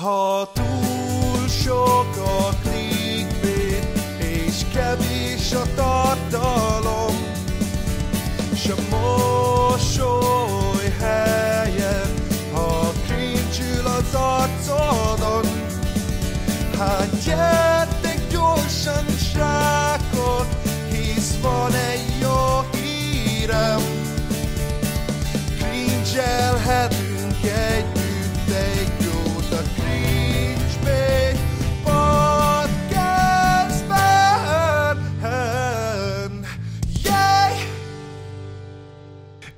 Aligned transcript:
Ha 0.00 0.46
túl 0.54 0.89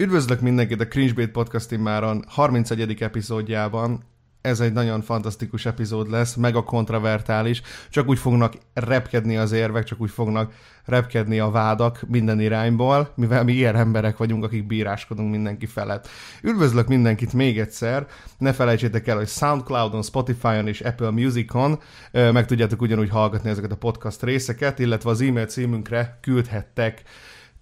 Üdvözlök 0.02 0.40
mindenkit 0.40 0.80
a 0.80 0.86
Cringebait 0.88 1.30
Podcast 1.30 1.70
immáron 1.72 2.24
31. 2.28 3.02
epizódjában. 3.02 4.04
Ez 4.40 4.60
egy 4.60 4.72
nagyon 4.72 5.02
fantasztikus 5.02 5.66
epizód 5.66 6.10
lesz, 6.10 6.34
meg 6.34 6.56
a 6.56 6.62
kontravertális. 6.62 7.62
Csak 7.90 8.08
úgy 8.08 8.18
fognak 8.18 8.52
repkedni 8.74 9.36
az 9.36 9.52
érvek, 9.52 9.84
csak 9.84 10.00
úgy 10.00 10.10
fognak 10.10 10.52
repkedni 10.84 11.38
a 11.38 11.50
vádak 11.50 12.02
minden 12.08 12.40
irányból, 12.40 13.12
mivel 13.14 13.44
mi 13.44 13.52
ilyen 13.52 13.76
emberek 13.76 14.16
vagyunk, 14.16 14.44
akik 14.44 14.66
bíráskodunk 14.66 15.30
mindenki 15.30 15.66
felett. 15.66 16.08
Üdvözlök 16.42 16.88
mindenkit 16.88 17.32
még 17.32 17.58
egyszer. 17.58 18.06
Ne 18.38 18.52
felejtsétek 18.52 19.06
el, 19.06 19.16
hogy 19.16 19.28
Soundcloudon, 19.28 20.02
Spotify-on 20.02 20.68
és 20.68 20.80
Apple 20.80 21.10
Musicon 21.10 21.80
meg 22.12 22.46
tudjátok 22.46 22.80
ugyanúgy 22.80 23.10
hallgatni 23.10 23.50
ezeket 23.50 23.72
a 23.72 23.76
podcast 23.76 24.22
részeket, 24.22 24.78
illetve 24.78 25.10
az 25.10 25.20
e-mail 25.20 25.46
címünkre 25.46 26.18
küldhettek 26.20 27.02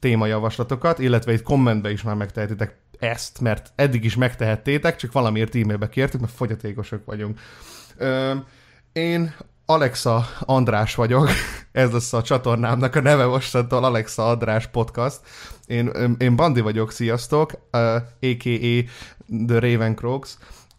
témajavaslatokat, 0.00 0.98
illetve 0.98 1.32
itt 1.32 1.42
kommentbe 1.42 1.90
is 1.90 2.02
már 2.02 2.14
megtehetitek 2.14 2.78
ezt, 2.98 3.40
mert 3.40 3.72
eddig 3.74 4.04
is 4.04 4.16
megtehettétek, 4.16 4.96
csak 4.96 5.12
valamiért 5.12 5.54
e-mailbe 5.54 5.88
kértük, 5.88 6.20
mert 6.20 6.32
fogyatékosok 6.32 7.04
vagyunk. 7.04 7.40
Ö, 7.96 8.34
én 8.92 9.34
Alexa 9.66 10.26
András 10.40 10.94
vagyok, 10.94 11.28
ez 11.72 11.92
lesz 11.92 12.12
a 12.12 12.22
csatornámnak 12.22 12.94
a 12.94 13.00
neve 13.00 13.26
mostantól, 13.26 13.84
Alexa 13.84 14.28
András 14.28 14.66
Podcast. 14.66 15.20
Én, 15.66 15.90
én 16.18 16.36
Bandi 16.36 16.60
vagyok, 16.60 16.92
sziasztok, 16.92 17.52
uh, 17.72 17.94
a.k.a. 18.20 18.84
The 19.46 19.58
Raven 19.58 19.94
Crocs, 19.94 20.30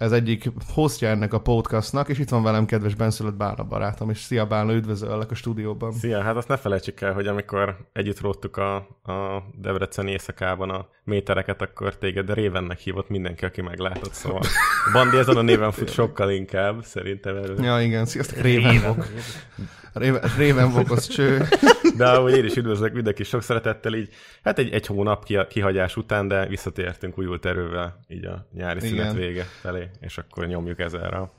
ez 0.02 0.12
egyik 0.12 0.52
hostja 0.74 1.10
ennek 1.10 1.34
a 1.34 1.40
podcastnak, 1.40 2.10
és 2.10 2.20
itt 2.20 2.30
van 2.30 2.44
velem 2.44 2.66
kedves 2.66 2.96
benszülött 2.96 3.34
Bálna 3.34 3.64
barátom, 3.64 4.10
és 4.10 4.18
szia 4.18 4.46
Bálna, 4.46 4.74
üdvözöllek 4.74 5.32
a 5.32 5.36
stúdióban. 5.36 5.92
Szia, 5.92 6.22
hát 6.22 6.36
azt 6.36 6.48
ne 6.48 6.58
felejtsük 6.58 7.02
el, 7.02 7.14
hogy 7.14 7.28
amikor 7.28 7.78
együtt 7.94 8.20
róttuk 8.20 8.58
a, 8.58 8.76
a 9.04 9.44
Debreceni 9.56 10.12
éjszakában 10.12 10.70
a 10.70 10.88
métereket, 11.04 11.62
akkor 11.62 11.98
téged 11.98 12.34
Révennek 12.34 12.80
hívott 12.80 13.10
mindenki, 13.10 13.46
aki 13.46 13.62
meglátott, 13.62 14.14
szóval 14.14 14.42
Bandi 14.94 15.18
ezen 15.18 15.38
a 15.38 15.42
néven 15.42 15.72
fut 15.72 15.92
sokkal 15.92 16.32
inkább, 16.32 16.84
szerintem 16.84 17.36
erről. 17.36 17.64
Ja, 17.64 17.82
igen, 17.82 18.06
sziasztok, 18.06 18.38
Ravenvok. 18.38 19.08
Ravenvok 20.38 20.92
az 20.92 21.08
cső. 21.08 21.48
De 21.98 22.06
ahogy 22.06 22.38
én 22.38 22.46
is 22.46 22.56
üdvözlök 22.56 22.94
mindenki 22.94 23.24
sok 23.24 23.42
szeretettel, 23.42 23.94
így 23.94 24.10
hát 24.44 24.60
egy, 24.60 24.70
egy 24.72 24.86
hónap 24.86 25.26
ki, 25.26 25.38
kihagyás 25.50 25.96
után, 25.96 26.28
de 26.28 26.48
visszatértünk 26.48 27.18
újult 27.18 27.46
erővel 27.46 28.00
így 28.08 28.26
a 28.26 28.48
nyári 28.54 28.78
Igen. 28.78 28.90
szünet 28.90 29.14
vége 29.14 29.44
felé, 29.44 29.90
és 30.00 30.18
akkor 30.18 30.48
nyomjuk 30.48 30.80
ezerre. 30.80 31.30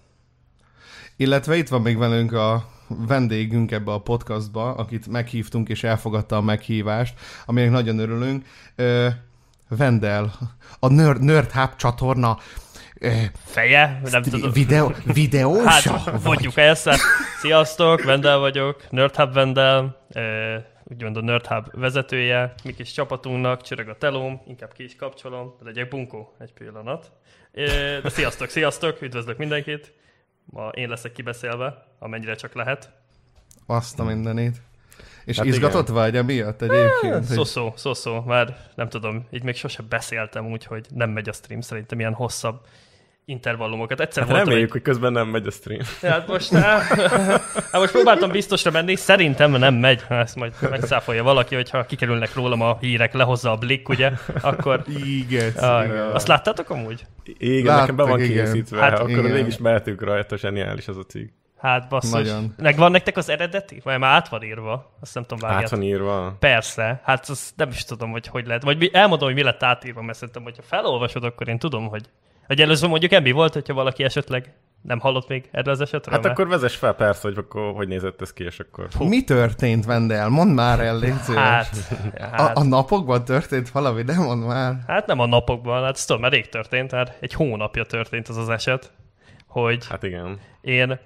Illetve 1.16 1.56
itt 1.56 1.68
van 1.68 1.82
még 1.82 1.98
velünk 1.98 2.32
a 2.32 2.68
vendégünk 2.88 3.70
ebbe 3.70 3.92
a 3.92 4.00
podcastba, 4.00 4.74
akit 4.74 5.06
meghívtunk 5.06 5.68
és 5.68 5.84
elfogadta 5.84 6.36
a 6.36 6.40
meghívást, 6.40 7.14
aminek 7.46 7.70
nagyon 7.70 7.98
örülünk. 7.98 8.46
Ö, 8.76 9.08
Vendel, 9.68 10.32
a 10.78 10.88
Nerd, 10.88 11.22
Nerd 11.22 11.50
Hub 11.50 11.76
csatorna 11.76 12.38
ö, 12.98 13.10
feje, 13.44 14.00
nem 14.10 14.22
tudom. 14.22 14.52
videó, 14.52 14.92
videósa 15.14 15.68
Hát, 15.68 16.04
vagy? 16.04 16.20
mondjuk 16.24 16.56
ezt. 16.56 16.90
Sziasztok, 17.40 18.02
Vendel 18.02 18.38
vagyok, 18.38 18.90
Nerdhub 18.90 19.32
Vendel, 19.32 20.06
úgymond 20.84 21.16
a 21.16 21.20
Nerdhub 21.20 21.66
vezetője, 21.80 22.54
mi 22.64 22.74
kis 22.74 22.92
csapatunknak, 22.92 23.62
csörög 23.62 23.88
a 23.88 23.96
telóm, 23.96 24.40
inkább 24.46 24.72
ki 24.72 24.84
is 24.84 24.96
kapcsolom, 24.96 25.54
de 25.58 25.64
legyek 25.64 25.88
bunkó 25.88 26.34
egy 26.38 26.52
pillanat. 26.52 27.12
De 27.52 28.08
sziasztok, 28.08 28.48
sziasztok, 28.48 29.02
üdvözlök 29.02 29.38
mindenkit. 29.38 29.92
Ma 30.44 30.68
én 30.68 30.88
leszek 30.88 31.12
kibeszélve, 31.12 31.86
amennyire 31.98 32.34
csak 32.34 32.54
lehet. 32.54 32.90
Azt 33.66 33.98
a 33.98 34.04
mindenét. 34.04 34.56
És 35.24 35.36
Hát 35.36 35.46
izgatott 35.46 35.88
vagy 35.88 36.16
emiatt 36.16 36.62
egyébként? 36.62 37.12
hogy- 37.14 37.22
Szó-szó, 37.36 37.72
szó-szó, 37.76 38.20
már 38.20 38.56
nem 38.74 38.88
tudom, 38.88 39.26
így 39.30 39.42
még 39.42 39.56
sose 39.56 39.82
beszéltem 39.82 40.46
úgy, 40.46 40.64
hogy 40.64 40.86
nem 40.94 41.10
megy 41.10 41.28
a 41.28 41.32
stream, 41.32 41.60
szerintem 41.60 41.98
ilyen 42.00 42.12
hosszabb 42.12 42.66
intervallumokat. 43.24 44.00
Egyszer 44.00 44.22
Hát 44.22 44.30
voltam 44.30 44.40
egy 44.40 44.48
reméljük, 44.48 44.72
hogy 44.72 44.82
közben 44.82 45.12
nem 45.12 45.28
megy 45.28 45.46
a 45.46 45.50
stream. 45.50 45.80
Hát 46.02 46.26
most, 46.26 46.52
hát 46.52 47.72
most 47.72 47.92
próbáltam 47.92 48.30
biztosra 48.30 48.70
menni, 48.70 48.94
szerintem 48.96 49.50
nem 49.50 49.74
megy. 49.74 50.04
Ezt 50.08 50.36
majd 50.36 50.52
megszáfolja 50.70 51.22
valaki, 51.22 51.54
hogyha 51.54 51.84
kikerülnek 51.86 52.34
rólam 52.34 52.60
a 52.60 52.76
hírek, 52.80 53.12
lehozza 53.14 53.50
a 53.50 53.56
blik, 53.56 53.88
ugye, 53.88 54.12
akkor... 54.40 54.82
Igen, 55.04 55.52
Ah, 55.56 56.14
azt 56.14 56.26
láttátok 56.28 56.70
amúgy? 56.70 57.06
Igen, 57.38 57.64
Láttuk, 57.64 57.80
nekem 57.80 57.96
be 57.96 58.02
van 58.02 58.20
igen. 58.20 58.44
készítve, 58.44 58.80
Hát 58.80 58.90
hát, 58.90 58.98
akkor 58.98 59.10
igen. 59.10 59.22
végig 59.22 59.46
is 59.46 59.58
mehetünk 59.58 60.02
rajta, 60.02 60.36
zseniális 60.36 60.88
az 60.88 60.96
a 60.96 61.02
cég. 61.02 61.32
Hát 61.58 61.88
basszus. 61.88 62.10
Nagyon. 62.12 62.54
Megvan 62.56 62.90
nektek 62.90 63.16
az 63.16 63.28
eredeti? 63.28 63.80
Vagy 63.84 63.98
már 63.98 64.14
át 64.14 64.28
van 64.28 64.42
írva? 64.42 64.96
Azt 65.00 65.14
nem 65.14 65.22
tudom, 65.24 65.44
Át 65.44 65.50
vágjátok. 65.52 65.78
van 65.78 65.86
írva. 65.86 66.36
Persze, 66.38 67.00
hát 67.04 67.28
azt 67.28 67.52
nem 67.56 67.68
is 67.68 67.84
tudom, 67.84 68.10
hogy 68.10 68.26
hogy 68.26 68.46
lehet. 68.46 68.62
Vagy 68.62 68.78
mi- 68.78 68.90
elmondom, 68.94 69.26
hogy 69.26 69.36
mi 69.36 69.42
lett 69.42 69.62
átírva, 69.62 70.02
mert 70.02 70.18
szerintem, 70.18 70.42
hogyha 70.42 70.62
felolvasod, 70.62 71.24
akkor 71.24 71.48
én 71.48 71.58
tudom, 71.58 71.88
hogy... 71.88 72.04
Hogy 72.46 72.60
először 72.60 72.88
mondjuk 72.88 73.12
emmi 73.12 73.30
volt, 73.30 73.52
hogyha 73.52 73.74
valaki 73.74 74.04
esetleg 74.04 74.54
nem 74.82 74.98
hallott 74.98 75.28
még 75.28 75.48
erről 75.50 75.74
az 75.74 75.80
esetről. 75.80 76.14
Hát 76.14 76.22
mert- 76.22 76.38
akkor 76.38 76.50
vezess 76.50 76.76
fel 76.76 76.92
persze, 76.94 77.28
hogy 77.28 77.38
akkor 77.38 77.72
hogy 77.74 77.88
nézett 77.88 78.20
ez 78.20 78.32
ki, 78.32 78.44
és 78.44 78.58
akkor... 78.58 78.88
Mi 78.98 79.24
történt, 79.24 79.84
Vendel? 79.84 80.28
Mondd 80.28 80.50
már 80.50 80.80
el, 80.80 80.98
légy 80.98 81.18
szíves. 81.20 81.42
Hát, 81.42 81.74
a, 82.18 82.42
hát, 82.42 82.56
a 82.56 82.64
napokban 82.64 83.24
történt 83.24 83.70
valami, 83.70 84.02
de 84.02 84.14
mondd 84.18 84.40
már. 84.40 84.74
Hát 84.86 85.06
nem 85.06 85.18
a 85.18 85.26
napokban, 85.26 85.82
hát 85.82 85.94
ez 85.94 86.04
tudom, 86.04 86.22
már 86.22 86.32
rég 86.32 86.48
történt, 86.48 86.90
hát 86.90 87.16
egy 87.20 87.32
hónapja 87.32 87.84
történt 87.84 88.28
az 88.28 88.36
az 88.36 88.48
eset, 88.48 88.92
hogy 89.46 89.86
Hát 89.88 90.02
igen. 90.02 90.38
én, 90.60 90.98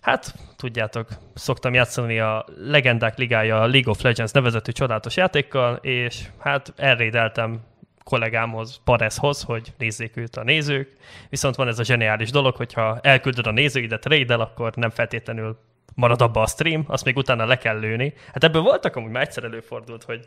hát 0.00 0.34
tudjátok, 0.56 1.08
szoktam 1.34 1.74
játszani 1.74 2.18
a 2.18 2.44
Legendák 2.56 3.16
Ligája 3.18 3.60
a 3.60 3.66
League 3.66 3.90
of 3.90 4.02
Legends 4.02 4.32
nevezetű 4.32 4.72
csodálatos 4.72 5.16
játékkal, 5.16 5.74
és 5.74 6.24
hát 6.38 6.72
elrédeltem 6.76 7.60
kollégámhoz, 8.02 8.80
Parezhoz, 8.84 9.42
hogy 9.42 9.72
nézzék 9.78 10.16
őt 10.16 10.36
a 10.36 10.42
nézők, 10.42 10.96
viszont 11.28 11.54
van 11.54 11.68
ez 11.68 11.78
a 11.78 11.84
zseniális 11.84 12.30
dolog, 12.30 12.56
hogyha 12.56 12.98
elküldöd 13.02 13.46
a 13.46 13.50
nézőidet 13.50 14.06
raidel, 14.06 14.40
akkor 14.40 14.72
nem 14.74 14.90
feltétlenül 14.90 15.58
marad 15.94 16.22
abba 16.22 16.40
a 16.40 16.46
stream, 16.46 16.84
azt 16.86 17.04
még 17.04 17.16
utána 17.16 17.46
le 17.46 17.58
kell 17.58 17.78
lőni. 17.78 18.14
Hát 18.32 18.44
ebből 18.44 18.62
voltak 18.62 18.96
amúgy 18.96 19.10
már 19.10 19.22
egyszer 19.22 19.44
előfordult, 19.44 20.04
hogy 20.04 20.26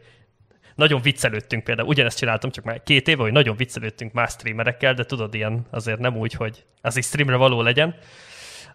nagyon 0.76 1.02
viccelődtünk 1.02 1.64
például, 1.64 1.88
ugyanezt 1.88 2.18
csináltam, 2.18 2.52
csak 2.52 2.64
már 2.64 2.84
két 2.84 3.08
éve, 3.08 3.22
hogy 3.22 3.32
nagyon 3.32 3.56
viccelődtünk 3.56 4.14
más 4.14 4.32
streamerekkel, 4.32 4.94
de 4.94 5.04
tudod, 5.06 5.34
ilyen 5.34 5.66
azért 5.70 6.00
nem 6.00 6.18
úgy, 6.18 6.34
hogy 6.34 6.66
az 6.82 6.98
is 6.98 7.06
streamre 7.06 7.36
való 7.36 7.62
legyen. 7.62 7.96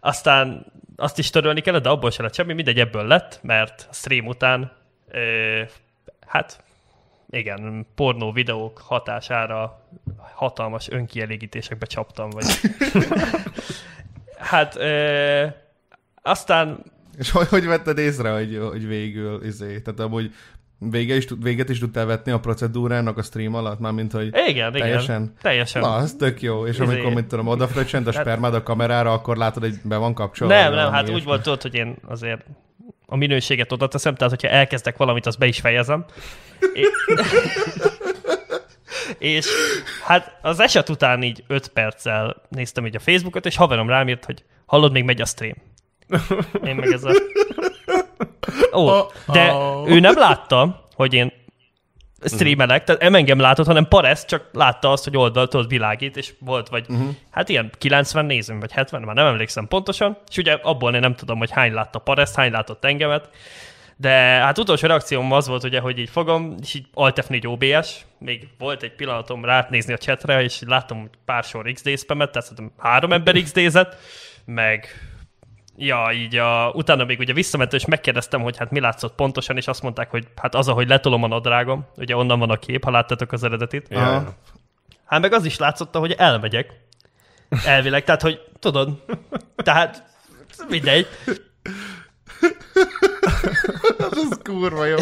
Aztán 0.01 0.73
azt 0.97 1.19
is 1.19 1.31
törölni 1.31 1.61
kellett, 1.61 1.83
de 1.83 1.89
abból 1.89 2.11
se 2.11 2.23
lett 2.23 2.35
semmi, 2.35 2.53
mindegy 2.53 2.81
ebből 2.81 3.07
lett, 3.07 3.41
mert 3.43 3.87
a 3.91 3.95
stream 3.95 4.27
után, 4.27 4.73
ö, 5.09 5.63
hát 6.27 6.65
igen, 7.31 7.87
pornó 7.95 8.33
videók 8.33 8.79
hatására 8.79 9.87
hatalmas 10.35 10.91
önkielégítésekbe 10.91 11.87
csaptam, 11.87 12.31
vagy... 12.31 12.45
hát 14.51 14.77
ö, 14.77 15.47
aztán 16.23 16.83
És 17.19 17.31
hogy, 17.31 17.49
hogy 17.49 17.67
vetted 17.67 17.99
észre, 17.99 18.33
hogy, 18.33 18.61
hogy 18.71 18.87
végül, 18.87 19.45
izé, 19.45 19.81
tehát 19.81 20.01
amúgy 20.01 20.33
vége 20.79 21.17
is, 21.17 21.27
véget 21.41 21.69
is 21.69 21.79
tudtál 21.79 22.07
vetni 22.07 22.33
a 22.33 22.41
procedúrának 22.41 23.19
a 23.19 23.23
stream 23.23 23.55
alatt, 23.55 23.79
mármint, 23.79 24.13
hogy 24.13 24.27
igen, 24.27 24.47
igen, 24.49 24.73
teljesen? 24.73 25.33
teljesen. 25.43 25.83
Na, 25.83 25.95
az 25.95 26.15
tök 26.19 26.43
jó. 26.43 26.67
És 26.67 26.79
Izé- 26.79 26.85
amikor, 26.85 27.13
mit 27.13 27.27
tudom, 27.27 27.47
odafröccsent 27.47 28.07
a 28.07 28.13
Hát- 28.13 28.21
spermád 28.21 28.55
a 28.55 28.63
kamerára, 28.63 29.13
akkor 29.13 29.37
látod, 29.37 29.63
hogy 29.63 29.75
be 29.85 29.97
van 29.97 30.15
kapcsolva. 30.15 30.55
Nem, 30.55 30.75
nem, 30.75 30.93
hát 30.93 31.11
úgy 31.11 31.25
volt 31.25 31.43
tudod, 31.43 31.63
hogy 31.63 31.75
én 31.75 31.97
azért 32.07 32.45
a 33.11 33.17
minőséget 33.17 33.73
oda 33.73 33.89
teszem, 33.89 34.15
tehát 34.15 34.33
hogyha 34.33 34.57
elkezdek 34.57 34.97
valamit, 34.97 35.27
azt 35.27 35.39
be 35.39 35.47
is 35.47 35.61
fejezem. 35.61 36.05
É- 36.73 36.91
és 39.19 39.47
hát 40.05 40.39
az 40.43 40.61
eset 40.61 40.89
után 40.89 41.23
így 41.23 41.45
5 41.47 41.69
perccel 41.69 42.43
néztem 42.49 42.87
így 42.87 42.97
a 42.97 43.01
Facebookot, 43.01 43.47
és 43.47 43.57
haverom 43.57 43.89
rám 43.89 44.09
írt, 44.09 44.25
hogy 44.25 44.45
hallod, 44.67 44.93
még 44.93 45.05
megy 45.05 45.21
a 45.21 45.25
stream. 45.25 45.57
Én 46.65 46.75
meg 46.75 46.93
ez 46.93 47.05
a... 47.11 47.13
Ó, 48.73 48.91
de 49.27 49.55
ő 49.87 50.01
nem 50.01 50.19
látta, 50.19 50.89
hogy 50.95 51.15
én 51.15 51.33
streamelek, 52.25 52.85
tehát 52.85 53.03
nem 53.03 53.15
engem 53.15 53.39
látott, 53.39 53.67
hanem 53.67 53.89
Pares 53.89 54.25
csak 54.25 54.49
látta 54.53 54.93
azt, 54.93 55.05
hogy 55.05 55.17
oldaltól 55.17 55.67
világít, 55.67 56.17
és 56.17 56.33
volt 56.39 56.69
vagy, 56.69 56.87
uh-huh. 56.89 57.09
hát 57.31 57.49
ilyen 57.49 57.71
90 57.79 58.25
nézőm, 58.25 58.61
vagy 58.61 58.73
70, 58.73 59.03
már 59.03 59.15
nem 59.15 59.27
emlékszem 59.27 59.69
pontosan, 59.69 60.19
és 60.31 60.37
ugye 60.37 60.53
abból 60.63 60.95
én 60.95 61.01
nem 61.01 61.15
tudom, 61.15 61.39
hogy 61.39 61.51
hány 61.51 61.73
látta 61.73 61.99
Pares, 61.99 62.31
hány 62.35 62.51
látott 62.51 62.85
engemet, 62.85 63.29
de 63.97 64.11
hát 64.19 64.59
utolsó 64.59 64.87
reakcióm 64.87 65.33
az 65.33 65.49
volt, 65.49 65.65
ugye, 65.65 65.81
hogy 65.81 65.99
így 65.99 66.11
fogom, 66.11 66.55
és 66.63 66.75
így 66.75 66.87
Alt 66.95 67.25
F4 67.29 67.47
OBS, 67.47 68.05
még 68.19 68.49
volt 68.59 68.83
egy 68.83 68.95
pillanatom 68.95 69.45
rátnézni 69.45 69.93
a 69.93 69.97
chatre, 69.97 70.43
és 70.43 70.61
láttam 70.67 71.01
hogy 71.01 71.11
pár 71.25 71.45
sor 71.45 71.73
XD 71.73 71.99
spamet, 71.99 72.31
tehát 72.31 72.49
szerintem 72.49 72.75
három 72.79 73.13
ember 73.13 73.43
XD-zett, 73.43 73.97
meg 74.45 74.89
Ja, 75.77 76.11
így 76.13 76.37
a, 76.37 76.71
utána 76.75 77.05
még 77.05 77.19
ugye 77.19 77.33
visszamentem, 77.33 77.79
és 77.79 77.85
megkérdeztem, 77.85 78.43
hogy 78.43 78.57
hát 78.57 78.71
mi 78.71 78.81
látszott 78.81 79.15
pontosan, 79.15 79.57
és 79.57 79.67
azt 79.67 79.83
mondták, 79.83 80.11
hogy 80.11 80.27
hát 80.37 80.55
az, 80.55 80.69
ahogy 80.69 80.89
letolom 80.89 81.23
a 81.23 81.27
nadrágom, 81.27 81.87
ugye 81.97 82.17
onnan 82.17 82.39
van 82.39 82.51
a 82.51 82.59
kép, 82.59 82.85
ha 82.85 82.91
láttatok 82.91 83.33
az 83.33 83.45
eredetit. 83.45 83.87
Ja. 83.91 84.35
Hát 85.05 85.21
meg 85.21 85.33
az 85.33 85.45
is 85.45 85.59
látszott, 85.59 85.97
hogy 85.97 86.13
elmegyek. 86.13 86.73
Elvileg, 87.65 88.05
tehát, 88.05 88.23
hogy 88.23 88.41
tudod, 88.59 89.05
tehát 89.57 90.05
mindegy. 90.69 91.07
Ez 94.11 94.39
kurva 94.43 94.85
jó. 94.85 94.97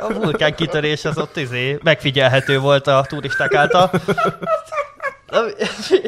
A 0.00 0.12
vulkán 0.12 0.54
kitörés 0.54 1.04
az 1.04 1.18
ott 1.18 1.36
izé, 1.36 1.78
megfigyelhető 1.82 2.58
volt 2.58 2.86
a 2.86 3.04
turisták 3.08 3.54
által. 3.54 3.90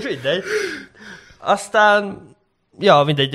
Mindegy. 0.04 0.44
Aztán, 1.38 2.33
ja, 2.78 3.02
mindegy, 3.02 3.34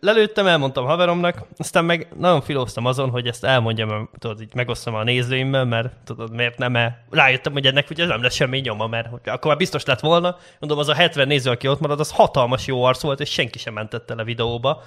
lelőttem, 0.00 0.46
elmondtam 0.46 0.84
haveromnak, 0.84 1.42
aztán 1.56 1.84
meg 1.84 2.08
nagyon 2.18 2.40
filóztam 2.40 2.86
azon, 2.86 3.10
hogy 3.10 3.26
ezt 3.26 3.44
elmondjam, 3.44 3.88
mert 3.88 4.08
tudod, 4.18 4.40
így 4.40 4.54
megosztom 4.54 4.94
a 4.94 5.02
nézőimmel, 5.02 5.64
mert 5.64 5.92
tudod, 6.04 6.32
miért 6.32 6.58
nem 6.58 6.76
-e. 6.76 7.04
Rájöttem, 7.10 7.52
hogy 7.52 7.66
ennek 7.66 7.90
ugye 7.90 8.06
nem 8.06 8.22
lesz 8.22 8.34
semmi 8.34 8.58
nyoma, 8.58 8.86
mert 8.86 9.08
hogy 9.08 9.20
akkor 9.24 9.46
már 9.46 9.56
biztos 9.56 9.84
lett 9.84 10.00
volna. 10.00 10.36
Mondom, 10.58 10.78
az 10.78 10.88
a 10.88 10.94
70 10.94 11.26
néző, 11.26 11.50
aki 11.50 11.68
ott 11.68 11.80
marad, 11.80 12.00
az 12.00 12.12
hatalmas 12.12 12.66
jó 12.66 12.84
arc 12.84 13.02
volt, 13.02 13.20
és 13.20 13.30
senki 13.30 13.58
sem 13.58 13.74
mentette 13.74 14.14
le 14.14 14.24
videóba. 14.24 14.82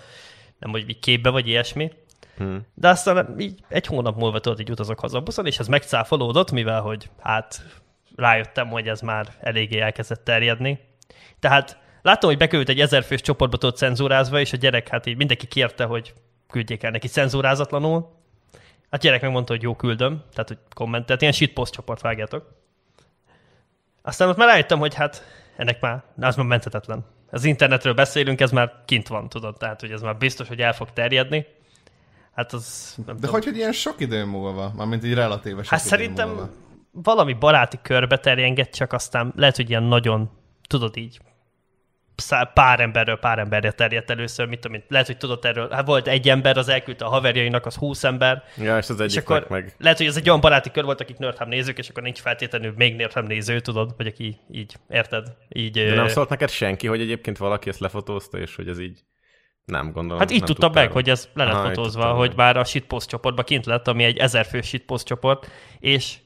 Nem, 0.60 0.72
hogy 0.72 0.90
így 0.90 1.00
képbe 1.00 1.30
vagy 1.30 1.48
ilyesmi. 1.48 1.92
Hmm. 2.38 2.66
De 2.74 2.90
aztán 2.90 3.36
így 3.38 3.60
egy 3.70 3.86
hónap 3.86 4.18
múlva 4.18 4.40
tudod, 4.40 4.60
így 4.60 4.72
utazok 4.72 5.00
haza 5.00 5.18
a 5.18 5.22
buszon, 5.22 5.46
és 5.46 5.60
ez 5.60 5.68
megcáfolódott, 5.68 6.52
mivel 6.52 6.82
hogy 6.82 7.10
hát 7.22 7.62
rájöttem, 8.16 8.68
hogy 8.68 8.88
ez 8.88 9.02
már 9.02 9.28
eléggé 9.40 9.80
elkezdett 9.80 10.24
terjedni. 10.24 10.80
Tehát 11.40 11.78
láttam, 12.06 12.30
hogy 12.30 12.38
bekerült 12.38 12.70
egy 12.70 12.80
ezerfős 12.80 13.22
csoportba 13.22 13.58
tudott 13.58 13.78
cenzúrázva, 13.78 14.40
és 14.40 14.54
a 14.54 14.58
gyerek 14.58 14.88
hát 14.88 15.06
így 15.06 15.18
mindenki 15.18 15.48
kérte, 15.48 15.84
hogy 15.84 16.14
küldjék 16.48 16.84
el 16.84 16.92
neki 16.92 17.08
cenzúrázatlanul. 17.08 18.10
A 18.90 18.98
gyerek 18.98 19.22
megmondta, 19.22 19.54
hogy 19.54 19.62
jó 19.62 19.76
küldöm, 19.76 20.24
tehát 20.32 20.48
hogy 20.48 20.58
kommentelt, 20.74 21.22
ilyen 21.22 21.34
shitpost 21.34 21.74
csoport 21.74 22.02
vágjátok. 22.02 22.54
Aztán 24.02 24.30
ott 24.30 24.38
már 24.38 24.48
rájöttem, 24.48 24.80
hogy 24.80 24.94
hát 24.94 25.24
ennek 25.58 25.82
már, 25.82 26.04
az 26.20 26.36
már 26.36 26.46
menthetetlen. 26.46 27.06
Az 27.32 27.44
internetről 27.44 27.94
beszélünk, 27.94 28.42
ez 28.42 28.52
már 28.52 28.74
kint 28.86 29.08
van, 29.08 29.30
tudod, 29.30 29.58
tehát 29.58 29.80
hogy 29.80 29.92
ez 29.92 30.02
már 30.02 30.18
biztos, 30.18 30.48
hogy 30.48 30.60
el 30.60 30.74
fog 30.74 30.94
terjedni. 30.94 31.46
Hát 32.36 32.54
az... 32.54 32.94
De 32.98 33.14
tudom. 33.14 33.32
hogy, 33.32 33.44
hogy 33.44 33.56
ilyen 33.56 33.72
sok 33.72 34.00
idő 34.00 34.26
múlva? 34.26 34.72
Mármint 34.76 35.04
így 35.04 35.14
relatíve 35.14 35.64
sok 35.64 35.72
Hát 35.72 35.80
idő 35.80 35.90
szerintem 35.90 36.30
múlva. 36.30 36.50
valami 36.92 37.34
baráti 37.34 37.80
körbe 37.82 38.18
terjengett, 38.18 38.72
csak 38.72 38.94
aztán 38.94 39.34
lehet, 39.36 39.56
hogy 39.56 39.70
ilyen 39.70 39.84
nagyon, 39.84 40.30
tudod 40.68 40.98
így, 40.98 41.20
pár 42.54 42.80
emberről 42.80 43.16
pár 43.16 43.40
emberre 43.40 43.72
terjedt 43.72 44.10
először, 44.10 44.48
mit 44.48 44.60
tudom 44.60 44.78
én, 44.78 44.84
lehet, 44.88 45.08
hogy 45.08 45.18
tudod 45.18 45.46
erről, 45.46 45.70
hát 45.70 45.86
volt 45.86 46.08
egy 46.08 46.30
ember, 46.30 46.58
az 46.58 46.68
elküldte 46.68 47.06
a 47.06 47.10
haverjainak, 47.10 47.66
az 47.66 47.76
20 47.76 48.04
ember, 48.04 48.44
Ja, 48.58 48.78
és 48.78 48.90
az 48.90 49.00
és 49.00 49.06
egyiknek 49.06 49.30
akkor 49.30 49.50
meg... 49.50 49.76
lehet, 49.78 49.98
hogy 49.98 50.08
ez 50.08 50.18
egy 50.18 50.28
olyan 50.28 50.42
baráti 50.42 50.72
kör 50.72 50.84
volt, 50.84 51.02
akik 51.02 51.18
Nerdhub 51.18 51.48
nézők, 51.48 51.78
és 51.78 51.90
akkor 51.90 52.04
nincs 52.04 52.20
feltétlenül 52.20 52.74
még 52.76 52.96
Nerdhub 52.96 53.28
néző, 53.28 53.60
tudod, 53.60 53.94
vagy 53.98 54.08
aki 54.08 54.38
így, 54.52 54.76
érted? 54.90 55.28
Így, 55.50 55.72
De 55.72 55.96
nem 55.96 56.08
szólt 56.08 56.30
neked 56.30 56.50
senki, 56.50 56.88
hogy 56.88 57.02
egyébként 57.02 57.38
valaki 57.38 57.70
ezt 57.70 57.80
lefotózta, 57.80 58.38
és 58.38 58.56
hogy 58.56 58.68
ez 58.68 58.80
így... 58.80 59.00
Nem 59.66 59.92
gondolom. 59.92 60.20
Hát 60.20 60.32
így 60.32 60.44
tudtam 60.44 60.56
tudtál 60.56 60.84
meg, 60.84 60.94
hogy 60.94 61.10
ez 61.10 61.30
le 61.34 61.44
lett 61.44 61.62
fotózva, 61.62 62.14
hogy 62.14 62.28
meg. 62.28 62.38
már 62.38 62.58
a 62.58 62.64
shitpost 62.64 63.10
csoportba 63.10 63.44
kint 63.44 63.66
lett, 63.66 63.88
ami 63.88 64.04
egy 64.04 64.18
ezerfő 64.18 64.62
shitpost 64.62 65.06
csoport, 65.06 65.50
és 65.80 66.18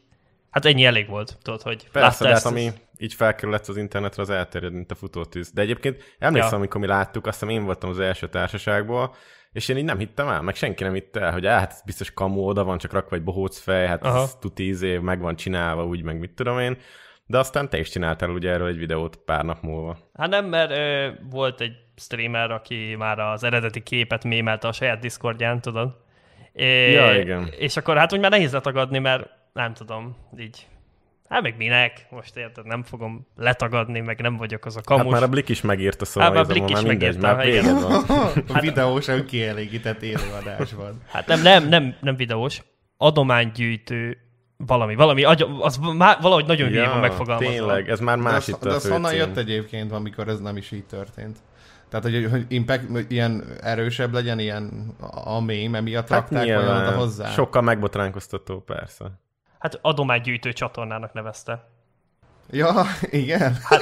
hát 0.49 0.65
ennyi 0.65 0.85
elég 0.85 1.07
volt, 1.07 1.37
tudod, 1.41 1.61
hogy 1.61 1.87
Persze, 1.91 1.99
látta 2.09 2.25
hát 2.25 2.35
ezt, 2.35 2.45
ami 2.45 2.71
így 3.01 3.13
felkerül 3.13 3.53
az 3.53 3.77
internetre, 3.77 4.21
az 4.21 4.29
elterjed, 4.29 4.73
mint 4.73 4.91
a 4.91 4.95
futótűz. 4.95 5.51
De 5.51 5.61
egyébként 5.61 6.15
emlékszem, 6.19 6.51
Ja. 6.51 6.57
amikor 6.57 6.81
mi 6.81 6.87
láttuk, 6.87 7.27
azt 7.27 7.39
hiszem 7.39 7.55
én 7.55 7.63
voltam 7.65 7.89
az 7.89 7.99
első 7.99 8.27
társaságból, 8.27 9.15
és 9.51 9.67
én 9.69 9.77
így 9.77 9.83
nem 9.83 9.97
hittem 9.97 10.27
el, 10.27 10.41
meg 10.41 10.55
senki 10.55 10.83
nem 10.83 10.93
hitte 10.93 11.19
el, 11.21 11.31
hogy 11.31 11.45
á, 11.45 11.59
hát 11.59 11.71
ez 11.71 11.81
biztos 11.85 12.13
kamu, 12.13 12.41
oda 12.41 12.63
van 12.63 12.77
csak 12.77 12.93
rakva 12.93 13.15
egy 13.15 13.23
bohóc 13.23 13.59
fej, 13.59 13.87
hát 13.87 14.03
Aha. 14.03 14.21
ez 14.21 14.35
tuti 14.35 14.67
izé, 14.67 14.97
meg 14.97 15.19
van 15.19 15.35
csinálva, 15.35 15.85
úgy, 15.85 16.03
meg 16.03 16.19
mit 16.19 16.31
tudom 16.31 16.59
én. 16.59 16.77
De 17.25 17.37
aztán 17.37 17.69
te 17.69 17.79
is 17.79 17.89
csináltál 17.89 18.29
ugye 18.29 18.51
erről 18.51 18.67
egy 18.67 18.77
videót 18.77 19.15
pár 19.15 19.45
nap 19.45 19.61
múlva. 19.61 19.97
Hát 20.13 20.29
nem, 20.29 20.45
mert 20.45 20.71
ö, 20.71 21.09
volt 21.29 21.61
egy 21.61 21.73
streamer, 21.95 22.51
aki 22.51 22.95
már 22.97 23.19
az 23.19 23.43
eredeti 23.43 23.81
képet 23.83 24.23
mémelte 24.23 24.67
a 24.67 24.71
saját 24.71 24.99
Discordján, 24.99 25.61
tudod? 25.61 25.95
É, 26.53 26.91
Ja, 26.91 27.19
igen. 27.19 27.47
És 27.57 27.77
akkor 27.77 27.97
hát 27.97 28.13
úgy 28.13 28.19
már 28.19 28.31
nehéz 28.31 28.51
letagadni, 28.53 28.99
mert 28.99 29.29
nem 29.53 29.73
tudom, 29.73 30.15
így 30.37 30.67
Hát 31.29 31.41
meg 31.41 31.57
minek? 31.57 32.05
Most 32.09 32.35
érted, 32.35 32.65
nem 32.65 32.83
fogom 32.83 33.27
letagadni, 33.35 33.99
meg 33.99 34.21
nem 34.21 34.37
vagyok 34.37 34.65
az 34.65 34.75
a 34.75 34.81
kamus. 34.81 35.03
Hát 35.03 35.11
már 35.11 35.23
a 35.23 35.27
Blik 35.27 35.49
is 35.49 35.61
megírta, 35.61 36.05
szóval 36.05 36.23
Hát 36.29 36.37
már 36.37 36.45
Blik 36.45 36.61
már 36.61 36.81
is 36.81 36.87
megírta, 36.87 37.19
már 37.19 37.45
véged 37.45 37.81
van. 37.81 38.03
A 38.53 38.59
videósan 38.59 39.25
kielégített 39.25 40.01
élőadásban. 40.01 41.01
Hát 41.07 41.27
nem, 41.27 41.41
nem, 41.41 41.67
nem, 41.67 41.95
nem 42.01 42.15
videós, 42.15 42.61
adománygyűjtő 42.97 44.17
valami, 44.65 44.95
valami, 44.95 45.23
az 45.59 45.77
má, 45.97 46.17
valahogy 46.21 46.45
nagyon 46.45 46.71
ja, 46.71 46.89
van 46.89 46.99
megfogalmazva. 46.99 47.51
tényleg, 47.51 47.89
ez 47.89 47.99
már 47.99 48.17
De 48.17 48.23
más 48.23 48.35
az, 48.35 48.47
itt 48.47 48.59
de 48.59 48.69
a 48.69 48.73
az 48.73 48.89
honnan 48.89 49.13
jött 49.13 49.37
egyébként, 49.37 49.91
amikor 49.91 50.27
ez 50.27 50.39
nem 50.39 50.57
is 50.57 50.71
így 50.71 50.85
történt? 50.85 51.37
Tehát, 51.89 52.05
hogy, 52.05 52.27
hogy 52.31 52.45
impact, 52.47 52.89
hogy 52.91 53.05
ilyen 53.11 53.43
erősebb 53.61 54.13
legyen, 54.13 54.39
ilyen 54.39 54.95
a 54.99 55.29
a 55.29 55.41
mém, 55.41 55.75
emiatt 55.75 56.09
Hát 56.09 56.19
rakták 56.19 56.45
olyan 56.45 56.63
nyilván, 56.63 56.93
hozzá. 56.93 57.29
sokkal 57.29 57.61
megbotránkoztató, 57.61 58.59
persze. 58.59 59.05
Hát 59.59 59.79
adománygyűjtő 59.81 60.53
csatornának 60.53 61.13
nevezte. 61.13 61.67
Ja, 62.51 62.85
igen. 63.09 63.53
Hát, 63.63 63.79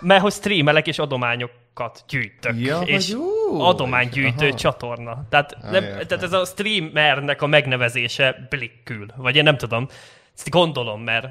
mert 0.00 0.22
hogy 0.22 0.32
streamelek 0.32 0.86
és 0.86 0.98
adományokat 0.98 2.04
gyűjtök. 2.08 2.58
Ja, 2.60 2.80
és 2.80 3.16
adománygyűjtő 3.58 4.46
Aha. 4.48 4.56
csatorna. 4.56 5.26
Tehát, 5.28 5.52
Ah, 5.52 5.70
nem, 5.70 5.82
értem. 5.82 6.06
tehát 6.06 6.24
ez 6.24 6.32
a 6.32 6.44
streamernek 6.44 7.42
a 7.42 7.46
megnevezése 7.46 8.46
blikkül. 8.48 9.06
Vagy 9.16 9.36
én 9.36 9.42
nem 9.42 9.56
tudom. 9.56 9.88
Ezt 10.34 10.50
gondolom, 10.50 11.02
mert 11.02 11.28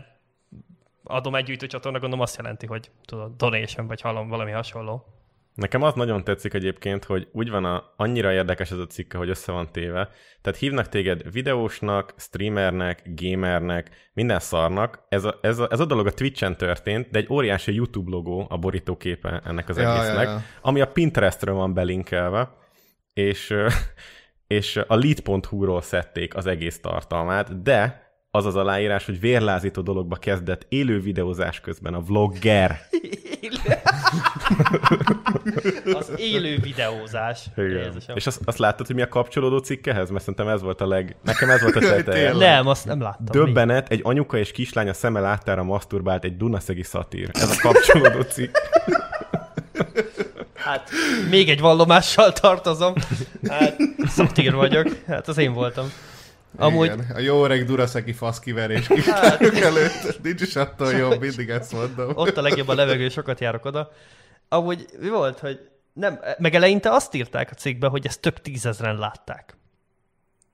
adománygyűjtő 1.03 1.67
csatorna 1.67 1.99
gondolom 1.99 2.23
azt 2.23 2.37
jelenti, 2.37 2.65
hogy 2.65 2.91
tudod, 3.05 3.35
donation 3.37 3.87
vagy 3.87 4.01
hallom 4.01 4.27
valami 4.27 4.51
hasonló. 4.51 5.05
Nekem 5.59 5.81
az 5.81 5.93
nagyon 5.93 6.23
tetszik 6.23 6.53
egyébként, 6.53 7.03
hogy 7.03 7.27
úgy 7.31 7.49
van 7.49 7.65
a, 7.65 7.93
annyira 7.95 8.31
érdekes 8.31 8.71
ez 8.71 8.77
a 8.77 8.87
cikke, 8.87 9.17
hogy 9.17 9.29
össze 9.29 9.51
van 9.51 9.71
téve. 9.71 10.09
Tehát 10.41 10.59
hívnak 10.59 10.89
téged 10.89 11.31
videósnak, 11.31 12.13
streamernek, 12.17 13.01
gamernek, 13.15 13.89
minden 14.13 14.39
szarnak. 14.39 15.05
Ez 15.09 15.23
a, 15.23 15.39
ez 15.41 15.59
a, 15.59 15.67
ez 15.71 15.79
a 15.79 15.85
dolog 15.85 16.07
a 16.07 16.13
Twitch-en 16.13 16.57
történt, 16.57 17.09
de 17.09 17.19
egy 17.19 17.27
óriási 17.29 17.73
YouTube 17.73 18.11
logó 18.11 18.45
a 18.49 18.57
borítóképe 18.57 19.41
ennek 19.45 19.69
az 19.69 19.77
Ja, 19.77 19.83
ja, 19.83 19.93
egésznek, 19.93 20.27
ja. 20.27 20.41
ami 20.61 20.81
a 20.81 20.91
Pinterestről 20.91 21.55
van 21.55 21.73
belinkelve, 21.73 22.53
és, 23.13 23.55
és 24.47 24.77
a 24.87 24.95
lead.hu-ról 24.95 25.81
szedték 25.81 26.35
az 26.35 26.45
egész 26.45 26.79
tartalmát, 26.79 27.61
de 27.61 28.08
az 28.31 28.45
az 28.45 28.55
aláírás, 28.55 29.05
hogy 29.05 29.19
vérlázító 29.19 29.81
dologba 29.81 30.15
kezdett 30.15 30.65
élő 30.69 31.01
videózás 31.01 31.59
közben 31.59 31.93
a 31.93 31.99
vlogger. 31.99 32.79
Az 35.93 36.11
élő 36.15 36.57
videózás. 36.57 37.45
Igen. 37.55 37.69
Jézusom. 37.69 38.15
És 38.15 38.27
azt, 38.27 38.41
azt 38.45 38.57
láttad, 38.57 38.85
hogy 38.85 38.95
mi 38.95 39.01
a 39.01 39.07
kapcsolódó 39.07 39.57
cikkehez? 39.57 40.09
Mert 40.09 40.19
szerintem 40.23 40.47
ez 40.47 40.61
volt 40.61 40.81
a 40.81 40.87
leg... 40.87 41.15
Nekem 41.23 41.49
ez 41.49 41.61
volt 41.61 41.75
a 41.75 41.79
tényleg. 41.79 42.35
Nem, 42.35 42.67
azt 42.67 42.85
nem 42.85 43.01
láttam. 43.01 43.25
Döbbenet, 43.25 43.91
egy 43.91 44.01
anyuka 44.03 44.37
és 44.37 44.51
kislány 44.51 44.89
a 44.89 44.93
szeme 44.93 45.19
láttára 45.19 45.63
masturbált 45.63 46.23
egy 46.23 46.37
Dunaszegi 46.37 46.83
szatír. 46.83 47.29
Ez 47.33 47.49
a 47.49 47.55
kapcsolódó 47.61 48.21
cikk. 48.21 48.55
Hát, 50.53 50.89
még 51.29 51.49
egy 51.49 51.59
vallomással 51.59 52.33
tartozom. 52.33 52.93
Hát, 53.47 53.75
szatír 54.07 54.53
vagyok. 54.53 54.87
Hát, 55.07 55.27
az 55.27 55.37
én 55.37 55.53
voltam. 55.53 55.91
Amúgy, 56.59 56.85
Igen. 56.85 57.11
A 57.15 57.19
jó 57.19 57.43
öreg 57.43 57.65
Duraszeki 57.65 58.13
faszkiverés 58.13 58.87
Hát. 58.87 58.97
kislályok 58.97 59.55
előtt. 59.55 60.23
Nincs 60.23 60.41
is 60.41 60.55
attól 60.55 60.91
jobb, 60.91 61.19
mindig 61.19 61.49
ezt 61.49 61.73
mondom. 61.73 62.11
ott 62.13 62.37
a 62.37 62.41
legjobb 62.41 62.67
a 62.67 62.73
levegő, 62.75 63.09
sokat 63.09 63.39
járok 63.39 63.65
oda. 63.65 63.91
Amúgy 64.49 64.85
mi 64.99 65.09
volt, 65.09 65.39
hogy 65.39 65.69
nem, 65.93 66.19
meg 66.37 66.55
eleinte 66.55 66.91
azt 66.91 67.15
írták 67.15 67.51
a 67.51 67.53
cikkbe, 67.53 67.87
hogy 67.87 68.05
ezt 68.05 68.21
több 68.21 68.41
tízezren 68.41 68.97
látták. 68.97 69.57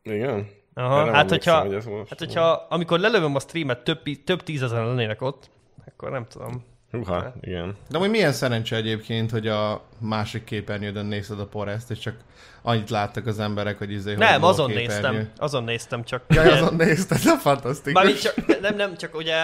Igen? 0.03 0.47
Aha, 0.73 1.11
hát 1.11 1.29
hogyha, 1.29 1.59
hogy 1.61 1.83
hát 2.09 2.19
hogyha 2.19 2.65
amikor 2.69 2.99
lelövöm 2.99 3.35
a 3.35 3.39
streamet, 3.39 3.83
több, 3.83 3.99
több 4.23 4.43
tízezren 4.43 4.85
lennének 4.87 5.21
ott, 5.21 5.49
akkor 5.85 6.11
nem 6.11 6.25
tudom. 6.25 6.65
Uha, 6.99 7.33
igen. 7.41 7.75
De 7.89 7.97
hogy 7.97 8.09
milyen 8.09 8.31
szerencse 8.31 8.75
egyébként, 8.75 9.31
hogy 9.31 9.47
a 9.47 9.81
másik 9.99 10.43
képernyődön 10.43 11.05
nézed 11.05 11.39
a 11.39 11.45
poreszt, 11.45 11.91
és 11.91 11.99
csak 11.99 12.15
annyit 12.61 12.89
láttak 12.89 13.25
az 13.25 13.39
emberek, 13.39 13.77
hogy 13.77 13.91
izé... 13.91 14.15
Nem, 14.15 14.41
hogy 14.41 14.49
azon 14.49 14.71
néztem, 14.71 15.29
azon 15.37 15.63
néztem 15.63 16.03
csak. 16.03 16.23
Jaj, 16.27 16.51
azon 16.51 16.75
nézted, 16.75 17.17
de 17.17 17.37
fantasztikus. 17.37 17.93
Mármint 17.93 18.21
csak, 18.21 18.61
nem, 18.61 18.75
nem, 18.75 18.97
csak 18.97 19.15
ugye 19.15 19.35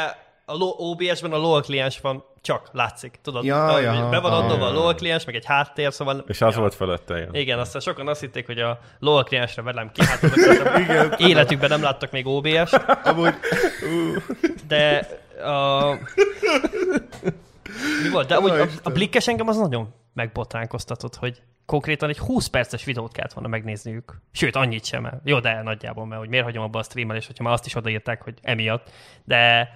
a 0.45 0.53
OBS-ben 0.77 1.31
a 1.31 1.37
LOL 1.37 1.61
kliens 1.61 1.99
van, 1.99 2.23
csak 2.41 2.69
látszik, 2.71 3.19
tudod? 3.23 3.43
Ja, 3.43 3.65
Ahogy 3.65 3.83
ja, 3.83 4.07
be 4.09 4.19
van 4.19 4.31
adva 4.31 4.65
a 4.65 4.69
ja. 4.69 4.73
LOL 4.73 4.95
kliens, 4.95 5.25
meg 5.25 5.35
egy 5.35 5.45
háttér, 5.45 5.93
szóval... 5.93 6.23
És 6.27 6.41
az 6.41 6.53
ja. 6.53 6.59
volt 6.59 6.75
fölötte, 6.75 7.17
igen. 7.17 7.35
Igen, 7.35 7.59
aztán 7.59 7.81
sokan 7.81 8.07
azt 8.07 8.19
hitték, 8.19 8.45
hogy 8.45 8.59
a 8.59 8.79
LOL 8.99 9.23
kliensre 9.23 9.61
velem 9.61 9.91
kihátozok. 9.91 11.19
Életükben 11.29 11.69
nem 11.69 11.81
láttak 11.81 12.11
még 12.11 12.27
OBS-t, 12.27 12.85
Amúgy, 13.03 13.33
de 14.67 15.07
a... 15.41 15.99
Mi 18.03 18.09
volt? 18.11 18.27
De 18.27 18.35
amúgy 18.35 18.51
Ó, 18.51 18.53
a, 18.53 18.67
a 18.83 18.89
blikkes 18.89 19.27
engem 19.27 19.47
az 19.47 19.57
nagyon 19.57 19.93
megbotránkoztatott, 20.13 21.15
hogy 21.15 21.41
konkrétan 21.65 22.09
egy 22.09 22.17
20 22.17 22.47
perces 22.47 22.83
videót 22.83 23.11
kellett 23.11 23.33
volna 23.33 23.49
megnézniük. 23.49 24.21
Sőt, 24.31 24.55
annyit 24.55 24.85
sem. 24.85 25.21
Jó, 25.23 25.39
de 25.39 25.61
nagyjából, 25.61 26.05
mert 26.05 26.19
hogy 26.19 26.29
miért 26.29 26.45
hagyom 26.45 26.63
abba 26.63 26.79
a 26.79 26.83
streamelést, 26.83 27.27
hogyha 27.27 27.43
már 27.43 27.53
azt 27.53 27.65
is 27.65 27.75
odaírták, 27.75 28.21
hogy 28.21 28.33
emiatt. 28.41 28.89
De 29.23 29.69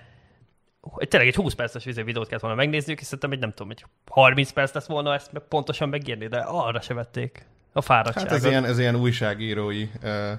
hogy 0.82 1.08
tényleg 1.08 1.30
egy 1.30 1.36
20 1.36 1.54
perces 1.54 1.84
vizé 1.84 2.02
videót 2.02 2.28
kellett 2.28 2.42
volna 2.42 2.58
megnézniük, 2.58 3.00
és 3.00 3.06
szerintem 3.06 3.32
egy 3.32 3.40
nem 3.40 3.50
tudom, 3.54 3.72
egy 3.72 3.86
30 4.10 4.52
perc 4.52 4.74
lesz 4.74 4.88
volna 4.88 5.14
ezt 5.14 5.32
meg 5.32 5.42
pontosan 5.50 5.90
megírni, 5.90 6.28
de 6.28 6.38
arra 6.38 6.82
se 6.82 6.94
vették 6.94 7.46
a 7.74 7.82
fáradtságot. 7.82 8.30
hát 8.30 8.38
ez 8.38 8.46
ilyen, 8.46 8.66
ez 8.66 8.80
ilyen 8.80 8.96
újságírói, 8.96 9.90
uh, 10.04 10.32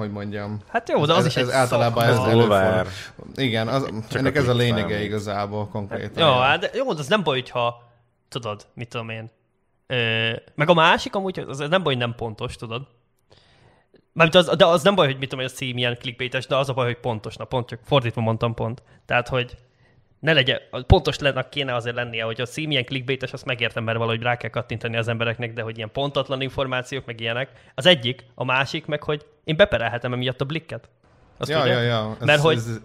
hogy 0.00 0.10
mondjam. 0.12 0.58
Hát 0.68 0.88
jó, 0.88 1.06
de 1.06 1.12
az 1.12 1.18
ez, 1.18 1.26
is 1.26 1.36
ez 1.36 1.48
egy 1.48 1.54
általában 1.54 2.04
ez 2.04 2.16
szakma. 2.16 2.32
Bulvár. 2.32 2.72
előfordul. 2.72 3.44
Igen, 3.44 3.68
az, 3.68 3.90
ennek 4.10 4.36
a 4.36 4.38
ez 4.38 4.48
a 4.48 4.54
lényege 4.54 4.88
számít. 4.88 5.04
igazából 5.04 5.68
konkrétan. 5.68 6.26
Jó, 6.28 6.40
hát 6.40 6.60
de 6.60 6.70
jó, 6.74 6.92
de 6.92 7.00
az 7.00 7.08
nem 7.08 7.22
baj, 7.22 7.38
hogyha 7.38 7.82
tudod, 8.28 8.66
mit 8.74 8.88
tudom 8.88 9.08
én. 9.08 9.30
Ö, 9.86 10.30
meg 10.54 10.68
a 10.68 10.74
másik 10.74 11.14
amúgy, 11.14 11.38
az 11.38 11.58
nem 11.58 11.82
baj, 11.82 11.94
hogy 11.94 11.96
nem 11.96 12.14
pontos, 12.14 12.56
tudod. 12.56 12.82
Mármint 14.12 14.48
az, 14.48 14.56
de 14.56 14.66
az 14.66 14.82
nem 14.82 14.94
baj, 14.94 15.06
hogy 15.06 15.18
mit 15.18 15.28
tudom, 15.28 15.44
hogy 15.44 15.52
a 15.54 15.56
cím 15.56 15.76
ilyen 15.76 15.96
clickbaites, 15.98 16.46
de 16.46 16.56
az 16.56 16.68
a 16.68 16.72
baj, 16.72 16.86
hogy 16.86 17.00
pontos. 17.00 17.36
Na 17.36 17.44
pont, 17.44 17.66
csak 17.66 17.80
fordítva 17.84 18.20
mondtam 18.20 18.54
pont. 18.54 18.82
Tehát, 19.06 19.28
hogy 19.28 19.56
ne 20.20 20.32
legyen, 20.32 20.60
pontos 20.86 21.18
lennek 21.18 21.48
kéne 21.48 21.74
azért 21.74 21.96
lennie, 21.96 22.24
hogy 22.24 22.40
a 22.40 22.46
cím 22.46 22.70
ilyen 22.70 22.84
clickbaites, 22.84 23.32
azt 23.32 23.44
megértem, 23.44 23.84
mert 23.84 23.98
valahogy 23.98 24.22
rá 24.22 24.36
kell 24.36 24.50
kattintani 24.50 24.96
az 24.96 25.08
embereknek, 25.08 25.52
de 25.52 25.62
hogy 25.62 25.76
ilyen 25.76 25.92
pontatlan 25.92 26.40
információk, 26.40 27.06
meg 27.06 27.20
ilyenek. 27.20 27.50
Az 27.74 27.86
egyik, 27.86 28.24
a 28.34 28.44
másik, 28.44 28.86
meg 28.86 29.02
hogy 29.02 29.26
én 29.44 29.56
beperelhetem 29.56 30.12
emiatt 30.12 30.40
a 30.40 30.44
blikket. 30.44 30.88
Azt 31.36 31.50
ja, 31.50 31.58
tudja? 31.58 31.80
ja, 31.80 31.82
ja. 31.82 32.16
Ez, 32.20 32.26
Mert 32.26 32.40
hogy- 32.40 32.56
Ez, 32.56 32.80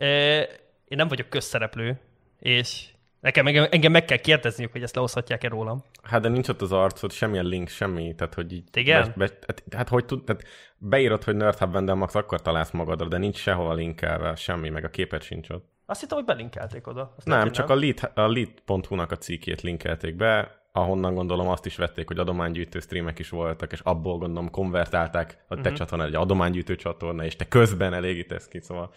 Ö, 0.00 0.40
én 0.88 0.96
nem 0.96 1.08
vagyok 1.08 1.28
közszereplő, 1.28 2.00
és 2.38 2.86
nekem 3.20 3.46
engem, 3.46 3.66
engem 3.70 3.92
meg 3.92 4.04
kell 4.04 4.16
kérdezniük, 4.16 4.72
hogy 4.72 4.82
ezt 4.82 4.94
lehozhatják-e 4.94 5.48
rólam. 5.48 5.84
Hát 6.02 6.20
de 6.20 6.28
nincs 6.28 6.48
ott 6.48 6.60
az 6.60 6.72
arcod, 6.72 7.12
semmilyen 7.12 7.44
link, 7.44 7.68
semmi, 7.68 8.14
tehát 8.14 8.34
hogy 8.34 8.52
így... 8.52 8.64
Igen? 8.72 9.02
Be, 9.02 9.26
be, 9.26 9.32
hát, 9.46 9.62
hát, 9.76 9.88
hogy 9.88 10.04
tud, 10.04 10.24
tehát 10.24 10.42
beírod, 10.78 11.24
hogy 11.24 11.36
Nerd 11.36 11.58
Hub 11.58 11.72
Vendel 11.72 11.94
Max, 11.94 12.14
akkor 12.14 12.42
találsz 12.42 12.70
magadra, 12.70 13.06
de 13.08 13.18
nincs 13.18 13.36
sehova 13.36 13.74
linkelve, 13.74 14.34
semmi, 14.34 14.68
meg 14.68 14.84
a 14.84 14.88
képet 14.88 15.22
sincs 15.22 15.48
ott. 15.48 15.76
Azt 15.90 16.00
hittem, 16.00 16.16
hogy 16.16 16.26
belinkelték 16.26 16.86
oda. 16.86 17.12
Azt 17.16 17.26
Nem, 17.26 17.38
lehet, 17.38 17.54
csak 17.54 17.70
a 17.70 17.74
lead, 17.74 18.10
a 18.14 18.20
lead.hu-nak 18.20 19.10
a 19.10 19.16
cikkét 19.16 19.60
linkelték 19.60 20.16
be, 20.16 20.60
ahonnan 20.72 21.14
gondolom 21.14 21.48
azt 21.48 21.66
is 21.66 21.76
vették, 21.76 22.06
hogy 22.06 22.18
adománygyűjtő 22.18 22.80
streamek 22.80 23.18
is 23.18 23.28
voltak, 23.28 23.72
és 23.72 23.80
abból 23.80 24.18
gondolom 24.18 24.50
konvertálták 24.50 25.44
a 25.48 25.54
te 25.54 25.60
uh-huh. 25.60 25.76
csatorna 25.76 26.04
egy 26.04 26.14
adománygyűjtő 26.14 26.76
csatorna, 26.76 27.24
és 27.24 27.36
te 27.36 27.48
közben 27.48 27.94
elégítesz 27.94 28.48
ki, 28.48 28.60
szóval 28.60 28.90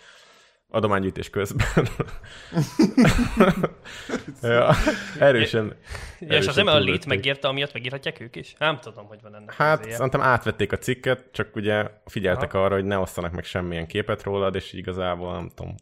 adománygyűjtés 0.69 1.29
közben. 1.29 1.67
ja, 4.41 4.73
erősen. 5.19 5.65
Ja, 5.65 5.73
és 6.19 6.27
erősen 6.27 6.49
az 6.49 6.55
nem 6.55 6.67
a 6.67 6.77
túllőtték. 6.77 7.05
megírta, 7.05 7.47
amiatt 7.47 7.73
megírhatják 7.73 8.19
ők 8.19 8.35
is? 8.35 8.55
Nem 8.57 8.79
tudom, 8.79 9.05
hogy 9.05 9.19
van 9.21 9.35
ennek 9.35 9.53
Hát 9.53 9.91
szerintem 9.91 10.21
átvették 10.21 10.71
a 10.71 10.77
cikket, 10.77 11.25
csak 11.31 11.55
ugye 11.55 11.89
figyeltek 12.05 12.53
arra, 12.53 12.75
hogy 12.75 12.85
ne 12.85 12.97
osszanak 12.97 13.31
meg 13.31 13.43
semmilyen 13.43 13.87
képet 13.87 14.23
rólad, 14.23 14.55
és 14.55 14.73
igazából 14.73 15.33
nem 15.33 15.51
tudom. 15.55 15.75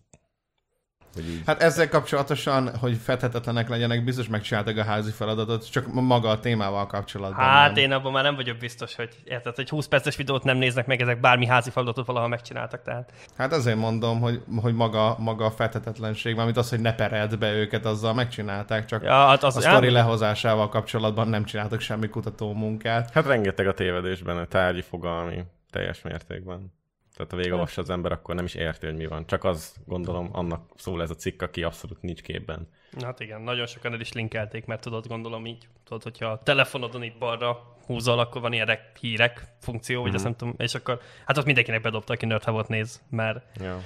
Hogy 1.14 1.30
így. 1.30 1.42
hát 1.46 1.62
ezzel 1.62 1.90
kapcsolatosan, 1.90 2.78
hogy 2.78 2.98
fethetetlenek 3.04 3.70
legyenek, 3.70 4.04
biztos 4.04 4.28
megcsináltak 4.28 4.78
a 4.78 4.84
házi 4.84 5.12
feladatot, 5.12 5.72
csak 5.72 5.94
maga 5.94 6.30
a 6.30 6.40
témával 6.40 6.88
kapcsolatban. 6.88 7.46
Hát 7.46 7.76
nem. 7.76 7.84
én 7.84 7.92
abban 7.92 8.12
már 8.12 8.24
nem 8.24 8.36
vagyok 8.36 8.58
biztos, 8.58 8.96
hogy 8.96 9.10
érted, 9.24 9.56
hogy 9.56 9.70
20 9.70 9.88
perces 9.88 10.16
videót 10.16 10.44
nem 10.44 10.58
néznek 10.58 10.86
meg, 10.88 11.02
ezek 11.02 11.20
bármi 11.20 11.46
házi 11.46 11.70
feladatot 11.70 12.06
valaha 12.06 12.28
megcsináltak, 12.28 12.82
tehát. 12.82 13.12
Hát 13.38 13.54
azért 13.54 13.78
mondom, 13.78 14.20
hogy, 14.20 14.42
hogy 14.62 14.74
maga, 14.74 15.16
maga 15.20 15.46
a 15.46 15.52
fethetetlenség, 15.52 16.36
mármint 16.36 16.58
az, 16.58 16.70
hogy 16.70 16.80
ne 16.80 16.96
pereld 16.96 17.38
be 17.38 17.54
őket, 17.54 17.86
azzal 17.86 18.14
megcsinálták, 18.14 18.86
csak 18.86 19.04
Ja, 19.04 19.28
hát 19.28 19.44
az, 19.44 19.56
a 19.56 19.62
sztori 19.62 19.90
lehozásával 19.90 20.70
kapcsolatban 20.70 21.28
nem 21.28 21.44
csináltak 21.44 21.80
semmi 21.80 22.08
kutató 22.08 22.54
munkát. 22.54 23.10
Hát 23.12 23.26
rengeteg 23.26 23.68
a 23.68 23.74
tévedésben, 23.74 24.38
a 24.38 24.46
tárgyi 24.46 24.82
fogalmi, 24.82 25.44
teljes 25.70 26.02
mértékben. 26.02 26.78
Tehát 27.20 27.34
ha 27.34 27.38
végigolvassa 27.38 27.82
az 27.82 27.90
ember, 27.90 28.12
akkor 28.12 28.36
nem 28.36 28.46
is 28.46 28.56
érti, 28.56 28.86
hogy 28.86 28.96
mi 28.96 29.06
van. 29.08 29.28
Csak 29.28 29.44
az, 29.44 29.76
gondolom, 29.86 30.30
annak 30.32 30.70
szól 30.76 31.02
ez 31.02 31.10
a 31.10 31.16
cikk, 31.16 31.42
aki 31.42 31.64
abszolút 31.64 32.02
nincs 32.02 32.22
képben. 32.22 32.68
Hát 33.02 33.20
igen, 33.20 33.42
nagyon 33.42 33.66
sokan 33.66 33.94
el 33.94 34.00
is 34.00 34.14
linkelték, 34.14 34.66
mert 34.66 34.82
tudod, 34.82 35.08
gondolom 35.08 35.46
így, 35.46 35.68
tudod, 35.84 36.04
hogyha 36.04 36.26
a 36.26 36.44
telefonodon 36.44 37.04
itt 37.04 37.18
balra 37.18 37.76
húzol, 37.86 38.20
akkor 38.20 38.42
van 38.42 38.54
ilyen 38.54 38.66
rek, 38.66 38.98
hírek 39.00 39.44
funkció, 39.60 39.98
vagy 40.02 40.06
Mhm. 40.08 40.16
azt 40.16 40.24
nem 40.24 40.36
tudom, 40.36 40.54
és 40.58 40.76
akkor, 40.76 41.00
hát 41.26 41.38
ott 41.38 41.46
mindenkinek 41.46 41.82
bedobta, 41.82 42.14
aki 42.14 42.26
Nerd 42.26 42.44
Hub-ot 42.44 42.68
néz, 42.68 43.02
mert 43.10 43.60
Ja. 43.62 43.80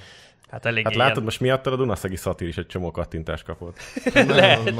Hát 0.54 0.66
elég 0.66 0.84
Hát 0.84 0.94
látod, 0.94 1.24
most 1.24 1.40
miattad 1.40 1.72
a 1.72 1.76
Dunaszegi 1.76 2.16
szatír 2.16 2.48
is 2.48 2.56
egy 2.56 2.66
csomó 2.66 2.90
kattintást 2.90 3.44
kapott. 3.44 3.78
Lehet. 4.14 4.72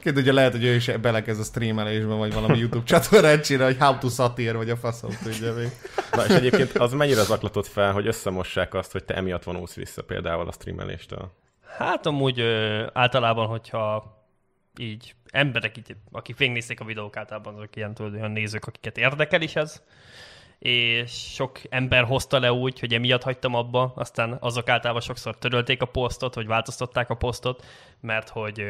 Két 0.00 0.16
ugye 0.16 0.32
lehet, 0.32 0.52
hogy 0.52 0.64
ő 0.64 0.74
is 0.74 0.86
belekezd 0.86 1.40
a 1.40 1.42
streamelésben, 1.42 2.18
vagy 2.18 2.32
valami 2.32 2.58
YouTube 2.58 2.84
csatornát 2.84 3.44
csinál, 3.44 3.66
hogy 3.66 3.76
how 3.78 3.98
to 3.98 4.08
satir, 4.08 4.56
vagy 4.56 4.70
a 4.70 4.76
faszom 4.76 5.10
tudja 5.22 5.54
még. 5.54 5.68
Na 6.12 6.24
és 6.24 6.34
egyébként 6.34 6.72
az 6.72 6.92
mennyire 6.92 7.22
zaklatott 7.22 7.66
fel, 7.66 7.92
hogy 7.92 8.06
összemossák 8.06 8.74
azt, 8.74 8.92
hogy 8.92 9.04
te 9.04 9.14
emiatt 9.14 9.42
vonulsz 9.42 9.74
vissza 9.74 10.02
például 10.02 10.48
a 10.48 10.52
streameléstől. 10.52 11.32
Hát 11.76 12.06
amúgy 12.06 12.40
ö, 12.40 12.86
általában, 12.92 13.46
hogyha 13.46 14.16
így 14.78 15.14
emberek, 15.30 15.76
így, 15.76 15.96
akik 16.12 16.36
végignézték 16.36 16.80
a 16.80 16.84
videók, 16.84 17.16
általában 17.16 17.54
azok 17.54 17.76
ilyen, 17.76 17.94
tudod, 17.94 18.14
olyan 18.14 18.30
nézők, 18.30 18.64
akiket 18.64 18.98
érdekel 18.98 19.42
is 19.42 19.56
ez, 19.56 19.82
és 20.58 21.10
sok 21.32 21.60
ember 21.68 22.04
hozta 22.04 22.38
le 22.38 22.52
úgy, 22.52 22.80
hogy 22.80 22.94
emiatt 22.94 23.22
hagytam 23.22 23.54
abba, 23.54 23.92
aztán 23.96 24.36
azok 24.40 24.68
általában 24.68 25.02
sokszor 25.02 25.38
törölték 25.38 25.82
a 25.82 25.86
posztot, 25.86 26.34
vagy 26.34 26.46
változtatták 26.46 27.10
a 27.10 27.14
posztot, 27.14 27.64
mert 28.00 28.28
hogy 28.28 28.62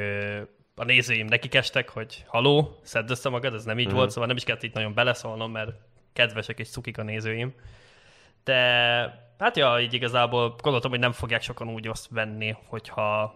a 0.74 0.84
nézőim 0.84 1.26
nekik 1.26 1.54
estek, 1.54 1.88
hogy 1.88 2.24
haló, 2.26 2.78
szedd 2.82 3.10
össze 3.10 3.28
magad, 3.28 3.54
ez 3.54 3.64
nem 3.64 3.78
így 3.78 3.86
Mhm. 3.86 3.94
volt, 3.94 4.10
szóval 4.10 4.26
nem 4.26 4.36
is 4.36 4.44
kellett 4.44 4.62
itt 4.62 4.74
nagyon 4.74 4.94
beleszólnom, 4.94 5.50
mert 5.50 5.70
kedvesek 6.12 6.58
és 6.58 6.68
cukik 6.70 6.98
a 6.98 7.02
nézőim. 7.02 7.54
De 8.44 8.54
hát 9.38 9.56
ja, 9.56 9.80
így 9.80 9.94
igazából 9.94 10.54
gondoltam, 10.62 10.90
hogy 10.90 11.00
nem 11.00 11.12
fogják 11.12 11.42
sokan 11.42 11.68
úgy 11.68 11.88
azt 11.88 12.08
venni, 12.10 12.56
hogyha 12.66 13.34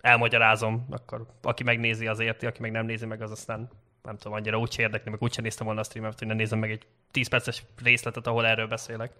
elmagyarázom, 0.00 0.86
akkor 0.90 1.26
aki 1.42 1.62
megnézi 1.62 2.06
az 2.06 2.18
érti, 2.20 2.46
aki 2.46 2.60
meg 2.60 2.70
nem 2.70 2.86
nézi 2.86 3.06
meg, 3.06 3.22
az 3.22 3.30
aztán 3.30 3.70
nem 4.02 4.16
tudom, 4.16 4.32
annyira 4.32 4.58
úgy 4.58 4.74
érdekli, 4.78 5.10
meg 5.10 5.22
úgyse 5.22 5.40
néztem 5.42 5.66
volna 5.66 5.80
a 5.80 5.84
streamet, 5.84 6.18
hogy 6.18 6.28
ne 6.28 6.34
nézem 6.34 6.58
meg 6.58 6.70
egy 6.70 6.86
10 7.12 7.28
perces 7.28 7.62
részletet, 7.82 8.26
ahol 8.26 8.46
erről 8.46 8.66
beszélek. 8.66 9.12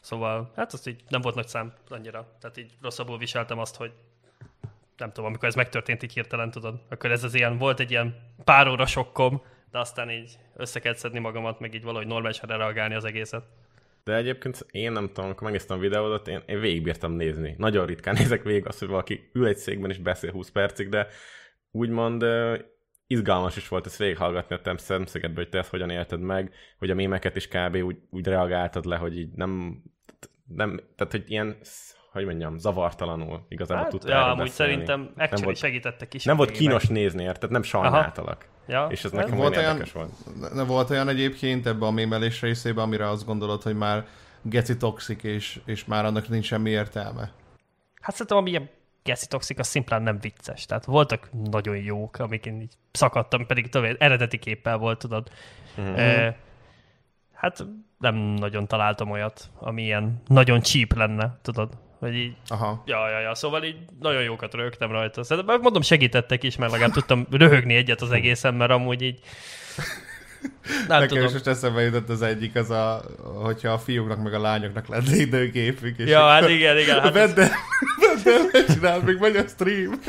Szóval, 0.00 0.52
hát 0.56 0.72
az 0.72 0.86
így 0.86 1.02
nem 1.08 1.20
volt 1.20 1.34
nagy 1.34 1.48
szám 1.48 1.72
annyira. 1.88 2.36
Tehát 2.40 2.56
így 2.56 2.72
rosszabbul 2.82 3.18
viseltem 3.18 3.58
azt, 3.58 3.76
hogy 3.76 3.92
nem 4.96 5.08
tudom, 5.08 5.24
amikor 5.24 5.48
ez 5.48 5.54
megtörtént 5.54 6.02
így 6.02 6.12
hirtelen, 6.12 6.50
tudod, 6.50 6.80
akkor 6.88 7.10
ez 7.10 7.24
az 7.24 7.34
ilyen, 7.34 7.58
volt 7.58 7.80
egy 7.80 7.90
ilyen 7.90 8.16
pár 8.44 8.68
óra 8.68 8.86
sokkom, 8.86 9.42
de 9.70 9.78
aztán 9.78 10.10
így 10.10 10.38
össze 10.56 10.80
kellett 10.80 10.98
szedni 10.98 11.18
magamat, 11.18 11.60
meg 11.60 11.74
így 11.74 11.82
valahogy 11.82 12.06
normálisan 12.06 12.48
reagálni 12.48 12.94
az 12.94 13.04
egészet. 13.04 13.44
De 14.04 14.14
egyébként 14.14 14.66
én 14.70 14.92
nem 14.92 15.06
tudom, 15.06 15.24
amikor 15.24 15.42
megnéztem 15.42 15.76
a 15.76 15.80
videódat, 15.80 16.28
én, 16.28 16.42
én 16.46 16.60
végigbírtam 16.60 17.12
nézni. 17.12 17.54
Nagyon 17.58 17.86
ritkán 17.86 18.14
nézek 18.18 18.42
végig 18.42 18.66
azt, 18.66 18.78
hogy 18.78 18.88
valaki 18.88 19.30
ül 19.32 19.46
egy 19.46 19.56
székben 19.56 19.90
és 19.90 19.98
beszél 19.98 20.30
20 20.30 20.50
percig, 20.50 20.88
de 20.88 21.06
úgymond 21.70 22.24
izgalmas 23.10 23.56
is 23.56 23.68
volt 23.68 23.86
ezt 23.86 23.96
végighallgatni 23.98 24.54
a 24.54 24.60
te 24.60 24.78
szemszögedből, 24.78 25.42
hogy 25.44 25.48
te 25.48 25.58
ezt 25.58 25.70
hogyan 25.70 25.90
élted 25.90 26.20
meg, 26.20 26.52
hogy 26.78 26.90
a 26.90 26.94
mémeket 26.94 27.36
is 27.36 27.48
kb. 27.48 27.74
úgy, 27.76 27.96
úgy 28.10 28.26
reagáltad 28.26 28.84
le, 28.84 28.96
hogy 28.96 29.18
így 29.18 29.30
nem, 29.34 29.82
nem 30.46 30.80
tehát 30.96 31.12
hogy 31.12 31.24
ilyen, 31.26 31.56
hogy 32.12 32.24
mondjam, 32.24 32.58
zavartalanul 32.58 33.46
igazából 33.48 33.82
Hát, 33.82 33.90
tudtál 33.92 34.18
ja, 34.20 34.24
amúgy 34.32 34.36
beszélni. 34.46 34.72
szerintem 34.72 35.10
actually 35.16 35.44
volt- 35.44 35.56
segítettek 35.56 36.14
is. 36.14 36.24
Nem 36.24 36.36
volt 36.36 36.50
kínos 36.50 36.86
nézni, 36.86 37.22
érted? 37.22 37.50
Nem 37.50 37.62
sajnáltalak. 37.62 38.46
Ja, 38.66 38.86
És 38.90 39.04
ez 39.04 39.10
nekem 39.10 39.36
Volt 39.36 39.56
olyan 39.56 39.82
volt. 39.94 40.54
ne 40.54 40.62
volt 40.64 40.90
olyan 40.90 41.08
egyébként 41.08 41.66
ebbe 41.66 41.86
a 41.86 41.90
mémelés 41.90 42.40
részében, 42.40 42.84
amire 42.84 43.08
azt 43.08 43.24
gondolod, 43.26 43.62
hogy 43.62 43.76
már 43.76 44.06
geci 44.42 44.76
toxik, 44.76 45.22
és, 45.22 45.60
és 45.64 45.84
már 45.84 46.04
annak 46.04 46.28
nincs 46.28 46.44
semmi 46.44 46.70
értelme. 46.70 47.30
Hát 48.00 48.12
szerintem 48.12 48.36
ami 48.36 48.50
ilyen 48.50 48.70
Gessi 49.02 49.26
Toxic, 49.26 49.58
az 49.58 49.66
szimplán 49.66 50.02
nem 50.02 50.18
vicces. 50.20 50.66
Tehát 50.66 50.84
voltak 50.84 51.28
nagyon 51.50 51.76
jók, 51.76 52.18
amik 52.18 52.46
én 52.46 52.60
így 52.60 52.72
szakadtam, 52.92 53.46
pedig 53.46 53.68
tovább 53.68 53.96
eredeti 53.98 54.38
képpel 54.38 54.76
volt, 54.76 54.98
tudod. 54.98 55.30
Mhm. 55.76 55.94
E, 55.98 56.36
hát 57.32 57.66
nem 57.98 58.14
nagyon 58.14 58.66
találtam 58.66 59.10
olyat, 59.10 59.50
ami 59.58 59.82
ilyen 59.82 60.22
nagyon 60.26 60.62
cheap 60.62 60.94
lenne, 60.94 61.38
tudod. 61.42 61.78
Vagy 61.98 62.14
így, 62.14 62.36
Aha. 62.48 62.82
ja, 62.86 63.08
ja, 63.08 63.20
ja, 63.20 63.34
szóval 63.34 63.64
így 63.64 63.76
nagyon 64.00 64.22
jókat 64.22 64.54
rögtem 64.54 64.90
rajta. 64.90 65.22
Szerintem, 65.22 65.60
mondom, 65.60 65.82
segítettek 65.82 66.42
is, 66.42 66.56
mert 66.56 66.72
legalább 66.72 66.92
tudtam 66.92 67.26
röhögni 67.30 67.74
egyet 67.74 68.00
az 68.00 68.10
egészen, 68.10 68.54
mert 68.54 68.70
amúgy 68.70 69.02
így 69.02 69.20
nem 70.88 71.00
Nekem 71.00 71.08
tudom. 71.08 71.24
is 71.24 71.32
most 71.32 71.46
eszembe 71.46 71.80
jutott 71.80 72.08
az 72.08 72.22
egyik, 72.22 72.54
az 72.54 72.70
a, 72.70 73.02
hogyha 73.42 73.72
a 73.72 73.78
fiúknak 73.78 74.22
meg 74.22 74.34
a 74.34 74.40
lányoknak 74.40 74.86
lenne 74.88 75.16
időgépük. 75.16 75.98
És 75.98 76.08
Ja, 76.08 76.26
hát 76.26 76.48
igen, 76.48 76.78
igen. 76.78 77.00
Hát 77.00 77.12
Vedd 77.12 77.38
el, 77.40 77.50
el, 78.26 78.48
megcsináld, 78.52 79.04
még 79.04 79.18
megy 79.18 79.36
a 79.36 79.46
stream. 79.46 80.00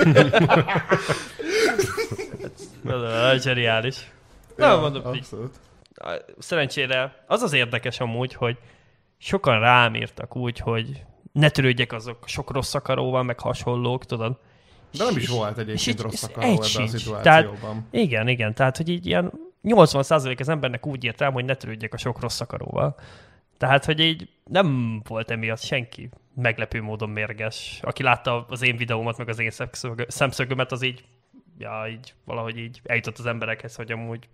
nagyon 2.82 3.40
zseniális. 3.40 4.12
Nem, 4.56 4.80
mondom, 4.80 5.14
így, 5.14 5.20
abszolút. 5.20 5.56
szerencsére 6.38 7.24
az 7.28 7.42
az 7.42 7.54
érdekes 7.54 8.00
amúgy, 8.00 8.34
hogy 8.34 8.58
sokan 9.18 9.60
rám 9.60 9.96
írtak 9.96 10.36
úgy, 10.36 10.60
hogy 10.60 11.04
ne 11.32 11.50
törődjek 11.50 11.94
azok 11.94 12.28
sok 12.28 12.52
rossz 12.52 12.74
akaróval, 12.74 13.24
meg 13.24 13.40
hasonlók, 13.40 14.06
tudod. 14.06 14.40
De 14.98 15.04
nem 15.04 15.18
is 15.18 15.28
volt 15.28 15.58
egyébként 15.58 16.02
rossz 16.02 16.24
ez 16.24 16.24
akaró 16.24 16.46
egy 16.46 16.52
ebben 16.52 16.64
a 16.64 16.68
sincs. 16.68 16.90
szituációban. 16.90 17.88
Igen, 17.92 18.28
igen, 18.28 18.54
tehát 18.54 18.78
hogy 18.78 18.90
így 18.90 19.06
ilyen 19.06 19.32
80% 19.64 20.40
az 20.40 20.50
embernek 20.50 20.86
úgy 20.86 21.04
írt 21.04 21.20
rám, 21.20 21.34
hogy 21.34 21.46
ne 21.46 21.56
törődjek 21.56 21.94
a 21.94 21.98
sok 21.98 22.20
rossz 22.20 22.40
akaróval. 22.42 22.96
Tehát, 23.58 23.86
hogy 23.86 24.00
így 24.00 24.30
nem 24.44 25.02
volt 25.08 25.32
emiatt 25.32 25.62
senki 25.62 26.10
meglepő 26.40 26.82
módon 26.82 27.10
mérges. 27.10 27.80
Aki 27.82 28.04
látta 28.04 28.46
az 28.50 28.62
én 28.62 28.78
videómat, 28.78 29.18
meg 29.18 29.30
az 29.30 29.40
én 29.40 29.50
szemszög- 29.50 30.12
szemszögömet, 30.12 30.72
az 30.72 30.82
így, 30.82 31.04
ja, 31.58 31.86
így 31.90 32.14
valahogy 32.26 32.58
így 32.58 32.82
eljutott 32.84 33.18
az 33.18 33.26
emberekhez, 33.26 33.76
hogy 33.76 33.92
amúgy 33.92 34.30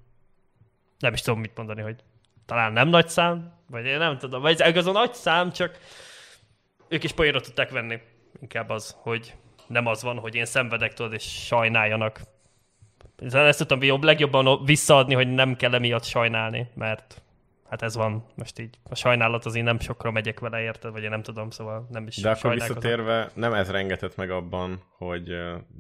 nem 1.00 1.14
is 1.14 1.22
tudom 1.22 1.40
mit 1.40 1.58
mondani, 1.58 1.82
hogy 1.82 2.04
talán 2.46 2.74
nem 2.74 2.88
nagy 2.88 3.08
szám, 3.10 3.54
vagy 3.70 3.86
én 3.86 3.98
nem 3.98 4.18
tudom, 4.18 4.42
vagy 4.42 4.62
ez 4.62 4.86
a 4.86 4.92
nagy 4.92 5.14
szám, 5.14 5.52
csak 5.52 5.80
ők 6.88 7.04
is 7.04 7.12
poénra 7.12 7.40
tudták 7.40 7.70
venni. 7.70 8.00
Inkább 8.42 8.70
az, 8.70 8.96
hogy 8.98 9.36
nem 9.68 9.86
az 9.86 10.04
van, 10.04 10.20
hogy 10.20 10.36
én 10.36 10.46
szenvedek, 10.46 10.94
tudod, 10.94 11.14
és 11.14 11.46
sajnáljanak. 11.46 12.22
Ezt 13.32 13.58
tudtam 13.58 13.84
jobb, 13.84 14.04
legjobban 14.04 14.66
visszaadni, 14.66 15.14
hogy 15.14 15.34
nem 15.34 15.56
kell 15.56 15.74
emiatt 15.74 16.04
sajnálni, 16.04 16.70
mert 16.74 17.22
hát 17.70 17.82
ez 17.82 17.96
van. 17.96 18.26
Most 18.36 18.60
így 18.60 18.80
a 18.84 18.96
sajnálat 18.96 19.46
az 19.46 19.56
én 19.56 19.64
nem 19.64 19.80
sokra 19.80 20.12
megyek 20.12 20.40
vele, 20.40 20.62
érted? 20.62 20.92
Vagy 20.92 21.04
én 21.04 21.10
nem 21.10 21.22
tudom, 21.22 21.50
szóval 21.50 21.88
nem 21.90 22.08
is 22.08 22.22
De 22.22 22.30
akkor 22.30 22.54
visszatérve, 22.54 23.32
nem 23.34 23.54
ez 23.54 23.72
rengetett 23.72 24.16
meg 24.16 24.32
abban, 24.32 24.84
hogy 24.98 25.30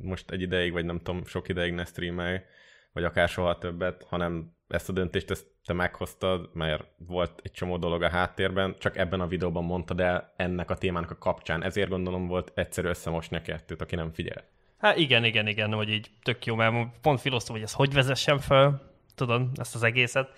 most 0.01 0.31
egy 0.31 0.41
ideig, 0.41 0.71
vagy 0.71 0.85
nem 0.85 0.97
tudom, 0.97 1.25
sok 1.25 1.49
ideig 1.49 1.73
ne 1.73 1.85
streamelj, 1.85 2.41
vagy 2.93 3.03
akár 3.03 3.29
soha 3.29 3.57
többet, 3.57 4.05
hanem 4.09 4.53
ezt 4.67 4.89
a 4.89 4.93
döntést 4.93 5.31
ezt 5.31 5.45
te 5.65 5.73
meghoztad, 5.73 6.49
mert 6.53 6.83
volt 6.97 7.39
egy 7.43 7.51
csomó 7.51 7.77
dolog 7.77 8.01
a 8.01 8.09
háttérben, 8.09 8.75
csak 8.79 8.97
ebben 8.97 9.19
a 9.19 9.27
videóban 9.27 9.63
mondtad 9.63 9.99
el 9.99 10.33
ennek 10.35 10.69
a 10.69 10.75
témának 10.75 11.11
a 11.11 11.17
kapcsán. 11.17 11.63
Ezért 11.63 11.89
gondolom 11.89 12.27
volt 12.27 12.51
egyszerű 12.55 12.87
összemosni 12.87 13.37
a 13.37 13.41
kettőt, 13.41 13.81
aki 13.81 13.95
nem 13.95 14.13
figyel. 14.13 14.43
Hát 14.77 14.97
igen, 14.97 15.23
igen, 15.23 15.47
igen, 15.47 15.73
hogy 15.73 15.89
így 15.89 16.09
tök 16.23 16.45
jó, 16.45 16.55
mert 16.55 16.99
pont 17.01 17.21
filoztam, 17.21 17.55
hogy 17.55 17.63
ezt 17.63 17.75
hogy 17.75 17.93
vezessem 17.93 18.37
fel, 18.37 18.91
tudod, 19.15 19.47
ezt 19.55 19.75
az 19.75 19.83
egészet. 19.83 20.29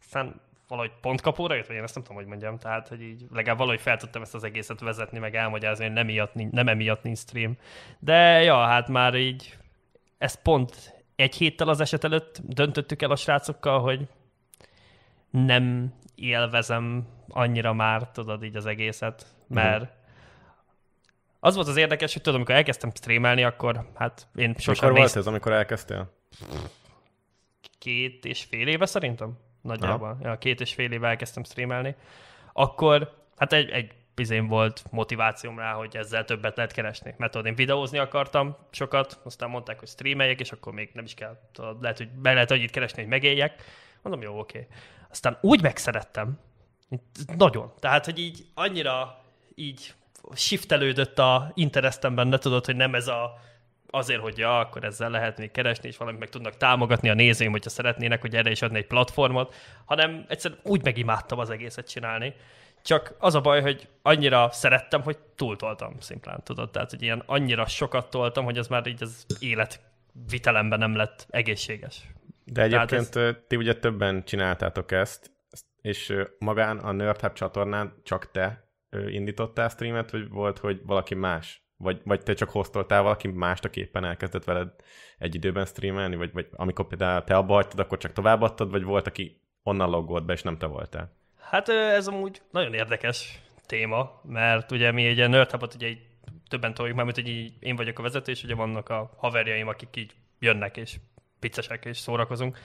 Aztán 0.00 0.40
valahogy 0.68 0.92
pont 1.00 1.20
kapóra 1.20 1.54
jött, 1.54 1.66
vagy 1.66 1.76
én 1.76 1.82
ezt 1.82 1.94
nem 1.94 2.02
tudom, 2.02 2.18
hogy 2.18 2.28
mondjam, 2.28 2.58
tehát, 2.58 2.88
hogy 2.88 3.02
így 3.02 3.26
legalább 3.32 3.58
valahogy 3.58 3.80
fel 3.80 3.96
tudtam 3.96 4.22
ezt 4.22 4.34
az 4.34 4.44
egészet 4.44 4.80
vezetni, 4.80 5.18
meg 5.18 5.34
elmagyarázni, 5.34 5.84
hogy 5.84 5.94
nem, 5.94 6.06
miatt, 6.06 6.34
nem 6.34 6.68
emiatt 6.68 7.02
nincs 7.02 7.18
stream. 7.18 7.56
De 7.98 8.42
ja, 8.42 8.56
hát 8.56 8.88
már 8.88 9.14
így, 9.14 9.58
ezt 10.18 10.42
pont 10.42 10.94
egy 11.16 11.34
héttel 11.34 11.68
az 11.68 11.80
eset 11.80 12.04
előtt 12.04 12.40
döntöttük 12.42 13.02
el 13.02 13.10
a 13.10 13.16
srácokkal, 13.16 13.80
hogy 13.80 14.08
nem 15.30 15.94
élvezem 16.14 17.06
annyira 17.28 17.72
már, 17.72 18.10
tudod, 18.10 18.44
így 18.44 18.56
az 18.56 18.66
egészet, 18.66 19.26
mert 19.46 19.92
az 21.40 21.54
volt 21.54 21.68
az 21.68 21.76
érdekes, 21.76 22.12
hogy 22.12 22.22
tudom, 22.22 22.38
amikor 22.38 22.54
elkezdtem 22.54 22.90
streamelni, 22.94 23.44
akkor 23.44 23.90
hát 23.94 24.28
én 24.34 24.48
Sosem 24.48 24.60
sosem 24.60 24.74
Akkor 24.74 24.90
volt 24.90 25.00
néztem 25.00 25.20
ez, 25.20 25.26
amikor 25.26 25.52
elkezdtél? 25.52 26.12
két 27.84 28.24
és 28.24 28.44
fél 28.44 28.68
éve 28.68 28.86
szerintem, 28.86 29.38
nagyjából. 29.64 30.18
Ja, 30.22 30.38
két 30.38 30.60
és 30.60 30.74
fél 30.74 30.92
éve 30.92 31.08
elkezdtem 31.08 31.44
streamelni. 31.44 31.94
Akkor 32.52 33.14
hát 33.36 33.52
egy, 33.52 33.70
egy 33.70 33.92
bizén 34.14 34.46
volt 34.46 34.84
motivációm 34.90 35.58
rá, 35.58 35.72
hogy 35.72 35.96
ezzel 35.96 36.24
többet 36.24 36.56
lehet 36.56 36.72
keresni. 36.72 37.14
Mert 37.16 37.32
tudod, 37.32 37.46
én 37.46 37.54
videózni 37.54 37.98
akartam 37.98 38.56
sokat, 38.70 39.20
aztán 39.24 39.50
mondták, 39.50 39.78
hogy 39.78 39.88
streameljek, 39.88 40.40
és 40.40 40.52
akkor 40.52 40.72
még 40.72 40.90
nem 40.92 41.04
is 41.04 41.14
kell, 41.14 41.40
tudod, 41.52 41.82
lehet, 41.82 41.98
hogy 41.98 42.08
be 42.08 42.32
lehet 42.32 42.50
annyit 42.50 42.70
keresni, 42.70 43.00
hogy 43.00 43.10
megéljek. 43.10 43.62
Mondom, 44.02 44.22
jó, 44.22 44.38
oké. 44.38 44.66
Aztán 45.10 45.38
úgy 45.40 45.62
megszerettem, 45.62 46.38
nagyon. 47.36 47.72
Tehát, 47.78 48.04
hogy 48.04 48.18
így 48.18 48.46
annyira 48.54 49.24
így 49.54 49.94
shiftelődött 50.34 51.18
a 51.18 51.52
interestem 51.54 52.14
benne, 52.14 52.38
tudod, 52.38 52.64
hogy 52.64 52.76
nem 52.76 52.94
ez 52.94 53.08
a 53.08 53.40
azért, 53.94 54.20
hogy 54.20 54.38
ja, 54.38 54.58
akkor 54.58 54.84
ezzel 54.84 55.10
lehet 55.10 55.38
még 55.38 55.50
keresni, 55.50 55.88
és 55.88 55.96
valamit 55.96 56.20
meg 56.20 56.28
tudnak 56.28 56.56
támogatni 56.56 57.08
a 57.08 57.14
nézőim, 57.14 57.50
hogyha 57.50 57.70
szeretnének, 57.70 58.20
hogy 58.20 58.34
erre 58.34 58.50
is 58.50 58.62
adni 58.62 58.78
egy 58.78 58.86
platformot, 58.86 59.54
hanem 59.84 60.24
egyszerűen 60.28 60.60
úgy 60.62 60.84
megimádtam 60.84 61.38
az 61.38 61.50
egészet 61.50 61.88
csinálni. 61.88 62.34
Csak 62.82 63.14
az 63.18 63.34
a 63.34 63.40
baj, 63.40 63.60
hogy 63.60 63.88
annyira 64.02 64.48
szerettem, 64.52 65.02
hogy 65.02 65.18
túltoltam 65.18 66.00
szimplán, 66.00 66.42
tudod? 66.42 66.70
Tehát, 66.70 66.90
hogy 66.90 67.02
ilyen 67.02 67.22
annyira 67.26 67.66
sokat 67.66 68.10
toltam, 68.10 68.44
hogy 68.44 68.58
az 68.58 68.66
már 68.66 68.86
így 68.86 69.02
az 69.02 69.26
élet 69.38 69.80
vitelemben 70.28 70.78
nem 70.78 70.96
lett 70.96 71.26
egészséges. 71.30 72.02
De 72.44 72.68
Tehát 72.68 72.92
egyébként 72.92 73.16
ez... 73.16 73.34
ti 73.46 73.56
ugye 73.56 73.74
többen 73.74 74.24
csináltátok 74.24 74.92
ezt, 74.92 75.32
és 75.80 76.14
magán 76.38 76.78
a 76.78 76.92
Nerd 76.92 77.20
Hub 77.20 77.32
csatornán 77.32 78.00
csak 78.02 78.30
te 78.30 78.68
indítottál 79.06 79.68
streamet, 79.68 80.10
vagy 80.10 80.28
volt, 80.28 80.58
hogy 80.58 80.80
valaki 80.84 81.14
más? 81.14 81.63
Vagy, 81.76 82.00
vagy 82.04 82.22
te 82.22 82.32
csak 82.32 82.50
hoztoltál 82.50 83.02
valaki 83.02 83.28
mást, 83.28 83.64
aki 83.64 83.80
éppen 83.80 84.04
elkezdett 84.04 84.44
veled 84.44 84.68
egy 85.18 85.34
időben 85.34 85.64
streamelni, 85.64 86.16
vagy, 86.16 86.32
vagy 86.32 86.48
amikor 86.52 86.86
például 86.86 87.24
te 87.24 87.36
abba 87.36 87.54
hagytad, 87.54 87.78
akkor 87.78 87.98
csak 87.98 88.12
továbbadtad, 88.12 88.70
vagy 88.70 88.82
volt, 88.82 89.06
aki 89.06 89.40
onnan 89.62 89.90
loggolt 89.90 90.24
be, 90.24 90.32
és 90.32 90.42
nem 90.42 90.58
te 90.58 90.66
voltál? 90.66 91.12
Hát 91.38 91.68
ez 91.68 92.06
amúgy 92.06 92.42
nagyon 92.50 92.74
érdekes 92.74 93.42
téma, 93.66 94.20
mert 94.22 94.70
ugye 94.70 94.92
mi 94.92 95.06
egy 95.06 95.28
Nerd 95.28 95.50
Hub-ot 95.50 95.74
ugye 95.74 95.88
így 95.88 96.06
többen 96.48 96.74
toljuk, 96.74 96.96
mert 96.96 97.14
hogy 97.14 97.28
így 97.28 97.52
én 97.60 97.76
vagyok 97.76 97.98
a 97.98 98.02
vezető, 98.02 98.32
és 98.32 98.42
ugye 98.42 98.54
vannak 98.54 98.88
a 98.88 99.14
haverjaim, 99.16 99.68
akik 99.68 99.96
így 99.96 100.14
jönnek, 100.38 100.76
és 100.76 100.96
viccesek, 101.40 101.84
és 101.84 101.98
szórakozunk. 101.98 102.58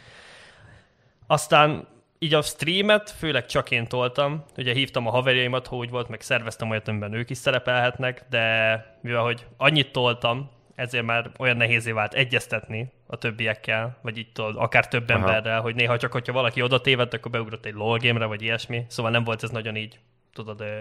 Aztán 1.27 1.87
így 2.19 2.33
a 2.33 2.41
streamet 2.41 3.09
főleg 3.09 3.45
csak 3.45 3.71
én 3.71 3.87
toltam, 3.87 4.43
ugye 4.57 4.73
hívtam 4.73 5.07
a 5.07 5.11
haverjaimat, 5.11 5.67
ha 5.67 5.75
úgy 5.75 5.89
volt, 5.89 6.09
meg 6.09 6.21
szerveztem 6.21 6.69
olyat, 6.69 6.87
amiben 6.87 7.13
ők 7.13 7.29
is 7.29 7.37
szerepelhetnek, 7.37 8.25
de 8.29 8.97
mivel 9.01 9.21
hogy 9.21 9.45
annyit 9.57 9.91
toltam, 9.91 10.49
ezért 10.75 11.05
már 11.05 11.31
olyan 11.37 11.57
nehézé 11.57 11.91
vált 11.91 12.13
egyeztetni 12.13 12.91
a 13.07 13.15
többiekkel, 13.15 13.97
vagy 14.01 14.17
így 14.17 14.31
tudod, 14.31 14.55
akár 14.57 14.87
több 14.87 15.09
Aha. 15.09 15.19
emberrel, 15.19 15.61
hogy 15.61 15.75
néha 15.75 15.97
csak, 15.97 16.11
hogyha 16.11 16.33
valaki 16.33 16.61
oda 16.61 16.81
tévedt, 16.81 17.13
akkor 17.13 17.31
beugrott 17.31 17.65
egy 17.65 17.73
LOL 17.73 17.97
game 17.97 18.25
vagy 18.25 18.41
ilyesmi, 18.41 18.85
szóval 18.87 19.11
nem 19.11 19.23
volt 19.23 19.43
ez 19.43 19.49
nagyon 19.49 19.75
így, 19.75 19.99
tudod, 20.33 20.61
ö, 20.61 20.79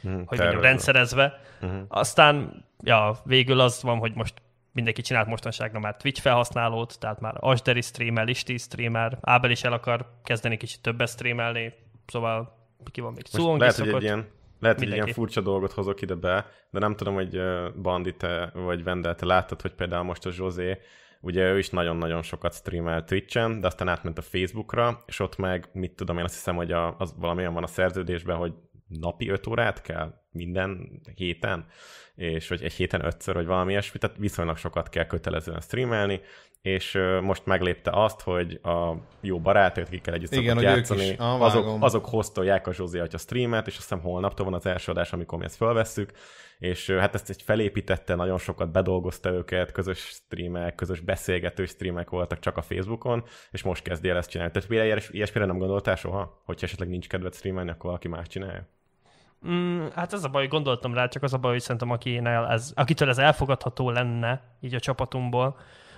Hm, 0.00 0.20
hogy 0.26 0.38
mondjam, 0.38 0.60
rendszerezve. 0.60 1.40
Mhm. 1.60 1.76
Aztán, 1.88 2.64
ja, 2.82 3.20
végül 3.24 3.60
az 3.60 3.82
van, 3.82 3.98
hogy 3.98 4.14
most 4.14 4.34
mindenki 4.78 5.02
csinált 5.02 5.26
mostanságra 5.26 5.78
már 5.78 5.96
Twitch 5.96 6.20
felhasználót, 6.20 6.98
tehát 6.98 7.20
már 7.20 7.34
Asderi 7.38 7.80
streamer, 7.80 8.26
Listi 8.26 8.56
streamer, 8.58 9.18
Ábel 9.20 9.50
is 9.50 9.62
el 9.62 9.72
akar 9.72 10.10
kezdeni 10.24 10.56
kicsit 10.56 10.82
többet 10.82 11.08
streamelni, 11.08 11.72
szóval 12.06 12.68
ki 12.90 13.00
van 13.00 13.12
még? 13.12 13.22
Most 13.30 13.42
Suong 13.42 13.60
lehet, 13.60 13.76
hogy 13.76 13.88
egy 13.88 14.02
ilyen, 14.02 14.26
lehet, 14.60 14.78
hogy 14.78 14.88
egy 14.88 14.94
ilyen 14.94 15.12
furcsa 15.12 15.40
dolgot 15.40 15.72
hozok 15.72 16.00
ide 16.00 16.14
be, 16.14 16.46
de 16.70 16.78
nem 16.78 16.96
tudom, 16.96 17.14
hogy 17.14 17.40
Bandi, 17.82 18.16
te 18.16 18.50
vagy 18.54 18.84
Vendel, 18.84 19.14
te 19.14 19.26
láttad, 19.26 19.60
hogy 19.60 19.74
például 19.74 20.04
most 20.04 20.26
a 20.26 20.30
Zsozé, 20.30 20.78
ugye 21.20 21.52
ő 21.52 21.58
is 21.58 21.70
nagyon-nagyon 21.70 22.22
sokat 22.22 22.54
streamel 22.54 23.04
Twitch-en, 23.04 23.60
de 23.60 23.66
aztán 23.66 23.88
átment 23.88 24.18
a 24.18 24.22
Facebookra, 24.22 25.02
és 25.06 25.20
ott 25.20 25.36
meg, 25.36 25.68
mit 25.72 25.92
tudom, 25.92 26.18
én 26.18 26.24
azt 26.24 26.34
hiszem, 26.34 26.56
hogy 26.56 26.72
a, 26.72 26.96
az 26.98 27.14
valami 27.16 27.40
olyan 27.40 27.54
van 27.54 27.62
a 27.62 27.66
szerződésben, 27.66 28.36
hogy 28.36 28.52
napi 28.88 29.28
5 29.28 29.46
órát 29.46 29.82
kell 29.82 30.14
minden 30.30 31.00
héten, 31.14 31.66
és 32.18 32.48
vagy 32.48 32.62
egy 32.62 32.72
héten 32.72 33.04
ötször, 33.04 33.34
vagy 33.34 33.46
valami 33.46 33.70
ilyesmi, 33.70 33.98
tehát 33.98 34.16
viszonylag 34.16 34.56
sokat 34.56 34.88
kell 34.88 35.06
kötelezően 35.06 35.60
streamelni, 35.60 36.20
és 36.62 36.98
most 37.22 37.46
meglépte 37.46 37.90
azt, 37.90 38.20
hogy 38.20 38.60
a 38.62 38.94
jó 39.20 39.40
barátok, 39.40 39.86
akikkel 39.86 40.14
együtt 40.14 40.32
Igen, 40.32 40.48
szokott 40.48 40.62
játszani, 40.62 41.04
is. 41.04 41.16
Ah, 41.18 41.42
azok, 41.42 41.76
azok 41.80 42.06
hoztolják 42.06 42.66
a 42.66 42.72
Zsózi 42.72 42.98
atya 42.98 43.18
streamet, 43.18 43.66
és 43.66 43.76
azt 43.76 43.88
hiszem 43.88 44.02
holnaptól 44.02 44.44
van 44.44 44.54
az 44.54 44.66
első 44.66 44.92
adás, 44.92 45.12
amikor 45.12 45.38
mi 45.38 45.44
ezt 45.44 45.56
felvesszük, 45.56 46.10
és 46.58 46.90
hát 46.90 47.14
ezt 47.14 47.30
egy 47.30 47.42
felépítette, 47.42 48.14
nagyon 48.14 48.38
sokat 48.38 48.72
bedolgozta 48.72 49.30
őket, 49.30 49.72
közös 49.72 49.98
streamek, 49.98 50.74
közös 50.74 51.00
beszélgető 51.00 51.64
streamek 51.66 52.10
voltak 52.10 52.38
csak 52.38 52.56
a 52.56 52.62
Facebookon, 52.62 53.24
és 53.50 53.62
most 53.62 53.82
kezdi 53.82 54.08
el 54.08 54.16
ezt 54.16 54.30
csinálni. 54.30 54.52
Tehát 54.52 55.08
ilyesmire 55.10 55.46
nem 55.46 55.58
gondoltál 55.58 55.96
soha? 55.96 56.42
Hogyha 56.44 56.66
esetleg 56.66 56.88
nincs 56.88 57.08
kedved 57.08 57.34
streamelni, 57.34 57.70
akkor 57.70 57.84
valaki 57.84 58.08
más 58.08 58.26
csinálja? 58.26 58.68
Mm, 59.46 59.86
hát 59.94 60.12
ez 60.12 60.24
a 60.24 60.28
baj, 60.28 60.46
gondoltam 60.46 60.94
rá, 60.94 61.06
csak 61.08 61.22
az 61.22 61.32
a 61.32 61.38
baj, 61.38 61.52
hogy 61.52 61.60
szerintem 61.60 61.90
akinél 61.90 62.46
ez, 62.50 62.72
akitől 62.74 63.08
ez 63.08 63.18
elfogadható 63.18 63.90
lenne, 63.90 64.42
így 64.60 64.74
a 64.74 64.80
csapatunkból, 64.80 65.56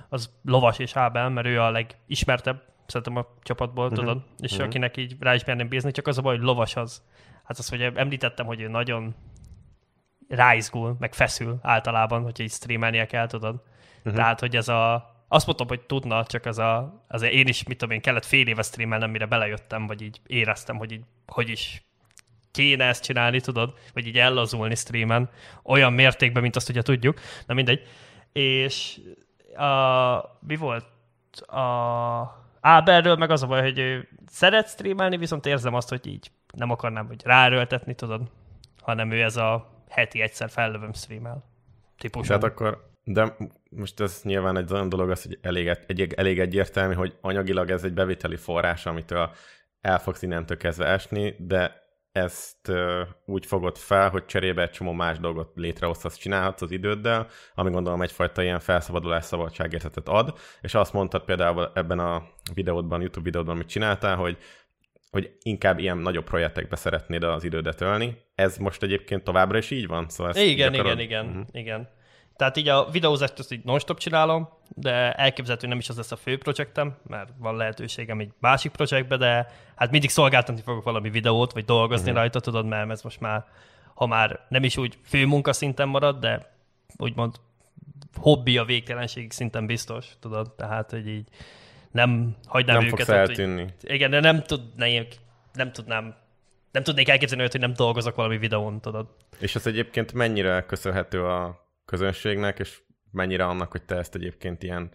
az 0.08 0.30
Lovas 0.44 0.78
és 0.78 0.96
Ábel, 0.96 1.28
mert 1.28 1.46
ő 1.46 1.60
a 1.60 1.70
legismertebb 1.70 2.62
szerintem 2.86 3.16
a 3.16 3.26
csapatból, 3.42 3.86
Mhm. 3.86 3.94
tudod, 3.94 4.22
és 4.38 4.52
Mhm. 4.56 4.62
akinek 4.62 4.96
így 4.96 5.16
rá 5.20 5.34
is 5.34 5.44
merném 5.44 5.68
bízni, 5.68 5.90
csak 5.90 6.06
az 6.06 6.18
a 6.18 6.22
baj, 6.22 6.36
hogy 6.36 6.44
Lovas 6.44 6.76
az. 6.76 7.02
Hát 7.44 7.58
az, 7.58 7.68
hogy 7.68 7.82
említettem, 7.82 8.46
hogy 8.46 8.60
ő 8.60 8.68
nagyon 8.68 9.14
ráizgul, 10.28 10.96
meg 10.98 11.14
feszül 11.14 11.58
általában, 11.62 12.22
hogyha 12.22 12.42
így 12.42 12.50
streamelnie 12.50 13.06
kell, 13.06 13.26
tudod. 13.26 13.62
Uh-huh. 13.98 14.14
Tehát, 14.14 14.40
hogy 14.40 14.56
ez 14.56 14.68
a... 14.68 15.08
Azt 15.28 15.46
mondtam, 15.46 15.68
hogy 15.68 15.80
tudna, 15.80 16.24
csak 16.24 16.44
az 16.46 16.58
a... 16.58 17.02
Azért 17.08 17.32
én 17.32 17.46
is, 17.46 17.62
mit 17.62 17.78
tudom 17.78 17.94
én, 17.94 18.00
kellett 18.00 18.24
fél 18.24 18.46
éve 18.46 18.62
streamelnem, 18.62 19.10
mire 19.10 19.26
belejöttem, 19.26 19.86
vagy 19.86 20.02
így 20.02 20.20
éreztem, 20.26 20.76
hogy 20.76 20.92
így, 20.92 21.04
hogy 21.26 21.48
is 21.48 21.82
kéne 22.50 22.84
ezt 22.84 23.04
csinálni, 23.04 23.40
tudod, 23.40 23.74
vagy 23.94 24.06
így 24.06 24.18
ellazulni 24.18 24.74
streamen, 24.74 25.30
olyan 25.62 25.92
mértékben, 25.92 26.42
mint 26.42 26.56
azt 26.56 26.68
ugye 26.68 26.82
tudjuk, 26.82 27.20
na 27.46 27.54
mindegy. 27.54 27.86
És 28.32 29.00
a, 29.56 30.38
mi 30.40 30.56
volt? 30.56 30.84
A 31.46 32.38
Áberről 32.60 33.16
meg 33.16 33.30
az 33.30 33.42
a 33.42 33.46
baj, 33.46 33.62
hogy 33.62 33.78
ő 33.78 34.08
szeret 34.26 34.68
streamelni, 34.68 35.16
viszont 35.16 35.46
érzem 35.46 35.74
azt, 35.74 35.88
hogy 35.88 36.06
így 36.06 36.30
nem 36.56 36.70
akarnám, 36.70 37.06
hogy 37.06 37.22
ráröltetni, 37.24 37.94
tudod, 37.94 38.30
hanem 38.80 39.10
ő 39.10 39.22
ez 39.22 39.36
a 39.36 39.70
heti 39.88 40.20
egyszer 40.20 40.50
fellövöm 40.50 40.92
streamel 40.92 41.44
típusú. 41.98 42.26
Tehát 42.26 42.44
akkor, 42.44 42.90
de 43.04 43.36
most 43.70 44.00
ez 44.00 44.20
nyilván 44.22 44.56
egy 44.56 44.72
olyan 44.72 44.88
dolog, 44.88 45.10
az, 45.10 45.22
hogy 45.22 45.38
elég, 45.42 45.66
egy, 45.86 46.14
elég 46.16 46.40
egyértelmű, 46.40 46.94
hogy 46.94 47.16
anyagilag 47.20 47.70
ez 47.70 47.84
egy 47.84 47.92
bevételi 47.92 48.36
forrás, 48.36 48.86
amitől 48.86 49.30
el 49.80 49.98
fogsz 49.98 50.22
innentől 50.22 50.56
kezdve 50.56 50.86
esni, 50.86 51.34
de 51.38 51.88
ezt 52.12 52.72
úgy 53.24 53.46
fogod 53.46 53.76
fel, 53.76 54.10
hogy 54.10 54.24
cserébe 54.24 54.62
egy 54.62 54.70
csomó 54.70 54.92
más 54.92 55.18
dolgot 55.18 55.52
létrehozhatsz, 55.54 56.16
csinálhatsz 56.16 56.62
az 56.62 56.70
időddel, 56.70 57.26
ami 57.54 57.70
gondolom 57.70 58.02
egyfajta 58.02 58.42
ilyen 58.42 58.60
felszabadulás 58.60 59.24
szabadságérzetet 59.24 60.08
ad, 60.08 60.38
és 60.60 60.74
azt 60.74 60.92
mondtad 60.92 61.24
például 61.24 61.70
ebben 61.74 61.98
a 61.98 62.22
videódban, 62.54 63.00
YouTube 63.00 63.24
videódban, 63.24 63.54
amit 63.54 63.68
csináltál, 63.68 64.16
hogy 64.16 64.38
hogy 65.10 65.36
inkább 65.42 65.78
ilyen 65.78 65.98
nagyobb 65.98 66.24
projektekbe 66.24 66.76
szeretnéd 66.76 67.22
az 67.22 67.44
idődet 67.44 67.80
ölni. 67.80 68.16
Ez 68.34 68.56
most 68.56 68.82
egyébként 68.82 69.24
továbbra 69.24 69.58
is 69.58 69.70
így 69.70 69.86
van? 69.86 70.08
Szóval 70.08 70.34
igen, 70.34 70.74
igen, 70.74 70.98
igen, 70.98 71.26
uh-huh. 71.26 71.44
igen. 71.52 71.88
Tehát 72.40 72.56
így 72.56 72.68
a 72.68 72.88
videózást 72.90 73.38
azt 73.38 73.52
így 73.52 73.64
non-stop 73.64 73.98
csinálom, 73.98 74.48
de 74.68 75.12
elképzelhető 75.12 75.66
nem 75.66 75.78
is 75.78 75.88
az 75.88 75.96
lesz 75.96 76.12
a 76.12 76.16
fő 76.16 76.38
projektem, 76.38 76.96
mert 77.06 77.28
van 77.38 77.56
lehetőségem 77.56 78.20
egy 78.20 78.30
másik 78.38 78.72
projektbe, 78.72 79.16
de 79.16 79.46
hát 79.76 79.90
mindig 79.90 80.10
szolgáltatni 80.10 80.62
fogok 80.62 80.84
valami 80.84 81.10
videót, 81.10 81.52
vagy 81.52 81.64
dolgozni 81.64 82.04
uh-huh. 82.04 82.18
rajta, 82.18 82.40
tudod, 82.40 82.66
mert 82.66 82.90
ez 82.90 83.02
most 83.02 83.20
már, 83.20 83.44
ha 83.94 84.06
már 84.06 84.40
nem 84.48 84.64
is 84.64 84.76
úgy 84.76 84.98
fő 85.04 85.26
munkaszinten 85.26 85.88
marad, 85.88 86.18
de 86.18 86.52
úgymond 86.96 87.34
hobbi 88.16 88.58
a 88.58 88.64
végtelenség 88.64 89.32
szinten 89.32 89.66
biztos, 89.66 90.06
tudod, 90.20 90.52
tehát, 90.52 90.90
hogy 90.90 91.08
így 91.08 91.28
nem 91.90 92.36
hagynám 92.46 92.76
nem 92.76 92.86
őket. 92.86 93.06
Nem 93.06 93.16
eltűnni. 93.16 93.62
Hogy, 93.80 93.94
igen, 93.94 94.10
de 94.10 94.20
nem 94.20 94.42
tudnám, 94.42 95.06
nem 95.52 95.72
tudnám, 95.72 96.14
nem 96.70 96.82
tudnék 96.82 97.08
elképzelni 97.08 97.48
hogy 97.50 97.60
nem 97.60 97.72
dolgozok 97.72 98.14
valami 98.14 98.38
videón, 98.38 98.80
tudod. 98.80 99.06
És 99.38 99.54
ez 99.54 99.66
egyébként 99.66 100.12
mennyire 100.12 100.64
köszönhető 100.66 101.24
a 101.24 101.59
közönségnek, 101.90 102.58
és 102.58 102.82
mennyire 103.10 103.44
annak, 103.44 103.70
hogy 103.70 103.82
te 103.82 103.96
ezt 103.96 104.14
egyébként 104.14 104.62
ilyen, 104.62 104.92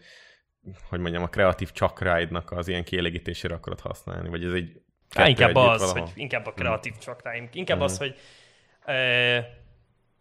hogy 0.90 1.00
mondjam, 1.00 1.24
a 1.24 1.28
kreatív 1.28 1.72
csakráidnak 1.72 2.52
az 2.52 2.68
ilyen 2.68 2.84
kielégítésére 2.84 3.56
akarod 3.56 3.80
használni, 3.80 4.30
vagy 4.30 4.44
ez 4.44 4.54
egy 4.54 4.82
Há, 5.16 5.28
inkább 5.28 5.56
az, 5.56 5.80
valahol. 5.80 6.02
hogy 6.02 6.12
inkább 6.16 6.46
a 6.46 6.52
kreatív 6.52 6.92
hmm. 6.92 7.02
csakráim, 7.02 7.50
inkább 7.52 7.78
hmm. 7.78 7.86
az, 7.86 7.98
hogy 7.98 8.16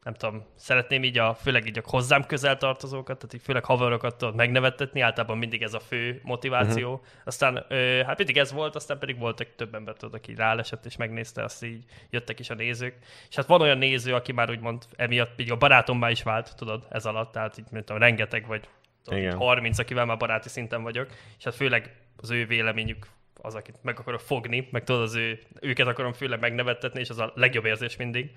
nem 0.04 0.14
tudom, 0.14 0.44
szeretném 0.56 1.02
így 1.04 1.18
a, 1.18 1.34
főleg 1.34 1.66
így 1.66 1.78
a 1.78 1.82
hozzám 1.84 2.26
közel 2.26 2.56
tartozókat, 2.56 3.18
tehát 3.18 3.34
így 3.34 3.42
főleg 3.42 3.64
haverokat 3.64 4.16
tudod 4.16 4.34
megnevettetni, 4.34 5.00
általában 5.00 5.38
mindig 5.38 5.62
ez 5.62 5.74
a 5.74 5.80
fő 5.80 6.20
motiváció. 6.22 6.92
Uh-huh. 6.92 7.06
Aztán, 7.24 7.64
ö, 7.68 8.02
hát 8.06 8.16
mindig 8.16 8.36
ez 8.36 8.52
volt, 8.52 8.74
aztán 8.74 8.98
pedig 8.98 9.18
voltak 9.18 9.48
több 9.56 9.74
ember, 9.74 9.94
tudod, 9.94 10.14
aki 10.14 10.34
rálesett 10.34 10.84
és 10.84 10.96
megnézte, 10.96 11.42
azt 11.42 11.64
így 11.64 11.84
jöttek 12.10 12.38
is 12.38 12.50
a 12.50 12.54
nézők. 12.54 12.94
És 13.28 13.36
hát 13.36 13.46
van 13.46 13.60
olyan 13.60 13.78
néző, 13.78 14.14
aki 14.14 14.32
már 14.32 14.50
úgymond 14.50 14.84
emiatt 14.96 15.40
így 15.40 15.50
a 15.50 15.56
barátommá 15.56 16.10
is 16.10 16.22
vált, 16.22 16.56
tudod, 16.56 16.86
ez 16.90 17.06
alatt, 17.06 17.32
tehát 17.32 17.58
így, 17.58 17.64
tudom, 17.64 17.98
rengeteg 17.98 18.46
vagy 18.46 18.68
tudod, 19.04 19.32
30, 19.32 19.78
akivel 19.78 20.04
már 20.04 20.16
baráti 20.16 20.48
szinten 20.48 20.82
vagyok, 20.82 21.10
és 21.38 21.44
hát 21.44 21.54
főleg 21.54 21.96
az 22.16 22.30
ő 22.30 22.46
véleményük 22.46 23.06
az, 23.34 23.54
akit 23.54 23.78
meg 23.82 23.98
akarok 23.98 24.20
fogni, 24.20 24.68
meg 24.70 24.84
tudod, 24.84 25.02
az 25.02 25.14
ő, 25.14 25.40
őket 25.60 25.86
akarom 25.86 26.12
főleg 26.12 26.40
megnevettetni, 26.40 27.00
és 27.00 27.10
az 27.10 27.18
a 27.18 27.32
legjobb 27.34 27.64
érzés 27.64 27.96
mindig 27.96 28.30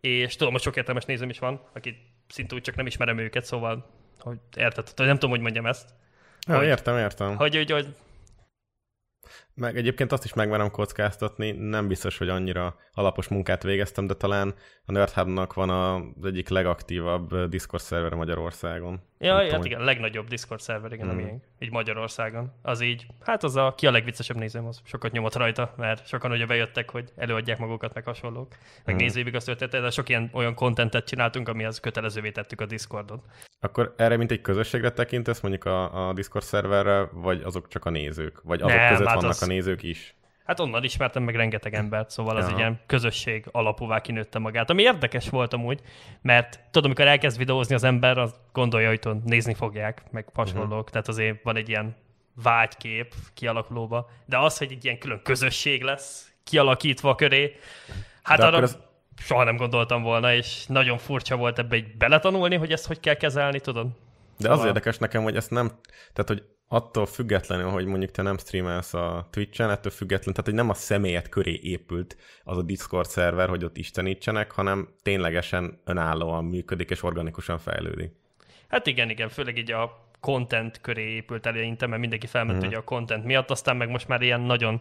és 0.00 0.36
tudom, 0.36 0.52
hogy 0.52 0.62
sok 0.62 0.76
értelmes 0.76 1.04
nézőm 1.04 1.30
is 1.30 1.38
van, 1.38 1.60
akit 1.72 1.96
szinte 2.28 2.54
úgy 2.54 2.62
csak 2.62 2.76
nem 2.76 2.86
ismerem 2.86 3.18
őket, 3.18 3.44
szóval, 3.44 3.90
hogy 4.20 4.38
érted, 4.56 4.88
hogy 4.96 5.06
nem 5.06 5.14
tudom, 5.14 5.30
hogy 5.30 5.40
mondjam 5.40 5.66
ezt. 5.66 5.88
Ja, 6.46 6.56
hogy, 6.56 6.66
értem, 6.66 6.96
értem. 6.96 7.36
Hogy, 7.36 7.56
hogy, 7.56 7.70
hogy 7.70 7.94
meg 9.54 9.76
egyébként 9.76 10.12
azt 10.12 10.24
is 10.24 10.34
megmerem 10.34 10.70
kockáztatni, 10.70 11.50
nem 11.50 11.88
biztos, 11.88 12.18
hogy 12.18 12.28
annyira 12.28 12.76
alapos 12.92 13.28
munkát 13.28 13.62
végeztem, 13.62 14.06
de 14.06 14.14
talán 14.14 14.54
a 14.84 14.92
NerdHub-nak 14.92 15.54
van 15.54 15.70
az 15.70 16.24
egyik 16.24 16.48
legaktívabb 16.48 17.44
Discord 17.48 17.82
szerver 17.82 18.14
Magyarországon. 18.14 19.00
Ja, 19.18 19.34
hát 19.34 19.46
tudom, 19.46 19.64
igen, 19.64 19.80
a 19.80 19.84
legnagyobb 19.84 20.28
Discord 20.28 20.60
szerver, 20.60 20.92
igen, 20.92 21.06
mm. 21.06 21.10
ami 21.10 21.34
így 21.58 21.70
Magyarországon. 21.70 22.52
Az 22.62 22.80
így, 22.80 23.06
hát 23.20 23.44
az 23.44 23.56
a, 23.56 23.74
ki 23.76 23.86
a 23.86 23.90
legviccesebb 23.90 24.36
nézőm, 24.36 24.66
az 24.66 24.80
sokat 24.84 25.12
nyomott 25.12 25.34
rajta, 25.34 25.74
mert 25.76 26.06
sokan 26.06 26.30
ugye 26.30 26.46
bejöttek, 26.46 26.90
hogy 26.90 27.12
előadják 27.16 27.58
magukat, 27.58 27.94
meg 27.94 28.04
hasonlók. 28.04 28.56
Meg 28.84 28.94
mm. 28.94 28.98
nézőig 28.98 29.34
azt 29.34 29.46
történt, 29.46 29.70
de 29.70 29.90
sok 29.90 30.08
ilyen 30.08 30.30
olyan 30.32 30.54
kontentet 30.54 31.06
csináltunk, 31.06 31.48
ami 31.48 31.64
az 31.64 31.80
kötelezővé 31.80 32.30
tettük 32.30 32.60
a 32.60 32.66
Discordon. 32.66 33.22
Akkor 33.60 33.94
erre 33.96 34.16
mint 34.16 34.30
egy 34.30 34.40
közösségre 34.40 34.90
tekintesz, 34.90 35.40
mondjuk 35.40 35.64
a, 35.64 36.08
a 36.08 36.12
Discord 36.12 36.44
szerverre, 36.44 37.08
vagy 37.12 37.42
azok 37.42 37.68
csak 37.68 37.84
a 37.84 37.90
nézők? 37.90 38.40
Vagy 38.42 38.62
azok 38.62 38.76
Nem, 38.76 38.88
között 38.88 39.06
hát 39.06 39.16
vannak 39.16 39.30
az... 39.30 39.42
a 39.42 39.46
nézők 39.46 39.82
is? 39.82 40.14
Hát 40.44 40.60
onnan 40.60 40.84
ismertem 40.84 41.22
meg 41.22 41.34
rengeteg 41.34 41.74
embert, 41.74 42.10
szóval 42.10 42.36
az 42.36 42.48
egy 42.48 42.58
ilyen 42.58 42.80
közösség 42.86 43.44
alapúvá 43.50 44.00
kinőtte 44.00 44.38
magát. 44.38 44.70
Ami 44.70 44.82
érdekes 44.82 45.28
volt 45.28 45.52
amúgy, 45.52 45.80
mert 46.22 46.60
tudom, 46.70 46.90
amikor 46.90 47.06
elkezd 47.06 47.38
videózni 47.38 47.74
az 47.74 47.84
ember, 47.84 48.18
az 48.18 48.34
gondolja, 48.52 48.88
hogy 48.88 49.16
nézni 49.24 49.54
fogják, 49.54 50.02
meg 50.10 50.26
hasonlók. 50.34 50.70
Uh-huh. 50.70 50.90
Tehát 50.90 51.08
azért 51.08 51.42
van 51.42 51.56
egy 51.56 51.68
ilyen 51.68 51.96
vágykép 52.42 53.14
kialakulóba. 53.34 54.10
De 54.26 54.38
az, 54.38 54.58
hogy 54.58 54.72
egy 54.72 54.84
ilyen 54.84 54.98
külön 54.98 55.20
közösség 55.22 55.82
lesz 55.82 56.32
kialakítva 56.44 57.14
köré, 57.14 57.56
hát 58.22 58.38
De 58.38 58.46
arra 58.46 58.62
ez... 58.62 58.78
soha 59.20 59.44
nem 59.44 59.56
gondoltam 59.56 60.02
volna, 60.02 60.34
és 60.34 60.66
nagyon 60.66 60.98
furcsa 60.98 61.36
volt 61.36 61.58
ebbe 61.58 61.76
egy 61.76 61.96
beletanulni, 61.96 62.56
hogy 62.56 62.72
ezt 62.72 62.86
hogy 62.86 63.00
kell 63.00 63.14
kezelni, 63.14 63.60
tudod? 63.60 63.86
De 63.86 63.92
szóval... 64.36 64.58
az 64.58 64.64
érdekes 64.64 64.98
nekem, 64.98 65.22
hogy 65.22 65.36
ezt 65.36 65.50
nem, 65.50 65.70
tehát 66.12 66.28
hogy 66.28 66.42
attól 66.68 67.06
függetlenül, 67.06 67.68
hogy 67.68 67.86
mondjuk 67.86 68.10
te 68.10 68.22
nem 68.22 68.38
streamelsz 68.38 68.94
a 68.94 69.28
Twitch-en, 69.30 69.70
ettől 69.70 69.92
függetlenül, 69.92 70.32
tehát 70.32 70.46
hogy 70.50 70.54
nem 70.54 70.70
a 70.70 70.74
személyet 70.74 71.28
köré 71.28 71.60
épült 71.62 72.16
az 72.44 72.56
a 72.56 72.62
Discord 72.62 73.08
szerver, 73.08 73.48
hogy 73.48 73.64
ott 73.64 73.76
istenítsenek, 73.76 74.50
hanem 74.50 74.88
ténylegesen 75.02 75.80
önállóan 75.84 76.44
működik 76.44 76.90
és 76.90 77.02
organikusan 77.02 77.58
fejlődik. 77.58 78.12
Hát 78.68 78.86
igen, 78.86 79.10
igen, 79.10 79.28
főleg 79.28 79.58
így 79.58 79.72
a 79.72 80.08
content 80.20 80.80
köré 80.80 81.14
épült 81.14 81.46
eleinte, 81.46 81.86
mert 81.86 82.00
mindenki 82.00 82.26
felment 82.26 82.56
uh-huh. 82.56 82.70
ugye 82.70 82.78
a 82.78 82.84
content 82.84 83.24
miatt, 83.24 83.50
aztán 83.50 83.76
meg 83.76 83.88
most 83.88 84.08
már 84.08 84.22
ilyen 84.22 84.40
nagyon 84.40 84.80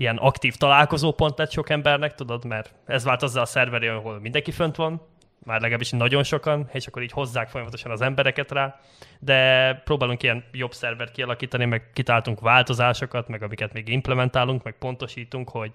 ilyen 0.00 0.16
aktív 0.16 0.56
találkozópont 0.56 1.38
lett 1.38 1.50
sok 1.50 1.70
embernek, 1.70 2.14
tudod, 2.14 2.44
mert 2.44 2.74
ez 2.86 3.04
vált 3.04 3.22
azzal 3.22 3.42
a 3.42 3.46
szerveri, 3.46 3.86
ahol 3.86 4.20
mindenki 4.20 4.50
fönt 4.50 4.76
van, 4.76 5.06
már 5.44 5.60
legalábbis 5.60 5.90
nagyon 5.90 6.22
sokan, 6.22 6.68
és 6.72 6.86
akkor 6.86 7.02
így 7.02 7.12
hozzák 7.12 7.48
folyamatosan 7.48 7.90
az 7.90 8.00
embereket 8.00 8.52
rá, 8.52 8.80
de 9.18 9.74
próbálunk 9.84 10.22
ilyen 10.22 10.44
jobb 10.52 10.72
szervert 10.72 11.12
kialakítani, 11.12 11.64
meg 11.64 11.90
kitáltunk 11.92 12.40
változásokat, 12.40 13.28
meg 13.28 13.42
amiket 13.42 13.72
még 13.72 13.88
implementálunk, 13.88 14.62
meg 14.62 14.74
pontosítunk, 14.78 15.48
hogy 15.48 15.72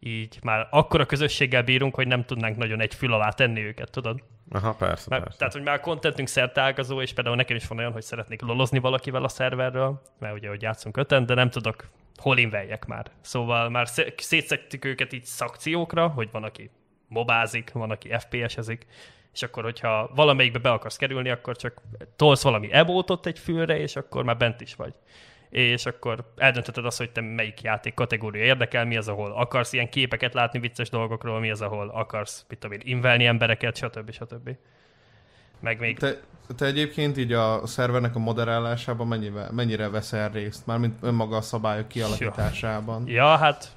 így 0.00 0.38
már 0.42 0.68
akkora 0.70 1.06
közösséggel 1.06 1.62
bírunk, 1.62 1.94
hogy 1.94 2.06
nem 2.06 2.24
tudnánk 2.24 2.56
nagyon 2.56 2.80
egy 2.80 2.94
fül 2.94 3.12
alá 3.12 3.28
tenni 3.28 3.60
őket, 3.60 3.90
tudod? 3.90 4.22
Aha, 4.50 4.72
persze, 4.72 5.06
mert, 5.08 5.22
persze. 5.22 5.38
Tehát, 5.38 5.52
hogy 5.52 5.62
már 5.62 5.74
a 5.74 5.80
kontentünk 5.80 6.28
szertágazó, 6.28 7.00
és 7.00 7.12
például 7.12 7.36
nekem 7.36 7.56
is 7.56 7.66
van 7.66 7.78
olyan, 7.78 7.92
hogy 7.92 8.02
szeretnék 8.02 8.42
lolozni 8.42 8.78
valakivel 8.78 9.24
a 9.24 9.28
szerverről, 9.28 10.02
mert 10.18 10.34
ugye, 10.34 10.48
hogy 10.48 10.62
játszunk 10.62 10.96
öten, 10.96 11.26
de 11.26 11.34
nem 11.34 11.50
tudok 11.50 11.88
hol 12.16 12.38
inveljek 12.38 12.86
már. 12.86 13.10
Szóval 13.20 13.68
már 13.68 13.88
szétszettük 14.16 14.84
őket 14.84 15.12
így 15.12 15.24
szakciókra, 15.24 16.08
hogy 16.08 16.28
van, 16.32 16.44
aki 16.44 16.70
mobázik, 17.08 17.72
van, 17.72 17.90
aki 17.90 18.10
FPS-ezik, 18.18 18.86
és 19.32 19.42
akkor, 19.42 19.62
hogyha 19.62 20.10
valamelyikbe 20.14 20.58
be 20.58 20.70
akarsz 20.70 20.96
kerülni, 20.96 21.30
akkor 21.30 21.56
csak 21.56 21.82
tolsz 22.16 22.42
valami 22.42 22.72
ebótot 22.72 23.26
egy 23.26 23.38
fülre, 23.38 23.78
és 23.78 23.96
akkor 23.96 24.24
már 24.24 24.36
bent 24.36 24.60
is 24.60 24.74
vagy. 24.74 24.94
És 25.50 25.86
akkor 25.86 26.32
eldöntöd 26.36 26.84
azt, 26.84 26.98
hogy 26.98 27.10
te 27.10 27.20
melyik 27.20 27.62
játék 27.62 27.94
kategória 27.94 28.44
érdekel, 28.44 28.84
mi 28.84 28.96
az, 28.96 29.08
ahol 29.08 29.32
akarsz 29.32 29.72
ilyen 29.72 29.88
képeket 29.88 30.34
látni 30.34 30.58
vicces 30.58 30.90
dolgokról, 30.90 31.40
mi 31.40 31.50
az, 31.50 31.60
ahol 31.60 31.88
akarsz, 31.88 32.44
mit 32.48 32.58
tudom 32.58 32.76
én, 32.76 32.82
invelni 32.84 33.26
embereket, 33.26 33.76
stb. 33.76 34.12
stb. 34.12 34.56
Meg 35.60 35.78
még... 35.78 35.98
Te, 35.98 36.20
te 36.56 36.66
egyébként 36.66 37.18
így 37.18 37.32
a 37.32 37.66
szervernek 37.66 38.16
a 38.16 38.18
moderálásában 38.18 39.06
mennyire, 39.06 39.48
mennyire 39.50 39.88
veszel 39.88 40.28
részt? 40.30 40.66
Mármint 40.66 40.94
önmaga 41.00 41.36
a 41.36 41.40
szabályok 41.40 41.88
kialakításában. 41.88 43.04
Ja, 43.06 43.36
hát... 43.36 43.68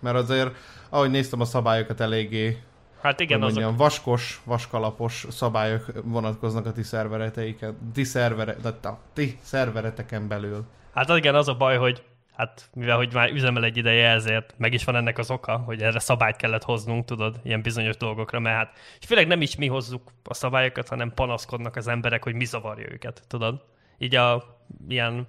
Mert 0.00 0.16
azért 0.16 0.54
ahogy 0.88 1.10
néztem 1.10 1.40
a 1.40 1.44
szabályokat 1.44 2.00
eléggé 2.00 2.62
Hát 3.02 3.20
igen, 3.20 3.42
azok... 3.42 3.54
mondjam, 3.54 3.76
vaskos, 3.76 4.40
vaskalapos 4.44 5.26
szabályok 5.30 5.84
vonatkoznak 6.04 6.66
a 6.66 6.72
ti 6.72 6.82
szervereteiken, 6.82 7.76
ti, 7.94 8.04
szervere, 8.04 8.56
de, 8.62 8.70
ti 9.12 9.38
szervereteken 9.42 10.28
belül. 10.28 10.64
Hát 10.94 11.08
igen, 11.08 11.34
az 11.34 11.48
a 11.48 11.54
baj, 11.54 11.76
hogy 11.76 12.02
hát 12.36 12.68
mivel 12.74 12.96
hogy 12.96 13.12
már 13.12 13.30
üzemel 13.30 13.64
egy 13.64 13.76
ideje, 13.76 14.08
ezért 14.08 14.54
meg 14.56 14.72
is 14.72 14.84
van 14.84 14.96
ennek 14.96 15.18
az 15.18 15.30
oka, 15.30 15.56
hogy 15.56 15.82
erre 15.82 15.98
szabályt 15.98 16.36
kellett 16.36 16.62
hoznunk, 16.62 17.04
tudod, 17.04 17.40
ilyen 17.44 17.62
bizonyos 17.62 17.96
dolgokra, 17.96 18.40
mert 18.40 18.56
hát, 18.56 18.78
és 19.00 19.06
főleg 19.06 19.26
nem 19.26 19.40
is 19.40 19.56
mi 19.56 19.66
hozzuk 19.66 20.12
a 20.24 20.34
szabályokat, 20.34 20.88
hanem 20.88 21.14
panaszkodnak 21.14 21.76
az 21.76 21.88
emberek, 21.88 22.22
hogy 22.22 22.34
mi 22.34 22.44
zavarja 22.44 22.92
őket, 22.92 23.22
tudod. 23.28 23.64
Így 23.98 24.14
a 24.14 24.58
ilyen 24.88 25.28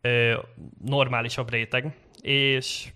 ö, 0.00 0.38
normálisabb 0.84 1.50
réteg, 1.50 1.96
és 2.20 2.88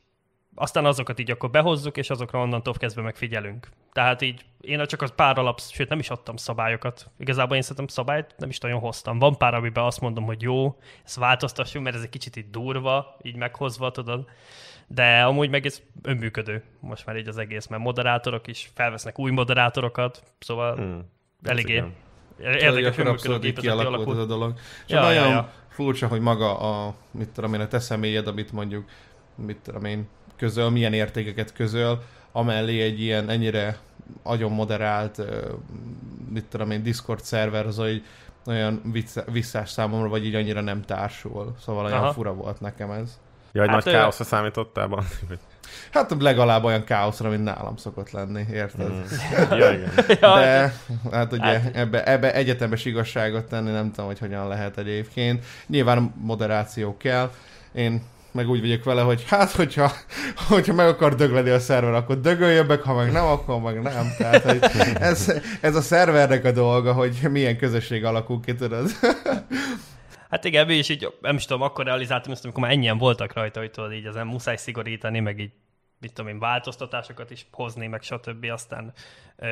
aztán 0.59 0.85
azokat 0.85 1.19
így 1.19 1.31
akkor 1.31 1.51
behozzuk, 1.51 1.97
és 1.97 2.11
azokra 2.11 2.41
onnantól 2.41 2.75
kezdve 2.75 3.03
megfigyelünk. 3.03 3.69
Tehát 3.93 4.23
így 4.23 4.45
én 4.61 4.87
csak 4.87 5.03
az 5.03 5.13
pár 5.17 5.39
alap, 5.39 5.61
sőt 5.61 5.89
nem 5.89 5.99
is 5.99 6.11
adtam 6.11 6.37
szabályokat. 6.37 7.11
Igazából 7.19 7.57
én 7.57 7.63
szerintem 7.63 7.87
szabályt 7.87 8.35
nem 8.37 8.49
is 8.49 8.59
nagyon 8.59 8.81
hoztam. 8.81 9.19
Van 9.19 9.37
pár, 9.37 9.55
amiben 9.55 9.85
azt 9.85 10.01
mondom, 10.01 10.25
hogy 10.25 10.43
jó, 10.43 10.79
ezt 11.05 11.17
változtassunk, 11.17 11.85
mert 11.85 11.97
ez 11.97 12.03
egy 12.03 12.09
kicsit 12.09 12.37
így 12.37 12.51
durva, 12.51 13.17
így 13.23 13.37
meghozva, 13.37 13.91
tudod. 13.91 14.29
De 14.87 15.23
amúgy 15.23 15.51
meg 15.51 15.67
ez 15.67 15.83
önműködő 16.03 16.63
most 16.81 17.07
már 17.07 17.17
így 17.17 17.29
az 17.29 17.39
egész, 17.39 17.67
mert 17.67 17.83
moderátorok 17.83 18.47
is 18.47 18.71
felvesznek 18.75 19.19
új 19.19 19.31
moderátorokat, 19.31 20.23
szóval 20.39 20.75
hmm, 20.77 21.11
eléggé 21.43 21.85
érdekes 22.41 22.99
önműködő 22.99 23.39
gépezetű 23.39 23.87
alakult. 23.87 24.17
ez 24.17 24.23
a 24.23 24.27
dolog. 24.27 24.55
És 24.87 24.93
ja, 24.93 25.01
nagyon 25.01 25.29
ja, 25.29 25.31
ja. 25.31 25.53
furcsa, 25.69 26.07
hogy 26.07 26.21
maga 26.21 26.59
a, 26.59 26.95
mit 27.11 27.29
tudom 27.29 27.55
én, 27.55 27.61
a 27.61 27.69
te 27.69 27.79
személyed, 27.79 28.27
amit 28.27 28.53
mondjuk, 28.53 28.89
mit 29.35 29.57
tudom 29.57 29.85
én, 29.85 30.09
közöl, 30.39 30.71
milyen 30.71 30.93
értékeket 30.93 31.53
közöl, 31.53 32.03
amellé 32.33 32.83
egy 32.83 33.01
ilyen 33.01 33.29
ennyire 33.29 33.79
agyon 34.23 34.53
moderált, 34.53 35.23
mit 36.33 36.45
tudom 36.45 36.71
én, 36.71 36.83
Discord 36.83 37.23
szerver, 37.23 37.67
az 37.67 37.77
hogy 37.77 38.05
olyan 38.47 38.93
visszás 39.27 39.71
számomra, 39.71 40.09
vagy 40.09 40.27
így 40.27 40.35
annyira 40.35 40.61
nem 40.61 40.83
társul. 40.83 41.55
Szóval 41.65 41.85
olyan 41.85 41.99
Aha. 41.99 42.13
fura 42.13 42.35
volt 42.35 42.61
nekem 42.61 42.91
ez. 42.91 43.19
Ja, 43.53 43.61
hogy 43.61 43.71
hát 43.71 43.85
nagy 43.85 43.95
ő... 43.95 43.97
káoszra 43.97 44.25
számítottál 44.25 45.05
Hát 45.93 46.15
legalább 46.19 46.65
olyan 46.65 46.85
káoszra, 46.85 47.29
mint 47.29 47.45
nálam 47.45 47.77
szokott 47.77 48.11
lenni, 48.11 48.45
érted? 48.53 48.91
Mm. 48.91 49.03
ja, 49.59 49.73
igen. 49.73 49.91
De 50.21 50.73
hát 51.11 51.33
ugye 51.33 51.61
hát... 51.61 51.77
ebbe, 51.77 52.05
ebbe 52.05 52.35
egyetemes 52.35 52.85
igazságot 52.85 53.45
tenni 53.45 53.71
nem 53.71 53.91
tudom, 53.91 54.07
hogy 54.07 54.19
hogyan 54.19 54.49
lehet 54.49 54.79
egyébként. 54.79 55.45
Nyilván 55.67 56.15
moderáció 56.21 56.97
kell. 56.97 57.31
Én 57.73 58.03
meg 58.33 58.49
úgy 58.49 58.61
vagyok 58.61 58.85
vele, 58.85 59.03
hogy 59.03 59.25
hát, 59.27 59.51
hogyha, 59.51 59.93
hogyha 60.49 60.75
meg 60.75 60.89
akar 60.89 61.15
dögleni 61.15 61.51
a 61.51 61.59
szerver, 61.59 61.95
akkor 61.95 62.21
dögöljön 62.21 62.67
meg, 62.67 62.81
ha 62.81 62.95
meg 62.95 63.13
nem, 63.13 63.25
akkor 63.25 63.61
meg 63.61 63.83
nem. 63.83 64.15
Tehát, 64.19 64.43
hogy 64.43 64.61
ez, 65.01 65.33
ez 65.61 65.75
a 65.75 65.81
szervernek 65.81 66.45
a 66.45 66.53
dolga, 66.53 66.93
hogy 66.93 67.19
milyen 67.31 67.57
közösség 67.57 68.05
alakul 68.05 68.41
ki, 68.41 68.55
tudod. 68.55 68.91
Hát 70.31 70.45
igen, 70.45 70.67
mi 70.67 70.75
is 70.75 70.89
így, 70.89 71.15
nem 71.21 71.37
is 71.37 71.45
tudom, 71.45 71.63
akkor 71.63 71.85
realizáltam 71.85 72.33
ezt, 72.33 72.45
amikor 72.45 72.63
már 72.63 72.73
ennyien 72.73 72.99
voltak 72.99 73.33
rajta, 73.33 73.61
hogy 73.61 73.71
tudod, 73.71 73.93
így 73.93 74.07
az 74.07 74.15
muszáj 74.15 74.57
szigorítani, 74.57 75.21
meg 75.21 75.39
így 75.39 75.53
mit 76.01 76.13
tudom 76.13 76.31
én, 76.31 76.39
változtatásokat 76.39 77.31
is 77.31 77.47
hozni, 77.51 77.87
meg 77.87 78.03
stb. 78.03 78.45
Aztán 78.45 78.93
ö, 79.37 79.49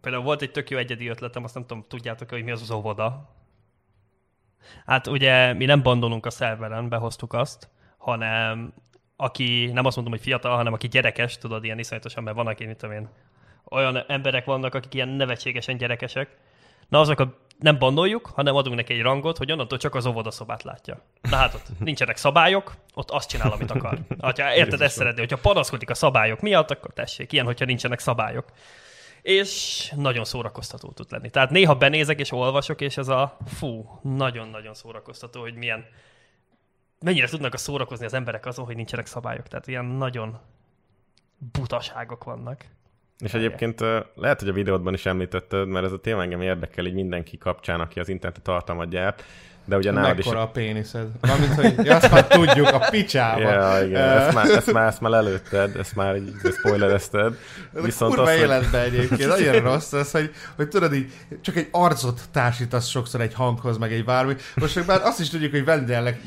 például 0.00 0.24
volt 0.24 0.42
egy 0.42 0.50
tök 0.50 0.70
jó 0.70 0.78
egyedi 0.78 1.08
ötletem, 1.08 1.44
azt 1.44 1.54
nem 1.54 1.66
tudom, 1.66 1.84
tudjátok, 1.88 2.30
hogy 2.30 2.44
mi 2.44 2.50
az 2.50 2.62
az 2.62 2.70
óvoda. 2.70 3.36
Hát 4.86 5.06
ugye 5.06 5.52
mi 5.52 5.64
nem 5.64 5.82
bandolunk 5.82 6.26
a 6.26 6.30
szerveren, 6.30 6.88
behoztuk 6.88 7.32
azt, 7.32 7.68
hanem 7.98 8.72
aki, 9.16 9.70
nem 9.72 9.84
azt 9.84 9.96
mondom, 9.96 10.14
hogy 10.14 10.22
fiatal, 10.22 10.56
hanem 10.56 10.72
aki 10.72 10.88
gyerekes, 10.88 11.38
tudod, 11.38 11.64
ilyen 11.64 11.78
iszonyatosan, 11.78 12.22
mert 12.22 12.36
van, 12.36 12.46
aki, 12.46 12.66
mit 12.66 12.76
tudom 12.76 12.94
én, 12.94 13.08
olyan 13.70 14.04
emberek 14.06 14.44
vannak, 14.44 14.74
akik 14.74 14.94
ilyen 14.94 15.08
nevetségesen 15.08 15.76
gyerekesek, 15.76 16.36
Na 16.88 17.00
azokat 17.00 17.28
nem 17.58 17.78
bandoljuk, 17.78 18.30
hanem 18.34 18.54
adunk 18.54 18.76
neki 18.76 18.92
egy 18.92 19.02
rangot, 19.02 19.36
hogy 19.36 19.52
onnantól 19.52 19.78
csak 19.78 19.94
az 19.94 20.06
óvodaszobát 20.06 20.62
látja. 20.62 21.02
Na 21.30 21.36
hát 21.36 21.54
ott 21.54 21.66
nincsenek 21.78 22.16
szabályok, 22.16 22.74
ott 22.94 23.10
azt 23.10 23.28
csinál, 23.28 23.52
amit 23.52 23.70
akar. 23.70 23.98
Ha 24.20 24.54
érted, 24.54 24.80
ezt 24.80 24.96
szeretné, 24.96 25.20
hogyha 25.20 25.36
panaszkodik 25.36 25.90
a 25.90 25.94
szabályok 25.94 26.40
miatt, 26.40 26.70
akkor 26.70 26.92
tessék, 26.92 27.32
ilyen, 27.32 27.44
hogyha 27.44 27.64
nincsenek 27.64 27.98
szabályok. 27.98 28.44
És 29.22 29.92
nagyon 29.96 30.24
szórakoztató 30.24 30.90
tud 30.90 31.06
lenni. 31.10 31.30
Tehát 31.30 31.50
néha 31.50 31.74
benézek 31.74 32.18
és 32.18 32.32
olvasok, 32.32 32.80
és 32.80 32.96
ez 32.96 33.08
a 33.08 33.36
fú, 33.46 34.00
nagyon-nagyon 34.02 34.74
szórakoztató, 34.74 35.40
hogy 35.40 35.54
milyen 35.54 35.86
mennyire 37.00 37.28
tudnak 37.28 37.54
a 37.54 37.56
szórakozni 37.56 38.04
az 38.04 38.14
emberek 38.14 38.46
azon, 38.46 38.64
hogy 38.64 38.76
nincsenek 38.76 39.06
szabályok. 39.06 39.48
Tehát 39.48 39.66
ilyen 39.66 39.84
nagyon 39.84 40.38
butaságok 41.52 42.24
vannak. 42.24 42.64
És 43.18 43.34
egyébként 43.34 43.80
lehet, 44.14 44.40
hogy 44.40 44.48
a 44.48 44.52
videódban 44.52 44.94
is 44.94 45.06
említetted, 45.06 45.68
mert 45.68 45.84
ez 45.84 45.92
a 45.92 46.00
téma 46.00 46.22
engem 46.22 46.40
érdekel 46.40 46.86
így 46.86 46.94
mindenki 46.94 47.38
kapcsán, 47.38 47.80
aki 47.80 48.00
az 48.00 48.08
internet 48.08 48.42
tartalmat 48.42 48.88
gyárt, 48.88 49.24
de 49.68 49.76
ugye 49.76 49.90
nálad 49.90 50.18
is... 50.18 50.26
a 50.26 50.46
péniszed? 50.46 51.06
Valamint, 51.20 51.54
hogy 51.54 51.86
ja, 51.86 51.96
azt 51.96 52.10
már 52.10 52.26
tudjuk, 52.26 52.66
a 52.66 52.86
picsába. 52.90 53.40
Ja, 53.40 53.86
igen, 53.86 54.08
ezt 54.08 54.34
már, 54.34 54.46
ezt 54.50 54.72
már, 54.72 54.86
ezt 54.86 55.00
már 55.00 55.12
előtted, 55.12 55.76
ezt 55.76 55.96
már 55.96 56.16
így 56.16 56.32
spoilerezted. 56.58 57.34
Viszont 57.72 58.14
kurva 58.14 58.30
az, 58.30 58.38
életben 58.38 58.82
hogy... 58.82 58.94
egyébként, 58.94 59.28
nagyon 59.38 59.60
rossz 59.60 59.92
ez, 59.92 60.10
hogy, 60.10 60.30
hogy 60.56 60.68
tudod 60.68 60.94
így, 60.94 61.12
csak 61.40 61.56
egy 61.56 61.68
arcot 61.70 62.20
társítasz 62.32 62.86
sokszor 62.86 63.20
egy 63.20 63.34
hanghoz, 63.34 63.78
meg 63.78 63.92
egy 63.92 64.04
bármi. 64.04 64.34
Most 64.54 64.74
meg 64.74 64.86
már 64.86 65.00
azt 65.02 65.20
is 65.20 65.28
tudjuk, 65.28 65.50
hogy 65.50 65.64
Vendelnek 65.64 66.20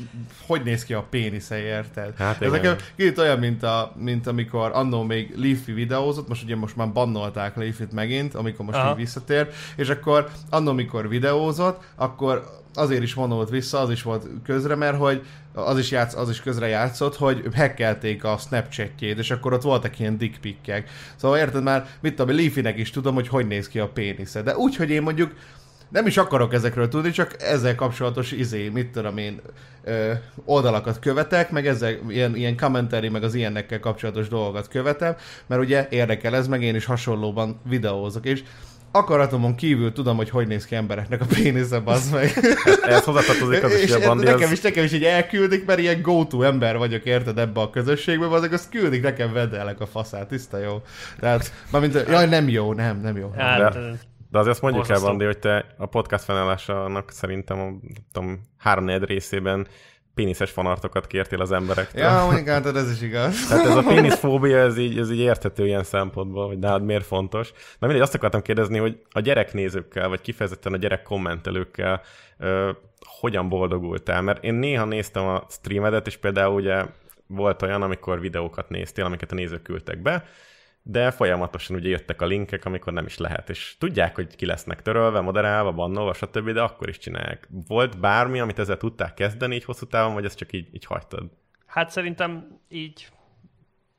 hogy 0.46 0.62
néz 0.62 0.84
ki 0.84 0.94
a 0.94 1.06
pénisze, 1.10 1.58
érted? 1.58 2.16
Hát 2.16 2.42
ez 2.42 2.50
nekem 2.50 2.76
kicsit 2.96 3.18
olyan, 3.18 3.38
mint, 3.38 3.62
a, 3.62 3.92
mint 3.96 4.26
amikor 4.26 4.70
annó 4.74 5.02
még 5.02 5.34
Leafy 5.36 5.72
videózott, 5.72 6.28
most 6.28 6.42
ugye 6.42 6.56
most 6.56 6.76
már 6.76 6.92
bannolták 6.92 7.56
Leafy-t 7.56 7.92
megint, 7.92 8.34
amikor 8.34 8.64
most 8.64 8.78
Aha. 8.78 8.90
így 8.90 8.96
visszatér, 8.96 9.48
és 9.76 9.88
akkor 9.88 10.28
annó, 10.50 10.70
amikor 10.70 11.08
videózott, 11.08 11.82
akkor 11.96 12.60
azért 12.74 13.02
is 13.02 13.14
vonult 13.14 13.50
vissza, 13.50 13.78
az 13.78 13.90
is 13.90 14.02
volt 14.02 14.26
közre, 14.44 14.74
mert 14.74 14.96
hogy 14.96 15.22
az 15.52 15.78
is, 15.78 15.90
játsz, 15.90 16.14
az 16.14 16.30
is 16.30 16.40
közre 16.40 16.66
játszott, 16.66 17.16
hogy 17.16 17.42
hackelték 17.54 18.24
a 18.24 18.36
Snapchatjét, 18.36 19.18
és 19.18 19.30
akkor 19.30 19.52
ott 19.52 19.62
voltak 19.62 19.98
ilyen 19.98 20.18
dickpikkek. 20.18 20.90
Szóval 21.16 21.38
érted 21.38 21.62
már, 21.62 21.86
mit 22.00 22.14
tudom, 22.14 22.36
Leafy-nek 22.36 22.78
is 22.78 22.90
tudom, 22.90 23.14
hogy 23.14 23.28
hogy 23.28 23.46
néz 23.46 23.68
ki 23.68 23.78
a 23.78 23.88
pénisze. 23.88 24.42
De 24.42 24.56
úgy, 24.56 24.76
hogy 24.76 24.90
én 24.90 25.02
mondjuk 25.02 25.34
nem 25.92 26.06
is 26.06 26.16
akarok 26.16 26.54
ezekről 26.54 26.88
tudni, 26.88 27.10
csak 27.10 27.36
ezzel 27.42 27.74
kapcsolatos 27.74 28.32
izé, 28.32 28.68
mit 28.68 28.90
tudom 28.90 29.16
én, 29.16 29.40
ö, 29.84 30.12
oldalakat 30.44 30.98
követek, 30.98 31.50
meg 31.50 31.66
ezzel 31.66 31.98
ilyen, 32.08 32.36
ilyen 32.36 32.56
commentary, 32.56 33.08
meg 33.08 33.22
az 33.22 33.34
ilyennekkel 33.34 33.80
kapcsolatos 33.80 34.28
dolgokat 34.28 34.68
követem, 34.68 35.14
mert 35.46 35.62
ugye 35.62 35.86
érdekel 35.90 36.34
ez, 36.34 36.48
meg 36.48 36.62
én 36.62 36.74
is 36.74 36.84
hasonlóban 36.84 37.60
videózok, 37.68 38.26
és 38.26 38.42
akaratomon 38.92 39.54
kívül 39.54 39.92
tudom, 39.92 40.16
hogy 40.16 40.30
hogy 40.30 40.46
néz 40.46 40.64
ki 40.64 40.74
embereknek 40.74 41.20
a 41.20 41.24
pénisze, 41.34 41.80
az 41.84 42.10
meg. 42.10 42.32
Ez 42.82 43.04
hozzátartozik 43.04 43.62
az 43.62 43.74
is, 43.74 43.82
és 43.82 43.92
a 43.92 44.14
nekem 44.14 44.52
is, 44.52 44.60
nekem 44.60 44.84
is 44.84 44.92
így 44.92 45.04
elküldik, 45.04 45.64
mert 45.64 45.78
ilyen 45.78 46.02
go-to 46.02 46.42
ember 46.42 46.78
vagyok, 46.78 47.04
érted 47.04 47.38
ebbe 47.38 47.60
a 47.60 47.70
közösségbe, 47.70 48.26
azok 48.26 48.52
azt 48.52 48.70
küldik 48.70 49.02
nekem 49.02 49.32
vedelek 49.32 49.80
a 49.80 49.86
faszát, 49.86 50.28
tiszta 50.28 50.58
jó. 50.58 50.82
Tehát, 51.20 51.52
mint, 51.70 52.04
jaj, 52.08 52.26
nem 52.26 52.48
jó, 52.48 52.72
nem, 52.72 53.00
nem 53.00 53.16
jó. 53.16 53.32
Hát, 53.36 53.72
de, 53.72 53.80
de 54.30 54.38
azért 54.38 54.54
azt 54.54 54.62
mondjuk 54.62 54.88
el, 54.88 55.00
Bandi, 55.00 55.24
hogy 55.24 55.38
te 55.38 55.74
a 55.76 55.86
podcast 55.86 56.24
fennállásának 56.24 57.10
szerintem 57.10 57.60
a 57.60 57.70
tudom, 58.12 58.40
három 58.58 58.88
részében 58.88 59.66
péniszes 60.14 60.50
fanartokat 60.50 61.06
kértél 61.06 61.40
az 61.40 61.52
emberektől. 61.52 62.02
Ja, 62.02 62.24
mondjuk 62.24 62.48
hát 62.48 62.66
ez 62.66 62.90
is 62.90 63.02
igaz. 63.02 63.46
Tehát 63.46 63.66
ez 63.66 63.76
a 63.76 63.82
péniszfóbia, 63.82 64.58
ez 64.58 64.78
így, 64.78 64.98
ez 64.98 65.10
így 65.10 65.18
érthető 65.18 65.66
ilyen 65.66 65.84
szempontból, 65.84 66.46
hogy 66.46 66.58
nálad 66.58 66.84
miért 66.84 67.06
fontos. 67.06 67.52
Mert 67.52 67.78
mindegy, 67.78 68.00
azt 68.00 68.14
akartam 68.14 68.42
kérdezni, 68.42 68.78
hogy 68.78 68.98
a 69.10 69.20
gyereknézőkkel, 69.20 70.08
vagy 70.08 70.20
kifejezetten 70.20 70.72
a 70.72 70.76
gyerek 70.76 71.02
kommentelőkkel 71.02 72.00
ö, 72.38 72.70
hogyan 73.00 73.48
boldogultál? 73.48 74.22
Mert 74.22 74.44
én 74.44 74.54
néha 74.54 74.84
néztem 74.84 75.26
a 75.26 75.46
streamedet, 75.48 76.06
és 76.06 76.16
például 76.16 76.54
ugye 76.54 76.84
volt 77.26 77.62
olyan, 77.62 77.82
amikor 77.82 78.20
videókat 78.20 78.68
néztél, 78.68 79.04
amiket 79.04 79.32
a 79.32 79.34
nézők 79.34 79.62
küldtek 79.62 80.02
be, 80.02 80.24
de 80.82 81.10
folyamatosan 81.10 81.76
ugye 81.76 81.88
jöttek 81.88 82.22
a 82.22 82.26
linkek, 82.26 82.64
amikor 82.64 82.92
nem 82.92 83.06
is 83.06 83.18
lehet, 83.18 83.50
és 83.50 83.76
tudják, 83.78 84.14
hogy 84.14 84.36
ki 84.36 84.46
lesznek 84.46 84.82
törölve, 84.82 85.20
moderálva, 85.20 85.72
bannolva, 85.72 86.14
stb., 86.14 86.50
de 86.50 86.62
akkor 86.62 86.88
is 86.88 86.98
csinálják. 86.98 87.48
Volt 87.66 88.00
bármi, 88.00 88.40
amit 88.40 88.58
ezzel 88.58 88.76
tudták 88.76 89.14
kezdeni 89.14 89.54
így 89.54 89.64
hosszú 89.64 89.86
távon, 89.86 90.14
vagy 90.14 90.24
ezt 90.24 90.38
csak 90.38 90.52
így, 90.52 90.74
így 90.74 90.84
hagytad? 90.84 91.30
Hát 91.66 91.90
szerintem 91.90 92.60
így, 92.68 93.08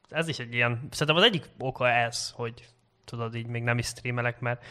ez 0.10 0.28
is 0.28 0.40
egy 0.40 0.54
ilyen, 0.54 0.88
szerintem 0.92 1.16
az 1.16 1.30
egyik 1.30 1.50
oka 1.58 1.90
ez, 1.90 2.32
hogy 2.32 2.68
tudod, 3.06 3.36
így 3.36 3.48
még 3.48 3.64
nem 3.64 3.78
is 3.78 3.86
streamelek, 3.86 4.40
mert 4.40 4.66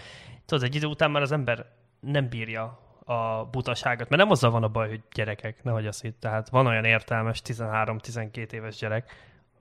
tudod, 0.47 0.65
egy 0.65 0.75
idő 0.75 0.87
után 0.87 1.11
már 1.11 1.23
az 1.23 1.33
ember 1.33 1.67
nem 2.01 2.29
bírja 2.29 2.81
a 3.05 3.45
butaságot, 3.45 4.09
mert 4.09 4.23
nem 4.23 4.31
azzal 4.31 4.51
van 4.51 4.63
a 4.63 4.69
baj, 4.69 4.89
hogy 4.89 5.03
gyerekek, 5.13 5.63
nehogy 5.63 5.87
azt 5.87 6.03
hitt. 6.03 6.21
Tehát 6.21 6.49
van 6.49 6.67
olyan 6.67 6.85
értelmes 6.85 7.43
13-12 7.45 8.53
éves 8.53 8.77
gyerek, 8.77 9.13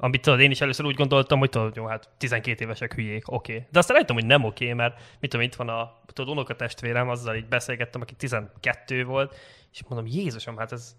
amit 0.03 0.21
tudod, 0.21 0.39
én 0.39 0.51
is 0.51 0.61
először 0.61 0.85
úgy 0.85 0.95
gondoltam, 0.95 1.39
hogy 1.39 1.49
tudod, 1.49 1.75
jó, 1.75 1.85
hát 1.85 2.09
12 2.17 2.63
évesek 2.63 2.93
hülyék, 2.93 3.31
oké. 3.31 3.53
Okay. 3.53 3.67
De 3.71 3.79
aztán 3.79 3.93
rájöttem, 3.93 4.15
hogy 4.15 4.25
nem 4.25 4.43
oké, 4.43 4.63
okay, 4.63 4.75
mert 4.75 5.01
mit 5.19 5.29
tudom, 5.29 5.45
itt 5.45 5.55
van 5.55 5.69
a 5.69 6.01
tudod, 6.05 6.33
unokatestvérem, 6.33 7.09
azzal 7.09 7.35
így 7.35 7.47
beszélgettem, 7.47 8.01
aki 8.01 8.13
12 8.13 9.03
volt, 9.03 9.35
és 9.71 9.81
mondom, 9.87 10.11
Jézusom, 10.11 10.57
hát 10.57 10.71
ez, 10.71 10.95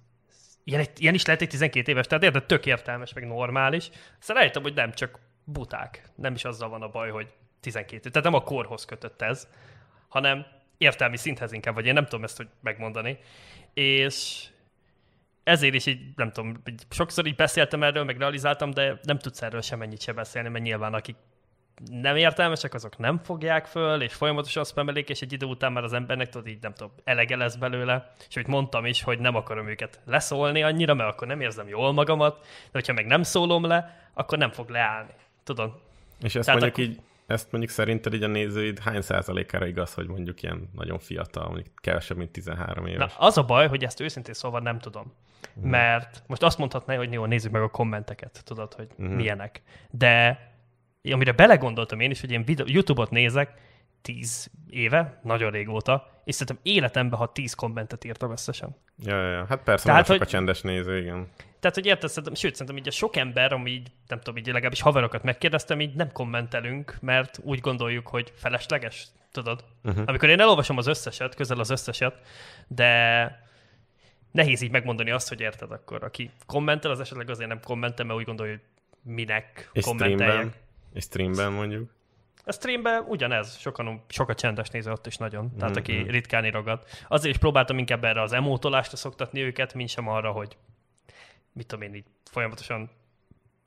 ilyen, 0.65 0.87
ilyen 0.97 1.15
is 1.15 1.25
lehet 1.25 1.43
egy 1.43 1.49
12 1.49 1.91
éves, 1.91 2.07
tehát 2.07 2.25
érted, 2.25 2.45
tök 2.45 2.67
értelmes, 2.67 3.13
meg 3.13 3.27
normális. 3.27 3.91
Aztán 4.21 4.37
rájöttem, 4.37 4.63
hogy 4.63 4.75
nem, 4.75 4.93
csak 4.93 5.19
buták. 5.45 6.11
Nem 6.15 6.35
is 6.35 6.45
azzal 6.45 6.69
van 6.69 6.83
a 6.83 6.89
baj, 6.89 7.11
hogy 7.11 7.29
12. 7.61 8.11
Tehát 8.11 8.31
nem 8.31 8.41
a 8.41 8.45
korhoz 8.45 8.85
kötött 8.85 9.23
ez, 9.23 9.49
hanem 10.09 10.47
értelmi 10.79 11.17
szinthez 11.17 11.53
inkább, 11.53 11.75
vagy 11.75 11.87
én 11.87 11.93
nem 11.93 12.05
tudom 12.05 12.25
ezt 12.25 12.37
hogy 12.37 12.49
megmondani. 12.61 13.19
És 13.75 14.47
ezért 15.45 15.75
is 15.75 15.87
így, 15.87 16.01
nem 16.17 16.33
tudom, 16.33 16.63
így 16.71 16.83
sokszor 16.91 17.27
így 17.27 17.35
beszéltem 17.35 17.83
erről, 17.83 18.05
meg 18.05 18.19
realizáltam, 18.19 18.71
de 18.71 18.99
nem 19.03 19.19
tudsz 19.19 19.43
erről 19.43 19.61
sem 19.61 19.83
ennyit 19.83 20.01
se 20.03 20.13
beszélni, 20.13 20.49
mert 20.49 20.65
nyilván 20.65 20.95
akik 20.95 21.17
nem 21.91 22.17
értelmesek, 22.17 22.75
azok 22.75 22.99
nem 22.99 23.19
fogják 23.25 23.67
föl, 23.67 24.03
és 24.03 24.15
folyamatosan 24.15 24.65
spamelik, 24.65 25.09
és 25.09 25.21
egy 25.21 25.33
idő 25.33 25.47
után 25.47 25.73
már 25.73 25.85
az 25.85 25.93
embernek 25.93 26.29
tudod, 26.29 26.47
így 26.47 26.63
nem 26.63 26.73
tudom, 26.73 26.93
elege 27.05 27.37
lesz 27.37 27.55
belőle, 27.55 28.13
és 28.29 28.37
úgy 28.37 28.47
mondtam 28.47 28.87
is, 28.87 29.03
hogy 29.03 29.19
nem 29.19 29.35
akarom 29.35 29.69
őket 29.69 30.01
leszólni 30.07 30.63
annyira, 30.63 30.95
mert 30.95 31.11
akkor 31.13 31.27
nem 31.27 31.41
érzem 31.41 31.69
jól 31.69 31.93
magamat, 31.93 32.41
de 32.41 32.71
hogyha 32.73 32.93
meg 32.93 33.07
nem 33.07 33.23
szólom 33.23 33.65
le, 33.65 34.09
akkor 34.15 34.39
nem 34.39 34.51
fog 34.51 34.69
leállni. 34.69 35.13
Tudod? 35.45 35.81
És 36.23 36.35
ezt 36.35 36.47
Tehát 36.47 36.61
mondjuk 36.61 36.89
akkor- 36.89 37.03
így, 37.05 37.11
ezt 37.33 37.51
mondjuk 37.53 37.73
szerinted 37.73 38.15
így 38.15 38.23
a 38.23 38.27
nézőid 38.27 38.79
hány 38.79 39.01
százalékára 39.01 39.67
igaz, 39.67 39.95
hogy 39.95 40.07
mondjuk 40.07 40.43
ilyen 40.43 40.71
nagyon 40.73 40.99
fiatal, 40.99 41.45
mondjuk 41.49 41.67
kevesebb, 41.75 42.17
mint 42.17 42.31
13 42.31 42.85
Na, 42.85 42.91
éves? 42.91 43.15
az 43.19 43.39
a 43.39 43.45
baj, 43.45 43.69
hogy 43.69 43.85
ezt 43.85 44.01
őszintén 44.01 44.35
szóval 44.35 44.61
nem 44.61 44.79
tudom. 44.79 45.13
Mert 45.63 46.23
most 46.27 46.43
azt 46.43 46.59
mondhatná, 46.59 46.97
hogy 46.97 47.13
jó, 47.13 47.25
nézzük 47.25 47.53
meg 47.53 47.63
a 47.63 47.69
kommenteket, 47.69 48.43
tudod, 48.45 48.75
hogy 48.75 48.89
Mhm. 48.97 49.13
milyenek. 49.13 49.63
De 49.91 50.41
amire 51.13 51.33
belegondoltam 51.33 52.01
én 52.01 52.11
is, 52.11 52.21
hogy 52.21 52.31
én 52.31 52.45
videó, 52.45 52.67
YouTube-ot 52.69 53.11
nézek 53.11 53.55
10 54.03 54.51
éve, 54.71 55.21
nagyon 55.23 55.51
régóta, 55.51 56.11
és 56.25 56.35
szerintem 56.35 56.59
életemben, 56.73 57.19
ha 57.19 57.33
10 57.33 57.55
kommentet 57.55 58.05
írtam 58.05 58.31
összesen. 58.31 58.77
Ja, 58.99 59.17
ja, 59.23 59.31
ja. 59.31 59.47
Hát 59.49 59.63
persze, 59.63 59.85
Tehát, 59.87 60.07
hogy- 60.07 60.21
a 60.21 60.27
csendes 60.27 60.61
néző, 60.61 60.99
igen. 60.99 61.29
Tehát, 61.61 61.77
hogy 61.77 61.87
érted, 61.87 62.09
szerintem, 62.09 62.35
sőt, 62.35 62.53
szerintem 62.53 62.77
így 62.77 62.89
a 62.89 62.91
sok 62.91 63.17
ember, 63.17 63.53
ami 63.53 63.71
így, 63.71 63.89
nem 64.09 64.19
tudom, 64.19 64.37
így 64.37 64.47
legalábbis 64.47 64.81
haverokat 64.81 65.23
megkérdeztem, 65.23 65.81
így 65.81 65.95
nem 65.95 66.13
kommentelünk, 66.13 66.97
mert 67.01 67.39
úgy 67.43 67.61
gondoljuk, 67.61 68.07
hogy 68.09 68.33
felesleges, 68.37 69.07
tudod? 69.33 69.65
Uh-huh. 69.85 70.03
Amikor 70.07 70.29
én 70.29 70.41
elolvasom 70.41 70.77
az 70.77 70.87
összeset, 70.87 71.35
közel 71.35 71.59
az 71.59 71.71
összeset, 71.71 72.15
de 72.69 73.41
nehéz 74.31 74.61
így 74.61 74.71
megmondani 74.71 75.11
azt, 75.11 75.29
hogy 75.29 75.41
érted 75.41 75.71
akkor. 75.73 76.05
Aki 76.05 76.31
kommentel, 76.47 76.91
az 76.91 77.01
esetleg 77.01 77.31
azért 77.31 77.49
nem 77.49 77.61
kommentel, 77.61 78.05
mert 78.07 78.19
úgy 78.19 78.25
gondolja, 78.25 78.53
hogy 78.53 78.63
minek 79.13 79.71
És 79.73 79.85
kommenteljek. 79.85 80.27
streamben, 80.27 80.53
és 80.93 81.03
streamben 81.05 81.53
mondjuk. 81.53 81.91
A 82.45 82.53
streamben 82.53 83.05
ugyanez, 83.09 83.57
sokan, 83.59 84.05
sokat 84.09 84.39
csendes 84.39 84.69
néző 84.69 84.91
ott 84.91 85.07
is 85.07 85.17
nagyon, 85.17 85.57
tehát 85.59 85.77
aki 85.77 85.93
Mhm. 85.99 86.09
ritkán 86.09 86.45
írogat. 86.45 87.05
Azért 87.09 87.35
is 87.35 87.41
próbáltam 87.41 87.79
inkább 87.79 88.05
erre 88.05 88.23
az 88.23 88.33
emótolásra 88.33 88.97
szoktatni 88.97 89.41
őket, 89.41 89.75
mint 89.75 89.89
sem 89.89 90.09
arra, 90.09 90.31
hogy 90.31 90.57
mit 91.53 91.67
tudom 91.67 91.85
én, 91.89 91.95
így 91.95 92.05
folyamatosan 92.31 92.91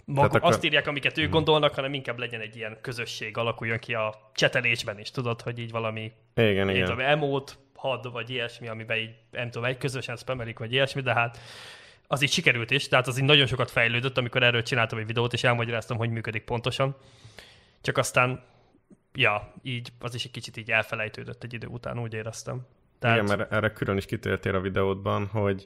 maga, 0.05 0.27
Tehát 0.27 0.47
azt 0.47 0.63
írják, 0.63 0.87
amiket 0.87 1.15
Mhm. 1.15 1.25
ők 1.25 1.31
gondolnak, 1.31 1.73
hanem 1.75 1.93
inkább 1.93 2.19
legyen 2.19 2.41
egy 2.41 2.55
ilyen 2.55 2.77
közösség, 2.81 3.37
alakuljon 3.37 3.77
ki 3.79 3.93
a 3.93 4.31
csetelésben 4.33 4.99
is, 4.99 5.11
tudod, 5.11 5.41
hogy 5.41 5.59
így 5.59 5.71
valami 5.71 6.11
Igen, 6.35 6.69
igen. 6.69 6.83
tudom, 6.85 6.99
emót, 6.99 7.57
had, 7.75 8.11
vagy 8.11 8.29
ilyesmi, 8.29 8.67
amiben 8.67 8.97
így, 8.97 9.15
nem 9.31 9.49
tudom, 9.49 9.67
egy 9.67 9.77
közösen 9.77 10.15
spamelik, 10.15 10.59
vagy 10.59 10.71
ilyesmi, 10.73 11.01
de 11.01 11.13
hát 11.13 11.39
az 12.07 12.21
így 12.21 12.31
sikerült 12.31 12.71
is, 12.71 12.87
tehát 12.87 13.07
az 13.07 13.17
így 13.17 13.23
nagyon 13.23 13.45
sokat 13.45 13.71
fejlődött, 13.71 14.17
amikor 14.17 14.43
erről 14.43 14.63
csináltam 14.63 14.99
egy 14.99 15.05
videót, 15.05 15.33
és 15.33 15.43
elmagyaráztam, 15.43 15.97
hogy 15.97 16.09
működik 16.09 16.43
pontosan. 16.43 16.95
Csak 17.81 17.97
aztán, 17.97 18.43
ja, 19.15 19.53
így 19.61 19.89
az 19.99 20.15
is 20.15 20.25
egy 20.25 20.31
kicsit 20.31 20.57
így 20.57 20.71
elfelejtődött 20.71 21.43
egy 21.43 21.53
idő 21.53 21.67
után, 21.67 21.99
úgy 21.99 22.13
éreztem. 22.13 22.65
Tehát, 22.99 23.23
Igen, 23.23 23.37
mert 23.37 23.51
erre 23.51 23.71
külön 23.71 23.97
is 23.97 24.05
kitértél 24.05 24.55
a 24.55 24.61
videódban, 24.61 25.27
hogy 25.27 25.63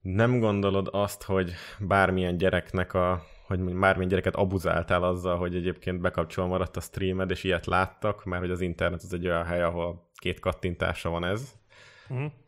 nem 0.00 0.38
gondolod 0.38 0.88
azt, 0.92 1.22
hogy 1.22 1.52
bármilyen 1.78 2.36
gyereknek 2.36 2.94
a 2.94 3.24
hogy 3.46 3.58
bármilyen 3.58 4.08
gyereket 4.08 4.36
abuzáltál 4.36 5.02
azzal, 5.02 5.36
hogy 5.36 5.54
egyébként 5.54 6.00
bekapcsolva 6.00 6.50
maradt 6.50 6.76
a 6.76 6.80
streamed, 6.80 7.30
és 7.30 7.44
ilyet 7.44 7.66
láttak, 7.66 8.24
mert 8.24 8.42
hogy 8.42 8.50
az 8.50 8.60
internet 8.60 9.02
az 9.02 9.12
egy 9.12 9.26
olyan 9.26 9.44
hely, 9.44 9.62
ahol 9.62 10.10
két 10.14 10.40
kattintásra 10.40 11.10
van 11.10 11.24
ez. 11.24 11.52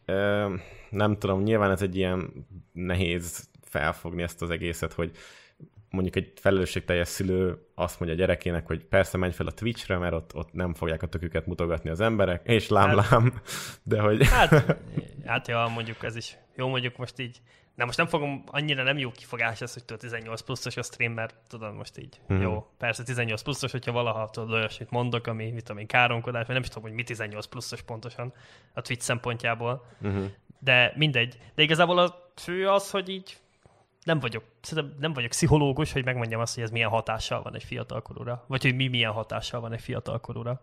Ö, 0.05 0.55
nem 0.91 1.19
tudom, 1.19 1.43
nyilván 1.43 1.71
ez 1.71 1.83
egy 1.83 1.97
ilyen 1.97 2.47
nehéz 2.73 3.49
felfogni 3.63 4.23
ezt 4.23 4.43
az 4.43 4.51
egészet, 4.51 4.93
hogy 4.93 5.11
mondjuk 5.91 6.17
egy 6.17 6.33
felelősségteljes 6.41 7.09
szülő 7.09 7.67
azt 7.75 8.01
mondja 8.01 8.17
a 8.17 8.21
gyerekének, 8.21 8.67
hogy 8.67 8.85
persze 8.85 9.17
menj 9.19 9.33
fel 9.33 9.47
a 9.47 9.51
Twitchre, 9.53 9.99
mert 9.99 10.15
ott, 10.15 10.35
ott 10.35 10.53
nem 10.53 10.75
fogják 10.75 11.03
a 11.03 11.07
töküket 11.07 11.47
mutogatni 11.47 11.91
az 11.91 12.01
emberek, 12.01 12.47
és 12.47 12.69
lám-lám, 12.69 13.41
de 13.83 14.01
hogy... 14.01 14.29
Hát, 14.29 14.77
hát 15.27 15.49
ja, 15.49 15.71
mondjuk 15.75 16.03
ez 16.03 16.17
is 16.17 16.37
jó, 16.57 16.69
mondjuk 16.69 16.97
most 16.97 17.19
így, 17.19 17.41
de 17.75 17.85
most 17.85 17.97
nem 17.99 18.07
fogom, 18.07 18.43
annyira 18.47 18.83
nem 18.83 18.99
jó 18.99 19.11
kifogás 19.11 19.61
ez, 19.61 19.73
hogy 19.73 19.85
tudod, 19.85 20.01
18 20.03 20.41
pluszos 20.41 20.77
a 20.77 20.83
stream, 20.83 21.13
mert 21.13 21.35
tudod 21.49 21.75
most 21.75 21.99
így, 21.99 22.21
Mhm. 22.27 22.39
mm. 22.39 22.43
jó, 22.43 22.67
persze 22.79 23.03
18 23.03 23.43
pluszos, 23.43 23.71
hogyha 23.73 23.93
valaha 23.93 24.31
tudod 24.31 24.53
olyasmit 24.53 24.91
mondok, 24.91 25.27
ami, 25.27 25.51
mit 25.51 25.65
tudom 25.65 25.81
én, 25.81 25.87
káromkodás, 25.87 26.45
vagy 26.47 26.55
nem 26.55 26.63
is 26.63 26.69
tudom, 26.69 26.83
hogy 26.83 26.93
mi 26.93 27.03
18 27.03 27.47
pluszos 27.47 27.83
pontosan 27.83 28.33
a 28.75 28.81
Twitch 28.81 29.05
szempontjából, 29.05 29.87
Uh-huh. 30.03 30.25
de 30.59 30.93
mindegy. 30.97 31.39
De 31.55 31.63
igazából 31.63 31.99
a 31.99 32.33
fő 32.37 32.69
az, 32.69 32.91
hogy 32.91 33.09
így 33.09 33.37
nem 34.07 34.21
vagyok, 34.21 34.45
szerintem 34.61 34.97
nem 35.01 35.13
vagyok 35.13 35.31
pszichológus, 35.31 35.93
hogy 35.93 36.05
megmondjam 36.05 36.41
azt, 36.41 36.55
hogy 36.55 36.63
ez 36.63 36.71
milyen 36.71 36.89
hatással 36.89 37.43
van 37.43 37.55
egy 37.55 37.65
fiatalkorúra, 37.65 38.45
vagy 38.47 38.63
hogy 38.63 38.75
mi 38.75 38.87
milyen 38.89 39.13
hatással 39.13 39.61
van 39.61 39.73
egy 39.73 39.81
fiatalkorúra. 39.81 40.61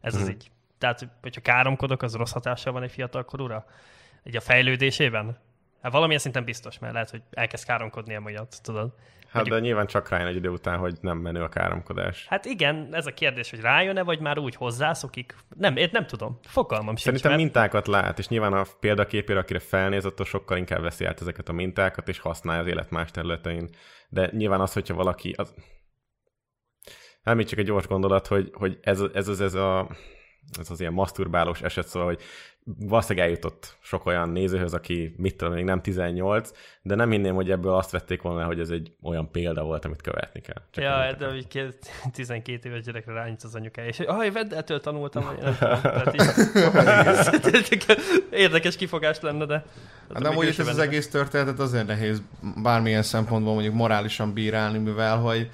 Ez 0.00 0.14
az 0.14 0.20
Mhm. 0.20 0.30
így. 0.30 0.50
Tehát, 0.78 1.08
hogyha 1.22 1.40
káromkodok, 1.40 2.02
az 2.02 2.14
rossz 2.14 2.32
hatással 2.32 2.72
van 2.72 2.82
egy 2.82 2.90
fiatalkorúra? 2.90 3.64
Így 4.24 4.36
a 4.36 4.40
fejlődésében? 4.40 5.38
Hát 5.82 5.92
valamilyen 5.92 6.20
szinten 6.20 6.44
biztos, 6.44 6.78
mert 6.78 6.92
lehet, 6.92 7.10
hogy 7.10 7.22
elkezd 7.30 7.64
káromkodni 7.66 8.14
emiatt, 8.14 8.58
tudod? 8.62 8.94
Hát 9.34 9.48
de 9.48 9.58
nyilván 9.58 9.86
csak 9.86 10.08
rájön 10.08 10.26
egy 10.26 10.36
idő 10.36 10.48
után, 10.48 10.78
hogy 10.78 10.94
nem 11.00 11.18
menő 11.18 11.42
a 11.42 11.48
káromkodás. 11.48 12.26
Hát 12.28 12.44
igen, 12.44 12.88
ez 12.92 13.06
a 13.06 13.14
kérdés, 13.14 13.50
hogy 13.50 13.60
rájön-e, 13.60 14.02
vagy 14.02 14.20
már 14.20 14.38
úgy 14.38 14.54
hozzászokik. 14.54 15.34
Nem, 15.56 15.76
én 15.76 15.88
nem 15.92 16.06
tudom. 16.06 16.38
Fogalmam 16.42 16.96
sincs. 16.96 17.00
Szerintem 17.00 17.30
mert- 17.30 17.42
mintákat 17.42 17.86
lát, 17.86 18.18
és 18.18 18.28
nyilván 18.28 18.52
a 18.52 18.64
példaképére, 18.80 19.38
akire 19.38 19.58
felnéz, 19.58 20.04
attól 20.04 20.26
sokkal 20.26 20.56
inkább 20.56 20.82
veszi 20.82 21.04
át 21.04 21.20
ezeket 21.20 21.48
a 21.48 21.52
mintákat, 21.52 22.08
és 22.08 22.18
használja 22.18 22.62
az 22.62 22.66
élet 22.66 22.90
más 22.90 23.10
területein. 23.10 23.68
De 24.08 24.30
nyilván 24.32 24.60
az, 24.60 24.72
hogyha 24.72 24.94
valaki... 24.94 25.34
Az... 25.36 25.54
Hát 27.22 27.34
még 27.34 27.46
csak 27.46 27.58
egy 27.58 27.66
gyors 27.66 27.86
gondolat, 27.86 28.26
hogy, 28.26 28.50
hogy 28.52 28.78
ez, 28.82 29.00
ez, 29.00 29.28
az, 29.28 29.40
ez, 29.40 29.54
a, 29.54 29.88
ez 30.58 30.70
az 30.70 30.80
ilyen 30.80 30.92
masturbálós 30.92 31.62
eset, 31.62 31.86
szóval, 31.86 32.08
hogy 32.08 32.22
valószínűleg 32.64 33.28
eljutott 33.28 33.76
sok 33.82 34.06
olyan 34.06 34.28
nézőhöz, 34.28 34.74
aki 34.74 35.14
mit 35.16 35.36
tudom, 35.36 35.54
még 35.54 35.64
nem 35.64 35.80
18, 35.80 36.50
de 36.82 36.94
nem 36.94 37.10
hinném, 37.10 37.34
hogy 37.34 37.50
ebből 37.50 37.72
azt 37.72 37.90
vették 37.90 38.22
volna, 38.22 38.44
hogy 38.44 38.60
ez 38.60 38.68
egy 38.70 38.92
olyan 39.02 39.30
példa 39.30 39.62
volt, 39.62 39.84
amit 39.84 40.02
követni 40.02 40.40
kell. 40.40 40.62
Csak 40.70 40.84
Ja, 40.84 41.02
ennyit. 41.02 41.16
de 41.16 41.26
hogy 41.30 41.46
két- 41.46 41.90
12 42.12 42.68
éves 42.68 42.82
gyerekre 42.82 43.12
rányít 43.12 43.42
az 43.42 43.54
anyukája, 43.54 43.88
és 43.88 43.96
hogy 43.96 44.06
aj, 44.06 44.30
Veddeltől 44.30 44.80
tanultam, 44.80 45.24
vagy. 45.24 45.56
Tehát 45.58 46.14
így, 47.70 47.86
érdekes 48.30 48.76
kifogás 48.76 49.20
lenne, 49.20 49.44
de... 49.44 49.64
Hát 50.12 50.22
nem 50.22 50.36
úgy 50.36 50.46
ez 50.46 50.68
az 50.68 50.78
egész 50.78 51.08
történetet 51.10 51.58
azért 51.58 51.86
nehéz 51.86 52.22
bármilyen 52.62 53.02
szempontból 53.02 53.52
mondjuk 53.52 53.74
morálisan 53.74 54.32
bírálni, 54.32 54.78
mivel 54.78 55.18
hogy, 55.18 55.50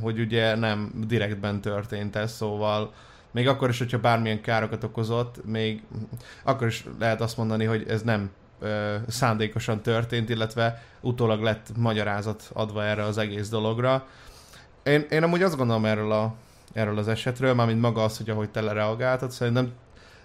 hogy 0.00 0.20
ugye 0.20 0.54
nem 0.54 0.92
direktben 1.06 1.60
történt 1.60 2.16
ez, 2.16 2.32
szóval 2.32 2.92
még 3.34 3.48
akkor 3.48 3.68
is, 3.68 3.78
hogyha 3.78 3.98
bármilyen 3.98 4.40
károkat 4.40 4.84
okozott, 4.84 5.44
még 5.44 5.82
akkor 6.42 6.66
is 6.66 6.84
lehet 6.98 7.20
azt 7.20 7.36
mondani, 7.36 7.64
hogy 7.64 7.84
ez 7.88 8.02
nem 8.02 8.30
ö, 8.60 8.96
szándékosan 9.08 9.82
történt, 9.82 10.28
illetve 10.28 10.82
utólag 11.00 11.42
lett 11.42 11.68
magyarázat 11.76 12.50
adva 12.52 12.84
erre 12.84 13.02
az 13.02 13.18
egész 13.18 13.48
dologra. 13.48 14.06
Én, 14.82 15.06
én 15.10 15.22
amúgy 15.22 15.42
azt 15.42 15.56
gondolom 15.56 15.84
erről, 15.84 16.12
a, 16.12 16.34
erről 16.72 16.98
az 16.98 17.08
esetről, 17.08 17.54
mármint 17.54 17.80
maga 17.80 18.04
az, 18.04 18.16
hogy 18.16 18.30
ahogy 18.30 18.50
te 18.50 18.60
lereagáltad, 18.60 19.30
szerintem 19.30 19.72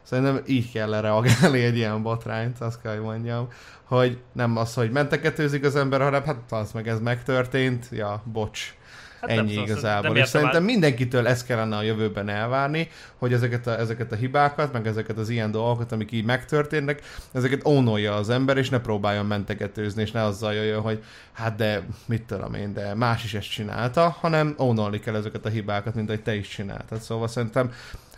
Szerintem 0.04 0.42
így 0.46 0.72
kell 0.72 1.02
reagálni 1.02 1.64
egy 1.64 1.78
ilyen 1.78 2.02
botrányt, 2.02 2.62
azt 2.62 2.82
kell, 2.82 2.94
hogy 2.94 3.02
mondjam, 3.02 3.48
hogy 3.84 4.18
nem 4.32 4.58
az, 4.58 4.74
hogy 4.74 4.92
menteketőzik 4.92 5.64
az 5.64 5.76
ember, 5.76 6.02
hanem 6.02 6.24
hát 6.24 6.52
az 6.52 6.72
meg 6.72 6.88
ez 6.88 7.00
megtörtént, 7.00 7.88
ja, 7.92 8.24
bocs. 8.26 8.74
Hát 9.22 9.30
Hát 9.30 9.38
nem 9.38 9.40
Ennyi 9.40 9.54
tudom, 9.54 9.64
igazából. 9.70 10.12
nem 10.12 10.22
És 10.22 10.28
szerintem 10.28 10.62
át. 10.62 10.68
mindenkitől 10.68 11.28
ezt 11.28 11.46
kellene 11.46 11.76
a 11.76 11.82
jövőben 11.82 12.30
elvárni, 12.30 12.90
hogy 13.18 13.34
ezeket 13.34 13.68
a, 13.68 13.80
ezeket 13.80 14.12
a 14.12 14.16
hibákat, 14.16 14.74
meg 14.74 14.88
ezeket 14.88 15.18
az 15.18 15.30
ilyen 15.30 15.52
dolgokat, 15.52 15.92
amik 15.92 16.12
így 16.12 16.26
megtörténnek, 16.26 17.02
ezeket 17.32 17.66
ónolja 17.68 18.16
az 18.16 18.30
ember, 18.30 18.58
és 18.58 18.70
ne 18.70 18.80
próbáljon 18.80 19.26
mentegetőzni, 19.26 20.02
és 20.02 20.12
ne 20.12 20.24
azzal 20.24 20.54
jöjjön, 20.54 20.82
hogy 20.82 21.04
hát 21.32 21.56
de 21.56 21.82
mit 22.06 22.22
tudom 22.22 22.54
én, 22.54 22.74
de 22.74 22.94
más 22.96 23.24
is 23.24 23.34
ezt 23.34 23.50
csinálta, 23.52 24.16
hanem 24.20 24.56
ónolni 24.60 25.00
kell 25.00 25.16
ezeket 25.16 25.46
a 25.46 25.50
hibákat, 25.50 25.96
mint 25.96 26.10
ahogy 26.10 26.24
te 26.24 26.36
is 26.36 26.48
csináltad. 26.48 27.00
Szóval 27.02 27.28
szerintem 27.28 27.72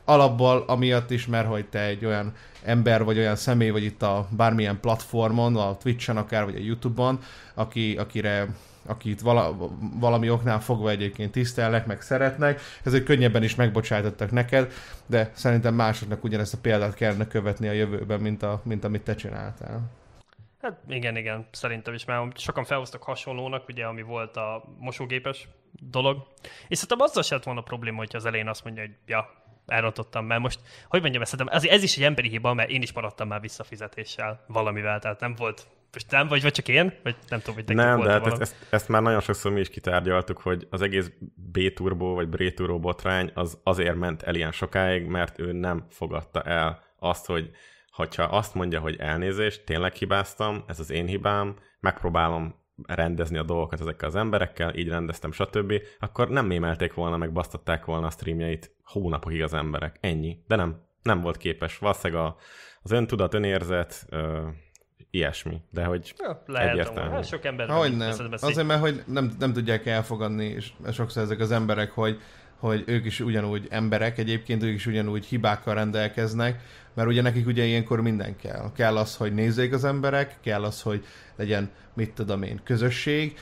alapból 0.06 0.64
amiatt 0.68 1.12
is, 1.12 1.26
mert 1.28 1.48
hogy 1.48 1.66
te 1.66 1.80
egy 1.80 2.06
olyan 2.06 2.34
ember 2.64 3.04
vagy 3.04 3.18
olyan 3.18 3.36
személy 3.36 3.70
vagy 3.70 3.84
itt 3.84 4.02
a 4.02 4.28
bármilyen 4.30 4.80
platformon, 4.80 5.56
a 5.56 5.78
Twitch-en 5.78 6.18
akár, 6.18 6.44
vagy 6.46 6.56
a 6.56 6.64
YouTube-on, 6.64 7.20
aki, 7.54 7.96
akire 7.98 8.48
akit 8.86 9.22
vala, 9.22 9.56
valami 10.00 10.30
oknál 10.30 10.62
fogva 10.62 10.90
egyébként 10.90 11.32
tisztelnek, 11.32 11.86
meg 11.86 12.02
szeretnek, 12.02 12.62
ezért 12.84 13.04
könnyebben 13.04 13.44
is 13.44 13.56
megbocsátottak 13.56 14.32
neked, 14.32 14.72
de 15.06 15.32
szerintem 15.34 15.74
másoknak 15.74 16.24
ugyanezt 16.24 16.54
a 16.54 16.58
példát 16.62 16.94
kellene 16.94 17.28
követni 17.28 17.68
a 17.68 17.72
jövőben, 17.72 18.20
mint, 18.20 18.44
a, 18.44 18.62
mint 18.64 18.84
amit 18.84 19.02
te 19.02 19.16
csináltál. 19.16 19.82
Hát 20.62 20.80
igen, 20.88 21.18
igen, 21.18 21.48
szerintem 21.52 21.94
is, 21.94 22.06
mert 22.06 22.40
sokan 22.40 22.64
felhoztak 22.64 23.04
hasonlónak, 23.04 23.68
ugye, 23.68 23.86
ami 23.86 24.02
volt 24.02 24.38
a 24.38 24.64
mosógépes 24.80 25.48
dolog. 25.72 26.28
És 26.68 26.78
szerintem 26.78 27.06
azzal 27.08 27.24
se 27.24 27.36
lett 27.36 27.44
volna 27.44 27.62
probléma, 27.62 27.98
hogyha 27.98 28.18
az 28.18 28.26
elején 28.26 28.48
azt 28.48 28.64
mondja, 28.64 28.84
hogy 28.84 28.96
ja, 29.06 29.30
elrontottam, 29.66 30.26
mert 30.26 30.42
most, 30.42 30.60
hogy 30.88 31.02
mondjam, 31.02 31.22
ezt, 31.22 31.44
ez, 31.46 31.64
ez 31.64 31.84
is 31.84 31.98
egy 31.98 32.04
emberi 32.04 32.30
hiba, 32.30 32.54
mert 32.54 32.70
én 32.70 32.82
is 32.82 32.94
maradtam 32.94 33.28
már 33.28 33.42
visszafizetéssel 33.42 34.44
valamivel, 34.48 35.00
tehát 35.00 35.20
nem 35.20 35.36
volt 35.36 35.68
most 35.94 36.12
nem, 36.12 36.28
vagy, 36.28 36.42
vagy 36.42 36.52
csak 36.52 36.68
én? 36.68 36.94
Vagy 37.04 37.16
nem 37.30 37.40
tudom, 37.40 37.56
hogy 37.56 37.76
Nem, 37.76 37.96
volt 37.96 38.08
de 38.08 38.14
hát 38.14 38.28
ezt, 38.28 38.42
ezt, 38.42 38.56
ezt, 38.70 38.88
már 38.88 39.02
nagyon 39.02 39.20
sokszor 39.20 39.52
mi 39.52 39.60
is 39.60 39.70
kitárgyaltuk, 39.70 40.38
hogy 40.38 40.68
az 40.70 40.82
egész 40.82 41.12
B-turbo 41.36 42.14
vagy 42.14 42.28
B-turbo 42.28 42.80
botrány 42.80 43.32
az 43.34 43.60
azért 43.64 43.96
ment 43.96 44.22
el 44.22 44.36
ilyen 44.36 44.52
sokáig, 44.52 45.06
mert 45.06 45.40
ő 45.40 45.52
nem 45.52 45.86
fogadta 45.90 46.42
el 46.42 46.84
azt, 47.00 47.26
hogy 47.26 47.50
hogyha 47.92 48.24
azt 48.24 48.54
mondja, 48.54 48.80
hogy 48.80 48.96
elnézést, 49.00 49.66
tényleg 49.66 49.94
hibáztam, 49.94 50.64
ez 50.68 50.80
az 50.80 50.90
én 50.90 51.06
hibám, 51.06 51.56
megpróbálom 51.80 52.56
rendezni 52.88 53.38
a 53.38 53.44
dolgokat 53.44 53.80
ezekkel 53.80 54.08
az 54.08 54.16
emberekkel, 54.16 54.76
így 54.76 54.88
rendeztem, 54.88 55.32
stb., 55.32 55.74
akkor 56.00 56.30
nem 56.30 56.46
mémelték 56.46 56.94
volna, 56.94 57.18
meg 57.18 57.32
basztatták 57.32 57.86
volna 57.86 58.08
a 58.08 58.10
streamjeit 58.10 58.76
hónapokig 58.84 59.44
az 59.44 59.54
emberek. 59.54 59.98
Ennyi. 60.00 60.38
De 60.48 60.56
nem, 60.56 60.82
nem 61.02 61.22
volt 61.22 61.38
képes. 61.38 61.78
Valószínűleg 61.78 62.24
a, 62.24 62.36
az 62.82 62.92
öntudat, 62.92 63.34
önérzet, 63.34 64.06
ö, 64.10 64.48
ilyesmi. 65.10 65.62
De 65.70 65.84
hogy 65.84 66.14
Ja, 66.18 66.44
lehet, 66.48 66.70
egyértelmű. 66.70 67.10
Hát 67.10 67.28
sok 67.28 67.46
ember 67.46 67.70
Hogy 67.70 67.98
nem. 67.98 68.14
Azért, 68.32 68.68
mert 68.68 68.80
hogy 68.80 69.04
nem, 69.06 69.32
nem 69.40 69.54
tudják 69.54 69.86
elfogadni, 69.86 70.46
és 70.46 70.72
sokszor 70.92 71.24
ezek 71.24 71.40
az 71.40 71.52
emberek, 71.52 71.92
hogy, 71.92 72.20
hogy 72.58 72.84
ők 72.86 73.06
is 73.06 73.20
ugyanúgy 73.20 73.68
emberek, 73.70 74.18
egyébként 74.18 74.64
ők 74.64 74.74
is 74.74 74.86
ugyanúgy 74.86 75.26
hibákkal 75.26 75.74
rendelkeznek, 75.74 76.62
mert 76.94 77.08
ugye 77.08 77.22
nekik 77.22 77.48
ugye 77.48 77.64
ilyenkor 77.64 78.02
minden 78.02 78.36
kell. 78.36 78.72
Kell 78.76 78.98
az, 78.98 79.16
hogy 79.16 79.34
nézzék 79.34 79.74
az 79.74 79.84
emberek, 79.84 80.36
kell 80.42 80.64
az, 80.64 80.82
hogy 80.82 81.06
legyen, 81.36 81.70
mit 81.94 82.14
tudom 82.14 82.44
én, 82.44 82.60
közösség, 82.64 83.38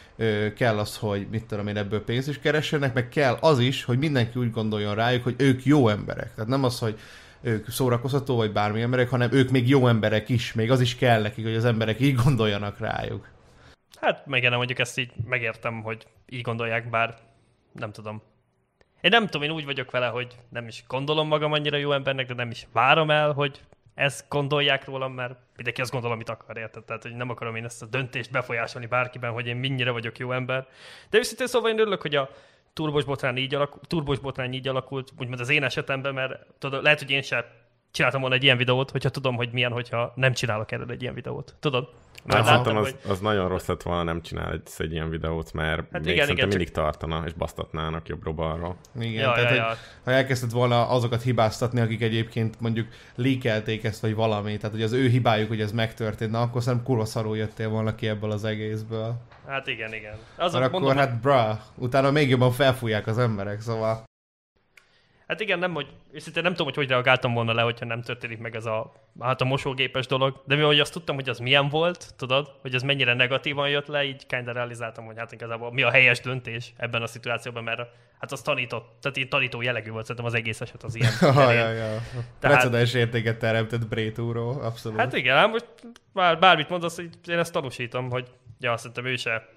kell 0.56 0.78
az, 0.78 0.98
hogy 0.98 1.28
mit 1.32 1.46
tudom 1.46 1.68
én, 1.68 1.78
ebből 1.78 2.04
pénzt 2.04 2.28
is 2.28 2.40
keressenek, 2.40 2.94
meg 2.94 3.10
kell 3.10 3.38
az 3.40 3.60
is, 3.60 3.84
hogy 3.84 3.98
mindenki 3.98 4.40
úgy 4.40 4.52
gondoljon 4.52 4.96
rájuk, 4.96 5.24
hogy 5.24 5.36
ők 5.38 5.66
jó 5.66 5.90
emberek. 5.90 6.34
Tehát 6.36 6.50
nem 6.50 6.64
az, 6.64 6.80
hogy 6.80 7.00
ők 7.42 7.70
szórakoztató 7.70 8.36
vagy 8.36 8.52
bármi 8.52 8.82
emberek, 8.82 9.10
hanem 9.10 9.32
ők 9.32 9.50
még 9.50 9.70
jó 9.70 9.88
emberek 9.88 10.30
is, 10.30 10.54
még 10.54 10.72
az 10.72 10.82
is 10.82 10.96
kell 10.96 11.22
nekik, 11.22 11.46
hogy 11.46 11.56
az 11.56 11.66
emberek 11.66 12.00
így 12.00 12.16
gondoljanak 12.16 12.80
rájuk. 12.80 13.28
Hát 14.02 14.26
meg 14.26 14.42
nem 14.42 14.54
mondjuk 14.54 14.80
ezt 14.80 14.98
így 14.98 15.12
megértem, 15.26 15.82
hogy 15.82 16.08
így 16.30 16.42
gondolják, 16.42 16.90
bár 16.90 17.18
nem 17.72 17.92
tudom. 17.92 18.22
Én 19.02 19.12
nem 19.12 19.26
tudom, 19.26 19.42
én 19.42 19.56
úgy 19.56 19.66
vagyok 19.66 19.92
vele, 19.92 20.08
hogy 20.08 20.36
nem 20.50 20.68
is 20.68 20.84
gondolom 20.88 21.28
magam 21.28 21.52
annyira 21.52 21.78
jó 21.78 21.92
embernek, 21.92 22.28
de 22.28 22.34
nem 22.34 22.50
is 22.50 22.68
várom 22.74 23.12
el, 23.12 23.32
hogy 23.32 23.62
ezt 23.96 24.26
gondolják 24.30 24.86
rólam, 24.86 25.14
mert 25.14 25.36
mindenki 25.56 25.82
azt 25.82 25.92
gondol, 25.92 26.12
amit 26.12 26.30
akar, 26.30 26.58
érted? 26.58 26.84
Tehát, 26.84 27.04
hogy 27.04 27.16
nem 27.16 27.30
akarom 27.30 27.56
én 27.56 27.66
ezt 27.66 27.82
a 27.82 27.86
döntést 27.86 28.32
befolyásolni 28.32 28.88
bárkiben, 28.88 29.32
hogy 29.32 29.48
én 29.48 29.56
mennyire 29.56 29.92
vagyok 29.92 30.18
jó 30.18 30.32
ember. 30.32 30.68
De 31.10 31.18
őszintén 31.18 31.48
szóval 31.48 31.72
én 31.72 31.80
örülök, 31.80 32.02
hogy 32.02 32.16
a 32.16 32.30
turbos 32.74 33.04
botrány 33.04 33.38
így, 33.38 33.56
alakult, 33.56 33.88
turbos 33.88 34.20
botrány 34.20 34.54
így 34.54 34.68
alakult, 34.68 35.12
úgymond 35.18 35.40
az 35.40 35.50
én 35.50 35.64
esetemben, 35.64 36.14
mert 36.14 36.46
tudod, 36.60 36.84
lehet, 36.84 37.00
hogy 37.00 37.10
én 37.12 37.22
sem 37.22 37.44
csináltam 37.92 38.22
volna 38.22 38.36
egy 38.36 38.44
ilyen 38.44 38.58
videót, 38.58 38.92
hogyha 38.92 39.10
tudom, 39.10 39.36
hogy 39.36 39.50
milyen, 39.52 39.72
hogyha 39.72 40.14
nem 40.16 40.34
csinálok 40.34 40.72
erről 40.72 40.92
egy 40.92 41.02
ilyen 41.02 41.14
videót. 41.14 41.56
Tudod? 41.60 41.90
nem, 42.24 42.38
Már 42.38 42.48
szerintem 42.48 42.76
láttam, 42.76 42.94
az, 43.04 43.12
az 43.12 43.20
nagyon 43.20 43.48
rossz 43.48 43.68
lett 43.68 43.82
volna, 43.82 44.04
nem 44.04 44.22
csinál 44.22 44.62
egy, 44.78 44.92
ilyen 44.92 45.10
videót, 45.10 45.54
mert 45.54 45.92
hát 45.92 46.04
még 46.04 46.14
igen, 46.14 46.30
igen, 46.30 46.38
csak- 46.38 46.48
mindig 46.48 46.72
tartana, 46.72 47.24
és 47.26 47.34
basztatnának 47.34 48.08
jobbról-balról. 48.08 48.76
Igen, 49.00 49.24
Ja, 49.24 49.32
tehát, 49.34 49.42
ja, 49.42 49.48
hogy 49.48 49.58
ja. 49.58 49.78
ha 50.04 50.12
elkezdted 50.12 50.52
volna 50.52 50.88
azokat 50.88 51.22
hibáztatni, 51.22 51.80
akik 51.80 52.02
egyébként 52.02 52.60
mondjuk 52.60 52.88
líkelték 53.16 53.84
ezt, 53.84 54.02
vagy 54.02 54.16
valami, 54.16 54.58
tehát 54.58 54.76
hogy 54.76 54.84
az 54.84 54.92
ő 54.92 55.08
hibájuk, 55.08 55.48
hogy 55.48 55.62
ez 55.62 55.72
megtörtént, 55.72 56.32
na 56.32 56.42
akkor 56.42 56.62
szerintem 56.64 56.88
kurva 56.88 57.06
szarul 57.06 57.38
jöttél 57.38 57.70
volna 57.70 57.96
ki 57.96 58.08
ebből 58.08 58.32
az 58.32 58.44
egészből. 58.44 59.22
Hát 59.48 59.68
igen, 59.68 59.94
igen. 59.94 60.16
Az 60.38 60.54
Mert 60.54 60.74
akkor 60.74 60.96
hát 60.96 61.20
bra, 61.20 61.64
utána 61.76 62.12
még 62.12 62.30
jobban 62.30 62.52
felfújják 62.52 63.08
az 63.08 63.18
emberek, 63.18 63.62
szóval... 63.62 64.08
Hát 65.30 65.40
igen, 65.40 65.60
nem, 65.60 65.74
hogy, 65.74 65.88
őszintén 66.12 66.44
nem 66.44 66.52
tudom, 66.52 66.68
hogy 66.68 66.76
hogy 66.76 66.88
reagáltam 66.88 67.34
volna 67.34 67.54
le, 67.54 67.62
hogyha 67.62 67.86
nem 67.86 68.02
történik 68.02 68.38
meg 68.38 68.56
ez 68.56 68.66
a, 68.66 68.94
hát 69.20 69.42
a 69.42 69.46
mosógépes 69.46 70.08
dolog, 70.08 70.42
de 70.46 70.54
mivel 70.54 70.70
hogy 70.70 70.80
azt 70.80 70.94
tudtam, 70.94 71.16
hogy 71.16 71.30
az 71.30 71.40
milyen 71.40 71.70
volt, 71.70 72.14
tudod, 72.18 72.52
hogy 72.62 72.74
ez 72.76 72.82
mennyire 72.82 73.14
negatívan 73.14 73.70
jött 73.70 73.88
le, 73.88 74.04
így 74.04 74.26
kinda 74.26 74.52
realizáltam, 74.52 75.06
hogy 75.06 75.18
hát 75.18 75.32
igazából 75.32 75.72
mi 75.72 75.82
a 75.82 75.92
helyes 75.92 76.20
döntés 76.20 76.74
ebben 76.78 77.02
a 77.02 77.08
szituációban, 77.08 77.64
mert 77.64 77.82
hát 78.20 78.32
az 78.32 78.42
tanított, 78.42 78.98
tehát 79.02 79.18
így 79.18 79.28
tanító 79.28 79.62
jellegű 79.62 79.90
volt 79.92 80.06
szerintem 80.06 80.26
az 80.26 80.34
egész 80.34 80.62
eset 80.62 80.84
az 80.84 80.96
ilyen. 80.96 81.12
Ja, 81.22 81.52
ja, 81.52 81.70
ja. 81.70 82.02
Tehát- 82.40 82.58
Precedens 82.58 82.94
értéket 82.94 83.40
teremtett 83.40 83.88
Brétúró, 83.88 84.62
abszolút. 84.62 85.00
Hát 85.00 85.14
igen, 85.14 85.36
hát 85.36 85.52
most 85.52 85.66
bár, 86.14 86.40
bármit 86.40 86.70
mondasz, 86.70 86.96
hogy 86.96 87.10
én 87.28 87.38
ezt 87.40 87.54
tanúsítom, 87.54 88.10
hogy 88.10 88.28
ja, 88.60 88.78
szerintem 88.78 89.06
ő 89.06 89.16
se, 89.16 89.50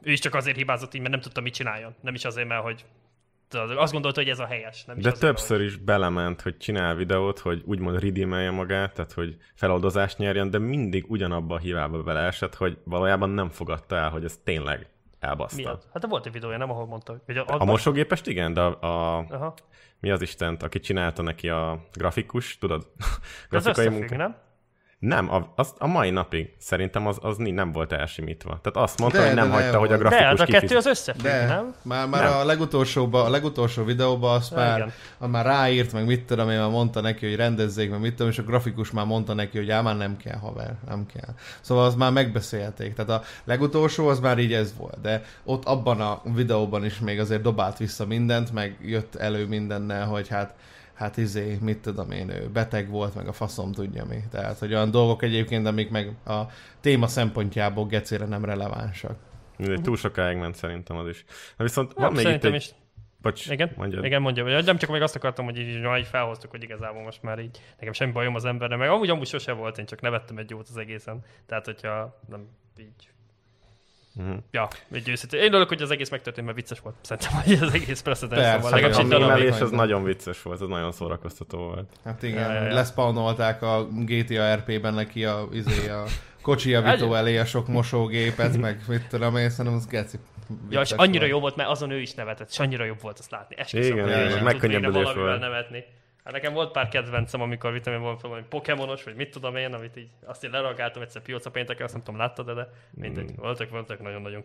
ő 0.00 0.12
is 0.12 0.18
csak 0.18 0.34
azért 0.34 0.56
hibázott 0.56 0.94
így, 0.94 1.00
mert 1.00 1.12
nem 1.12 1.22
tudta, 1.22 1.40
mit 1.40 1.54
csináljon. 1.54 1.94
Nem 2.00 2.14
is 2.14 2.24
azért, 2.24 2.48
mert 2.48 2.62
hogy 2.62 2.84
azt 3.54 3.92
gondolta, 3.92 4.20
hogy 4.20 4.28
ez 4.28 4.38
a 4.38 4.46
helyes. 4.46 4.84
Nem 4.84 4.96
is 4.96 5.02
De 5.02 5.12
többször 5.12 5.60
is 5.60 5.76
belement, 5.76 6.40
hogy 6.40 6.56
csinál 6.56 6.94
videót, 6.94 7.38
hogy 7.38 7.62
úgymond 7.66 8.00
redeemelje 8.00 8.50
magát, 8.50 8.94
tehát 8.94 9.12
hogy 9.12 9.36
feloldozást 9.54 10.18
nyerjen, 10.18 10.50
de 10.50 10.58
mindig 10.58 11.04
ugyanabba 11.08 11.54
a 11.54 11.58
hibába 11.58 12.02
beleesett, 12.02 12.54
hogy 12.54 12.78
valójában 12.84 13.30
nem 13.30 13.50
fogadta 13.50 13.96
el, 13.96 14.10
hogy 14.10 14.24
ez 14.24 14.38
tényleg 14.44 14.86
elbaszta. 15.18 15.56
Mi 15.56 15.64
az? 15.64 15.88
Hát 15.92 16.06
volt 16.06 16.26
egy 16.26 16.32
videója, 16.32 16.56
nem 16.56 16.70
ahol 16.70 16.86
mondta. 16.86 17.22
Hogy 17.26 17.36
a, 17.36 17.44
A 17.46 17.64
mosógépest 17.64 18.26
igen, 18.26 18.52
de 18.52 18.60
a, 18.60 18.80
a, 18.80 19.18
Aha. 19.30 19.54
mi 20.00 20.10
az 20.10 20.22
Istent, 20.22 20.62
aki 20.62 20.80
csinálta 20.80 21.22
neki 21.22 21.48
a 21.48 21.86
grafikus, 21.92 22.58
tudod? 22.58 22.86
Grafikai 23.50 23.86
összefügg, 23.86 24.16
nem? 24.16 24.36
Nem, 25.02 25.32
a, 25.32 25.52
az, 25.56 25.72
a 25.78 25.86
mai 25.86 26.10
napig 26.10 26.52
szerintem 26.58 27.06
az, 27.06 27.18
az 27.20 27.36
nem 27.36 27.72
volt 27.72 27.92
elsimítva. 27.92 28.58
Tehát 28.62 28.88
azt 28.88 28.98
mondta, 28.98 29.18
De, 29.18 29.26
hogy 29.26 29.34
nem 29.34 29.46
de 29.48 29.52
hagyta, 29.52 29.70
nem 29.70 29.80
hogy 29.80 29.92
a 29.92 29.96
volt. 29.96 30.02
De, 30.02 30.08
grafikus 30.08 30.32
az 30.32 30.40
a 30.40 30.44
kettő 30.44 30.58
kifizet- 30.66 30.76
az 30.78 30.86
összefügg, 30.86 31.22
De, 31.22 31.46
nem? 31.46 31.74
már, 31.82 32.08
már 32.08 32.22
Nem. 32.24 32.32
a 32.38 32.44
legutolsóba, 32.44 33.24
a 33.24 33.30
legutolsó 33.30 33.84
videóban 33.84 34.34
azt 34.34 34.50
Ja, 34.50 34.56
már, 34.56 34.76
igen. 34.78 34.92
az 35.18 35.28
már 35.28 35.44
ráírt, 35.44 35.92
meg 35.92 36.06
mit 36.06 36.24
tudom 36.26 36.50
én, 36.50 36.58
már 36.58 36.70
mondta 36.70 37.00
neki, 37.00 37.26
hogy 37.26 37.36
rendezzék, 37.36 37.90
meg 37.90 38.00
mit 38.00 38.14
tudom, 38.14 38.30
és 38.30 38.38
a 38.38 38.42
grafikus 38.42 38.90
már 38.90 39.06
mondta 39.06 39.34
neki, 39.34 39.58
hogy 39.58 39.70
ám 39.70 39.84
már 39.84 39.96
nem 39.96 40.16
kell, 40.16 40.38
haver, 40.38 40.74
nem 40.88 41.06
kell. 41.14 41.34
Szóval 41.60 41.84
az 41.84 41.94
már 41.94 42.12
megbeszélték. 42.12 42.94
Tehát 42.94 43.10
a 43.10 43.22
legutolsó 43.44 44.08
az 44.08 44.20
már 44.20 44.38
így 44.38 44.52
ez 44.52 44.74
volt, 44.78 45.00
de 45.00 45.24
ott 45.44 45.64
abban 45.64 46.00
a 46.00 46.22
videóban 46.34 46.84
is 46.84 46.98
még 46.98 47.20
azért 47.20 47.42
dobált 47.42 47.78
vissza 47.78 48.06
mindent, 48.06 48.52
meg 48.52 48.76
jött 48.82 49.14
elő 49.14 49.46
mindennel, 49.46 50.06
hogy 50.06 50.28
hát 50.28 50.54
hát 51.02 51.16
izé, 51.16 51.58
mit 51.60 51.78
tudom 51.78 52.10
én, 52.10 52.30
ő 52.30 52.48
beteg 52.52 52.88
volt, 52.88 53.14
meg 53.14 53.28
a 53.28 53.32
faszom 53.32 53.72
tudja 53.72 54.04
mi. 54.04 54.18
Tehát, 54.30 54.58
hogy 54.58 54.72
olyan 54.72 54.90
dolgok 54.90 55.22
egyébként, 55.22 55.66
amik 55.66 55.90
meg 55.90 56.12
a 56.26 56.40
téma 56.80 57.06
szempontjából 57.06 57.86
gecére 57.86 58.24
nem 58.24 58.44
relevánsak. 58.44 59.16
Mindegy, 59.56 59.82
túl 59.82 59.96
sokáig 59.96 60.36
ment 60.36 60.54
szerintem 60.54 60.96
az 60.96 61.08
is. 61.08 61.24
Na 61.56 61.64
viszont 61.64 61.92
van 61.92 62.12
Nem, 62.12 62.24
még 62.24 62.34
itt 62.34 62.44
egy... 62.44 62.54
is. 62.54 62.70
Bocs, 63.22 63.50
Igen, 63.50 63.72
mondjad. 63.76 64.04
igen, 64.04 64.22
mondja. 64.22 64.44
Vagy 64.44 64.64
nem 64.64 64.76
csak 64.76 64.90
még 64.90 65.02
azt 65.02 65.16
akartam, 65.16 65.44
hogy 65.44 65.58
így, 65.58 65.98
így 65.98 66.06
felhoztuk, 66.06 66.50
hogy 66.50 66.62
igazából 66.62 67.02
most 67.02 67.22
már 67.22 67.38
így 67.38 67.60
nekem 67.78 67.92
semmi 67.92 68.12
bajom 68.12 68.34
az 68.34 68.44
emberre, 68.44 68.76
meg 68.76 68.88
amúgy 68.88 69.10
amúgy 69.10 69.26
sose 69.26 69.52
volt, 69.52 69.78
én 69.78 69.86
csak 69.86 70.00
nevettem 70.00 70.38
egy 70.38 70.50
jót 70.50 70.68
az 70.68 70.76
egészen. 70.76 71.24
Tehát, 71.46 71.64
hogyha 71.64 72.20
nem 72.28 72.48
így 72.78 73.11
Mhm. 74.14 74.32
Ja, 74.50 74.68
egy 74.92 75.08
őszintén. 75.08 75.40
Én 75.40 75.46
örülök, 75.48 75.68
hogy 75.68 75.82
az 75.82 75.90
egész 75.90 76.10
megtörtént, 76.10 76.46
mert 76.46 76.58
vicces 76.58 76.80
volt. 76.80 76.94
Szerintem, 77.00 77.32
hogy 77.42 77.68
az 77.68 77.74
egész 77.74 78.00
precedens. 78.00 78.40
Persze, 78.42 78.92
Szóval 78.92 78.92
a 78.92 79.18
mémelés 79.18 79.60
az 79.60 79.70
Nagyon. 79.70 80.04
vicces 80.04 80.42
volt, 80.42 80.60
az 80.60 80.68
nagyon 80.68 80.92
szórakoztató 80.92 81.58
volt. 81.58 81.88
Hát 82.04 82.22
igen, 82.22 82.50
Ja, 82.50 82.52
ja, 82.52 82.62
ja. 82.68 82.74
leszpawnolták 82.74 83.62
a 83.62 83.88
GTA 83.90 84.54
RP-ben 84.54 84.94
neki 84.94 85.24
a, 85.24 85.48
izé, 85.52 85.88
a 85.88 86.04
kocsijavító 86.42 87.14
elé 87.14 87.38
a 87.38 87.44
sok 87.44 87.68
mosógépet, 87.68 88.56
meg 88.56 88.80
mit 88.88 89.06
tudom 89.08 89.36
én, 89.36 89.50
szerintem 89.50 89.74
az 89.74 89.86
geci. 89.86 90.16
Ja, 90.70 90.80
és 90.80 90.90
annyira 90.92 91.18
volt. 91.18 91.30
jó 91.30 91.40
volt, 91.40 91.56
mert 91.56 91.68
azon 91.68 91.90
ő 91.90 92.00
is 92.00 92.14
nevetett, 92.14 92.48
és 92.50 92.58
annyira 92.58 92.84
jobb 92.84 93.00
volt 93.00 93.18
azt 93.18 93.30
látni. 93.30 93.54
Esküszöm, 93.58 93.96
Igen, 93.98 94.20
hogy 94.22 94.30
igen, 94.30 94.44
megkönnyebbülés 94.44 95.12
volt. 95.12 95.40
nevetni. 95.40 95.84
Hát 96.24 96.32
nekem 96.32 96.52
volt 96.52 96.72
pár 96.72 96.88
kedvencem, 96.88 97.40
amikor 97.40 97.72
vitamin 97.72 98.00
volt 98.00 98.20
valami 98.20 98.42
Pokémonos, 98.48 99.04
vagy 99.04 99.14
mit 99.14 99.30
tudom 99.30 99.56
én, 99.56 99.72
amit 99.72 99.96
így 99.96 100.10
azt 100.24 100.44
én 100.44 100.50
leragáltam 100.50 101.02
egyszer 101.02 101.22
pióca 101.22 101.50
pénteken, 101.50 101.84
azt 101.84 101.94
nem 101.94 102.02
tudom, 102.02 102.20
láttad 102.20 102.46
de, 102.46 102.54
de 102.54 102.68
mindegy. 102.90 103.32
Mm. 103.32 103.34
Voltak, 103.36 103.70
voltak 103.70 104.02
nagyon-nagyon, 104.02 104.42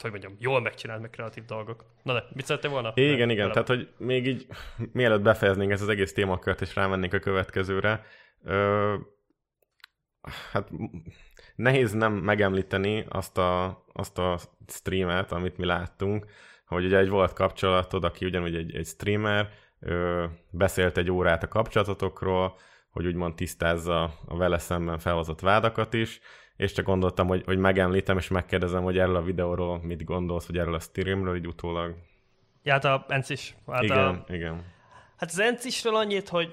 hogy 0.00 0.10
mondjam, 0.10 0.36
jól 0.38 0.60
megcsinált, 0.60 1.00
meg 1.00 1.10
kreatív 1.10 1.44
dolgok. 1.44 1.84
Na 2.02 2.12
de, 2.12 2.24
mit 2.32 2.44
szerettél 2.44 2.70
volna? 2.70 2.92
Igen, 2.94 3.18
Nem, 3.18 3.30
igen, 3.30 3.48
vele. 3.48 3.52
tehát 3.52 3.68
hogy 3.68 3.88
még 4.06 4.26
így, 4.26 4.46
mielőtt 4.92 5.22
befejeznénk 5.22 5.70
ezt 5.70 5.82
az 5.82 5.88
egész 5.88 6.12
témakört, 6.12 6.60
és 6.60 6.74
rámennénk 6.74 7.12
a 7.12 7.18
következőre, 7.18 8.04
ö, 8.44 8.94
hát 10.52 10.70
nehéz 11.54 11.92
nem 11.92 12.12
megemlíteni 12.12 13.04
azt 13.08 13.38
a, 13.38 13.84
azt 13.92 14.18
a 14.18 14.38
streamet, 14.66 15.32
amit 15.32 15.56
mi 15.56 15.64
láttunk, 15.64 16.26
hogy 16.66 16.84
ugye 16.84 16.98
egy 16.98 17.08
volt 17.08 17.32
kapcsolatod, 17.32 18.04
aki 18.04 18.24
ugyanúgy 18.24 18.54
egy, 18.54 18.76
egy 18.76 18.86
streamer, 18.86 19.50
ö, 19.80 20.24
beszélt 20.50 20.96
egy 20.96 21.10
órát 21.10 21.42
a 21.42 21.48
kapcsolatotokról, 21.48 22.56
hogy 22.90 23.06
úgymond 23.06 23.34
tisztázza 23.34 24.02
a 24.26 24.36
vele 24.36 24.58
szemben 24.58 24.98
felhozott 24.98 25.40
vádakat 25.40 25.94
is, 25.94 26.20
és 26.56 26.72
csak 26.72 26.84
gondoltam, 26.84 27.26
hogy, 27.26 27.42
hogy 27.44 27.58
megemlítem, 27.58 28.16
és 28.16 28.28
megkérdezem, 28.28 28.82
hogy 28.82 28.98
erről 28.98 29.16
a 29.16 29.22
videóról 29.22 29.80
mit 29.82 30.04
gondolsz, 30.04 30.46
vagy 30.46 30.58
erről 30.58 30.74
a 30.74 30.80
streamről, 30.80 31.36
így 31.36 31.46
utólag. 31.46 31.94
Ja, 32.62 32.72
hát 32.72 32.84
a 32.84 33.04
Encis. 33.08 33.54
Hát 33.66 33.82
igen, 33.82 33.98
A, 33.98 34.24
igen. 34.32 34.64
Hát 35.16 35.30
az 35.30 35.38
Encisről 35.38 35.96
annyit, 35.96 36.28
hogy 36.28 36.52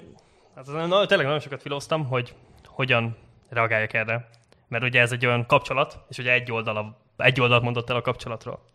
hát 0.54 0.68
az, 0.68 0.88
na, 0.88 1.06
tényleg 1.06 1.26
nagyon 1.26 1.40
sokat 1.40 1.62
filóztam, 1.62 2.06
hogy 2.06 2.34
hogyan 2.64 3.16
reagáljak 3.48 3.92
erre. 3.92 4.28
Mert 4.68 4.84
ugye 4.84 5.00
ez 5.00 5.12
egy 5.12 5.26
olyan 5.26 5.46
kapcsolat, 5.46 5.98
és 6.08 6.18
ugye 6.18 6.32
egy, 6.32 6.52
oldala, 6.52 7.00
egy 7.16 7.40
oldalt 7.40 7.62
mondott 7.62 7.90
el 7.90 7.96
a 7.96 8.00
kapcsolatról. 8.00 8.70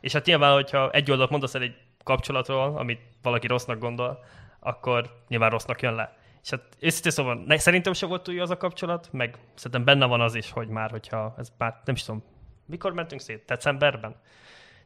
És 0.00 0.12
hát 0.12 0.26
nyilván, 0.26 0.54
hogyha 0.54 0.90
egy 0.90 1.10
oldalt 1.10 1.30
mondasz 1.30 1.54
el 1.54 1.62
egy 1.62 1.76
kapcsolatról, 2.02 2.76
amit 2.76 3.00
valaki 3.22 3.46
rossznak 3.46 3.78
gondol, 3.78 4.24
akkor 4.60 5.22
nyilván 5.28 5.50
rossznak 5.50 5.82
jön 5.82 5.94
le. 5.94 6.16
És 6.42 6.50
hát 6.50 6.62
őszintén 6.78 7.10
szóval 7.10 7.42
ne, 7.46 7.56
szerintem 7.56 7.92
se 7.92 8.06
volt 8.06 8.22
túl 8.22 8.34
jó 8.34 8.42
az 8.42 8.50
a 8.50 8.56
kapcsolat, 8.56 9.08
meg 9.12 9.38
szerintem 9.54 9.84
benne 9.84 10.06
van 10.06 10.20
az 10.20 10.34
is, 10.34 10.50
hogy 10.50 10.68
már, 10.68 10.90
hogyha 10.90 11.34
ez 11.38 11.52
már 11.58 11.80
nem 11.84 11.94
is 11.94 12.02
tudom, 12.02 12.24
mikor 12.66 12.92
mentünk 12.92 13.20
szét? 13.20 13.44
Decemberben? 13.46 14.16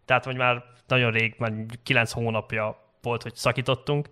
Tehát, 0.05 0.25
hogy 0.25 0.37
már 0.37 0.65
nagyon 0.87 1.11
rég, 1.11 1.35
már 1.39 1.53
kilenc 1.83 2.13
hónapja 2.13 2.85
volt, 3.03 3.23
hogy 3.23 3.35
szakítottunk, 3.35 4.09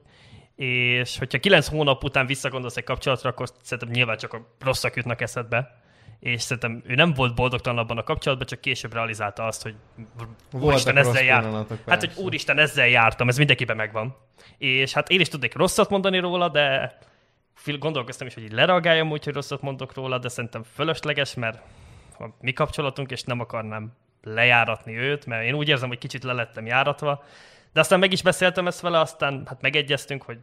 és 0.56 1.18
hogyha 1.18 1.38
kilenc 1.38 1.68
hónap 1.68 2.04
után 2.04 2.26
visszagondolsz 2.26 2.76
egy 2.76 2.84
kapcsolatra, 2.84 3.30
akkor 3.30 3.48
szerintem 3.62 3.94
nyilván 3.94 4.16
csak 4.16 4.32
a 4.32 4.46
rosszak 4.60 4.96
jutnak 4.96 5.20
eszedbe, 5.20 5.82
és 6.24 6.42
szerintem 6.42 6.82
ő 6.86 6.94
nem 6.94 7.12
volt 7.12 7.34
boldogtalan 7.34 7.78
abban 7.78 7.98
a 7.98 8.02
kapcsolatban, 8.02 8.46
csak 8.46 8.60
később 8.60 8.92
realizálta 8.92 9.46
azt, 9.46 9.62
hogy 9.62 9.74
úristen, 10.52 10.96
ezzel 10.96 11.22
jártam. 11.22 11.66
Hát, 11.86 12.00
hogy 12.00 12.12
úristen, 12.24 12.58
ezzel 12.58 12.88
jártam, 12.88 13.28
ez 13.28 13.36
mindenkiben 13.36 13.76
megvan. 13.76 14.16
És 14.58 14.92
hát 14.92 15.08
én 15.08 15.20
is 15.20 15.28
tudnék 15.28 15.54
rosszat 15.54 15.90
mondani 15.90 16.18
róla, 16.18 16.48
de 16.48 16.96
gondolkoztam 17.78 18.26
is, 18.26 18.34
hogy 18.34 18.42
így 18.42 18.52
lereagáljam 18.52 19.10
úgy, 19.10 19.24
hogy 19.24 19.34
rosszat 19.34 19.62
mondok 19.62 19.94
róla, 19.94 20.18
de 20.18 20.28
szerintem 20.28 20.62
fölösleges, 20.62 21.34
mert 21.34 21.62
a 22.18 22.24
mi 22.40 22.52
kapcsolatunk, 22.52 23.10
és 23.10 23.22
nem 23.22 23.40
akarnám 23.40 23.92
lejáratni 24.22 24.96
őt, 24.96 25.26
mert 25.26 25.44
én 25.44 25.54
úgy 25.54 25.68
érzem, 25.68 25.88
hogy 25.88 25.98
kicsit 25.98 26.24
lelettem 26.24 26.66
járatva, 26.66 27.24
de 27.72 27.80
aztán 27.80 27.98
meg 27.98 28.12
is 28.12 28.22
beszéltem 28.22 28.66
ezt 28.66 28.80
vele, 28.80 29.00
aztán 29.00 29.42
hát 29.46 29.60
megegyeztünk, 29.60 30.22
hogy 30.22 30.38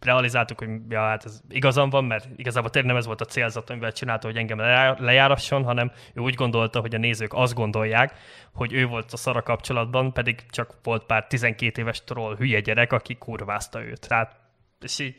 realizáltuk, 0.00 0.58
hogy 0.58 0.68
ja, 0.88 1.00
hát 1.00 1.24
ez 1.24 1.40
igazam 1.48 1.90
van, 1.90 2.04
mert 2.04 2.28
igazából 2.36 2.70
tényleg 2.70 2.90
nem 2.90 3.00
ez 3.00 3.06
volt 3.06 3.20
a 3.20 3.24
célzat, 3.24 3.70
amivel 3.70 3.92
csinálta, 3.92 4.26
hogy 4.26 4.36
engem 4.36 4.58
lejárasson, 4.98 5.64
hanem 5.64 5.92
ő 6.14 6.20
úgy 6.20 6.34
gondolta, 6.34 6.80
hogy 6.80 6.94
a 6.94 6.98
nézők 6.98 7.32
azt 7.34 7.54
gondolják, 7.54 8.18
hogy 8.52 8.72
ő 8.72 8.86
volt 8.86 9.12
a 9.12 9.16
szara 9.16 9.42
kapcsolatban, 9.42 10.12
pedig 10.12 10.46
csak 10.50 10.74
volt 10.82 11.04
pár 11.04 11.26
12 11.26 11.80
éves 11.80 12.04
troll 12.04 12.36
hülye 12.36 12.60
gyerek, 12.60 12.92
aki 12.92 13.14
kurvázta 13.14 13.84
őt. 13.84 14.08
Tehát, 14.08 14.36
és 14.80 14.98
így, 14.98 15.16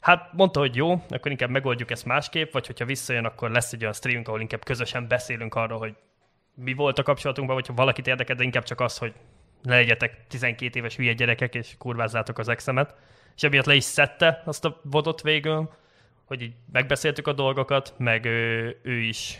Hát 0.00 0.32
mondta, 0.32 0.60
hogy 0.60 0.76
jó, 0.76 0.92
akkor 1.08 1.30
inkább 1.30 1.50
megoldjuk 1.50 1.90
ezt 1.90 2.04
másképp, 2.04 2.52
vagy 2.52 2.66
hogyha 2.66 2.84
visszajön, 2.84 3.24
akkor 3.24 3.50
lesz 3.50 3.72
egy 3.72 3.80
olyan 3.80 3.92
streamünk, 3.92 4.28
ahol 4.28 4.40
inkább 4.40 4.64
közösen 4.64 5.08
beszélünk 5.08 5.54
arról, 5.54 5.78
hogy 5.78 5.94
mi 6.54 6.74
volt 6.74 6.98
a 6.98 7.02
kapcsolatunkban, 7.02 7.56
vagy 7.56 7.66
ha 7.66 7.74
valakit 7.74 8.06
érdekel, 8.06 8.36
de 8.36 8.44
inkább 8.44 8.62
csak 8.62 8.80
az, 8.80 8.98
hogy 8.98 9.12
ne 9.62 9.74
legyetek 9.74 10.26
12 10.26 10.78
éves 10.78 10.96
hülye 10.96 11.12
gyerekek, 11.12 11.54
és 11.54 11.74
kurvázzátok 11.78 12.38
az 12.38 12.48
exemet. 12.48 12.94
És 13.38 13.44
emiatt 13.44 13.64
le 13.64 13.74
is 13.74 13.84
szedte 13.84 14.42
azt 14.44 14.64
a 14.64 14.80
vodot 14.82 15.22
végül, 15.22 15.70
hogy 16.24 16.42
így 16.42 16.54
megbeszéltük 16.72 17.26
a 17.26 17.32
dolgokat, 17.32 17.94
meg 17.98 18.24
ő, 18.24 18.78
ő 18.82 19.00
is 19.00 19.38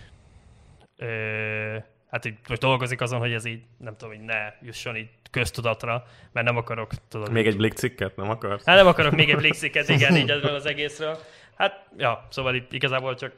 ö, 0.96 1.76
hát 2.10 2.24
így 2.24 2.34
most 2.48 2.60
dolgozik 2.60 3.00
azon, 3.00 3.18
hogy 3.18 3.32
ez 3.32 3.44
így, 3.44 3.62
nem 3.78 3.96
tudom, 3.96 4.14
hogy 4.14 4.24
ne 4.24 4.52
jusson 4.62 4.96
így 4.96 5.08
köztudatra, 5.30 6.06
mert 6.32 6.46
nem 6.46 6.56
akarok, 6.56 6.90
tudod. 7.08 7.32
Még 7.32 7.46
egy 7.46 7.56
blikcikket 7.56 8.16
nem 8.16 8.30
akarsz? 8.30 8.64
Hát 8.64 8.76
nem 8.76 8.86
akarok 8.86 9.12
még 9.12 9.30
egy 9.30 9.36
blikcikket, 9.36 9.88
igen, 9.98 10.16
így 10.16 10.30
ezről 10.30 10.54
az 10.54 10.66
egészről. 10.66 11.18
Hát, 11.56 11.88
ja, 11.96 12.26
szóval 12.30 12.54
itt 12.54 12.72
igazából 12.72 13.14
csak, 13.14 13.32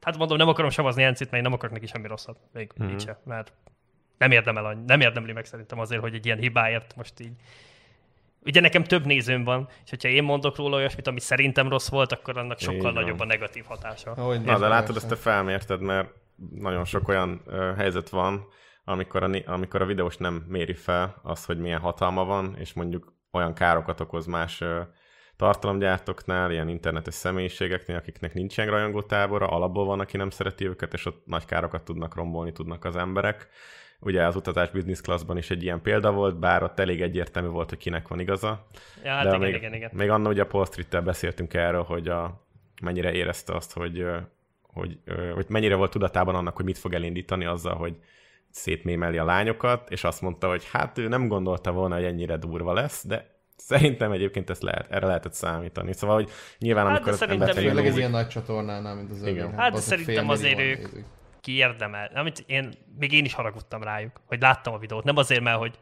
hát 0.00 0.16
mondom, 0.16 0.36
nem 0.36 0.48
akarom 0.48 0.70
savazni 0.70 1.02
Encit, 1.02 1.30
mert 1.30 1.36
én 1.36 1.42
nem 1.42 1.52
akarok 1.52 1.74
neki 1.74 1.86
semmi 1.86 2.06
rosszat, 2.06 2.38
még 2.52 2.72
mm-hmm. 2.82 2.92
így 2.92 3.10
mert 3.24 3.52
nem 4.18 4.30
érdemel, 4.30 4.82
nem 4.86 5.00
érdemli 5.00 5.32
meg 5.32 5.44
szerintem 5.44 5.78
azért, 5.78 6.00
hogy 6.00 6.14
egy 6.14 6.26
ilyen 6.26 6.38
hibáért 6.38 6.96
most 6.96 7.20
így 7.20 7.32
Ugye 8.44 8.60
nekem 8.60 8.84
több 8.84 9.04
nézőm 9.04 9.44
van, 9.44 9.68
és 9.84 9.90
hogyha 9.90 10.08
én 10.08 10.22
mondok 10.22 10.56
róla 10.56 10.76
olyasmit, 10.76 11.06
ami 11.06 11.20
szerintem 11.20 11.68
rossz 11.68 11.88
volt, 11.88 12.12
akkor 12.12 12.38
annak 12.38 12.58
sokkal 12.58 12.92
nagyobb 12.92 13.20
a 13.20 13.24
negatív 13.24 13.64
hatása. 13.64 14.10
Ahogy 14.10 14.40
Na, 14.40 14.58
de 14.58 14.68
látod, 14.68 14.96
ezt 14.96 15.08
te 15.08 15.16
felmérted, 15.16 15.80
mert 15.80 16.08
nagyon 16.54 16.84
sok 16.84 17.08
olyan 17.08 17.40
ö, 17.46 17.72
helyzet 17.76 18.08
van, 18.08 18.46
amikor 18.84 19.22
a, 19.22 19.42
amikor 19.46 19.82
a 19.82 19.86
videós 19.86 20.16
nem 20.16 20.44
méri 20.48 20.74
fel 20.74 21.20
azt, 21.22 21.46
hogy 21.46 21.58
milyen 21.58 21.80
hatalma 21.80 22.24
van, 22.24 22.56
és 22.58 22.72
mondjuk 22.72 23.12
olyan 23.30 23.54
károkat 23.54 24.00
okoz 24.00 24.26
más 24.26 24.60
ö, 24.60 24.80
tartalomgyártóknál, 25.36 26.50
ilyen 26.50 26.68
internetes 26.68 27.14
személyiségeknél, 27.14 27.96
akiknek 27.96 28.34
nincsen 28.34 28.66
rajongótábora, 28.66 29.46
alapból 29.46 29.84
van, 29.84 30.00
aki 30.00 30.16
nem 30.16 30.30
szereti 30.30 30.66
őket, 30.66 30.92
és 30.92 31.06
ott 31.06 31.26
nagy 31.26 31.44
károkat 31.44 31.84
tudnak 31.84 32.14
rombolni, 32.14 32.52
tudnak 32.52 32.84
az 32.84 32.96
emberek. 32.96 33.48
Ugye 34.00 34.26
az 34.26 34.36
utazás 34.36 34.70
business 34.70 35.00
classban 35.00 35.36
is 35.36 35.50
egy 35.50 35.62
ilyen 35.62 35.82
példa 35.82 36.12
volt, 36.12 36.38
bár 36.38 36.62
ott 36.62 36.78
elég 36.78 37.02
egyértelmű 37.02 37.48
volt, 37.48 37.68
hogy 37.68 37.78
kinek 37.78 38.08
van 38.08 38.20
igaza. 38.20 38.66
Ja, 39.04 39.10
hát 39.10 39.22
De 39.22 39.28
igen, 39.28 39.40
még, 39.40 39.54
igen, 39.54 39.74
igen. 39.74 39.90
még 39.92 40.10
annak 40.10 40.32
ugye 40.32 40.42
a 40.42 40.46
Paul 40.46 40.64
street 40.64 41.04
beszéltünk 41.04 41.54
erről, 41.54 41.82
hogy 41.82 42.08
a, 42.08 42.44
mennyire 42.82 43.12
érezte 43.12 43.54
azt, 43.54 43.72
hogy, 43.72 44.06
hogy, 44.62 44.98
hogy 45.34 45.46
mennyire 45.48 45.74
volt 45.74 45.90
tudatában 45.90 46.34
annak, 46.34 46.56
hogy 46.56 46.64
mit 46.64 46.78
fog 46.78 46.94
elindítani 46.94 47.44
azzal, 47.44 47.74
hogy 47.74 47.96
szétmémeli 48.50 49.18
a 49.18 49.24
lányokat, 49.24 49.90
és 49.90 50.04
azt 50.04 50.20
mondta, 50.20 50.48
hogy 50.48 50.68
hát 50.72 50.98
ő 50.98 51.08
nem 51.08 51.28
gondolta 51.28 51.72
volna, 51.72 51.94
hogy 51.94 52.04
ennyire 52.04 52.36
durva 52.36 52.72
lesz, 52.72 53.06
de 53.06 53.38
Szerintem 53.62 54.12
egyébként 54.12 54.50
ezt 54.50 54.62
lehet, 54.62 54.90
erre 54.90 55.06
lehetett 55.06 55.32
számítani. 55.32 55.92
Szóval, 55.92 56.16
hogy 56.16 56.30
nyilván 56.58 56.86
hát, 56.86 56.96
amikor 56.96 57.12
az 57.12 57.22
ember... 57.22 57.54
Főleg 57.54 57.86
egy 57.86 57.96
ilyen 57.96 58.10
nagy 58.10 58.28
csatornánál, 58.28 58.94
mint 58.94 59.10
az 59.10 59.26
Igen. 59.26 59.52
Hát, 59.52 59.72
de 59.72 59.78
szerintem 59.78 60.28
azért 60.28 60.58
ők, 60.58 60.78
nézik 60.78 61.04
kiérdemel. 61.40 62.10
Amit 62.14 62.44
én, 62.46 62.72
még 62.98 63.12
én 63.12 63.24
is 63.24 63.34
haragudtam 63.34 63.82
rájuk, 63.82 64.20
hogy 64.26 64.40
láttam 64.40 64.74
a 64.74 64.78
videót. 64.78 65.04
Nem 65.04 65.16
azért, 65.16 65.42
mert 65.42 65.58
hogy 65.58 65.78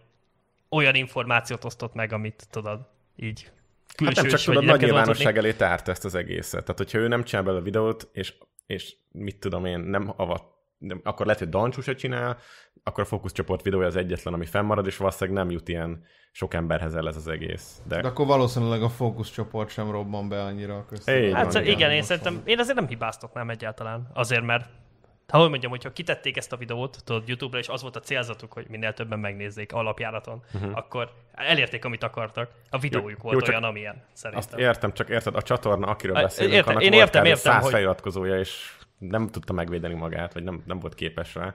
olyan 0.69 0.95
információt 0.95 1.65
osztott 1.65 1.95
meg, 1.95 2.13
amit 2.13 2.47
tudod, 2.51 2.81
így 3.17 3.51
külsős, 3.97 4.17
hát 4.17 4.25
nem 4.25 4.35
csak 4.35 4.41
tudod, 4.41 4.65
nagy 4.65 4.81
nyilvánosság 4.81 5.37
elé 5.37 5.53
tárt 5.53 5.89
ezt 5.89 6.05
az 6.05 6.15
egészet. 6.15 6.61
Tehát, 6.61 6.79
hogyha 6.79 6.99
ő 6.99 7.09
nem 7.09 7.25
csinál 7.25 7.45
belőle 7.45 7.63
a 7.63 7.65
videót, 7.65 8.09
és, 8.13 8.35
és 8.67 8.97
mit 9.13 9.37
tudom 9.37 9.65
én, 9.65 9.79
nem 9.79 10.13
avat, 10.17 10.43
nem, 10.79 11.01
akkor 11.05 11.27
lehet, 11.27 11.41
hogy 11.41 11.51
Dancsú 11.51 11.81
se 11.81 11.95
csinál, 11.95 12.39
akkor 12.83 13.03
a 13.03 13.07
fókuszcsoport 13.07 13.63
videója 13.63 13.87
az 13.87 13.97
egyetlen, 13.97 14.35
ami 14.35 14.47
fennmarad, 14.47 14.87
és 14.87 14.97
valószínűleg 14.97 15.45
nem 15.45 15.51
jut 15.51 15.69
ilyen 15.69 16.05
sok 16.33 16.55
emberhez 16.55 16.95
el 16.95 17.09
ez 17.09 17.17
az 17.17 17.29
egész. 17.29 17.81
De, 17.85 18.01
De 18.01 18.09
akkor 18.09 18.27
valószínűleg 18.27 18.83
a 18.83 18.89
fókuszcsoport 18.89 19.71
sem 19.71 19.91
robban 19.91 20.29
be 20.29 20.43
annyira 20.43 20.77
a 20.77 20.85
köztem. 20.85 21.33
Hát 21.33 21.55
igen, 21.55 21.67
igen 21.67 21.91
én 21.91 22.03
szerintem, 22.03 22.43
én 22.45 22.59
azért 22.59 22.77
nem 22.77 22.87
hibáztatnám 22.87 23.51
egyáltalán. 23.51 24.11
Azért, 24.15 24.43
mert 24.43 24.69
ha 25.33 25.39
hogy 25.39 25.49
mondjam, 25.49 25.71
hogyha 25.71 25.93
kitették 25.93 26.37
ezt 26.37 26.53
a 26.53 26.57
videót, 26.57 26.99
tudod, 27.05 27.29
YouTube-ra, 27.29 27.59
és 27.59 27.69
az 27.69 27.83
volt 27.83 27.97
a 27.97 28.01
célzatuk, 28.01 28.53
hogy 28.53 28.67
minél 28.69 28.93
többen 28.93 29.19
megnézzék 29.19 29.73
alapjáraton, 29.73 30.43
uh-huh. 30.55 30.77
akkor 30.77 31.13
elérték, 31.33 31.85
amit 31.85 32.03
akartak. 32.03 32.51
A 32.71 32.79
videójuk 32.79 33.23
jó, 33.23 33.31
volt 33.31 33.47
jó, 33.47 33.53
olyan, 33.53 33.65
amilyen, 33.65 34.03
szerintem. 34.13 34.49
Azt 34.49 34.59
értem, 34.59 34.93
csak 34.93 35.09
érted, 35.09 35.35
a 35.35 35.43
csatorna, 35.43 35.87
akiről 35.87 36.15
beszélünk, 36.15 36.55
értem, 36.55 36.71
annak 36.71 36.83
én 36.83 36.91
volt 36.91 37.03
értem, 37.03 37.25
értem, 37.25 37.53
száz 37.53 37.63
hogy... 37.63 37.73
feliratkozója, 37.73 38.39
és 38.39 38.77
nem 38.99 39.29
tudta 39.29 39.53
megvédeni 39.53 39.95
magát, 39.95 40.33
vagy 40.33 40.43
nem, 40.43 40.63
nem 40.67 40.79
volt 40.79 40.95
képes 40.95 41.35
rá. 41.35 41.55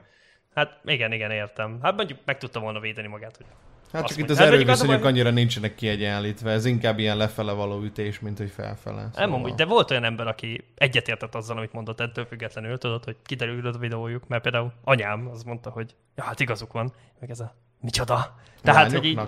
Hát 0.54 0.80
igen, 0.84 1.12
igen, 1.12 1.30
értem. 1.30 1.78
Hát 1.82 1.96
mondjuk 1.96 2.18
meg 2.24 2.38
tudta 2.38 2.60
volna 2.60 2.80
védeni 2.80 3.08
magát, 3.08 3.36
hogy 3.36 3.46
Hát 3.94 4.06
csak 4.06 4.18
itt 4.18 4.30
az 4.30 4.38
hát, 4.38 4.46
erőviszonyok 4.46 5.04
annyira 5.04 5.30
nincsenek 5.30 5.74
kiegyenlítve, 5.74 6.50
ez 6.50 6.64
inkább 6.64 6.98
ilyen 6.98 7.16
lefele 7.16 7.52
való 7.52 7.82
ütés, 7.82 8.20
mint 8.20 8.38
hogy 8.38 8.50
felfele. 8.50 9.00
Szóval... 9.00 9.26
Nem 9.26 9.32
amúgy, 9.32 9.54
de 9.54 9.64
volt 9.64 9.90
olyan 9.90 10.04
ember, 10.04 10.26
aki 10.26 10.64
egyetértett 10.74 11.34
azzal, 11.34 11.56
amit 11.56 11.72
mondott, 11.72 12.00
ettől 12.00 12.24
függetlenül, 12.24 12.78
tudod, 12.78 13.04
hogy 13.04 13.16
kiderült 13.24 13.74
a 13.74 13.78
videójuk, 13.78 14.28
mert 14.28 14.42
például 14.42 14.72
anyám 14.84 15.28
az 15.32 15.42
mondta, 15.42 15.70
hogy 15.70 15.94
ja, 16.16 16.22
hát 16.22 16.40
igazuk 16.40 16.72
van, 16.72 16.92
meg 17.20 17.30
ez 17.30 17.40
a 17.40 17.54
micsoda. 17.80 18.36
Tehát, 18.62 18.92
hogy 18.92 19.04
így... 19.04 19.20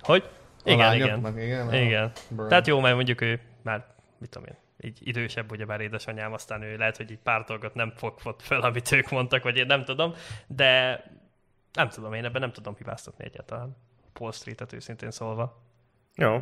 Hogy? 0.00 0.28
Igen, 0.64 0.94
igen. 0.94 1.38
Igen. 1.38 1.74
igen. 1.74 2.12
Tehát 2.48 2.66
jó, 2.66 2.80
mert 2.80 2.94
mondjuk 2.94 3.20
ő 3.20 3.40
már, 3.62 3.86
mit 4.18 4.30
tudom 4.30 4.48
én, 4.48 4.56
így 4.80 4.98
idősebb, 5.02 5.50
ugye 5.50 5.64
bár 5.64 5.80
édesanyám, 5.80 6.32
aztán 6.32 6.62
ő 6.62 6.76
lehet, 6.76 6.96
hogy 6.96 7.10
így 7.10 7.18
pár 7.22 7.44
dolgot 7.44 7.74
nem 7.74 7.92
fogott 7.96 8.42
fel, 8.42 8.60
amit 8.60 8.92
ők 8.92 9.10
mondtak, 9.10 9.42
vagy 9.42 9.56
én 9.56 9.66
nem 9.66 9.84
tudom, 9.84 10.14
de 10.46 11.02
nem 11.76 11.88
tudom, 11.88 12.12
én 12.12 12.24
ebben 12.24 12.40
nem 12.40 12.52
tudom 12.52 12.74
hibáztatni 12.76 13.24
egyáltalán. 13.24 13.76
Paul 14.12 14.32
Street-et 14.32 14.72
őszintén 14.72 15.10
szólva. 15.10 15.62
Jó. 16.14 16.32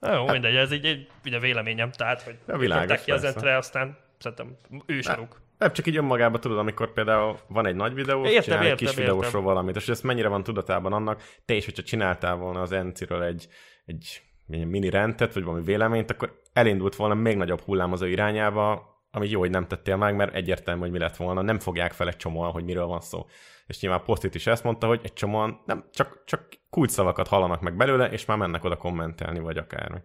Jó, 0.00 0.24
hát, 0.24 0.32
mindegy, 0.32 0.56
ez 0.56 0.72
így 0.72 0.84
egy 0.84 1.10
ugye 1.24 1.38
véleményem, 1.38 1.90
tehát, 1.90 2.22
hogy 2.22 2.38
a 2.46 2.56
világos, 2.56 3.04
ki 3.04 3.10
az 3.10 3.24
entre, 3.24 3.56
aztán 3.56 3.98
szerintem 4.18 4.56
ősaruk. 4.86 5.40
Nem, 5.58 5.72
csak 5.72 5.86
így 5.86 5.96
önmagában 5.96 6.40
tudod, 6.40 6.58
amikor 6.58 6.92
például 6.92 7.38
van 7.46 7.66
egy 7.66 7.74
nagy 7.74 7.94
videó, 7.94 8.24
értem, 8.24 8.42
csinál 8.42 8.58
értem, 8.58 8.72
egy 8.72 8.78
kis 8.78 8.88
értem. 8.88 9.04
videósról 9.04 9.42
valamit, 9.42 9.76
és 9.76 9.88
ezt 9.88 10.02
mennyire 10.02 10.28
van 10.28 10.42
tudatában 10.42 10.92
annak, 10.92 11.22
te 11.44 11.54
is, 11.54 11.64
hogyha 11.64 11.82
csináltál 11.82 12.36
volna 12.36 12.60
az 12.60 12.72
Enciről 12.72 13.22
egy, 13.22 13.48
egy 13.84 14.22
mini 14.46 14.90
rendet, 14.90 15.34
vagy 15.34 15.44
valami 15.44 15.64
véleményt, 15.64 16.10
akkor 16.10 16.40
elindult 16.52 16.96
volna 16.96 17.14
még 17.14 17.36
nagyobb 17.36 17.60
hullám 17.60 17.92
az 17.92 18.02
ő 18.02 18.08
irányába, 18.08 18.96
ami 19.10 19.28
jó, 19.28 19.38
hogy 19.38 19.50
nem 19.50 19.66
tettél 19.66 19.96
meg, 19.96 20.16
mert 20.16 20.34
egyértelmű, 20.34 20.80
hogy 20.80 20.90
mi 20.90 20.98
lett 20.98 21.16
volna. 21.16 21.42
Nem 21.42 21.58
fogják 21.58 21.92
fel 21.92 22.08
egy 22.08 22.16
csomóan, 22.16 22.50
hogy 22.50 22.64
miről 22.64 22.86
van 22.86 23.00
szó. 23.00 23.26
És 23.68 23.80
nyilván 23.80 24.02
Postit 24.04 24.34
is 24.34 24.46
ezt 24.46 24.64
mondta, 24.64 24.86
hogy 24.86 25.00
egy 25.02 25.12
csomóan 25.12 25.62
nem, 25.66 25.84
csak, 25.92 26.22
csak 26.24 26.48
szavakat 26.70 27.28
hallanak 27.28 27.60
meg 27.60 27.76
belőle, 27.76 28.10
és 28.10 28.24
már 28.24 28.36
mennek 28.36 28.64
oda 28.64 28.76
kommentelni, 28.76 29.38
vagy 29.38 29.56
akármi. 29.56 29.98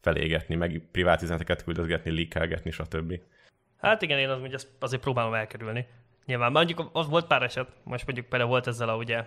Felégetni, 0.00 0.54
meg 0.54 0.88
privát 0.92 1.22
üzeneteket 1.22 1.64
küldözgetni, 1.64 2.14
leakelgetni, 2.14 2.70
stb. 2.70 3.20
Hát 3.76 4.02
igen, 4.02 4.18
én 4.18 4.28
az, 4.28 4.40
hogy 4.40 4.66
azért 4.78 5.02
próbálom 5.02 5.34
elkerülni. 5.34 5.86
Nyilván, 6.24 6.52
mondjuk 6.52 6.90
az 6.92 7.08
volt 7.08 7.26
pár 7.26 7.42
eset, 7.42 7.68
most 7.84 8.04
mondjuk 8.06 8.28
például 8.28 8.50
volt 8.50 8.66
ezzel 8.66 8.88
a 8.88 8.96
ugye 8.96 9.26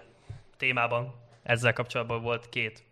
témában, 0.57 1.15
ezzel 1.43 1.73
kapcsolatban 1.73 2.21
volt 2.21 2.49
két 2.49 2.83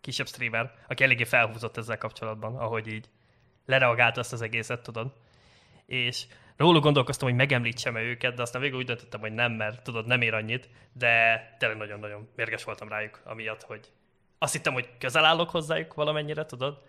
kisebb 0.00 0.26
streamer, 0.26 0.74
aki 0.88 1.04
eléggé 1.04 1.24
felhúzott 1.24 1.76
ezzel 1.76 1.98
kapcsolatban, 1.98 2.56
ahogy 2.56 2.86
így 2.86 3.08
lereagált 3.66 4.16
azt 4.16 4.32
az 4.32 4.42
egészet, 4.42 4.82
tudod 4.82 5.12
és 5.90 6.26
róluk 6.60 6.82
gondolkoztam, 6.82 7.28
hogy 7.28 7.36
megemlítsem-e 7.36 8.00
őket, 8.00 8.34
de 8.34 8.42
aztán 8.42 8.60
végül 8.60 8.78
úgy 8.78 8.84
döntöttem, 8.84 9.20
hogy 9.20 9.32
nem, 9.32 9.52
mert 9.52 9.82
tudod, 9.82 10.06
nem 10.06 10.20
ér 10.20 10.34
annyit, 10.34 10.68
de 10.92 11.56
tényleg 11.58 11.78
nagyon-nagyon 11.78 12.28
mérges 12.36 12.64
voltam 12.64 12.88
rájuk, 12.88 13.20
amiatt, 13.24 13.62
hogy 13.62 13.92
azt 14.38 14.52
hittem, 14.52 14.72
hogy 14.72 14.88
közel 14.98 15.24
állok 15.24 15.50
hozzájuk 15.50 15.94
valamennyire, 15.94 16.46
tudod, 16.46 16.82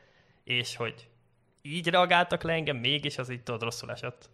és 0.44 0.76
hogy 0.76 1.08
így 1.62 1.88
reagáltak 1.88 2.44
le 2.44 2.54
engem, 2.54 2.78
mégis 2.78 3.18
az 3.18 3.30
így 3.30 3.44
tudod 3.44 3.62
rosszul 3.62 3.92
esett. 3.92 4.30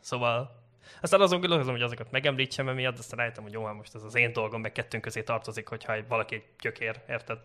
Szóval 0.00 0.64
aztán 1.00 1.20
azon 1.20 1.40
gondolkozom, 1.40 1.72
hogy 1.72 1.82
azokat 1.82 2.10
megemlítsem 2.10 2.68
emiatt, 2.68 2.98
aztán 2.98 3.18
rájöttem, 3.18 3.42
hogy 3.42 3.52
jó, 3.52 3.64
hát 3.64 3.74
most 3.74 3.94
ez 3.94 4.02
az 4.02 4.14
én 4.14 4.32
dolgom, 4.32 4.60
meg 4.60 4.72
kettőnk 4.72 5.02
közé 5.02 5.22
tartozik, 5.22 5.68
hogyha 5.68 6.06
valaki 6.08 6.34
egy 6.34 6.44
gyökér, 6.60 7.00
érted? 7.08 7.38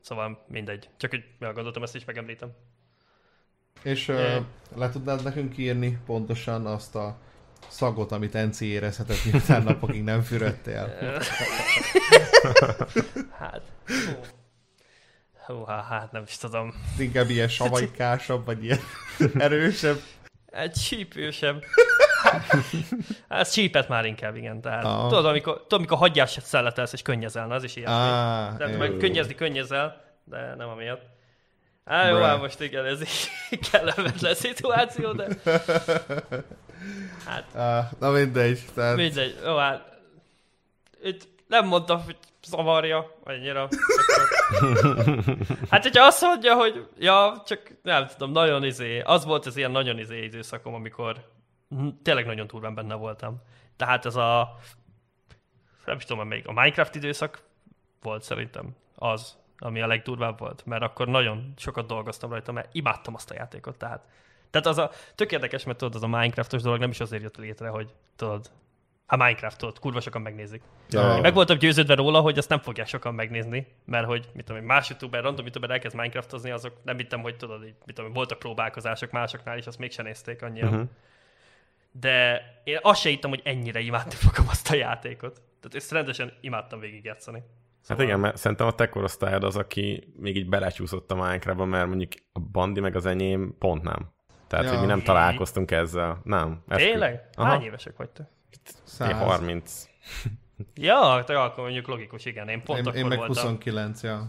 Szóval 0.00 0.44
mindegy. 0.48 0.88
Csak 0.96 1.10
hogy 1.10 1.24
gondoltam, 1.38 1.82
ezt 1.82 1.94
is 1.94 2.04
megemlítem. 2.04 2.52
És 3.82 4.08
ö, 4.08 4.36
le 4.76 4.90
tudnád 4.90 5.22
nekünk 5.22 5.56
írni 5.58 5.98
pontosan 6.06 6.66
azt 6.66 6.94
a 6.94 7.16
szagot, 7.68 8.12
amit 8.12 8.34
Enci 8.34 8.66
érezhetett, 8.66 9.24
miután 9.32 9.62
napokig 9.62 10.02
nem 10.04 10.22
fürödtél? 10.22 10.92
Hát, 13.38 13.60
hú. 13.86 14.20
Hú, 15.46 15.64
há- 15.64 15.84
hát 15.88 16.12
nem 16.12 16.22
is 16.26 16.36
tudom. 16.36 16.74
Inkább 16.98 17.28
ilyen 17.30 17.48
savajkásabb, 17.48 18.44
vagy 18.44 18.64
ilyen 18.64 18.78
erősebb? 19.38 20.00
Egy 20.46 20.72
csípősebb. 20.72 21.62
Ez 23.28 23.50
csípet 23.50 23.88
már 23.88 24.04
inkább, 24.04 24.36
igen. 24.36 24.60
Tehát, 24.60 24.84
Aha. 24.84 25.08
tudod, 25.08 25.26
amikor, 25.26 25.54
tudod, 25.54 25.72
amikor 25.78 25.98
hagyjás 25.98 26.38
szeletelsz 26.42 26.92
és 26.92 27.02
könnyezel, 27.02 27.46
na, 27.46 27.54
az 27.54 27.64
is 27.64 27.76
ilyesmi. 27.76 27.94
Á, 27.94 28.54
Tehát 28.56 28.78
meg 28.78 28.96
könnyezni 28.96 29.34
könnyezel, 29.34 30.04
de 30.24 30.54
nem 30.54 30.68
amiatt. 30.68 31.02
Á, 31.84 32.08
jó, 32.08 32.16
hát 32.16 32.40
most 32.40 32.60
igen, 32.60 32.84
ez 32.84 33.00
egy 33.00 33.30
kellemetlen 33.70 34.34
szituáció, 34.34 35.12
de 35.12 35.28
hát 37.24 37.52
na 37.98 38.10
mindegy. 38.10 38.64
Tehát, 38.74 38.96
mindegy. 38.96 39.38
Jó, 39.44 39.56
hát 39.56 39.98
itt 41.02 41.28
nem 41.46 41.66
mondtam, 41.66 42.02
hogy 42.04 42.16
zavarja 42.46 43.14
annyira. 43.24 43.68
Hát, 45.70 45.82
hogyha 45.82 46.04
azt 46.04 46.22
mondja, 46.22 46.54
hogy 46.54 46.88
ja, 46.98 47.42
csak 47.46 47.70
nem 47.82 48.06
tudom, 48.06 48.32
nagyon 48.32 48.64
izé, 48.64 49.00
az 49.00 49.24
volt 49.24 49.46
az 49.46 49.56
ilyen 49.56 49.70
nagyon 49.70 49.98
izé 49.98 50.22
időszakom, 50.22 50.74
amikor 50.74 51.28
tényleg 52.02 52.26
nagyon 52.26 52.46
durván 52.46 52.74
benne 52.74 52.94
voltam. 52.94 53.42
Tehát 53.76 54.06
ez 54.06 54.16
a 54.16 54.58
nem 55.84 55.96
is 55.96 56.04
tudom, 56.04 56.28
még 56.28 56.46
a 56.46 56.52
Minecraft 56.52 56.94
időszak 56.94 57.42
volt 58.02 58.22
szerintem 58.22 58.76
az, 58.94 59.36
ami 59.58 59.80
a 59.80 59.86
legdurvább 59.86 60.38
volt, 60.38 60.66
mert 60.66 60.82
akkor 60.82 61.08
nagyon 61.08 61.52
sokat 61.56 61.86
dolgoztam 61.86 62.30
rajta, 62.30 62.52
mert 62.52 62.68
imádtam 62.72 63.14
azt 63.14 63.30
a 63.30 63.34
játékot, 63.34 63.76
tehát 63.78 64.04
tehát 64.54 64.66
az 64.68 64.78
a, 64.78 64.90
tök 65.14 65.32
érdekes, 65.32 65.64
mert 65.64 65.78
tudod, 65.78 65.94
az 65.94 66.02
a 66.02 66.06
Minecraftos 66.06 66.62
dolog 66.62 66.78
nem 66.78 66.90
is 66.90 67.00
azért 67.00 67.22
jött 67.22 67.36
létre, 67.36 67.68
hogy 67.68 67.94
tudod, 68.16 68.50
ha 69.06 69.16
Minecraft 69.16 69.58
tudod, 69.58 69.78
kurva 69.78 70.00
sokan 70.00 70.22
megnézik. 70.22 70.62
Ja. 70.90 71.14
Én 71.14 71.20
meg 71.20 71.34
voltam 71.34 71.58
győződve 71.58 71.94
róla, 71.94 72.20
hogy 72.20 72.38
azt 72.38 72.48
nem 72.48 72.58
fogják 72.58 72.86
sokan 72.86 73.14
megnézni, 73.14 73.66
mert 73.84 74.06
hogy 74.06 74.28
mit 74.32 74.44
tudom, 74.44 74.64
más 74.64 74.88
youtuber, 74.88 75.22
random 75.22 75.44
youtuber 75.44 75.70
elkezd 75.70 75.96
Minecraftozni, 75.96 76.50
azok 76.50 76.72
nem 76.82 76.96
hittem, 76.96 77.20
hogy 77.20 77.36
tudod, 77.36 77.64
így, 77.64 77.74
mit 77.86 77.94
tudom, 77.94 78.12
voltak 78.12 78.38
próbálkozások 78.38 79.10
másoknál, 79.10 79.58
és 79.58 79.66
azt 79.66 79.78
mégsem 79.78 80.04
nézték 80.04 80.42
annyira. 80.42 80.70
Mhm. 80.70 80.82
De 81.92 82.42
én 82.64 82.78
azt 82.82 83.00
se 83.00 83.08
hittem, 83.08 83.30
hogy 83.30 83.40
ennyire 83.44 83.80
imádni 83.80 84.14
fogom 84.14 84.48
azt 84.48 84.70
a 84.70 84.74
játékot. 84.74 85.42
Tehát 85.60 85.76
ezt 85.76 85.92
rendesen 85.92 86.32
imádtam 86.40 86.80
végigjátszani. 86.80 87.42
Hát 87.88 88.00
igen, 88.00 88.20
mert 88.20 88.36
szerintem 88.36 88.66
a 88.66 88.72
te 88.72 88.88
korosztályod 88.88 89.44
az, 89.44 89.56
aki 89.56 90.12
még 90.16 90.36
így 90.36 90.48
belecsúszott 90.48 91.10
a 91.10 91.14
Minecraftba, 91.14 91.64
mert 91.64 91.86
mondjuk 91.88 92.12
a 92.32 92.38
Bandi 92.40 92.80
meg 92.80 92.96
az 92.96 93.06
enyém 93.06 93.54
pont 93.58 93.82
nem. 93.82 94.12
Tehát, 94.46 94.64
Ja. 94.64 94.70
hogy 94.70 94.80
mi 94.80 94.86
nem 94.86 95.02
találkoztunk 95.02 95.70
ezzel. 95.70 96.20
Nem. 96.24 96.62
eskü. 96.68 96.84
Tényleg? 96.84 97.28
Aha. 97.34 97.48
Hány 97.48 97.62
évesek 97.62 97.96
vagytok? 97.96 98.26
Én 98.50 98.60
száz. 98.84 99.12
30. 99.12 99.88
Ja, 100.74 101.22
te 101.26 101.40
akkor 101.42 101.62
mondjuk 101.64 101.86
logikus, 101.86 102.24
igen. 102.24 102.48
Én 102.48 102.62
pont 102.62 102.78
Én, 102.78 102.84
akkor 102.86 102.98
én 102.98 103.06
meg 103.06 103.18
voltam. 103.18 103.34
29, 103.36 104.02
ja. 104.02 104.16
Hát 104.16 104.28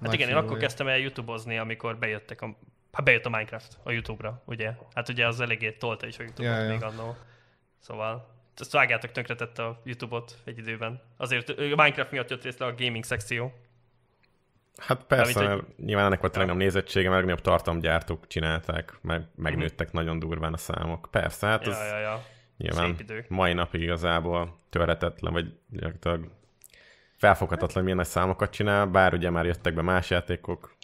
Nagy 0.00 0.14
igen, 0.14 0.28
én 0.28 0.36
akkor 0.36 0.58
kezdtem 0.58 0.88
el 0.88 0.98
YouTube-ozni, 0.98 1.58
amikor 1.58 1.98
bejöttek 1.98 2.42
a... 2.42 2.56
Hát 2.92 3.04
bejött 3.04 3.24
a 3.26 3.28
Minecraft 3.28 3.78
a 3.82 3.90
YouTube-ra, 3.90 4.42
ugye? 4.46 4.72
Hát 4.94 5.08
ugye 5.08 5.26
az 5.26 5.40
eléggé 5.40 5.72
tolta 5.72 6.06
is 6.06 6.18
a 6.18 6.22
YouTube-ot 6.22 6.54
Ja, 6.54 6.62
ja. 6.62 6.68
még 6.70 6.82
annó. 6.82 7.16
Szóval 7.78 8.35
ezt 8.60 8.72
vágjátok 8.72 9.12
tönkretette 9.12 9.64
a 9.64 9.80
YouTube-ot 9.84 10.38
egy 10.44 10.58
időben. 10.58 11.00
Azért 11.16 11.56
Minecraft 11.56 12.10
miatt 12.10 12.30
jött 12.30 12.42
részre 12.42 12.66
a 12.66 12.74
gaming 12.74 13.04
szekció. 13.04 13.52
Hát 14.76 15.04
persze, 15.04 15.40
Mármint, 15.40 15.66
mert 15.66 15.78
nyilván 15.78 16.04
ennek 16.04 16.20
volt 16.20 16.34
a 16.34 16.38
legnagyobb 16.38 16.62
nézettsége, 16.62 17.08
mert 17.08 17.14
a 17.14 17.26
legnagyobb 17.26 17.44
tartalomgyártók 17.44 18.26
csinálták, 18.26 18.98
meg 19.00 19.22
megnőttek 19.34 19.92
nagyon 19.92 20.18
durván 20.18 20.52
a 20.52 20.56
számok. 20.56 21.08
Persze, 21.10 21.46
hát 21.46 21.66
Mhm. 21.66 21.70
Ja, 21.70 21.82
az 21.82 21.90
ja, 21.90 21.98
ja. 21.98 22.22
nyilván 22.56 22.96
szép 22.96 23.28
mai 23.28 23.52
napig 23.52 23.80
igazából 23.80 24.56
törhetetlen, 24.70 25.32
vagy 25.32 25.58
gyakorlatilag 25.70 26.30
felfoghatatlan, 27.16 27.82
milyen 27.82 27.98
nagy 27.98 28.06
számokat 28.06 28.50
csinál, 28.50 28.86
bár 28.86 29.14
ugye 29.14 29.30
már 29.30 29.44
jöttek 29.44 29.74
be 29.74 29.82
más 29.82 30.10
játékok, 30.10 30.76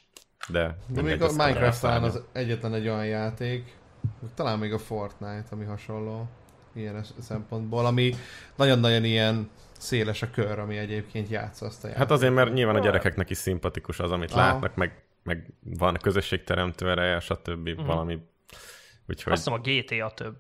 de, 0.49 0.79
De 0.87 1.03
még 1.03 1.23
a 1.23 1.25
azt 1.25 1.37
Minecraft 1.37 1.81
talán 1.81 2.03
az 2.03 2.23
egyetlen 2.33 2.75
egy 2.75 2.89
olyan 2.89 3.07
játék, 3.07 3.77
talán 4.35 4.59
még 4.59 4.73
a 4.73 4.79
Fortnite, 4.79 5.47
ami 5.51 5.65
hasonló 5.65 6.29
ilyen 6.75 7.05
szempontból, 7.21 7.87
ami 7.87 8.15
nagyon-nagyon 8.57 9.05
ilyen 9.05 9.51
széles 9.79 10.23
a 10.23 10.31
kör, 10.31 10.59
ami 10.59 10.77
egyébként 10.77 11.29
játsza 11.29 11.67
azt 11.67 11.85
a 11.85 11.87
játékot. 11.87 12.09
Hát 12.09 12.17
azért, 12.17 12.35
mert 12.35 12.53
nyilván 12.53 12.77
a 12.77 12.79
gyerekeknek 12.79 13.31
is 13.31 13.37
szimpatikus 13.37 13.99
az, 14.01 14.11
amit 14.11 14.31
Aha. 14.31 14.41
látnak, 14.41 14.75
meg, 14.75 15.03
meg 15.23 15.47
van 15.61 15.99
közösségteremtő 16.03 16.91
ereje, 16.91 17.21
stb. 17.21 17.69
Mhm. 17.69 17.87
valami. 17.87 18.19
Úgyhogy 19.09 19.33
Azt 19.33 19.45
hiszem 19.49 19.61
a 19.63 19.69
GTA 19.69 20.11
több. 20.15 20.37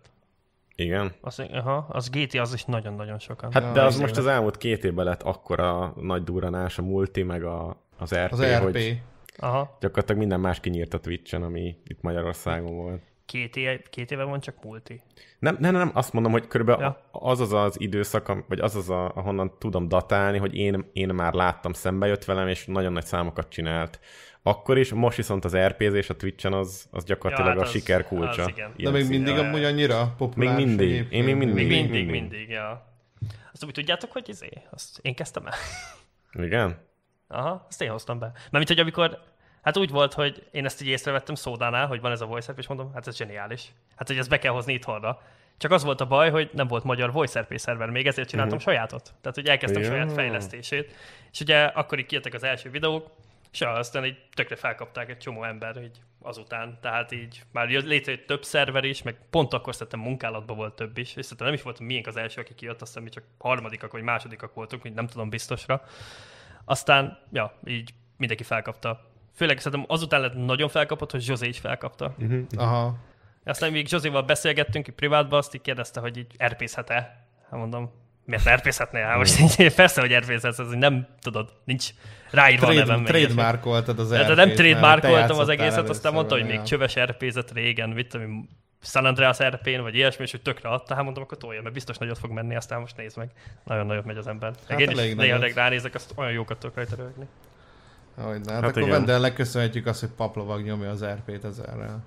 igen. 0.74 1.12
Azt, 1.20 1.39
aha, 1.41 1.87
az 1.89 2.11
GTA 2.11 2.41
az 2.41 2.55
is 2.55 2.64
nagyon-nagyon 2.64 3.18
sokan. 3.18 3.53
Hát 3.53 3.62
Ja, 3.62 3.72
de 3.72 3.83
az 3.83 3.97
most 3.99 4.16
az 4.16 4.26
elmúlt 4.26 4.57
két 4.57 4.85
évben 4.85 5.05
lett 5.05 5.22
akkora 5.22 5.95
nagy 6.01 6.22
duranás, 6.24 6.78
a 6.78 6.83
multi, 6.83 7.22
meg 7.22 7.45
a, 7.45 7.76
az 7.99 8.14
RP, 8.14 8.33
Az 8.33 8.43
RP. 8.45 8.62
hogy 8.62 9.01
Aha, 9.37 9.76
gyakorlatilag 9.80 10.20
minden 10.20 10.41
más 10.41 10.61
kinyírt 10.61 10.95
a 10.95 10.99
Twitch-en, 11.01 11.43
ami 11.43 11.76
itt 11.85 12.03
Magyarországon 12.03 12.76
volt. 12.76 13.03
Két, 13.33 13.57
éve, 13.57 13.83
két 13.91 14.11
éve 14.11 14.22
van 14.24 14.41
csak 14.41 14.62
multi. 14.64 15.01
Nem, 15.39 15.57
nem, 15.61 15.72
nem, 15.72 15.91
azt 15.95 16.12
mondom, 16.12 16.33
hogy 16.33 16.47
körülbelül 16.47 16.83
Ja. 16.83 17.09
az 17.11 17.41
az 17.41 17.53
az 17.53 17.80
időszak, 17.80 18.45
vagy 18.49 18.61
az 18.61 18.76
az, 18.76 18.91
a, 18.91 19.12
ahonnan 19.14 19.59
tudom 19.59 19.89
datálni, 19.89 20.39
hogy 20.39 20.55
én, 20.55 20.91
én 20.93 21.09
már 21.09 21.33
láttam, 21.33 21.72
szembe 21.72 22.07
jött 22.07 22.24
velem, 22.24 22.49
és 22.49 22.66
nagyon 22.66 22.93
nagy 22.93 23.05
számokat 23.05 23.49
csinált. 23.49 24.01
Akkor 24.43 24.78
is, 24.78 24.93
most 24.93 25.16
viszont 25.16 25.45
az 25.45 25.57
RP-zés 25.57 26.11
a 26.11 26.16
Twitch-en 26.16 26.53
az, 26.53 26.89
az 26.91 27.05
gyakorlatilag 27.05 27.51
Ja, 27.53 27.59
hát 27.59 27.66
a 27.66 27.68
az- 27.70 27.74
siker 27.76 28.05
kulcsa. 28.07 28.43
az 28.43 28.49
igen. 28.49 28.72
De 28.76 28.91
még 28.91 29.09
mindig 29.09 29.35
Ja, 29.35 29.41
amúgy 29.41 29.64
annyira 29.64 30.14
populáris 30.16 30.57
Még 30.57 30.66
mindig. 30.66 30.91
egyébként. 30.91 31.12
Én 31.12 31.24
még 31.24 31.35
mindig. 31.37 31.55
Még 31.55 31.66
mindig, 31.68 31.91
mindig. 32.07 32.20
mindig, 32.20 32.49
ja. 32.49 32.87
Azt 33.53 33.64
úgy 33.64 33.72
tudjátok, 33.72 34.12
hogy 34.12 34.28
izé, 34.28 34.49
azt 34.70 34.99
én 35.03 35.14
kezdtem 35.14 35.47
el. 35.47 35.55
Igen? 36.45 36.76
Aha, 37.28 37.64
azt 37.68 37.83
én 37.83 37.91
hoztam 37.91 38.18
be. 38.18 38.33
Mármint, 38.51 38.68
hogy 38.68 38.78
amikor, 38.78 39.18
hát 39.62 39.76
úgy 39.76 39.90
volt, 39.90 40.12
hogy 40.12 40.46
én 40.50 40.64
ezt 40.64 40.82
így 40.82 40.88
észrevettem 40.88 41.34
Szódánál, 41.34 41.86
hogy 41.86 42.00
van 42.00 42.12
ez 42.12 42.20
a 42.20 42.26
voice 42.26 42.54
és 42.56 42.66
mondom, 42.66 42.92
hát 42.94 43.06
ez 43.06 43.16
zseniális. 43.16 43.72
Hát, 43.96 44.08
hogy 44.08 44.18
ezt 44.18 44.28
be 44.28 44.38
kell 44.38 44.52
hozni 44.52 44.72
itthonra. 44.72 45.22
Csak 45.56 45.70
az 45.70 45.84
volt 45.84 46.00
a 46.00 46.06
baj, 46.06 46.30
hogy 46.30 46.50
nem 46.52 46.66
volt 46.66 46.84
magyar 46.84 47.12
voice 47.12 47.40
RP 47.40 47.58
szerver, 47.58 47.90
még 47.90 48.06
ezért 48.06 48.28
csináltam 48.28 48.56
uh-huh. 48.56 48.72
sajátot. 48.72 49.14
Tehát, 49.20 49.36
hogy 49.36 49.46
elkezdtem 49.46 49.82
Ja. 49.82 49.88
saját 49.88 50.12
fejlesztését. 50.12 50.94
És 51.32 51.40
ugye 51.40 51.64
akkor 51.64 51.98
így 51.98 52.06
kijöttek 52.06 52.34
az 52.34 52.42
első 52.42 52.70
videók, 52.70 53.10
és 53.52 53.60
aztán 53.60 54.04
így 54.04 54.16
tökre 54.34 54.56
felkapták 54.56 55.08
egy 55.10 55.18
csomó 55.18 55.44
ember 55.44 55.82
így 55.82 55.98
azután. 56.22 56.78
Tehát 56.80 57.12
így 57.12 57.42
már 57.52 57.70
jött 57.70 57.84
létrejött 57.84 58.26
több 58.26 58.44
szerver 58.44 58.84
is, 58.84 59.02
meg 59.02 59.16
pont 59.30 59.52
akkor 59.54 59.74
szerintem 59.74 60.00
munkálatban 60.00 60.56
volt 60.56 60.74
több 60.74 60.98
is, 60.98 61.16
és 61.16 61.22
szerintem 61.22 61.46
nem 61.46 61.56
is 61.56 61.62
volt 61.62 61.80
miénk 61.80 62.06
az 62.06 62.16
első, 62.16 62.40
aki 62.40 62.54
kijött, 62.54 62.82
aztán 62.82 63.02
mi 63.02 63.08
csak 63.08 63.24
harmadikak 63.38 63.92
vagy 63.92 64.02
másodikak 64.02 64.54
voltunk, 64.54 64.84
úgy 64.84 64.92
nem 64.92 65.06
tudom 65.06 65.28
biztosra. 65.28 65.84
Aztán, 66.64 67.18
ja, 67.32 67.58
így 67.64 67.90
mindenki 68.16 68.42
felkapta. 68.42 69.11
Főleg 69.35 69.59
szerintem 69.59 69.85
azután 69.89 70.20
lett 70.20 70.35
nagyon 70.35 70.68
felkapott, 70.68 71.11
hogy 71.11 71.20
Zsozé 71.20 71.49
is 71.49 71.59
felkapta. 71.59 72.14
Mhm. 72.18 72.41
Aha. 72.57 72.97
Aztán 73.45 73.72
még 73.72 73.89
Zsozéval 73.89 74.22
beszélgettünk 74.22 74.89
így 74.89 74.95
privátban, 74.95 75.39
azt 75.39 75.55
így 75.55 75.61
kérdezte, 75.61 76.01
hogy 76.01 76.16
így 76.16 76.26
erpészhet-e. 76.37 77.26
Hát 77.51 77.61
mondom, 77.61 77.91
miért 78.24 78.45
ne 78.45 78.51
erpészhetnél? 78.51 79.05
Hát 79.05 79.16
most 79.16 79.41
így, 79.41 79.74
persze, 79.74 80.01
hogy 80.01 80.12
erpészhetsz, 80.12 80.59
ez 80.59 80.68
nem 80.68 81.07
tudod, 81.20 81.53
nincs 81.64 81.89
ráírva 82.30 82.66
a 82.66 82.72
nevem. 82.72 82.87
Trade, 82.87 83.03
meg 83.03 83.14
ilyesmi. 83.14 83.35
trademarkoltad 83.35 83.99
az 83.99 84.09
Tehát 84.09 84.26
RP-t, 84.26 84.37
nem 84.37 84.47
mert 84.47 84.57
te 84.57 84.62
trademarkoltam 84.62 85.39
az 85.39 85.49
egészet, 85.49 85.89
aztán 85.89 86.12
mondta, 86.12 86.35
hogy 86.35 86.47
még 86.47 86.62
csöves 86.62 86.99
RP-zet 86.99 87.53
régen, 87.53 87.89
mit 87.89 88.14
én, 88.14 88.49
San 88.83 89.05
Andreas 89.05 89.39
RP-n, 89.43 89.80
vagy 89.80 89.95
ilyesmi, 89.95 90.24
és 90.24 90.30
hogy 90.30 90.43
tökre 90.43 90.68
adta, 90.68 90.95
hát 90.95 91.05
mondom, 91.05 91.22
akkor 91.22 91.39
tolja, 91.39 91.62
mert 91.62 91.74
biztos 91.74 91.99
nagyot 91.99 92.18
fog 92.18 92.30
menni, 92.30 92.57
aztán 92.57 92.80
most 92.80 92.97
nézd 92.97 93.16
meg. 93.16 93.30
Nagyon 93.64 93.87
nagyot 93.87 94.05
megy 94.05 94.16
az 94.16 94.26
ember. 94.26 94.51
Meg 94.68 94.80
Hát 94.80 94.80
én 94.80 95.07
is 95.07 95.14
néha 95.14 95.47
ránézek, 95.55 95.95
azt 95.95 96.12
olyan 96.16 96.33
jókat 96.33 96.59
tudok 96.59 96.76
rajta 96.76 96.97
rögni. 96.97 97.26
Ahogy, 98.14 98.40
hát, 98.46 98.60
Hát 98.60 98.76
akkor. 98.76 98.88
Vendel 98.88 99.20
legköszönhetjük 99.20 99.86
azt, 99.86 100.00
hogy 100.00 100.10
Paplovag 100.10 100.62
nyomja 100.62 100.90
az 100.90 101.04
RP-t 101.04 101.44
ezerrel. 101.44 102.04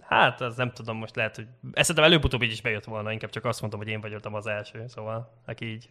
Hát, 0.00 0.40
az 0.40 0.56
nem 0.56 0.72
tudom, 0.72 0.96
most 0.96 1.16
lehet, 1.16 1.36
hogy... 1.36 1.46
Ezt 1.72 1.86
szerintem 1.86 2.04
előbb-utóbb 2.04 2.42
így 2.42 2.52
is 2.52 2.60
bejött 2.60 2.84
volna, 2.84 3.12
inkább 3.12 3.30
csak 3.30 3.44
azt 3.44 3.60
mondtam, 3.60 3.82
hogy 3.82 3.90
én 3.90 4.00
voltam 4.00 4.34
az 4.34 4.46
első, 4.46 4.84
szóval 4.86 5.42
aki 5.46 5.66
így 5.66 5.88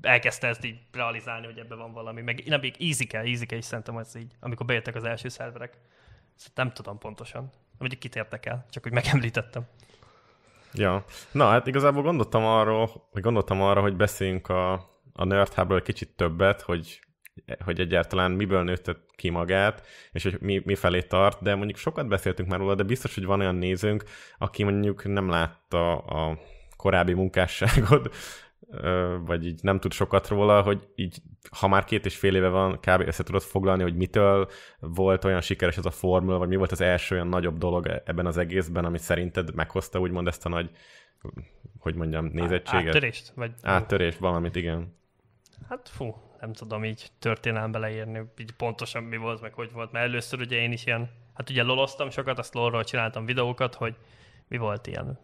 elkezdte 0.00 0.46
ezt 0.46 0.64
így 0.64 0.78
realizálni, 0.92 1.46
hogy 1.46 1.58
ebben 1.58 1.78
van 1.78 1.92
valami, 1.92 2.20
meg 2.20 2.42
nem 2.46 2.60
még 2.60 2.76
easy 2.80 3.06
easy 3.10 3.46
is 3.56 3.64
szerintem 3.64 3.98
ez 3.98 4.14
így, 4.16 4.32
amikor 4.40 4.66
bejöttek 4.66 4.94
az 4.94 5.04
első 5.04 5.28
szerverek. 5.28 5.78
Ezt 6.36 6.50
nem 6.54 6.72
tudom 6.72 6.98
pontosan. 6.98 7.52
Vagy 7.78 7.98
kit 7.98 8.16
értek 8.16 8.46
el, 8.46 8.66
csak 8.70 8.82
hogy 8.82 8.92
megemlítettem. 8.92 9.66
Ja. 10.72 11.04
Na, 11.32 11.48
hát 11.48 11.66
igazából 11.66 12.02
gondoltam 12.02 12.44
arról, 12.44 13.08
hogy 13.10 13.22
gondoltam 13.22 13.62
arra, 13.62 13.80
hogy 13.80 13.96
beszéljünk 13.96 14.48
a, 14.48 14.72
a 15.12 15.24
Nerd 15.24 15.54
Hubról 15.54 15.78
egy 15.78 15.84
kicsit 15.84 16.16
többet, 16.16 16.60
hogy 16.60 17.00
hogy 17.64 17.80
egyáltalán 17.80 18.30
miből 18.30 18.62
nőtte 18.62 18.96
ki 19.16 19.30
magát, 19.30 19.86
és 20.12 20.22
hogy 20.22 20.36
mi, 20.40 20.62
mi 20.64 20.74
felé 20.74 21.02
tart, 21.02 21.42
de 21.42 21.54
mondjuk 21.54 21.78
sokat 21.78 22.08
beszéltünk 22.08 22.48
már 22.48 22.58
róla, 22.58 22.74
de 22.74 22.82
biztos, 22.82 23.14
hogy 23.14 23.24
van 23.24 23.40
olyan 23.40 23.54
nézőnk, 23.54 24.04
aki 24.38 24.62
mondjuk 24.62 25.04
nem 25.04 25.28
látta 25.28 25.98
a 25.98 26.38
korábbi 26.76 27.12
munkásságod, 27.12 28.10
vagy 29.26 29.46
így 29.46 29.60
nem 29.62 29.80
tud 29.80 29.92
sokat 29.92 30.28
róla, 30.28 30.62
hogy 30.62 30.88
így, 30.94 31.18
ha 31.50 31.68
már 31.68 31.84
két 31.84 32.04
és 32.04 32.16
fél 32.16 32.34
éve 32.34 32.48
van, 32.48 32.78
kb. 32.80 33.00
össze 33.00 33.22
tudod 33.22 33.42
foglalni, 33.42 33.82
hogy 33.82 33.96
mitől 33.96 34.48
volt 34.80 35.24
olyan 35.24 35.40
sikeres 35.40 35.76
ez 35.76 35.86
a 35.86 35.90
formula, 35.90 36.38
vagy 36.38 36.48
mi 36.48 36.56
volt 36.56 36.72
az 36.72 36.80
első 36.80 37.14
olyan 37.14 37.28
nagyobb 37.28 37.58
dolog 37.58 38.02
ebben 38.04 38.26
az 38.26 38.36
egészben, 38.36 38.84
ami 38.84 38.98
szerinted 38.98 39.54
meghozta 39.54 39.98
úgymond 40.00 40.26
ezt 40.26 40.46
a 40.46 40.48
nagy, 40.48 40.70
hogy 41.78 41.94
mondjam, 41.94 42.24
nézettséget? 42.32 42.94
Áttörést? 42.94 43.32
Vagy... 43.34 43.52
Áttörést, 43.62 44.18
valamit, 44.18 44.56
igen. 44.56 44.96
Hát 45.68 45.88
fú, 45.88 46.14
nem 46.40 46.52
tudom 46.52 46.84
így 46.84 47.10
történelmbe 47.18 47.78
leírni, 47.78 48.22
így 48.38 48.52
pontosan 48.52 49.02
mi 49.02 49.16
volt, 49.16 49.40
meg 49.40 49.52
hogy 49.52 49.72
volt, 49.72 49.92
mert 49.92 50.04
először 50.04 50.40
ugye 50.40 50.56
én 50.56 50.72
is 50.72 50.86
ilyen, 50.86 51.10
hát 51.34 51.50
ugye 51.50 51.62
loloztam 51.62 52.10
sokat, 52.10 52.38
azt 52.38 52.54
lolról 52.54 52.84
csináltam 52.84 53.24
videókat, 53.24 53.74
hogy 53.74 53.94
mi 54.48 54.56
volt 54.56 54.86
ilyen 54.86 55.18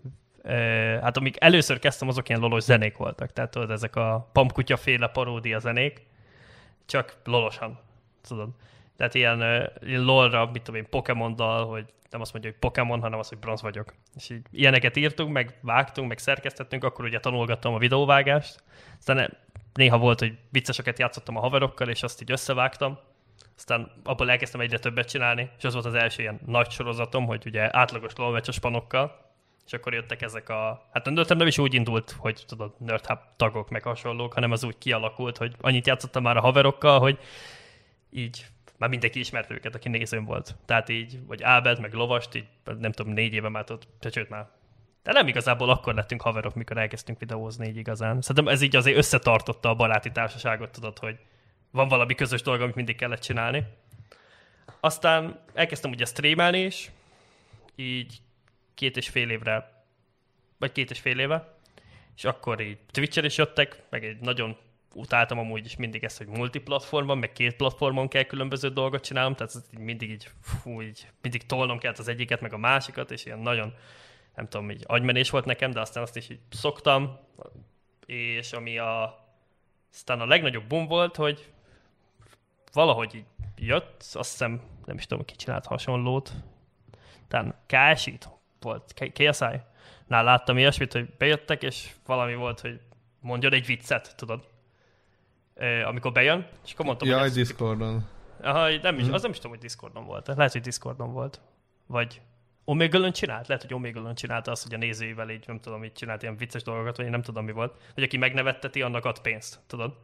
hát 1.00 1.16
amik 1.16 1.36
először 1.38 1.78
kezdtem, 1.78 2.08
azok 2.08 2.28
ilyen 2.28 2.40
lolos 2.40 2.62
zenék 2.62 2.96
voltak. 2.96 3.32
Tehát 3.32 3.50
tudod, 3.50 3.70
ezek 3.70 3.96
a 3.96 4.28
Pampkutya 4.32 4.76
féle 4.76 5.08
paródia 5.08 5.58
zenék, 5.58 6.06
csak 6.86 7.16
lolosan, 7.24 7.78
tudod. 8.28 8.48
Tehát 8.96 9.14
ilyen, 9.14 9.70
ilyen 9.80 10.02
lolra, 10.02 10.50
mit 10.52 10.62
tudom 10.62 10.80
én, 10.80 10.88
Pokémon-dal, 10.90 11.66
hogy 11.66 11.84
nem 12.10 12.20
azt 12.20 12.32
mondja, 12.32 12.50
hogy 12.50 12.60
Pokémon, 12.60 13.00
hanem 13.00 13.18
azt, 13.18 13.28
hogy 13.28 13.38
bronz 13.38 13.62
vagyok. 13.62 13.94
És 14.16 14.30
így 14.30 14.46
ilyeneket 14.50 14.96
írtunk, 14.96 15.32
meg 15.32 15.58
vágtunk, 15.60 16.08
meg 16.08 16.18
szerkesztettünk, 16.18 16.84
akkor 16.84 17.04
ugye 17.04 17.20
tanulgattam 17.20 17.74
a 17.74 17.78
videóvágást. 17.78 18.62
Aztán 18.98 19.36
néha 19.74 19.98
volt, 19.98 20.18
hogy 20.18 20.38
vicceseket 20.50 20.98
játszottam 20.98 21.36
a 21.36 21.40
haverokkal, 21.40 21.88
és 21.88 22.02
azt 22.02 22.22
így 22.22 22.30
összevágtam. 22.30 22.98
Aztán 23.56 23.90
abból 24.04 24.30
elkezdtem 24.30 24.60
egyre 24.60 24.78
többet 24.78 25.08
csinálni, 25.08 25.50
és 25.58 25.64
az 25.64 25.72
volt 25.72 25.84
az 25.84 25.94
első 25.94 26.22
ilyen 26.22 26.40
nagy 26.46 26.70
sorozatom, 26.70 27.26
hogy 27.26 27.42
ugye 27.46 27.76
átlagos 27.76 28.12
lolmecses 28.16 28.58
panokkal, 28.58 29.32
és 29.66 29.72
akkor 29.72 29.94
jöttek 29.94 30.22
ezek 30.22 30.48
a... 30.48 30.88
Hát 30.92 31.04
nem, 31.04 31.24
nem 31.28 31.46
is 31.46 31.58
úgy 31.58 31.74
indult, 31.74 32.14
hogy 32.18 32.44
tudod, 32.46 32.74
Nerd 32.78 33.06
Hub 33.06 33.18
tagok 33.36 33.70
meg 33.70 33.82
hasonlók, 33.82 34.32
hanem 34.32 34.52
az 34.52 34.64
úgy 34.64 34.78
kialakult, 34.78 35.36
hogy 35.36 35.54
annyit 35.60 35.86
játszottam 35.86 36.22
már 36.22 36.36
a 36.36 36.40
haverokkal, 36.40 36.98
hogy 36.98 37.18
így 38.10 38.46
már 38.78 38.88
mindenki 38.88 39.18
ismert 39.18 39.50
őket, 39.50 39.74
aki 39.74 39.88
nézőm 39.88 40.24
volt. 40.24 40.56
Tehát 40.64 40.88
így, 40.88 41.26
vagy 41.26 41.42
Ábelt, 41.42 41.80
meg 41.80 41.92
Lovast, 41.92 42.34
így 42.34 42.46
nem 42.78 42.92
tudom, 42.92 43.12
négy 43.12 43.32
éve 43.32 43.48
már 43.48 43.64
ott, 43.70 43.86
sőt 44.10 44.28
már. 44.28 44.48
De 45.04 45.12
nem 45.12 45.28
igazából 45.28 45.70
akkor 45.70 45.94
lettünk 45.94 46.22
haverok, 46.22 46.54
mikor 46.54 46.78
elkezdtünk 46.78 47.18
videózni 47.18 47.66
így 47.66 47.76
igazán. 47.76 48.20
Szerintem 48.20 48.52
ez 48.54 48.62
így 48.62 48.76
azért 48.76 48.96
összetartotta 48.96 49.68
a 49.68 49.74
baráti 49.74 50.12
társaságot, 50.12 50.70
tudod, 50.70 50.98
hogy 50.98 51.18
van 51.70 51.88
valami 51.88 52.14
közös 52.14 52.42
dolog, 52.42 52.60
amit 52.60 52.74
mindig 52.74 52.96
kellett 52.96 53.20
csinálni. 53.20 53.64
Aztán 54.80 55.40
elkezdtem 55.54 55.90
ugye 55.90 56.04
streamelni 56.04 56.60
is, 56.60 56.90
így 57.76 58.18
két 58.74 58.96
és 58.96 59.08
fél 59.08 59.30
évre, 59.30 59.84
vagy 60.58 60.72
két 60.72 60.90
és 60.90 61.00
fél 61.00 61.18
éve, 61.18 61.56
és 62.16 62.24
akkor 62.24 62.60
így 62.60 62.78
Twitch-en 62.90 63.24
is 63.24 63.36
jöttek, 63.36 63.82
meg 63.90 64.04
egy 64.04 64.20
nagyon 64.20 64.56
utáltam 64.94 65.38
amúgy 65.38 65.64
is 65.64 65.76
mindig 65.76 66.04
ezt, 66.04 66.18
hogy 66.18 66.26
multiplatformon, 66.26 67.18
meg 67.18 67.32
két 67.32 67.56
platformon 67.56 68.08
kell 68.08 68.22
különböző 68.22 68.68
dolgot 68.68 69.04
csinálnom, 69.04 69.34
tehát 69.34 69.54
így 69.72 69.78
mindig 69.78 70.10
így, 70.10 70.28
fú, 70.40 70.82
így 70.82 71.08
mindig 71.22 71.46
tolnom 71.46 71.78
kellett 71.78 71.98
az 71.98 72.08
egyiket, 72.08 72.40
meg 72.40 72.52
a 72.52 72.58
másikat, 72.58 73.10
és 73.10 73.24
ilyen 73.24 73.38
nagyon, 73.38 73.74
nem 74.34 74.48
tudom, 74.48 74.70
így 74.70 74.84
agymenés 74.86 75.30
volt 75.30 75.44
nekem, 75.44 75.70
de 75.70 75.80
aztán 75.80 76.02
azt 76.02 76.16
is 76.16 76.28
így 76.28 76.40
szoktam, 76.50 77.18
és 78.06 78.52
ami 78.52 78.78
a, 78.78 79.24
aztán 79.92 80.20
a 80.20 80.26
legnagyobb 80.26 80.66
boom 80.66 80.86
volt, 80.86 81.16
hogy 81.16 81.52
valahogy 82.72 83.14
így 83.14 83.26
jött, 83.56 83.96
azt 84.12 84.30
hiszem, 84.30 84.60
nem 84.84 84.96
is 84.96 85.06
tudom, 85.06 85.24
ki 85.24 85.36
csinált 85.36 85.66
hasonlót, 85.66 86.32
talán 87.28 87.54
ksi 87.66 88.18
volt 88.60 88.92
KSI, 89.12 89.60
nál 90.06 90.24
láttam 90.24 90.58
ilyesmit, 90.58 90.92
hogy 90.92 91.10
bejöttek, 91.18 91.62
és 91.62 91.90
valami 92.06 92.34
volt, 92.34 92.60
hogy 92.60 92.80
mondjon 93.20 93.52
egy 93.52 93.66
viccet, 93.66 94.16
tudod. 94.16 94.48
Amikor 95.84 96.12
bejön, 96.12 96.48
és 96.64 96.72
akkor 96.72 96.84
mondtam, 96.84 97.08
ja, 97.08 97.18
hogy... 97.18 97.26
Ez... 97.26 97.34
Discordon. 97.34 98.06
Aha, 98.42 98.68
nem 98.82 98.98
is, 98.98 99.06
mm. 99.06 99.12
az 99.12 99.22
nem 99.22 99.30
is 99.30 99.36
tudom, 99.36 99.52
hogy 99.52 99.60
Discordon 99.60 100.06
volt. 100.06 100.26
Lehet, 100.26 100.52
hogy 100.52 100.60
Discordon 100.60 101.12
volt. 101.12 101.40
Vagy 101.86 102.20
omegle 102.64 103.10
csinált? 103.10 103.46
Lehet, 103.46 103.62
hogy 103.62 103.74
omegle 103.74 104.14
csinálta 104.14 104.50
azt, 104.50 104.62
hogy 104.62 104.74
a 104.74 104.78
nézőivel 104.78 105.30
így, 105.30 105.44
nem 105.46 105.60
tudom, 105.60 105.84
így 105.84 105.92
csinált 105.92 106.22
ilyen 106.22 106.36
vicces 106.36 106.62
dolgokat, 106.62 106.96
vagy 106.96 107.04
én 107.04 107.10
nem 107.10 107.22
tudom, 107.22 107.44
mi 107.44 107.52
volt. 107.52 107.82
Hogy 107.94 108.02
aki 108.02 108.16
megnevetteti, 108.16 108.82
annak 108.82 109.04
ad 109.04 109.20
pénzt, 109.20 109.58
tudod. 109.66 109.96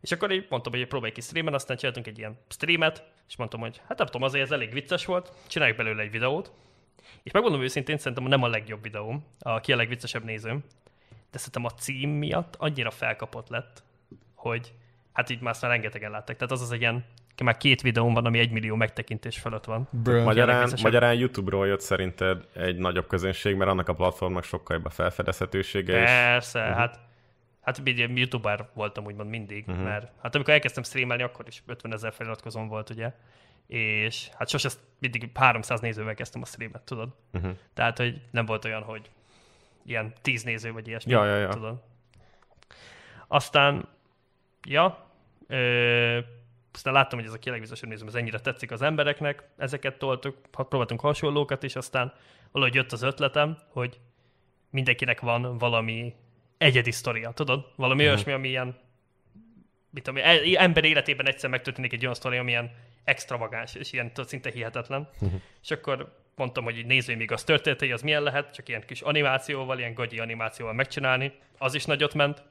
És 0.00 0.12
akkor 0.12 0.32
így 0.32 0.46
mondtam, 0.48 0.72
hogy 0.72 0.86
próbálj 0.86 1.12
ki 1.12 1.20
streamen, 1.20 1.54
aztán 1.54 1.76
csináltunk 1.76 2.06
egy 2.06 2.18
ilyen 2.18 2.38
streamet, 2.48 3.04
és 3.28 3.36
mondtam, 3.36 3.60
hogy 3.60 3.80
hát 3.88 3.98
nem 3.98 4.06
tudom, 4.06 4.22
azért 4.22 4.44
ez 4.44 4.50
elég 4.50 4.72
vicces 4.72 5.04
volt, 5.04 5.32
csináljuk 5.46 5.76
belőle 5.76 6.02
egy 6.02 6.10
videót, 6.10 6.52
és 7.22 7.32
megmondom 7.32 7.62
őszintén, 7.62 7.98
szerintem 7.98 8.24
nem 8.24 8.42
a 8.42 8.48
legjobb 8.48 8.82
videóm, 8.82 9.24
aki 9.38 9.72
a 9.72 9.76
legviccesebb 9.76 10.24
nézőm, 10.24 10.64
de 11.30 11.38
szerintem 11.38 11.64
a 11.64 11.70
cím 11.70 12.10
miatt 12.10 12.56
annyira 12.56 12.90
felkapott 12.90 13.48
lett, 13.48 13.82
hogy 14.34 14.72
hát 15.12 15.30
így 15.30 15.40
már 15.40 15.52
aztán 15.52 15.70
rengetegen 15.70 16.10
láttak. 16.10 16.36
Tehát 16.36 16.52
az 16.52 16.60
az 16.60 16.72
egy 16.72 16.80
ilyen, 16.80 17.04
már 17.44 17.56
két 17.56 17.80
videóm 17.80 18.14
van, 18.14 18.26
ami 18.26 18.38
egy 18.38 18.50
millió 18.50 18.74
megtekintés 18.74 19.38
fölött 19.38 19.64
van. 19.64 19.88
Magyarán, 20.04 20.72
magyarán 20.82 21.14
YouTube-ról 21.14 21.66
jött 21.66 21.80
szerinted 21.80 22.44
egy 22.54 22.76
nagyobb 22.76 23.06
közönség, 23.06 23.56
mert 23.56 23.70
annak 23.70 23.88
a 23.88 23.94
platformnak 23.94 24.44
sokkal 24.44 24.76
jobb 24.76 24.86
a 24.86 24.90
felfedezhetősége. 24.90 26.04
Persze, 26.04 26.58
és... 26.58 26.64
uh-huh. 26.64 26.78
hát 26.78 27.08
Hát 27.60 27.80
youtuber 28.14 28.68
voltam 28.74 29.04
úgymond 29.04 29.30
mindig, 29.30 29.64
uh-huh. 29.68 29.84
mert 29.84 30.12
hát 30.22 30.34
amikor 30.34 30.52
elkezdtem 30.52 30.82
streamelni, 30.82 31.22
akkor 31.22 31.44
is 31.48 31.62
50 31.66 31.92
ezer 31.92 32.12
feliratkozón 32.12 32.68
volt, 32.68 32.90
ugye 32.90 33.12
és 33.70 34.30
hát 34.38 34.48
sose 34.48 34.68
mindig 34.98 35.30
300 35.34 35.80
nézővel 35.80 36.14
kezdtem 36.14 36.42
a 36.42 36.44
streamet, 36.44 36.82
tudod? 36.82 37.08
Uh-huh. 37.32 37.50
Tehát, 37.74 37.98
hogy 37.98 38.20
nem 38.30 38.46
volt 38.46 38.64
olyan, 38.64 38.82
hogy 38.82 39.10
ilyen 39.84 40.12
10 40.22 40.42
néző 40.42 40.72
vagy 40.72 40.88
ilyesmi, 40.88 41.12
ja, 41.12 41.24
ja, 41.24 41.36
ja. 41.36 41.48
tudod? 41.48 41.82
Aztán, 43.28 43.88
ja, 44.68 45.10
ö, 45.46 46.18
aztán 46.72 46.92
láttam, 46.92 47.18
hogy 47.18 47.28
ez 47.28 47.34
a 47.34 47.38
kilegvizesebb 47.38 47.88
nézőm, 47.88 48.08
ez 48.08 48.14
ennyire 48.14 48.40
tetszik 48.40 48.70
az 48.70 48.82
embereknek, 48.82 49.48
ezeket 49.56 49.98
toltuk, 49.98 50.36
próbáltunk 50.50 51.00
hasonlókat 51.00 51.62
is, 51.62 51.76
aztán 51.76 52.12
valahogy 52.52 52.74
jött 52.74 52.92
az 52.92 53.02
ötletem, 53.02 53.58
hogy 53.68 53.98
mindenkinek 54.70 55.20
van 55.20 55.58
valami 55.58 56.14
egyedi 56.58 56.90
sztoria, 56.90 57.30
tudod? 57.30 57.72
Valami 57.76 58.00
uh-huh. 58.00 58.14
olyasmi, 58.14 58.32
ami 58.32 58.48
ilyen 58.48 58.78
mit 59.90 60.02
tudom, 60.02 60.22
e- 60.24 60.62
ember 60.62 60.84
életében 60.84 61.26
egyszer 61.26 61.50
megtörténik 61.50 61.92
egy 61.92 62.02
olyan 62.02 62.14
sztori, 62.14 62.36
ami 62.36 62.50
ilyen 62.50 62.70
extravagáns, 63.04 63.74
és 63.74 63.92
ilyen 63.92 64.12
szinte 64.14 64.50
hihetetlen. 64.50 65.08
Uh-huh. 65.20 65.40
És 65.62 65.70
akkor 65.70 66.18
mondtam, 66.36 66.64
hogy 66.64 66.78
így 66.78 66.86
nézve 66.86 67.16
még 67.16 67.32
az 67.32 67.44
történetei, 67.44 67.92
az 67.92 68.02
milyen 68.02 68.22
lehet, 68.22 68.54
csak 68.54 68.68
ilyen 68.68 68.82
kis 68.86 69.00
animációval, 69.00 69.78
ilyen 69.78 69.94
gagyi 69.94 70.18
animációval 70.18 70.74
megcsinálni. 70.74 71.32
Az 71.58 71.74
is 71.74 71.84
nagyot 71.84 72.14
ment. 72.14 72.42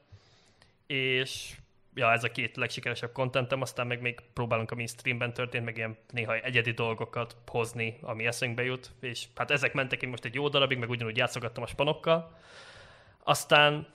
És 0.88 1.56
ja, 1.94 2.12
ez 2.12 2.24
a 2.24 2.32
két 2.32 2.56
legsikeresebb 2.56 3.12
kontentem, 3.12 3.62
aztán 3.62 3.88
meg 3.88 4.02
még 4.02 4.20
próbálunk, 4.34 4.72
ami 4.72 4.88
streamben 4.88 5.34
történt, 5.34 5.66
meg 5.66 5.78
ilyen 5.78 5.98
néha 6.12 6.36
egyedi 6.36 6.72
dolgokat 6.72 7.36
hozni, 7.48 7.98
ami 8.02 8.26
eszünkbe 8.26 8.64
jut, 8.64 8.92
és 9.00 9.26
hát 9.36 9.52
ezek 9.52 9.74
mentek 9.74 10.02
én 10.02 10.10
most 10.10 10.26
egy 10.26 10.34
jó 10.34 10.50
darabig, 10.50 10.78
meg 10.78 10.90
ugyanúgy 10.90 11.18
játszogattam 11.18 11.64
a 11.64 11.68
spanokkal. 11.68 12.38
Aztán, 13.24 13.88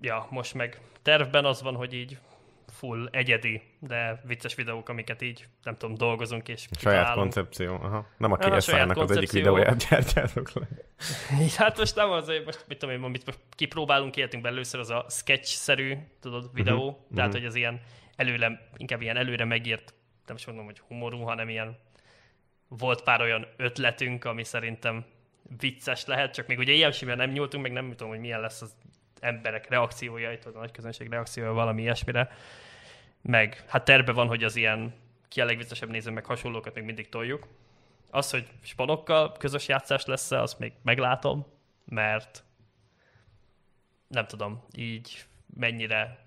ja, 0.00 0.26
most 0.30 0.54
meg 0.54 0.80
tervben 1.02 1.44
az 1.44 1.62
van, 1.62 1.74
hogy 1.74 1.92
így 1.92 2.18
full 2.78 3.08
egyedi, 3.10 3.62
de 3.78 4.20
vicces 4.24 4.54
videók, 4.54 4.88
amiket 4.88 5.22
így, 5.22 5.46
nem 5.62 5.76
tudom, 5.76 5.96
dolgozunk 5.96 6.48
és 6.48 6.68
Saját 6.78 6.98
kitálunk. 6.98 7.22
koncepció, 7.22 7.74
aha. 7.74 8.06
Nem 8.16 8.32
a 8.32 8.36
KSI-nak 8.36 8.96
az 8.96 9.10
egyik 9.10 9.30
videóját 9.30 9.86
gyártjátok 9.88 10.52
le. 10.52 10.68
hát 11.56 11.78
most 11.78 11.96
nem 11.96 12.10
az, 12.10 12.32
most 12.44 12.64
mit 12.68 12.78
tudom 12.78 12.94
én, 12.94 13.02
amit 13.02 13.26
most 13.26 13.38
kipróbálunk 13.50 14.16
életünkben 14.16 14.52
először, 14.52 14.80
az 14.80 14.90
a 14.90 15.06
sketch-szerű, 15.08 15.96
tudod, 16.20 16.50
videó, 16.52 16.88
uh-huh. 16.88 17.14
tehát, 17.14 17.28
uh-huh. 17.28 17.32
hogy 17.32 17.44
az 17.44 17.54
ilyen 17.54 17.80
előre, 18.16 18.68
inkább 18.76 19.00
ilyen 19.02 19.16
előre 19.16 19.44
megírt, 19.44 19.94
nem 20.26 20.36
is 20.36 20.46
mondom, 20.46 20.64
hogy 20.64 20.78
humorú, 20.88 21.20
hanem 21.20 21.48
ilyen 21.48 21.78
volt 22.68 23.02
pár 23.02 23.20
olyan 23.20 23.46
ötletünk, 23.56 24.24
ami 24.24 24.44
szerintem 24.44 25.04
vicces 25.58 26.06
lehet, 26.06 26.34
csak 26.34 26.46
még 26.46 26.58
ugye 26.58 26.72
ilyen 26.72 26.92
nem 27.02 27.30
nyúltunk, 27.30 27.62
meg 27.62 27.72
nem 27.72 27.90
tudom, 27.90 28.08
hogy 28.08 28.20
milyen 28.20 28.40
lesz 28.40 28.62
az 28.62 28.76
emberek 29.20 29.68
reakciója, 29.68 30.28
vagy 30.28 30.54
a 30.54 30.58
nagy 30.58 30.70
közönség 30.70 31.08
reakciója 31.08 31.52
valami 31.52 31.82
ilyesmire. 31.82 32.30
Meg 33.26 33.64
hát 33.68 33.84
terve 33.84 34.12
van, 34.12 34.26
hogy 34.26 34.44
az 34.44 34.56
ilyen 34.56 34.94
ki 35.28 35.40
a 35.40 35.44
legviccesebb 35.44 35.90
néző, 35.90 36.10
meg 36.10 36.24
hasonlókat 36.24 36.74
még 36.74 36.84
mindig 36.84 37.08
toljuk. 37.08 37.46
Az, 38.10 38.30
hogy 38.30 38.46
spanokkal 38.62 39.32
közös 39.32 39.68
játszás 39.68 40.04
lesz 40.04 40.32
-e, 40.32 40.40
azt 40.40 40.58
még 40.58 40.72
meglátom, 40.82 41.46
mert 41.84 42.44
nem 44.08 44.26
tudom, 44.26 44.64
így 44.76 45.24
mennyire 45.54 46.24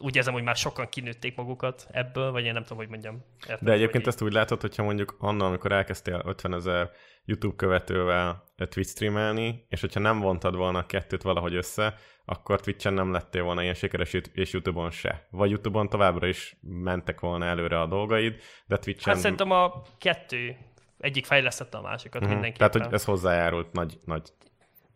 úgy 0.00 0.16
érzem, 0.16 0.32
hogy 0.32 0.42
már 0.42 0.56
sokan 0.56 0.88
kinőtték 0.88 1.36
magukat 1.36 1.86
ebből, 1.90 2.30
vagy 2.30 2.44
én 2.44 2.52
nem 2.52 2.62
tudom, 2.62 2.78
hogy 2.78 2.88
mondjam. 2.88 3.24
Érted, 3.48 3.66
De 3.66 3.72
egyébként 3.72 4.04
hogy 4.04 4.12
ezt 4.12 4.22
úgy 4.22 4.32
látod, 4.32 4.60
hogyha 4.60 4.82
mondjuk 4.82 5.16
annól, 5.18 5.46
amikor 5.46 5.72
elkezdtél 5.72 6.22
50 6.24 6.54
ezer 6.54 6.90
YouTube 7.24 7.54
követővel 7.56 8.44
Twitch 8.56 8.90
streamelni, 8.90 9.66
és 9.68 9.80
hogyha 9.80 10.00
nem 10.00 10.18
vontad 10.20 10.54
volna 10.56 10.78
a 10.78 10.86
kettőt 10.86 11.22
valahogy 11.22 11.54
össze, 11.54 11.94
akkor 12.24 12.60
Twitchen 12.60 12.94
nem 12.94 13.12
lettél 13.12 13.42
volna 13.42 13.62
ilyen 13.62 13.74
sikeres, 13.74 14.12
és 14.32 14.52
YouTube-on 14.52 14.90
se. 14.90 15.26
Vagy 15.30 15.50
YouTube-on 15.50 15.88
továbbra 15.88 16.26
is 16.26 16.56
mentek 16.60 17.20
volna 17.20 17.44
előre 17.44 17.80
a 17.80 17.86
dolgaid, 17.86 18.40
de 18.66 18.76
Twitchen... 18.76 19.12
Hát 19.12 19.22
szerintem 19.22 19.50
a 19.50 19.82
kettő 19.98 20.56
egyik 20.98 21.24
fejlesztette 21.26 21.78
a 21.78 21.80
másikat 21.82 22.20
Mhm. 22.22 22.30
mindenképpen. 22.30 22.70
Tehát, 22.70 22.86
hogy 22.86 22.94
ez 22.96 23.04
hozzájárult 23.04 23.72
nagy, 23.72 23.98
nagy, 24.04 24.28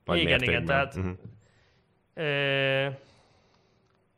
nagy 0.04 0.18
Igen, 0.20 0.28
igen, 0.28 0.40
mértékben. 0.40 0.64
tehát- 0.66 0.96
Mhm. 0.96 1.10
Ö, 2.14 2.88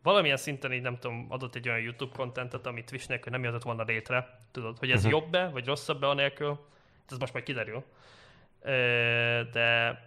valamilyen 0.03 0.37
szinten 0.37 0.73
így 0.73 0.83
nem 0.83 0.99
tudom, 0.99 1.27
adott 1.29 1.55
egy 1.55 1.69
olyan 1.69 1.81
YouTube 1.81 2.17
kontentet, 2.17 2.67
amit 2.67 2.87
Twitch 2.87 3.09
nélkül 3.09 3.33
nem 3.33 3.41
jöhetett 3.43 3.63
volna 3.63 3.83
létre. 3.83 4.39
Tudod, 4.51 4.79
hogy 4.79 4.91
ez 4.91 5.03
Mhm. 5.03 5.11
jobb-e, 5.13 5.49
vagy 5.49 5.67
rosszabb-e 5.67 6.07
anélkül, 6.09 6.67
ez 7.09 7.19
most 7.19 7.33
majd 7.33 7.45
kiderül. 7.45 7.85
De 9.53 9.99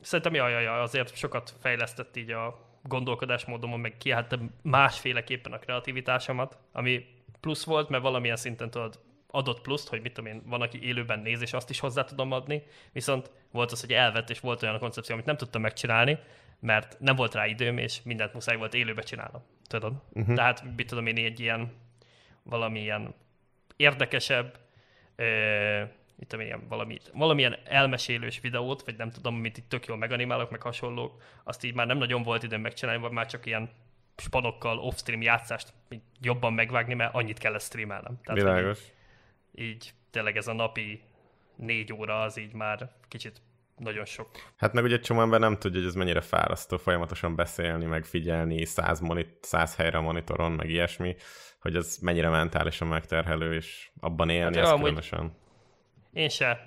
szerintem 0.00 0.34
jaj, 0.34 0.52
jaj, 0.52 0.62
jaj, 0.62 0.80
azért 0.80 1.16
sokat 1.16 1.54
fejlesztett 1.60 2.16
így 2.16 2.30
a 2.30 2.68
gondolkodásmódomon, 2.82 3.80
meg 3.80 3.96
kiálltam 3.96 4.54
másféleképpen 4.62 5.52
a 5.52 5.58
kreativitásomat, 5.58 6.58
ami 6.72 7.06
plusz 7.40 7.64
volt, 7.64 7.88
mert 7.88 8.02
valamilyen 8.02 8.36
szinten 8.36 8.70
tudod, 8.70 9.00
adott 9.30 9.60
pluszt, 9.60 9.88
hogy 9.88 10.00
mit 10.02 10.12
tudom 10.12 10.32
én, 10.32 10.42
van, 10.46 10.60
aki 10.60 10.82
élőben 10.82 11.18
néz, 11.18 11.42
és 11.42 11.52
azt 11.52 11.70
is 11.70 11.80
hozzá 11.80 12.04
tudom 12.04 12.32
adni, 12.32 12.62
viszont 12.92 13.30
volt 13.50 13.72
az, 13.72 13.80
hogy 13.80 13.92
elvett, 13.92 14.30
és 14.30 14.40
volt 14.40 14.62
olyan 14.62 14.74
a 14.74 14.78
koncepció, 14.78 15.14
amit 15.14 15.26
nem 15.26 15.36
tudtam 15.36 15.60
megcsinálni, 15.60 16.18
mert 16.60 16.96
nem 17.00 17.16
volt 17.16 17.34
rá 17.34 17.46
időm, 17.46 17.78
és 17.78 18.02
mindent 18.02 18.32
muszáj 18.32 18.56
volt 18.56 18.74
élőbe 18.74 19.02
csinálnom. 19.02 19.42
Tudod? 19.66 19.92
Uh-huh. 20.12 20.34
Tehát, 20.34 20.76
mit 20.76 20.86
tudom 20.86 21.06
én, 21.06 21.16
egy 21.16 21.40
ilyen 21.40 21.72
valamilyen 22.42 23.14
érdekesebb, 23.76 24.58
ö, 25.16 25.82
mit 26.20 26.28
tudom 26.28 26.46
én, 26.46 26.68
valami, 26.68 26.98
valamilyen 27.12 27.56
elmesélős 27.64 28.40
videót, 28.40 28.82
vagy 28.82 28.96
nem 28.96 29.10
tudom, 29.10 29.34
amit 29.34 29.56
itt 29.58 29.68
tök 29.68 29.86
jól 29.86 29.96
meganimálok, 29.96 30.50
meg 30.50 30.62
hasonlók, 30.62 31.22
azt 31.44 31.64
így 31.64 31.74
már 31.74 31.86
nem 31.86 31.98
nagyon 31.98 32.22
volt 32.22 32.42
időm 32.42 32.60
megcsinálni, 32.60 33.00
vagy 33.00 33.10
már 33.10 33.26
csak 33.26 33.46
ilyen 33.46 33.70
spanokkal 34.16 34.78
off-stream 34.78 35.22
játszást 35.22 35.72
jobban 36.20 36.52
megvágni, 36.52 36.94
mert 36.94 37.14
annyit 37.14 37.38
kellett 37.38 37.62
streamelnem. 37.62 38.20
Tehát, 38.24 38.40
Világos. 38.42 38.78
így, 39.54 39.64
így 39.66 39.92
tényleg 40.10 40.36
ez 40.36 40.46
a 40.46 40.52
napi 40.52 41.00
négy 41.56 41.92
óra 41.92 42.20
az 42.22 42.38
így 42.38 42.52
már 42.52 42.90
kicsit 43.08 43.40
nagyon 43.76 44.04
sok. 44.04 44.28
Hát 44.56 44.72
meg 44.72 44.84
ugye 44.84 44.94
egy 44.94 45.00
csomó 45.02 45.20
ember 45.20 45.40
nem 45.40 45.58
tudja, 45.58 45.78
hogy 45.78 45.88
ez 45.88 45.94
mennyire 45.94 46.20
fárasztó 46.20 46.76
folyamatosan 46.76 47.36
beszélni, 47.36 47.84
meg 47.84 48.04
figyelni 48.04 48.64
száz, 48.64 49.00
monit- 49.00 49.44
száz 49.44 49.76
helyre 49.76 49.98
a 49.98 50.00
monitoron, 50.00 50.52
meg 50.52 50.68
ilyesmi, 50.70 51.16
hogy 51.60 51.76
ez 51.76 51.98
mennyire 52.00 52.28
mentálisan 52.28 52.88
megterhelő, 52.88 53.54
és 53.54 53.90
abban 54.00 54.28
élni, 54.28 54.56
Hát 54.56 54.64
ez 54.64 54.70
amúgy- 54.70 54.82
különösen. 54.82 55.32
Én 56.12 56.28
se, 56.28 56.58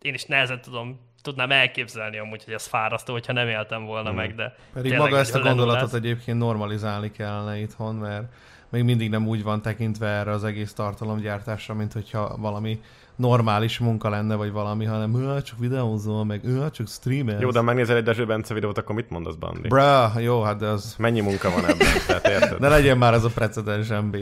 én 0.00 0.14
is 0.14 0.24
nehezen 0.24 0.60
tudom, 0.60 1.00
tudnám 1.22 1.50
elképzelni 1.50 2.18
amúgy, 2.18 2.44
hogy 2.44 2.54
ez 2.54 2.66
fárasztó, 2.66 3.12
hogyha 3.12 3.32
nem 3.32 3.48
éltem 3.48 3.84
volna 3.84 4.08
Mhm. 4.08 4.18
meg, 4.18 4.34
de 4.34 4.54
Pedig 4.72 4.96
maga 4.96 5.18
ezt 5.18 5.34
a 5.34 5.40
gondolatot 5.40 5.94
egyébként 5.94 6.38
normalizálni 6.38 7.10
kellene 7.10 7.58
itthon, 7.58 7.94
mert 7.94 8.32
még 8.68 8.82
mindig 8.82 9.10
nem 9.10 9.26
úgy 9.28 9.42
van 9.42 9.62
tekintve 9.62 10.06
erre 10.06 10.30
az 10.30 10.44
egész 10.44 10.72
tartalomgyártásra, 10.72 11.74
mint 11.74 11.92
hogyha 11.92 12.36
valami 12.36 12.80
normális 13.16 13.78
munka 13.78 14.08
lenne, 14.08 14.34
vagy 14.34 14.52
valami, 14.52 14.84
hanem 14.84 15.16
ő 15.16 15.42
csak 15.42 15.58
videózol, 15.58 16.24
meg 16.24 16.44
ő 16.44 16.70
csak 16.70 16.88
streamer. 16.88 17.40
Jó, 17.40 17.50
de 17.50 17.58
ha 17.58 17.64
megnézel 17.64 17.96
egy 17.96 18.02
Dezső 18.02 18.26
Bence 18.26 18.54
videót, 18.54 18.78
akkor 18.78 18.94
mit 18.94 19.10
mondasz, 19.10 19.34
Bandi? 19.34 19.68
Bra, 19.68 20.12
jó, 20.18 20.42
hát 20.42 20.56
de 20.58 20.66
az... 20.66 20.94
Mennyi 20.98 21.20
munka 21.20 21.50
van 21.50 21.64
ebben? 21.64 21.86
Tehát 22.06 22.28
érted? 22.28 22.60
Ne 22.60 22.68
legyen 22.68 22.98
már 22.98 23.12
ez 23.14 23.24
a 23.24 23.28
precedens, 23.28 23.88
MB. 23.88 24.16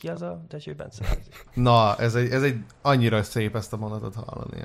Ki 0.00 0.08
az 0.08 0.22
a 0.22 0.40
Dezső 0.48 0.74
Bence? 0.74 1.04
Na, 1.54 1.96
ez 1.96 2.14
egy, 2.14 2.30
ez 2.30 2.42
egy 2.42 2.64
annyira 2.82 3.22
szép 3.22 3.56
ezt 3.56 3.72
a 3.72 3.76
mondatot 3.76 4.14
hallani. 4.14 4.62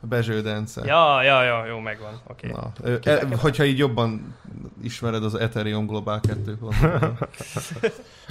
Bezső 0.00 0.40
Dence. 0.40 0.84
ja, 0.84 1.22
ja, 1.22 1.42
ja, 1.42 1.66
jó, 1.66 1.78
megvan. 1.78 2.20
Oké. 2.26 2.50
Okay. 2.50 2.70
Na, 2.94 3.10
e, 3.10 3.36
hogyha 3.36 3.64
így 3.64 3.78
jobban 3.78 4.34
ismered 4.82 5.24
az 5.24 5.34
Ethereum 5.34 5.86
Global 5.86 6.20
2 6.20 6.58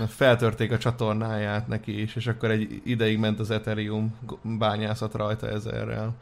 feltörték 0.08 0.72
a 0.72 0.78
csatornáját 0.78 1.68
neki 1.68 2.02
is, 2.02 2.16
és 2.16 2.28
akkor 2.28 2.52
egy 2.52 2.82
ideig 2.86 3.18
ment 3.20 3.40
az 3.40 3.52
Ethereum 3.52 4.18
bányászat 4.44 5.14
rajta 5.14 5.48
ezerrel. 5.48 6.16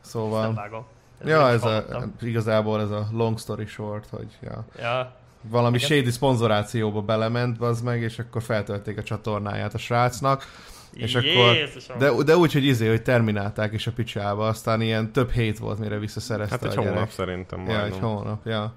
Szóval... 0.00 0.42
Nem 0.42 0.54
vágom. 0.54 0.86
Ja, 1.24 1.38
nem 1.38 1.46
ez 1.46 1.64
a, 1.64 1.84
igazából 2.20 2.80
ez 2.80 2.90
a 2.90 3.08
long 3.12 3.38
story 3.38 3.66
short, 3.66 4.08
hogy 4.08 4.38
ja, 4.40 4.64
Ja, 4.78 5.17
valami 5.42 5.76
Igen. 5.76 5.88
shady 5.88 6.10
szponzorációba 6.10 7.00
belement, 7.02 7.60
az 7.60 7.80
meg, 7.80 8.02
és 8.02 8.18
akkor 8.18 8.42
feltörték 8.42 8.98
a 8.98 9.02
csatornáját 9.02 9.74
a 9.74 9.78
srácnak, 9.78 10.44
és 10.92 11.14
akkor, 11.14 11.54
Jézusom. 11.54 11.98
de, 11.98 12.10
de 12.24 12.36
úgy, 12.36 12.52
hogy 12.52 12.64
izé, 12.64 12.88
hogy 12.88 13.02
terminálták 13.02 13.72
is 13.72 13.86
a 13.86 13.92
picsába, 13.92 14.46
aztán 14.46 14.80
ilyen 14.80 15.12
több 15.12 15.30
hét 15.30 15.58
volt, 15.58 15.78
mire 15.78 15.98
visszaszerezte 15.98 16.54
Hát 16.60 16.64
egy 16.64 16.78
a 16.78 16.80
gyerek. 16.80 16.94
hónap 16.94 17.10
szerintem 17.10 17.58
Ja, 17.68 17.84
egy 17.84 17.90
majdnem. 17.90 18.10
hónap, 18.10 18.46
ja. 18.46 18.74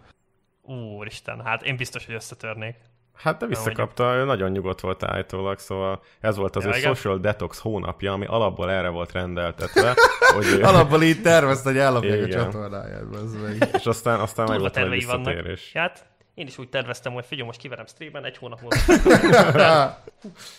Úristen, 0.62 1.42
hát 1.46 1.64
én 1.64 1.76
biztos, 1.78 2.06
hogy 2.06 2.16
összetörnék. 2.16 2.76
Hát 3.14 3.38
de 3.38 3.46
visszakapta, 3.46 4.14
ő 4.16 4.24
nagyon 4.24 4.52
nyugodt 4.52 4.80
volt 4.80 5.04
állítólag, 5.04 5.60
szóval 5.60 6.02
ez 6.20 6.36
volt 6.38 6.56
az 6.56 6.64
Ja, 6.64 6.70
ő 6.74 6.78
igen. 6.78 6.94
social 6.96 7.18
detox 7.18 7.60
hónapja, 7.60 8.12
ami 8.14 8.26
alapból 8.26 8.72
erre 8.72 8.90
volt 8.90 9.12
rendeltetve, 9.12 9.94
hogy 10.36 10.46
ő, 10.46 10.62
Alapból 10.64 11.04
így 11.04 11.22
tervezte, 11.22 11.70
hogy 11.70 11.78
ellopják 11.80 12.24
a 12.24 12.28
csatornáját, 12.28 13.04
az 13.12 13.36
meg. 13.42 13.70
és 13.78 13.86
aztán, 13.86 14.20
aztán 14.20 14.46
meg 14.50 14.58
Durva 14.58 14.72
volt 14.74 15.06
vannak. 15.06 15.24
visszatérés. 15.24 15.72
Hát 15.74 16.06
én 16.42 16.48
is 16.48 16.58
úgy 16.58 16.70
terveztem, 16.70 17.14
hogy 17.14 17.26
figyelj, 17.26 17.48
most 17.48 17.60
kiverem 17.60 17.86
streamben, 17.86 18.26
egy 18.26 18.38
hónap 18.38 18.62
múlva. 18.62 18.78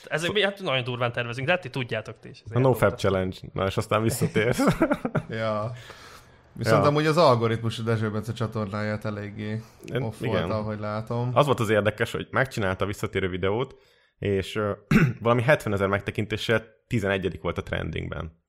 Ezek 0.05 0.33
mi 0.33 0.43
hát 0.43 0.61
nagyon 0.61 0.85
durván 0.85 1.13
tervezünk, 1.13 1.47
de 1.47 1.53
hát 1.53 1.63
ti 1.63 1.71
tudjátok 1.71 2.19
ti 2.21 2.29
is. 2.29 2.43
A 2.53 2.59
NoFap 2.59 2.99
Challenge, 2.99 3.37
na 3.53 3.67
és 3.67 3.77
aztán 3.77 4.03
visszatérsz. 4.03 4.65
ja. 5.29 5.73
Viszont 6.53 6.83
Ja. 6.83 6.89
amúgy 6.89 7.07
az 7.07 7.17
algoritmus 7.17 7.79
a 7.79 7.83
Dezső 7.83 8.11
Bence 8.11 8.33
csatornáját 8.33 9.05
eléggé 9.05 9.61
Én- 9.93 10.03
off 10.03 10.21
igen. 10.21 10.33
volt, 10.49 10.51
ahogy 10.53 10.79
látom. 10.79 11.31
Az 11.35 11.47
volt 11.47 11.61
az 11.61 11.71
érdekes, 11.71 12.13
hogy 12.13 12.29
megcsinálta 12.31 12.85
a 12.85 12.87
visszatérő 12.87 13.29
videót, 13.29 13.77
és 14.19 14.57
ö, 14.57 14.73
valami 15.21 15.43
70 15.43 15.73
ezer 15.73 15.89
megtekintéssel 15.89 16.65
11 16.87 17.39
volt 17.41 17.59
a 17.59 17.63
trendingben. 17.63 18.41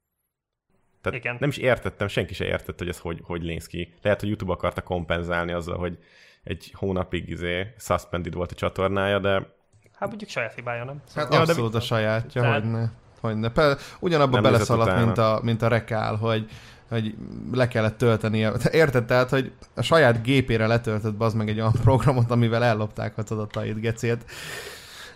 Tehát 1.02 1.20
Igen. 1.20 1.38
nem 1.40 1.50
is 1.50 1.58
értettem, 1.58 2.08
senki 2.08 2.34
se 2.34 2.46
értette, 2.46 2.84
hogy 2.84 2.88
ez 2.88 3.00
hogy, 3.00 3.20
hogy 3.24 3.42
néz 3.42 3.68
ki. 3.68 3.94
Lehet, 4.02 4.20
hogy 4.20 4.30
YouTube 4.30 4.52
akarta 4.52 4.82
kompenzálni 4.82 5.52
azzal, 5.52 5.78
hogy 5.78 5.98
egy 6.44 6.72
hónapig 6.76 7.30
izé, 7.30 7.74
suspended 7.80 8.34
volt 8.34 8.52
a 8.52 8.56
csatornája, 8.56 9.20
de 9.20 9.52
Hát 9.94 10.08
mondjuk 10.10 10.30
saját 10.30 10.54
hibája, 10.54 10.84
nem? 10.84 11.02
Hát 11.16 11.34
Ja, 11.34 11.46
de 11.46 11.52
abszolút 11.52 11.76
a 11.76 11.80
sajátja, 11.80 12.42
Tehát- 12.42 12.62
hogy 12.62 12.72
ne. 12.72 12.86
Hogy 13.20 13.36
ne. 13.40 13.50
Pe, 13.50 13.78
ugyanabban 14.00 14.42
Nem 14.42 14.52
beleszaladt, 14.52 15.06
mint 15.06 15.18
a, 15.18 15.40
mint 15.44 15.62
a 15.62 15.68
rekál, 15.68 16.16
hogy, 16.16 16.50
hogy 16.90 17.16
le 17.52 17.68
kellett 17.68 17.98
töltenie. 17.98 18.52
Te 18.52 18.70
Érted? 18.82 19.06
Tehát, 19.06 19.30
hogy 19.30 19.52
a 19.76 19.82
saját 19.82 20.24
gépére 20.24 20.68
letöltött 20.68 21.16
bazd 21.16 21.36
meg 21.36 21.50
egy 21.50 21.60
olyan 21.60 21.72
programot, 21.84 22.32
amivel 22.32 22.64
ellopták 22.64 23.18
az 23.18 23.32
adatait, 23.32 23.80
gecét. 23.80 24.26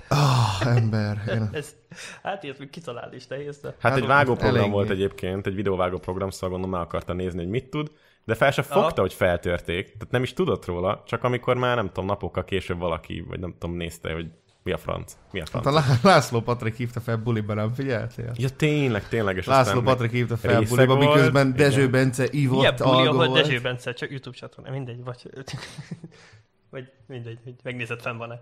Ah, 0.08 0.76
ember. 0.76 1.24
Én... 1.30 1.50
Ez, 1.60 1.76
hát 2.24 2.44
ilyet 2.44 2.60
még 2.60 2.70
kitalálni 2.70 3.16
is 3.16 3.28
nehéz, 3.28 3.58
de... 3.58 3.68
hát, 3.68 3.78
Hát 3.82 3.98
egy 3.98 4.06
vágóprogram 4.08 4.56
eléggé. 4.56 4.72
volt 4.72 4.90
egyébként, 4.90 5.48
egy 5.48 5.56
videóvágó 5.56 5.98
program, 5.98 6.30
szóval 6.30 6.50
gondolom 6.50 6.80
meg 6.80 6.88
akarta 6.88 7.14
nézni, 7.14 7.40
hogy 7.40 7.50
mit 7.50 7.70
tud, 7.70 7.92
de 8.28 8.36
fel 8.36 8.52
se 8.52 8.64
Aha. 8.70 8.82
fogta, 8.82 9.02
hogy 9.02 9.14
feltörték, 9.14 9.86
tehát 9.86 10.12
nem 10.12 10.24
is 10.24 10.34
tudott 10.34 10.66
róla, 10.66 11.04
csak 11.06 11.24
amikor 11.24 11.58
már 11.58 11.76
nem 11.76 11.88
tudom, 11.88 12.06
napokkal 12.06 12.44
később 12.44 12.80
valaki, 12.80 13.24
vagy 13.28 13.40
nem 13.40 13.56
tudom, 13.60 13.76
nézte, 13.76 14.14
hogy 14.14 14.28
mi 14.64 14.72
a 14.72 14.78
franc, 14.78 15.18
mi 15.32 15.40
a 15.40 15.46
franc. 15.46 15.66
Hát 15.66 15.74
a 15.74 15.78
Lá- 15.78 16.04
László 16.04 16.42
Patrik 16.42 16.76
hívta 16.76 17.00
fel 17.00 17.18
buliba, 17.18 17.54
nem 17.54 17.74
figyeltél? 17.74 18.32
Ja, 18.36 18.50
tényleg, 18.50 19.08
tényleg. 19.08 19.38
És 19.38 19.46
László 19.46 19.82
Patrik 19.82 20.12
hívta 20.12 20.38
fel 20.38 20.62
buliba, 20.62 20.96
volt, 20.96 21.14
miközben 21.14 21.48
igen. 21.48 21.58
Dezső 21.58 21.90
Bence 21.90 22.28
ivott 22.32 22.58
Milyen 22.58 22.76
buli, 22.76 23.08
ahol. 23.08 23.42
Dezső 23.42 23.62
Bence, 23.62 23.94
csak 23.94 24.10
YouTube 24.10 24.38
csatorna, 24.38 24.72
mindegy, 24.72 25.04
vagy... 25.04 25.30
vagy 26.72 26.92
mindegy, 27.06 27.40
hogy 27.44 27.56
megnézed 27.64 28.02
fenn 28.02 28.18
van-e. 28.18 28.42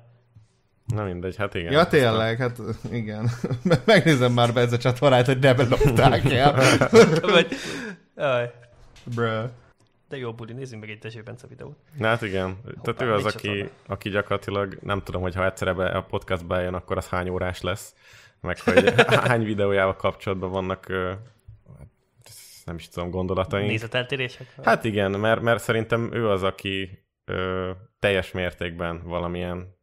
Na 0.86 1.04
mindegy, 1.04 1.36
hát 1.36 1.54
igen. 1.54 1.72
Ja, 1.72 1.88
tényleg, 1.88 2.38
hát 2.38 2.60
igen. 2.92 3.30
Megnézem 3.86 4.34
már 4.34 4.54
Bence 4.54 4.78
csatornát, 4.78 5.26
hogy 5.26 5.40
nem 5.40 5.58
lopták 5.58 6.32
el. 6.32 6.54
vagy... 7.34 7.48
Bruh. 9.04 9.50
De 10.08 10.18
jó 10.18 10.34
buli, 10.34 10.54
nézzünk 10.54 10.82
meg 10.82 10.90
egy 10.90 10.98
Dezső 10.98 11.22
Bence 11.22 11.48
videót. 11.48 11.78
Na, 11.98 12.08
hát 12.08 12.22
igen. 12.22 12.58
Tehát 12.82 13.02
ő 13.02 13.14
az, 13.14 13.26
aki, 13.26 13.70
aki 13.88 14.10
gyakorlatilag 14.10 14.78
nem 14.82 15.02
tudom, 15.02 15.22
hogy 15.22 15.36
ha 15.36 15.46
egyszer 15.46 15.68
ebbe 15.68 15.86
a 15.86 16.04
podcastba 16.04 16.60
jön, 16.60 16.74
akkor 16.74 16.98
az 16.98 17.10
hány 17.10 17.30
órás 17.30 17.62
lesz, 17.62 17.96
meg 18.42 18.60
hogy 18.60 18.94
hány 19.28 19.44
videójával 19.44 19.96
kapcsolatban 19.96 20.52
vannak 20.52 20.88
hát, 20.88 22.66
nem 22.66 22.76
is 22.76 22.90
tudom, 22.90 23.10
gondolataink. 23.10 23.70
Nézeteltérések? 23.70 24.56
Hát 24.64 24.84
igen, 24.84 25.12
mert, 25.12 25.42
mert 25.42 25.64
szerintem 25.64 26.14
ő 26.14 26.30
az, 26.30 26.44
aki 26.44 27.06
ö, 27.26 27.72
teljes 28.00 28.32
mértékben 28.32 29.02
valamilyen, 29.04 29.76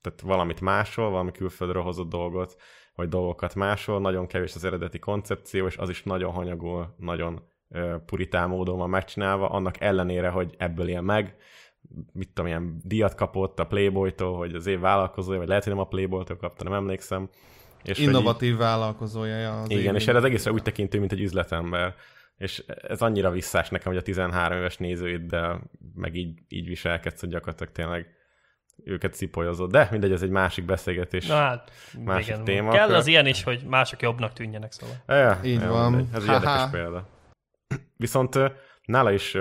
tehát 0.00 0.20
valamit 0.20 0.60
másol, 0.60 1.10
valami 1.10 1.32
külföldről 1.32 1.82
hozott 1.82 2.08
dolgot, 2.08 2.56
vagy 2.94 3.08
dolgokat 3.08 3.54
másol, 3.54 4.00
nagyon 4.00 4.26
kevés 4.26 4.54
az 4.54 4.64
eredeti 4.64 4.98
koncepció, 4.98 5.66
és 5.66 5.76
az 5.76 5.88
is 5.88 6.02
nagyon 6.02 6.32
hanyagul, 6.32 6.94
nagyon 6.96 7.42
puritán 8.06 8.48
módon 8.48 8.78
van 8.78 8.90
megcsinálva, 8.90 9.48
annak 9.48 9.80
ellenére, 9.80 10.28
hogy 10.28 10.54
ebből 10.58 10.88
él 10.88 11.00
meg, 11.00 11.36
mit 12.12 12.28
tudom, 12.28 12.46
ilyen 12.46 12.80
díjat 12.84 13.14
kapott 13.14 13.58
a 13.58 13.66
Playboy-tól, 13.66 14.36
hogy 14.36 14.54
az 14.54 14.66
év 14.66 14.80
vállalkozója, 14.80 15.38
vagy 15.38 15.48
lehet, 15.48 15.64
hogy 15.64 15.72
nem 15.72 15.82
a 15.82 15.88
Playboy-tól 15.88 16.36
kapta, 16.36 16.64
nem 16.64 16.72
emlékszem. 16.72 17.28
És 17.82 17.98
Innovatív 17.98 18.52
így, 18.52 18.56
vállalkozója. 18.56 19.60
Az 19.60 19.70
igen, 19.70 19.94
és 19.94 20.06
erre 20.06 20.18
az 20.18 20.24
egészre 20.24 20.52
úgy 20.52 20.62
tekintő, 20.62 20.98
mint 20.98 21.12
egy 21.12 21.20
üzletember. 21.20 21.94
És 22.36 22.64
ez 22.66 23.02
annyira 23.02 23.30
visszás 23.30 23.68
nekem, 23.68 23.92
hogy 23.92 24.00
a 24.00 24.02
13 24.02 24.58
éves 24.58 24.76
nézőiddel 24.76 25.70
meg 25.94 26.14
így, 26.14 26.38
így 26.48 26.66
viselkedsz, 26.66 27.20
hogy 27.20 27.28
gyakorlatilag 27.28 27.72
tényleg 27.72 28.06
őket 28.84 29.14
szipolyozott. 29.14 29.70
De 29.70 29.88
mindegy, 29.90 30.12
ez 30.12 30.22
egy 30.22 30.30
másik 30.30 30.64
beszélgetés. 30.64 31.26
Na 31.26 31.34
hát, 31.34 31.70
másik 32.04 32.32
igen, 32.32 32.44
téma. 32.44 32.70
Kell 32.70 32.94
az 32.94 33.06
ilyen 33.06 33.26
is, 33.26 33.42
hogy 33.42 33.62
mások 33.66 34.02
jobbnak 34.02 34.32
tűnjenek, 34.32 34.72
szóval. 34.72 34.96
Ja, 35.06 35.40
így 35.44 35.66
van. 35.66 35.92
Mindegy. 35.92 36.14
Ez 36.14 36.22
egy 36.22 36.28
érdekes 36.28 36.70
példa. 36.70 37.06
Viszont 37.96 38.38
nála 38.84 39.12
is 39.12 39.36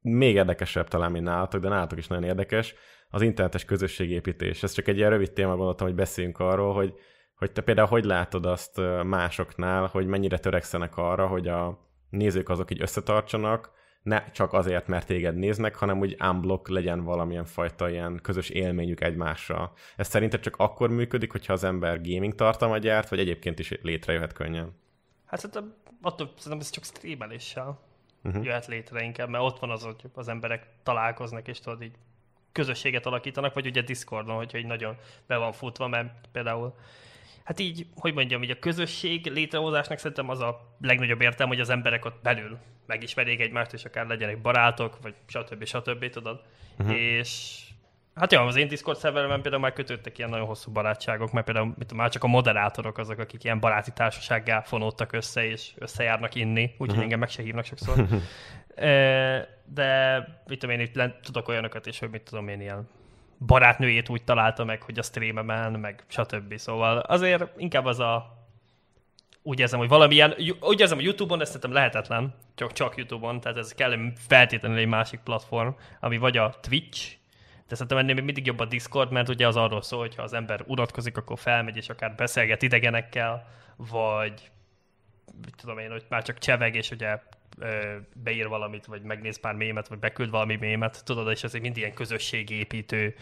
még 0.00 0.34
érdekesebb 0.34 0.88
talán, 0.88 1.12
mint 1.12 1.24
nálatok, 1.24 1.60
de 1.60 1.68
nálatok 1.68 1.98
is 1.98 2.06
nagyon 2.06 2.24
érdekes, 2.24 2.74
az 3.10 3.22
internetes 3.22 3.64
közösségépítés. 3.64 4.62
Ez 4.62 4.72
csak 4.72 4.88
egy 4.88 4.96
ilyen 4.96 5.10
rövid 5.10 5.32
téma, 5.32 5.56
gondoltam, 5.56 5.86
hogy 5.86 5.96
beszéljünk 5.96 6.38
arról, 6.38 6.74
hogy, 6.74 6.94
hogy 7.34 7.52
te 7.52 7.60
például 7.60 7.88
hogy 7.88 8.04
látod 8.04 8.46
azt 8.46 8.80
másoknál, 9.02 9.86
hogy 9.86 10.06
mennyire 10.06 10.38
törekszenek 10.38 10.96
arra, 10.96 11.26
hogy 11.26 11.48
a 11.48 11.78
nézők 12.10 12.48
azok 12.48 12.70
így 12.70 12.82
összetartsanak, 12.82 13.70
ne 14.02 14.30
csak 14.30 14.52
azért, 14.52 14.86
mert 14.86 15.06
téged 15.06 15.36
néznek, 15.36 15.74
hanem 15.74 15.98
úgy 15.98 16.16
unblock 16.20 16.68
legyen 16.68 17.04
valamilyen 17.04 17.44
fajta 17.44 17.90
ilyen 17.90 18.18
közös 18.22 18.48
élményük 18.48 19.00
egymással. 19.00 19.72
Ez 19.96 20.08
szerinted 20.08 20.40
csak 20.40 20.56
akkor 20.56 20.90
működik, 20.90 21.32
hogyha 21.32 21.52
az 21.52 21.64
ember 21.64 22.00
gaming 22.00 22.34
tartalmat 22.34 22.80
gyárt, 22.80 23.08
vagy 23.08 23.18
egyébként 23.18 23.58
is 23.58 23.78
létrejöhet 23.82 24.32
könnyen? 24.32 24.84
Hát 25.26 25.40
szerintem 25.40 25.74
attól 26.02 26.32
szerintem 26.36 26.60
ez 26.60 26.70
csak 26.70 26.84
streameléssel 26.84 27.78
uh-huh. 28.24 28.44
jöhet 28.44 28.66
létre 28.66 29.02
inkább, 29.02 29.28
mert 29.28 29.44
ott 29.44 29.58
van 29.58 29.70
az, 29.70 29.82
hogy 29.82 30.02
az 30.14 30.28
emberek 30.28 30.66
találkoznak, 30.82 31.48
és 31.48 31.60
tudod 31.60 31.82
így 31.82 31.94
közösséget 32.52 33.06
alakítanak, 33.06 33.54
vagy 33.54 33.66
ugye 33.66 33.82
Discordon, 33.82 34.36
hogyha 34.36 34.58
így 34.58 34.66
nagyon 34.66 34.96
be 35.26 35.36
van 35.36 35.52
futva, 35.52 35.88
mert 35.88 36.28
például 36.32 36.74
hát 37.44 37.60
így, 37.60 37.86
hogy 37.96 38.14
mondjam, 38.14 38.42
így 38.42 38.50
a 38.50 38.58
közösség 38.58 39.26
létrehozásnak 39.26 39.98
szerintem 39.98 40.28
az 40.28 40.40
a 40.40 40.76
legnagyobb 40.80 41.20
értelme, 41.20 41.52
hogy 41.52 41.62
az 41.62 41.70
emberek 41.70 42.04
ott 42.04 42.22
belül 42.22 42.58
megismerjék 42.86 43.40
egymást, 43.40 43.72
és 43.72 43.84
akár 43.84 44.06
legyenek 44.06 44.40
barátok, 44.40 44.98
vagy 45.02 45.14
stb. 45.26 45.64
stb. 45.64 46.10
tudod. 46.10 46.42
Uh-huh. 46.78 46.96
És 46.96 47.60
Hát 48.16 48.32
jó, 48.32 48.40
az 48.40 48.56
én 48.56 48.68
Discord 48.68 48.98
szerveremben 48.98 49.42
például 49.42 49.62
már 49.62 49.72
kötöttek 49.72 50.18
ilyen 50.18 50.30
nagyon 50.30 50.46
hosszú 50.46 50.72
barátságok, 50.72 51.32
mert 51.32 51.46
például 51.46 51.74
mit 51.78 51.92
már 51.92 52.10
csak 52.10 52.24
a 52.24 52.26
moderátorok 52.26 52.98
azok, 52.98 53.18
akik 53.18 53.44
ilyen 53.44 53.60
baráti 53.60 53.90
társasággá 53.90 54.60
fonódtak 54.60 55.12
össze, 55.12 55.44
és 55.44 55.72
összejárnak 55.78 56.34
inni, 56.34 56.62
úgyhogy 56.62 56.88
uh-huh. 56.88 57.02
engem 57.02 57.18
meg 57.18 57.28
se 57.28 57.42
hívnak 57.42 57.64
sokszor. 57.64 58.06
De 59.74 60.18
mit 60.46 60.58
tudom 60.58 60.74
én, 60.74 60.80
itt 60.80 60.94
lent, 60.94 61.14
tudok 61.22 61.48
olyanokat 61.48 61.86
is, 61.86 61.98
hogy 61.98 62.10
mit 62.10 62.22
tudom 62.22 62.48
én, 62.48 62.60
ilyen 62.60 62.88
barátnőjét 63.46 64.08
úgy 64.08 64.24
találta 64.24 64.64
meg, 64.64 64.82
hogy 64.82 64.98
a 64.98 65.02
streamemen, 65.02 65.72
meg 65.72 66.04
stb. 66.06 66.56
Szóval 66.56 66.98
azért 66.98 67.44
inkább 67.56 67.84
az 67.84 68.00
a 68.00 68.44
úgy 69.42 69.60
érzem, 69.60 69.78
hogy 69.78 69.88
valamilyen, 69.88 70.34
úgy 70.60 70.80
érzem, 70.80 70.96
hogy 70.96 71.06
YouTube-on 71.06 71.40
ezt 71.40 71.52
szerintem 71.52 71.72
lehetetlen, 71.72 72.34
csak, 72.54 72.72
csak 72.72 72.96
YouTube-on, 72.96 73.40
tehát 73.40 73.58
ez 73.58 73.72
kell 73.72 74.12
feltétlenül 74.28 74.78
egy 74.78 74.86
másik 74.86 75.20
platform, 75.20 75.68
ami 76.00 76.18
vagy 76.18 76.36
a 76.36 76.54
Twitch, 76.60 77.15
de 77.68 77.74
szerintem 77.74 77.98
ennél 77.98 78.14
még 78.14 78.24
mindig 78.24 78.46
jobb 78.46 78.58
a 78.58 78.64
Discord, 78.64 79.10
mert 79.10 79.28
ugye 79.28 79.46
az 79.46 79.56
arról 79.56 79.82
szól, 79.82 80.00
hogy 80.00 80.14
ha 80.14 80.22
az 80.22 80.32
ember 80.32 80.64
unatkozik, 80.66 81.16
akkor 81.16 81.38
felmegy, 81.38 81.76
és 81.76 81.88
akár 81.88 82.14
beszélget 82.14 82.62
idegenekkel, 82.62 83.48
vagy 83.76 84.50
tudom 85.56 85.78
én, 85.78 85.90
hogy 85.90 86.04
már 86.08 86.22
csak 86.22 86.38
cseveg, 86.38 86.74
és 86.74 86.90
ugye 86.90 87.18
beír 88.14 88.48
valamit, 88.48 88.86
vagy 88.86 89.02
megnéz 89.02 89.40
pár 89.40 89.54
mémet, 89.54 89.88
vagy 89.88 89.98
beküld 89.98 90.30
valami 90.30 90.56
mémet, 90.56 91.04
tudod, 91.04 91.30
és 91.30 91.44
ez 91.44 91.54
egy 91.54 91.60
mind 91.60 91.76
ilyen 91.76 91.94
közösségépítő 91.94 93.14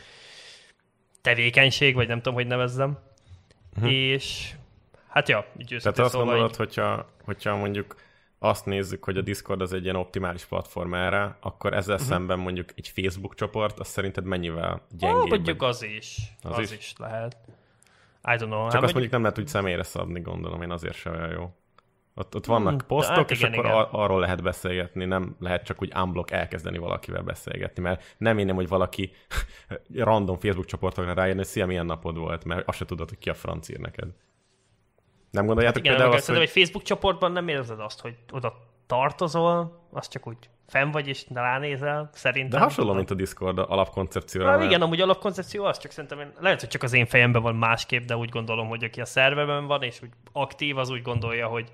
tevékenység, 1.20 1.94
vagy 1.94 2.08
nem 2.08 2.16
tudom, 2.16 2.34
hogy 2.34 2.46
nevezzem. 2.46 2.98
Uh-huh. 3.76 3.92
És 3.92 4.54
hát 5.08 5.28
ja, 5.28 5.46
így 5.58 5.66
Tehát 5.82 5.98
azt 5.98 6.10
szóval 6.10 6.26
gondolod, 6.26 6.50
így... 6.50 6.56
hogyha, 6.56 7.10
hogyha 7.24 7.56
mondjuk 7.56 7.96
azt 8.44 8.66
nézzük, 8.66 9.04
hogy 9.04 9.16
a 9.16 9.20
Discord 9.20 9.60
az 9.60 9.72
egy 9.72 9.84
ilyen 9.84 9.96
optimális 9.96 10.44
platform 10.44 10.94
erre, 10.94 11.36
akkor 11.40 11.72
ezzel 11.72 11.94
uh-huh. 11.94 12.10
szemben 12.10 12.38
mondjuk 12.38 12.68
egy 12.74 12.88
Facebook 12.88 13.34
csoport, 13.34 13.78
az 13.78 13.88
szerinted 13.88 14.24
mennyivel 14.24 14.86
gyengébb? 14.90 15.22
Ah, 15.22 15.28
mondjuk 15.28 15.62
az 15.62 15.82
is. 15.82 16.16
Az, 16.42 16.58
az 16.58 16.72
is. 16.72 16.78
is 16.78 16.94
lehet. 16.98 17.36
I 18.22 18.36
don't 18.36 18.38
know. 18.38 18.62
Csak 18.64 18.72
hát 18.72 18.82
azt 18.82 18.92
mondjuk 18.92 19.12
nem 19.12 19.22
lehet 19.22 19.38
úgy 19.38 19.46
személyre 19.46 19.82
szabni, 19.82 20.20
gondolom 20.20 20.62
én 20.62 20.70
azért 20.70 20.94
sem 20.94 21.12
olyan 21.12 21.30
jó. 21.30 21.54
Ott, 22.14 22.34
ott 22.34 22.44
vannak 22.46 22.78
hmm, 22.78 22.86
posztok, 22.86 23.16
hát 23.16 23.30
és 23.30 23.38
igen, 23.38 23.52
akkor 23.52 23.64
igen. 23.64 23.86
arról 23.90 24.20
lehet 24.20 24.42
beszélgetni, 24.42 25.04
nem 25.04 25.36
lehet 25.38 25.64
csak 25.64 25.82
úgy 25.82 25.92
unblock 25.96 26.30
elkezdeni 26.30 26.78
valakivel 26.78 27.22
beszélgetni, 27.22 27.82
mert 27.82 28.14
nem 28.18 28.38
én 28.38 28.54
hogy 28.54 28.68
valaki 28.68 29.12
random 29.94 30.38
Facebook 30.38 30.66
csoportokra 30.66 31.12
rájön, 31.12 31.36
hogy 31.36 31.46
szia, 31.46 31.66
milyen 31.66 31.86
napod 31.86 32.16
volt, 32.16 32.44
mert 32.44 32.68
azt 32.68 32.78
se 32.78 32.84
tudod, 32.84 33.08
hogy 33.08 33.18
ki 33.18 33.30
a 33.30 33.34
francír 33.34 33.78
neked. 33.78 34.08
Nem 35.34 35.46
gondoljátok 35.46 35.76
hát 35.76 35.86
igen, 35.86 35.96
például 35.96 36.16
azt, 36.16 36.28
hogy... 36.28 36.36
egy 36.36 36.50
Facebook 36.50 36.84
csoportban 36.84 37.32
nem 37.32 37.48
érzed 37.48 37.80
azt, 37.80 38.00
hogy 38.00 38.14
oda 38.32 38.54
tartozol, 38.86 39.86
az 39.92 40.08
csak 40.08 40.26
úgy 40.26 40.36
fenn 40.66 40.90
vagy 40.90 41.08
és 41.08 41.26
ránézel, 41.32 42.10
szerintem. 42.12 42.58
De 42.58 42.64
hasonló, 42.64 42.92
mint 42.92 43.10
a 43.10 43.14
Discord 43.14 43.58
alapkoncepció. 43.58 44.44
Hát 44.44 44.62
igen, 44.62 44.82
amúgy 44.82 45.00
alapkoncepció 45.00 45.64
az, 45.64 45.78
csak 45.78 45.90
szerintem 45.90 46.20
én, 46.20 46.32
lehet, 46.40 46.60
hogy 46.60 46.68
csak 46.68 46.82
az 46.82 46.92
én 46.92 47.06
fejemben 47.06 47.42
van 47.42 47.54
másképp, 47.54 48.04
de 48.04 48.16
úgy 48.16 48.28
gondolom, 48.28 48.68
hogy 48.68 48.84
aki 48.84 49.00
a 49.00 49.04
szerverben 49.04 49.66
van, 49.66 49.82
és 49.82 50.02
úgy 50.02 50.10
aktív, 50.32 50.78
az 50.78 50.90
úgy 50.90 51.02
gondolja, 51.02 51.46
hogy 51.46 51.72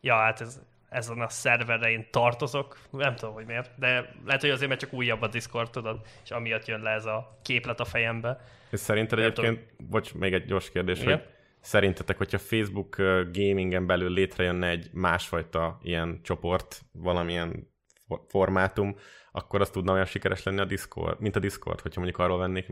ja, 0.00 0.14
hát 0.14 0.40
ez, 0.40 0.60
ezen 0.88 1.20
a 1.20 1.28
szerverre 1.28 1.90
én 1.90 2.06
tartozok, 2.10 2.78
nem 2.90 3.14
tudom, 3.14 3.34
hogy 3.34 3.46
miért, 3.46 3.70
de 3.76 4.14
lehet, 4.24 4.40
hogy 4.40 4.50
azért, 4.50 4.68
mert 4.68 4.80
csak 4.80 4.92
újabb 4.92 5.22
a 5.22 5.28
Discord, 5.28 5.70
tudod, 5.70 6.00
és 6.24 6.30
amiatt 6.30 6.66
jön 6.66 6.80
le 6.80 6.90
ez 6.90 7.04
a 7.04 7.38
képlet 7.42 7.80
a 7.80 7.84
fejembe. 7.84 8.40
És 8.70 8.80
szerinted 8.80 9.18
nem 9.18 9.26
egyébként, 9.26 9.58
tudom. 9.58 9.90
bocs, 9.90 10.14
még 10.14 10.32
egy 10.32 10.44
gyors 10.44 10.70
kérdés, 10.70 11.00
Igen? 11.00 11.18
hogy 11.18 11.28
szerintetek, 11.60 12.16
hogyha 12.16 12.38
Facebook 12.38 12.96
gamingen 13.32 13.86
belül 13.86 14.10
létrejönne 14.10 14.68
egy 14.68 14.90
másfajta 14.92 15.78
ilyen 15.82 16.20
csoport, 16.22 16.80
valamilyen 16.92 17.68
formátum, 18.28 18.96
akkor 19.32 19.60
az 19.60 19.70
tudna 19.70 19.92
olyan 19.92 20.04
sikeres 20.04 20.42
lenni 20.42 20.60
a 20.60 20.64
Discord, 20.64 21.20
mint 21.20 21.36
a 21.36 21.40
Discord, 21.40 21.80
hogyha 21.80 22.00
mondjuk 22.00 22.22
arról 22.22 22.38
vennék, 22.38 22.66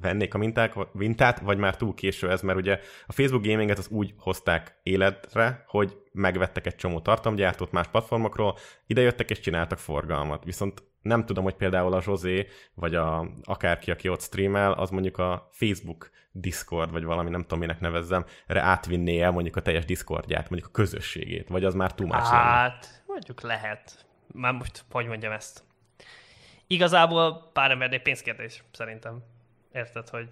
vennék 0.00 0.34
a 0.34 0.38
minták, 0.38 0.74
mintát, 0.92 1.40
vagy 1.40 1.58
már 1.58 1.76
túl 1.76 1.94
késő 1.94 2.30
ez, 2.30 2.42
mert 2.42 2.58
ugye 2.58 2.80
a 3.06 3.12
Facebook 3.12 3.46
gaminget 3.46 3.78
az 3.78 3.88
úgy 3.88 4.14
hozták 4.18 4.78
életre, 4.82 5.64
hogy 5.66 5.96
megvettek 6.12 6.66
egy 6.66 6.74
csomó 6.74 7.00
tartalomgyártót 7.00 7.72
más 7.72 7.86
platformokról, 7.86 8.56
idejöttek 8.86 9.30
és 9.30 9.40
csináltak 9.40 9.78
forgalmat. 9.78 10.44
Viszont 10.44 10.82
nem 11.02 11.24
tudom, 11.24 11.44
hogy 11.44 11.54
például 11.54 11.92
a 11.92 12.02
Zsozé, 12.02 12.46
vagy 12.74 12.94
a, 12.94 13.28
akárki, 13.42 13.90
aki 13.90 14.08
ott 14.08 14.20
streamel, 14.20 14.72
az 14.72 14.90
mondjuk 14.90 15.18
a 15.18 15.48
Facebook 15.50 16.10
Discord, 16.32 16.90
vagy 16.90 17.04
valami, 17.04 17.30
nem 17.30 17.40
tudom, 17.40 17.58
minek 17.58 17.80
nevezzem, 17.80 18.24
erre 18.46 18.60
átvinné 18.60 19.20
el 19.20 19.30
mondjuk 19.30 19.56
a 19.56 19.62
teljes 19.62 19.84
Discordját, 19.84 20.50
mondjuk 20.50 20.70
a 20.70 20.74
közösségét, 20.74 21.48
vagy 21.48 21.64
az 21.64 21.74
már 21.74 21.94
túl 21.94 22.12
Hát, 22.12 23.02
mondjuk 23.06 23.40
lehet. 23.40 24.06
Már 24.26 24.52
most, 24.52 24.84
hogy 24.90 25.06
mondjam 25.06 25.32
ezt? 25.32 25.62
Igazából 26.66 27.50
pár 27.52 27.70
embernél 27.70 28.00
pénzkérdés, 28.00 28.64
szerintem. 28.72 29.22
Érted, 29.72 30.08
hogy 30.08 30.28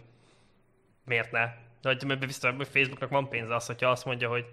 miért 1.04 1.30
ne? 1.30 1.46
De 1.80 1.96
hogy 2.06 2.18
biztos, 2.18 2.54
hogy 2.56 2.68
Facebooknak 2.68 3.10
van 3.10 3.28
pénze 3.28 3.54
az, 3.54 3.66
hogyha 3.66 3.90
azt 3.90 4.04
mondja, 4.04 4.28
hogy 4.28 4.44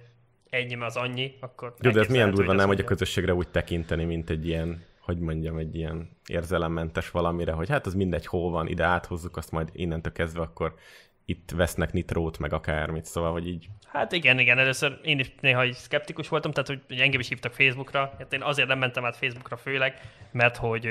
ennyi, 0.49 0.75
az 0.75 0.95
annyi, 0.95 1.37
akkor... 1.39 1.73
Jó, 1.81 1.91
de 1.91 1.99
ez 1.99 2.07
milyen 2.07 2.31
durva 2.31 2.53
nem, 2.53 2.67
hogy 2.67 2.79
a 2.79 2.83
közösségre 2.83 3.33
úgy 3.33 3.47
tekinteni, 3.47 4.03
mint 4.03 4.29
egy 4.29 4.47
ilyen 4.47 4.83
hogy 5.07 5.19
mondjam, 5.19 5.57
egy 5.57 5.75
ilyen 5.75 6.09
érzelemmentes 6.25 7.11
valamire, 7.11 7.51
hogy 7.51 7.69
hát 7.69 7.85
az 7.85 7.93
mindegy, 7.93 8.25
hol 8.25 8.51
van, 8.51 8.67
ide 8.67 8.83
áthozzuk, 8.83 9.37
azt 9.37 9.51
majd 9.51 9.69
innentől 9.73 10.13
kezdve 10.13 10.41
akkor 10.41 10.73
itt 11.25 11.51
vesznek 11.51 11.93
nitrót, 11.93 12.39
meg 12.39 12.53
akármit, 12.53 13.05
szóval, 13.05 13.31
hogy 13.31 13.47
így. 13.47 13.67
Hát 13.85 14.11
igen, 14.11 14.39
igen, 14.39 14.59
először 14.59 14.99
én 15.03 15.19
is 15.19 15.35
néha 15.39 15.63
is 15.63 15.75
szkeptikus 15.75 16.27
voltam, 16.27 16.51
tehát 16.51 16.67
hogy 16.67 16.99
engem 16.99 17.19
is 17.19 17.27
hívtak 17.27 17.53
Facebookra, 17.53 18.13
hát 18.17 18.33
én 18.33 18.41
azért 18.41 18.67
nem 18.67 18.79
mentem 18.79 19.05
át 19.05 19.17
Facebookra 19.17 19.57
főleg, 19.57 19.93
mert 20.31 20.57
hogy 20.57 20.85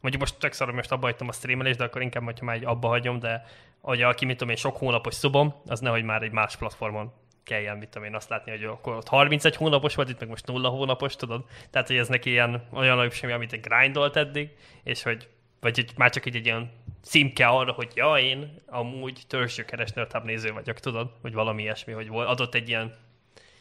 mondjuk 0.00 0.22
most 0.22 0.38
csak 0.38 0.52
szarom, 0.52 0.74
most 0.74 0.92
abba 0.92 1.06
hagytam 1.06 1.28
a 1.28 1.32
streamelést, 1.32 1.78
de 1.78 1.84
akkor 1.84 2.02
inkább, 2.02 2.24
hogyha 2.24 2.44
már 2.44 2.56
egy 2.56 2.64
abba 2.64 2.88
hagyom, 2.88 3.18
de 3.18 3.44
hogy 3.80 4.02
aki, 4.02 4.24
mit 4.24 4.36
tudom 4.36 4.50
én, 4.50 4.56
sok 4.56 4.76
hónapos 4.76 5.14
szubom, 5.14 5.54
az 5.66 5.80
nehogy 5.80 6.04
már 6.04 6.22
egy 6.22 6.32
más 6.32 6.56
platformon 6.56 7.12
kelljen, 7.50 7.76
mit 7.76 7.88
tudom 7.88 8.08
én, 8.08 8.14
azt 8.14 8.28
látni, 8.28 8.50
hogy 8.50 8.64
akkor 8.64 8.96
ott 8.96 9.08
31 9.08 9.56
hónapos 9.56 9.94
volt, 9.94 10.08
itt 10.08 10.20
meg 10.20 10.28
most 10.28 10.46
nulla 10.46 10.68
hónapos, 10.68 11.16
tudod? 11.16 11.44
Tehát, 11.70 11.86
hogy 11.86 11.96
ez 11.96 12.08
neki 12.08 12.30
ilyen 12.30 12.68
olyan 12.72 12.96
nagyobb 12.96 13.12
semmi, 13.12 13.32
amit 13.32 13.52
egy 13.52 13.60
grindolt 13.60 14.16
eddig, 14.16 14.50
és 14.82 15.02
hogy 15.02 15.28
vagy 15.60 15.74
hogy 15.76 15.90
már 15.96 16.10
csak 16.10 16.26
egy, 16.26 16.36
egy 16.36 16.46
ilyen 16.46 16.70
címke 17.02 17.46
arra, 17.46 17.72
hogy 17.72 17.90
ja, 17.94 18.14
én 18.14 18.62
amúgy 18.66 19.22
törzsgyökeres 19.26 19.90
nerdhub 19.90 20.24
néző 20.24 20.52
vagyok, 20.52 20.80
tudod? 20.80 21.10
Vagy 21.22 21.32
valami 21.32 21.62
ilyesmi, 21.62 21.92
hogy 21.92 22.08
adott 22.12 22.54
egy 22.54 22.68
ilyen 22.68 22.94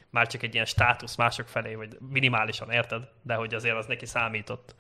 már 0.10 0.28
csak 0.28 0.44
egy 0.44 0.54
ilyen 0.54 0.66
státusz 0.66 1.16
mások 1.16 1.48
felé, 1.48 1.76
vagy 1.76 1.98
minimálisan, 2.10 2.72
érted? 2.72 3.08
De 3.22 3.34
hogy 3.34 3.54
azért 3.54 3.76
az 3.76 3.86
neki 3.86 4.06
számított. 4.06 4.76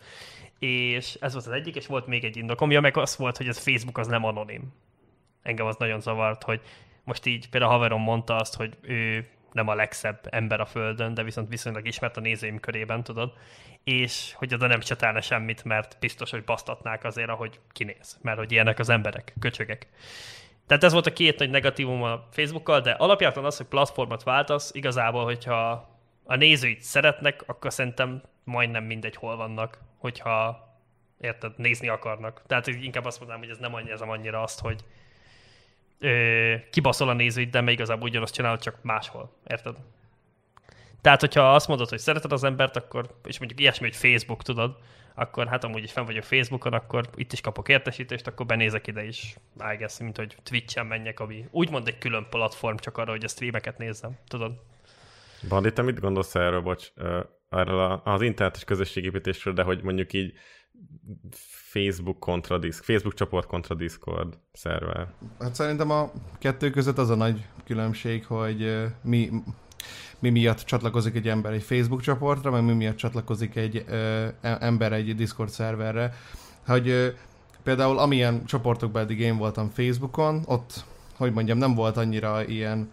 És 0.59 1.17
ez 1.21 1.33
volt 1.33 1.45
az 1.45 1.51
egyik, 1.51 1.75
és 1.75 1.85
volt 1.85 2.07
még 2.07 2.23
egy 2.23 2.37
indokom, 2.37 2.71
ja, 2.71 2.81
meg 2.81 2.97
az 2.97 3.17
volt, 3.17 3.37
hogy 3.37 3.47
ez 3.47 3.57
Facebook 3.57 3.97
az 3.97 4.07
nem 4.07 4.23
anonim. 4.23 4.73
Engem 5.41 5.65
az 5.65 5.75
nagyon 5.75 5.99
zavart, 5.99 6.43
hogy 6.43 6.61
most 7.09 7.25
így 7.25 7.49
például 7.49 7.71
haverom 7.71 8.01
mondta 8.01 8.35
azt, 8.35 8.55
hogy 8.55 8.77
ő 8.81 9.27
nem 9.51 9.67
a 9.67 9.73
legszebb 9.73 10.27
ember 10.29 10.59
a 10.59 10.65
földön, 10.65 11.13
de 11.13 11.23
viszont 11.23 11.49
viszonylag 11.49 11.87
ismert 11.87 12.17
a 12.17 12.19
nézőim 12.19 12.59
körében, 12.59 13.03
tudod, 13.03 13.33
és 13.83 14.33
hogy 14.35 14.53
oda 14.53 14.67
nem 14.67 14.79
csetálna 14.79 15.21
semmit, 15.21 15.63
mert 15.63 15.97
biztos, 15.99 16.31
hogy 16.31 16.43
basztatnák 16.43 17.03
azért, 17.03 17.29
ahogy 17.29 17.59
kinéz, 17.71 18.19
mert 18.21 18.37
hogy 18.37 18.51
ilyenek 18.51 18.79
az 18.79 18.89
emberek, 18.89 19.33
köcsögek. 19.39 19.87
Tehát 20.67 20.83
ez 20.83 20.93
volt 20.93 21.05
a 21.05 21.13
két 21.13 21.39
nagy 21.39 21.49
negatívum 21.49 22.03
a 22.03 22.27
Facebookkal, 22.31 22.81
de 22.81 22.91
alapjában 22.91 23.45
az, 23.45 23.57
hogy 23.57 23.65
platformot 23.65 24.23
váltasz, 24.23 24.71
igazából, 24.73 25.23
hogyha 25.23 25.89
a 26.23 26.35
nézőit 26.35 26.81
szeretnek, 26.81 27.43
akkor 27.45 27.73
szerintem 27.73 28.21
majdnem 28.43 28.83
mindegy, 28.83 29.15
hol 29.15 29.35
vannak, 29.35 29.79
hogyha 29.97 30.67
érted, 31.19 31.51
nézni 31.57 31.87
akarnak. 31.87 32.41
Tehát 32.47 32.67
inkább 32.67 33.05
azt 33.05 33.19
mondanám, 33.19 33.43
hogy 33.43 33.51
ez 33.51 33.57
nem 33.57 33.73
annyira, 33.73 33.93
ez 33.93 34.01
annyira 34.01 34.41
azt, 34.41 34.59
hogy 34.59 34.83
ö, 35.99 36.53
kibaszol 36.71 37.09
a 37.09 37.13
nézőit, 37.13 37.49
de 37.49 37.61
még 37.61 37.73
igazából 37.73 38.09
ugyanazt 38.09 38.33
csinálod, 38.33 38.61
csak 38.61 38.77
máshol. 38.81 39.31
Érted? 39.47 39.75
Tehát, 41.01 41.19
hogyha 41.19 41.53
azt 41.53 41.67
mondod, 41.67 41.89
hogy 41.89 41.99
szereted 41.99 42.31
az 42.31 42.43
embert, 42.43 42.75
akkor, 42.75 43.19
és 43.23 43.39
mondjuk 43.39 43.59
ilyesmi, 43.59 43.85
hogy 43.87 43.95
Facebook, 43.95 44.43
tudod, 44.43 44.77
akkor 45.15 45.47
hát 45.47 45.63
amúgy 45.63 45.83
is 45.83 45.91
fenn 45.91 46.05
vagyok 46.05 46.23
Facebookon, 46.23 46.73
akkor 46.73 47.09
itt 47.15 47.33
is 47.33 47.41
kapok 47.41 47.69
értesítést, 47.69 48.27
akkor 48.27 48.45
benézek 48.45 48.87
ide 48.87 49.03
is, 49.03 49.35
I 49.73 49.75
guess, 49.77 49.99
mint 49.99 50.17
hogy 50.17 50.35
Twitch-en 50.43 50.85
menjek, 50.85 51.19
ami 51.19 51.45
úgymond 51.51 51.87
egy 51.87 51.97
külön 51.97 52.27
platform, 52.29 52.75
csak 52.75 52.97
arra, 52.97 53.11
hogy 53.11 53.23
a 53.23 53.27
streameket 53.27 53.77
nézzem, 53.77 54.17
tudod? 54.27 54.51
Bandi, 55.47 55.73
te 55.73 55.81
mit 55.81 55.99
gondolsz 55.99 56.35
erről, 56.35 56.61
bocs, 56.61 56.91
erről 57.49 58.01
az 58.03 58.21
internetes 58.21 58.63
közösségépítésről, 58.63 59.53
de 59.53 59.63
hogy 59.63 59.83
mondjuk 59.83 60.13
így 60.13 60.33
Facebook 61.71 62.19
kontra 62.19 62.57
Discord, 62.57 62.85
Facebook 62.85 63.13
csoport 63.13 63.47
kontra 63.47 63.75
Discord 63.75 64.37
szerver. 64.51 65.07
Hát 65.39 65.55
szerintem 65.55 65.91
a 65.91 66.11
kettő 66.39 66.69
között 66.69 66.97
az 66.97 67.09
a 67.09 67.15
nagy 67.15 67.45
különbség, 67.65 68.25
hogy 68.25 68.87
mi, 69.01 69.29
mi 70.19 70.29
miatt 70.29 70.59
csatlakozik 70.59 71.15
egy 71.15 71.27
ember 71.27 71.53
egy 71.53 71.63
Facebook 71.63 72.01
csoportra, 72.01 72.51
meg 72.51 72.63
mi 72.63 72.73
miatt 72.73 72.95
csatlakozik 72.95 73.55
egy 73.55 73.83
ö, 73.87 74.27
e, 74.41 74.57
ember 74.59 74.93
egy 74.93 75.15
Discord 75.15 75.49
szerverre. 75.49 76.13
Hogy 76.65 76.89
ö, 76.89 77.07
például 77.63 77.97
amilyen 77.97 78.45
csoportokban 78.45 79.01
eddig 79.01 79.19
én 79.19 79.37
voltam 79.37 79.69
Facebookon, 79.69 80.43
ott, 80.45 80.85
hogy 81.17 81.33
mondjam, 81.33 81.57
nem 81.57 81.75
volt 81.75 81.97
annyira 81.97 82.45
ilyen 82.45 82.91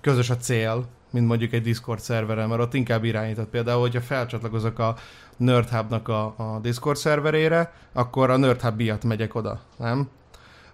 közös 0.00 0.30
a 0.30 0.36
cél, 0.36 0.88
mint 1.10 1.26
mondjuk 1.26 1.52
egy 1.52 1.62
Discord 1.62 2.00
szerveren, 2.00 2.48
mert 2.48 2.60
ott 2.60 2.74
inkább 2.74 3.04
irányított. 3.04 3.48
Például, 3.48 3.80
hogyha 3.80 4.00
felcsatlakozok 4.00 4.78
a 4.78 4.96
NerdHub-nak 5.40 6.08
a, 6.08 6.24
a 6.36 6.58
Discord 6.62 6.96
szerverére, 6.96 7.72
akkor 7.92 8.30
a 8.30 8.36
NerdHub 8.36 8.76
miatt 8.76 9.04
megyek 9.04 9.34
oda, 9.34 9.60
nem? 9.78 10.08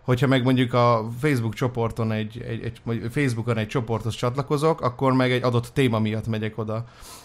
Hogyha 0.01 0.27
meg 0.27 0.43
mondjuk 0.43 0.73
a 0.73 1.09
Facebook 1.21 1.55
csoporton 1.55 2.13
egy, 2.13 2.43
egy, 2.49 2.63
egy 2.63 3.01
Facebookon 3.11 3.59
egy 3.59 3.67
csoporthoz 3.67 4.15
csatlakozok, 4.15 4.81
akkor 4.81 5.13
meg 5.13 5.33
egy 5.33 5.43
adott 5.43 5.67
téma 5.67 5.99
miatt 5.99 6.27
megyek 6.27 6.59
oda. 6.59 6.85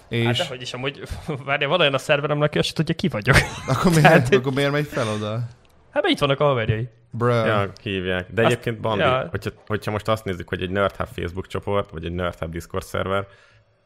És... 0.10 0.26
Hát 0.26 0.38
dehogy 0.38 0.62
is, 0.62 0.74
amúgy, 0.74 1.02
várja, 1.46 1.68
van 1.68 1.80
olyan 1.80 1.94
a 1.94 1.98
szerverem, 1.98 2.42
aki 2.42 2.58
azt 2.58 2.76
tudja, 2.76 2.96
ki 2.96 3.08
vagyok. 3.08 3.36
Akkor 3.68 3.92
miért, 3.92 4.08
Tehát... 4.08 4.34
akkor 4.34 4.54
miért 4.54 4.72
megy 4.72 4.88
fel 4.88 5.08
oda? 5.08 5.39
Hát 5.92 6.06
itt 6.06 6.20
vannak 6.20 6.39
a 6.39 6.44
haverjai. 6.44 6.89
Bruh. 7.12 7.46
Ja, 7.46 7.72
hívják. 7.82 8.28
De 8.34 8.42
azt, 8.42 8.52
egyébként 8.52 8.80
Bambi, 8.80 9.04
ja. 9.04 9.28
hogyha, 9.30 9.50
hogyha 9.68 9.92
most 9.92 10.08
azt 10.08 10.26
nézzük, 10.26 10.50
hogy 10.50 10.62
egy 10.62 10.70
NerdHub 10.70 11.08
Facebook 11.08 11.48
csoport, 11.48 11.89
vagy 11.89 12.06
egy 12.06 12.12
NerdHub 12.12 12.52
Discord 12.52 12.84
szerver, 12.84 13.28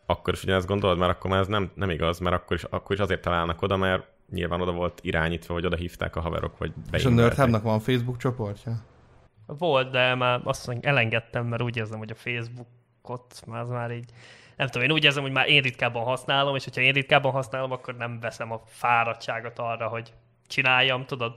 akkor 0.05 0.33
is 0.33 0.43
ugyanezt 0.43 0.67
gondolod, 0.67 0.97
mert 0.97 1.11
akkor 1.11 1.29
már 1.29 1.39
ez 1.39 1.47
nem, 1.47 1.71
nem 1.73 1.89
igaz, 1.89 2.19
mert 2.19 2.35
akkor 2.35 2.57
is, 2.57 2.63
akkor 2.63 2.95
is 2.95 3.01
azért 3.01 3.21
találnak 3.21 3.61
oda, 3.61 3.77
mert 3.77 4.07
nyilván 4.31 4.61
oda 4.61 4.71
volt 4.71 4.99
irányítva, 5.03 5.53
hogy 5.53 5.65
oda 5.65 5.75
hívták 5.75 6.15
a 6.15 6.21
haverok, 6.21 6.57
vagy 6.57 6.73
És 6.91 7.05
a 7.05 7.09
nerdhub 7.09 7.61
van 7.61 7.79
Facebook 7.79 8.17
csoportja? 8.17 8.83
Volt, 9.45 9.91
de 9.91 10.15
már 10.15 10.41
azt 10.43 10.67
mondjuk 10.67 10.87
elengedtem, 10.87 11.45
mert 11.45 11.61
úgy 11.61 11.77
érzem, 11.77 11.97
hogy 11.97 12.11
a 12.11 12.15
Facebookot 12.15 13.41
már 13.45 13.61
az 13.61 13.69
már 13.69 13.91
így 13.91 14.11
nem 14.55 14.67
tudom, 14.67 14.87
én 14.87 14.93
úgy 14.93 15.03
érzem, 15.03 15.23
hogy 15.23 15.31
már 15.31 15.49
én 15.49 15.61
ritkábban 15.61 16.03
használom, 16.03 16.55
és 16.55 16.63
hogyha 16.63 16.81
én 16.81 16.93
ritkábban 16.93 17.31
használom, 17.31 17.71
akkor 17.71 17.95
nem 17.95 18.19
veszem 18.19 18.51
a 18.51 18.61
fáradtságot 18.65 19.59
arra, 19.59 19.87
hogy 19.87 20.13
csináljam, 20.47 21.05
tudod? 21.05 21.33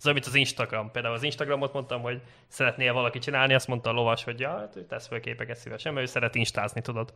Ez 0.00 0.06
olyan, 0.06 0.18
az 0.26 0.34
Instagram. 0.34 0.90
Például 0.90 1.14
az 1.14 1.22
Instagramot 1.22 1.72
mondtam, 1.72 2.00
hogy 2.02 2.20
szeretnél 2.48 2.92
valaki 2.92 3.18
csinálni, 3.18 3.54
azt 3.54 3.68
mondta 3.68 3.90
a 3.90 3.92
lovas, 3.92 4.24
hogy 4.24 4.40
ja, 4.40 4.58
hát 4.58 4.76
ő 4.76 4.86
tesz 4.86 5.06
fel 5.06 5.20
képeket 5.20 5.56
szívesen, 5.56 5.92
mert 5.92 6.06
ő 6.06 6.10
szeret 6.10 6.34
instázni, 6.34 6.80
tudod 6.80 7.14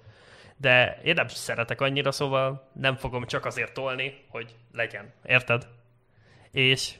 de 0.56 1.00
én 1.04 1.14
nem 1.14 1.28
szeretek 1.28 1.80
annyira, 1.80 2.12
szóval 2.12 2.68
nem 2.72 2.96
fogom 2.96 3.26
csak 3.26 3.44
azért 3.44 3.72
tolni, 3.72 4.24
hogy 4.28 4.54
legyen. 4.72 5.12
Érted? 5.24 5.66
És 6.50 6.94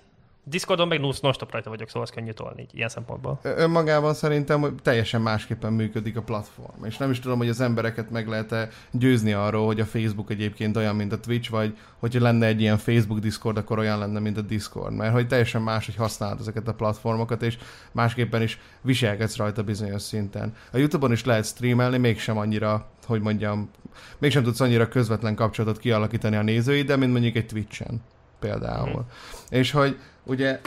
Discordon 0.47 0.89
meg 0.89 1.01
non-stop 1.01 1.53
rajta 1.53 1.71
vagyok, 1.71 1.89
szóval 1.89 2.03
az 2.03 2.11
könnyű 2.11 2.31
tolni 2.31 2.61
így, 2.63 2.71
ilyen 2.75 2.89
szempontból. 2.89 3.39
Önmagában 3.43 4.15
szerintem 4.15 4.61
hogy 4.61 4.75
teljesen 4.83 5.21
másképpen 5.21 5.73
működik 5.73 6.17
a 6.17 6.23
platform. 6.23 6.85
És 6.85 6.97
nem 6.97 7.11
is 7.11 7.21
tudom, 7.21 7.39
hogy 7.39 7.49
az 7.49 7.61
embereket 7.61 8.11
meg 8.11 8.29
lehet-e 8.29 8.69
győzni 8.91 9.33
arról, 9.33 9.67
hogy 9.67 9.81
a 9.81 9.85
Facebook 9.85 10.31
egyébként 10.31 10.77
olyan, 10.77 10.97
mint 10.97 11.13
a 11.13 11.21
Twitch, 11.21 11.51
vagy 11.51 11.77
hogyha 11.99 12.23
lenne 12.23 12.47
egy 12.47 12.61
ilyen 12.61 12.79
Facebook 12.79 13.19
Discord, 13.21 13.57
akkor 13.57 13.79
olyan 13.79 13.99
lenne, 13.99 14.19
mint 14.19 14.37
a 14.37 14.41
Discord. 14.41 14.95
Mert 14.95 15.13
hogy 15.13 15.27
teljesen 15.27 15.63
más, 15.63 15.87
hogy 15.87 15.97
használod 15.97 16.41
ezeket 16.41 16.69
a 16.69 16.75
platformokat, 16.75 17.43
és 17.43 17.59
másképpen 17.93 18.43
is 18.43 18.61
viselkedsz 18.81 19.37
rajta 19.37 19.63
bizonyos 19.63 20.03
szinten. 20.03 20.55
A 20.73 20.77
YouTube-on 20.77 21.13
is 21.13 21.25
lehet 21.25 21.45
streamelni, 21.45 21.99
mégsem 21.99 22.39
annyira, 22.39 22.89
hogy 23.07 23.21
mondjam, 23.21 23.71
mégsem 24.19 24.43
tudsz 24.43 24.61
annyira 24.61 24.89
közvetlen 24.89 25.35
kapcsolatot 25.35 25.81
kialakítani 25.81 26.37
a 26.37 26.43
nézőiddel, 26.43 26.97
mint 26.97 27.13
mondjuk 27.13 27.37
egy 27.37 27.47
Twitch-en 27.47 28.03
például. 28.39 29.01
Mm. 29.01 29.59
És 29.59 29.71
hogy 29.71 29.99
ugye 30.25 30.61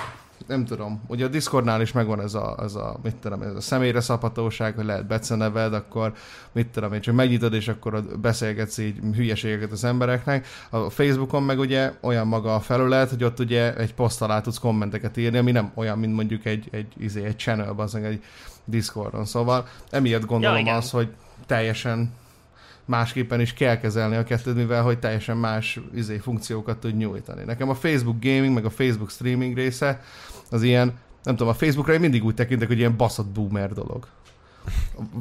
nem 0.47 0.65
tudom, 0.65 1.01
ugye 1.07 1.25
a 1.25 1.27
Discordnál 1.27 1.81
is 1.81 1.91
megvan 1.91 2.21
ez 2.21 2.33
a, 2.33 2.57
ez 2.61 2.75
a 2.75 2.99
mit 3.03 3.15
tudom, 3.15 3.41
ez 3.41 3.55
a 3.55 3.61
személyre 3.61 3.99
szabhatóság, 3.99 4.75
hogy 4.75 4.85
lehet 4.85 5.07
beceneved, 5.07 5.73
akkor 5.73 6.13
mit 6.51 6.67
tudom 6.67 6.93
én, 6.93 7.01
csak 7.01 7.15
megnyitod, 7.15 7.53
és 7.53 7.67
akkor 7.67 8.03
beszélgetsz 8.03 8.77
így 8.77 8.99
hülyeségeket 9.15 9.71
az 9.71 9.83
embereknek. 9.83 10.47
A 10.69 10.89
Facebookon 10.89 11.43
meg 11.43 11.59
ugye 11.59 11.93
olyan 12.01 12.27
maga 12.27 12.55
a 12.55 12.59
felület, 12.59 13.09
hogy 13.09 13.23
ott 13.23 13.39
ugye 13.39 13.75
egy 13.75 13.93
poszt 13.93 14.21
alá 14.21 14.41
tudsz 14.41 14.57
kommenteket 14.57 15.17
írni, 15.17 15.37
ami 15.37 15.51
nem 15.51 15.71
olyan, 15.73 15.99
mint 15.99 16.15
mondjuk 16.15 16.45
egy, 16.45 16.67
egy, 16.71 16.93
izé, 16.97 17.23
egy 17.23 17.37
channel, 17.37 17.73
az 17.77 17.95
egy 17.95 18.23
Discordon. 18.65 19.25
Szóval 19.25 19.67
emiatt 19.89 20.25
gondolom 20.25 20.65
ja, 20.65 20.75
az, 20.75 20.91
hogy 20.91 21.09
teljesen 21.45 22.13
másképpen 22.87 23.39
is 23.39 23.53
kell 23.53 23.77
kezelni 23.77 24.15
a 24.15 24.23
kettőt, 24.23 24.55
mivel 24.55 24.83
hogy 24.83 24.99
teljesen 24.99 25.37
más 25.37 25.79
izé, 25.95 26.17
funkciókat 26.17 26.77
tud 26.77 26.97
nyújtani. 26.97 27.43
Nekem 27.43 27.69
a 27.69 27.75
Facebook 27.75 28.19
gaming, 28.19 28.53
meg 28.53 28.65
a 28.65 28.69
Facebook 28.69 29.09
streaming 29.09 29.55
része 29.55 30.01
az 30.49 30.63
ilyen, 30.63 30.93
nem 31.23 31.35
tudom, 31.35 31.51
a 31.51 31.55
Facebookra 31.55 31.93
én 31.93 31.99
mindig 31.99 32.25
úgy 32.25 32.33
tekintek, 32.33 32.67
hogy 32.67 32.77
ilyen 32.77 32.97
baszott 32.97 33.27
boomer 33.27 33.73
dolog. 33.73 34.07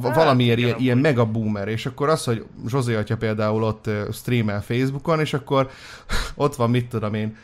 Hát, 0.03 0.14
Valamiért 0.14 0.59
ilyen, 0.59 0.79
ilyen 0.79 0.99
mega 0.99 1.27
boomer, 1.27 1.69
és 1.69 1.87
akkor 1.87 2.09
az, 2.09 2.25
hogy 2.25 2.45
Zsozé 2.67 2.95
atya 2.95 3.17
például 3.17 3.62
ott 3.62 3.91
streamel 4.12 4.62
Facebookon, 4.62 5.21
és 5.21 5.35
akkor 5.35 5.71
ott 6.35 6.55
van, 6.55 6.71
mit 6.71 6.89
tudom 6.89 7.14
én, 7.14 7.37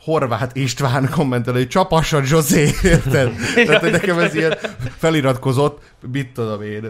Horváth 0.00 0.56
István 0.56 1.10
kommentel, 1.10 1.52
hogy 1.52 1.68
csapassa 1.68 2.20
José, 2.24 2.70
érted? 2.82 3.32
Tehát 3.66 3.80
hogy 3.80 3.90
nekem 3.90 4.18
ez 4.18 4.34
ilyen 4.34 4.58
feliratkozott, 4.98 5.82
mit 6.12 6.32
tudom 6.32 6.62
én, 6.62 6.86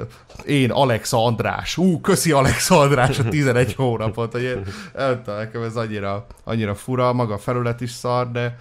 én 0.47 0.71
Alexa 0.71 1.25
András, 1.25 1.77
ú, 1.77 2.01
köszi 2.01 2.33
Alexa 2.33 2.79
András 2.79 3.19
a 3.19 3.29
11 3.29 3.75
hónapot, 3.75 4.33
hogy 4.33 4.43
én, 4.43 4.63
nem 4.95 5.23
tudom, 5.23 5.39
nekem 5.39 5.63
ez 5.63 5.77
annyira, 5.77 6.27
annyira 6.45 6.75
fura, 6.75 7.13
maga 7.13 7.35
a 7.35 7.39
felület 7.39 7.81
is 7.81 7.91
szar, 7.91 8.31
de 8.31 8.57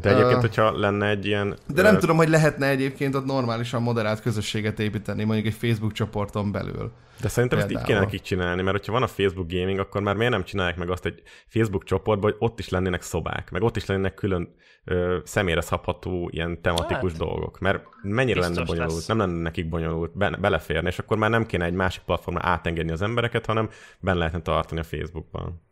de 0.00 0.10
egyébként, 0.10 0.34
uh, 0.34 0.40
hogyha 0.40 0.78
lenne 0.78 1.08
egy 1.08 1.26
ilyen... 1.26 1.56
De 1.66 1.82
nem 1.82 1.94
uh, 1.94 2.00
tudom, 2.00 2.16
hogy 2.16 2.28
lehetne 2.28 2.68
egyébként 2.68 3.14
ott 3.14 3.24
normálisan 3.24 3.82
moderált 3.82 4.20
közösséget 4.20 4.80
építeni, 4.80 5.24
mondjuk 5.24 5.46
egy 5.46 5.54
Facebook 5.54 5.92
csoporton 5.92 6.52
belül. 6.52 6.92
De 7.20 7.28
szerintem 7.28 7.58
Például. 7.58 7.78
ezt 7.78 7.88
így 7.88 7.94
kéne 7.94 8.04
nekik 8.04 8.20
csinálni, 8.20 8.62
mert 8.62 8.76
hogyha 8.76 8.92
van 8.92 9.02
a 9.02 9.06
Facebook 9.06 9.50
gaming, 9.50 9.78
akkor 9.78 10.00
már 10.00 10.14
miért 10.16 10.32
nem 10.32 10.44
csinálják 10.44 10.76
meg 10.76 10.90
azt 10.90 11.06
egy 11.06 11.22
Facebook 11.48 11.84
csoportban, 11.84 12.30
hogy 12.30 12.48
ott 12.48 12.58
is 12.58 12.68
lennének 12.68 13.02
szobák, 13.02 13.50
meg 13.50 13.62
ott 13.62 13.76
is 13.76 13.86
lennének 13.86 14.14
külön 14.14 14.54
ö, 14.84 15.18
személyre 15.24 15.60
szabható 15.60 16.28
ilyen 16.32 16.62
tematikus 16.62 17.10
hát, 17.10 17.20
dolgok. 17.20 17.58
Mert 17.58 17.84
mennyire 18.02 18.40
lenne 18.40 18.64
bonyolult, 18.64 18.92
lesz. 18.92 19.06
nem 19.06 19.18
lenne 19.18 19.40
nekik 19.40 19.68
bonyolult 19.68 20.16
be, 20.16 20.30
beleférni, 20.30 20.88
és 20.88 20.98
akkor 20.98 21.16
már 21.16 21.30
nem 21.30 21.46
kéne 21.46 21.64
egy 21.64 21.74
másik 21.74 22.02
platformra 22.02 22.48
átengedni 22.48 22.92
az 22.92 23.02
embereket, 23.02 23.46
hanem 23.46 23.68
benne 24.00 24.18
lehetne 24.18 24.40
tartani 24.40 24.80
a 24.80 24.84
Facebookban. 24.84 25.62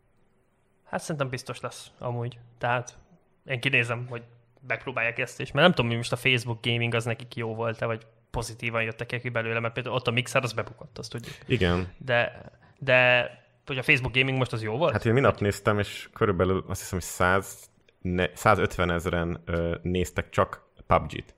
Hát 0.83 1.01
szerintem 1.01 1.29
biztos 1.29 1.59
lesz 1.59 1.91
amúgy. 1.99 2.39
Tehát 2.57 2.97
én 3.45 3.59
kinézem, 3.59 4.05
hogy 4.09 4.23
megpróbálják 4.67 5.19
ezt 5.19 5.39
is, 5.39 5.51
mert 5.51 5.65
nem 5.65 5.75
tudom, 5.75 5.87
hogy 5.87 5.97
most 5.97 6.11
a 6.11 6.15
Facebook 6.15 6.57
gaming 6.61 6.93
az 6.93 7.05
nekik 7.05 7.35
jó 7.35 7.55
volt-e, 7.55 7.85
vagy 7.85 8.05
pozitívan 8.31 8.83
jöttek 8.83 9.19
ki 9.21 9.29
belőle, 9.29 9.59
mert 9.59 9.73
például 9.73 9.95
ott 9.95 10.07
a 10.07 10.11
Mixer 10.11 10.43
az 10.43 10.53
bebukott, 10.53 10.97
azt 10.97 11.11
tudjuk. 11.11 11.35
Igen. 11.45 11.93
De, 11.97 12.41
de 12.79 13.29
hogy 13.65 13.77
a 13.77 13.83
Facebook 13.83 14.13
gaming 14.13 14.37
most 14.37 14.53
az 14.53 14.63
jó 14.63 14.77
volt? 14.77 14.91
Hát 14.91 15.05
én 15.05 15.13
minap 15.13 15.39
néztem, 15.39 15.79
és 15.79 16.09
körülbelül 16.13 16.63
azt 16.67 16.79
hiszem, 16.79 16.99
hogy 16.99 17.07
100, 17.07 17.69
ne, 18.01 18.35
150 18.35 18.91
ezeren 18.91 19.41
ö, 19.45 19.75
néztek 19.81 20.29
csak 20.29 20.61
PUBG-t. 20.87 21.35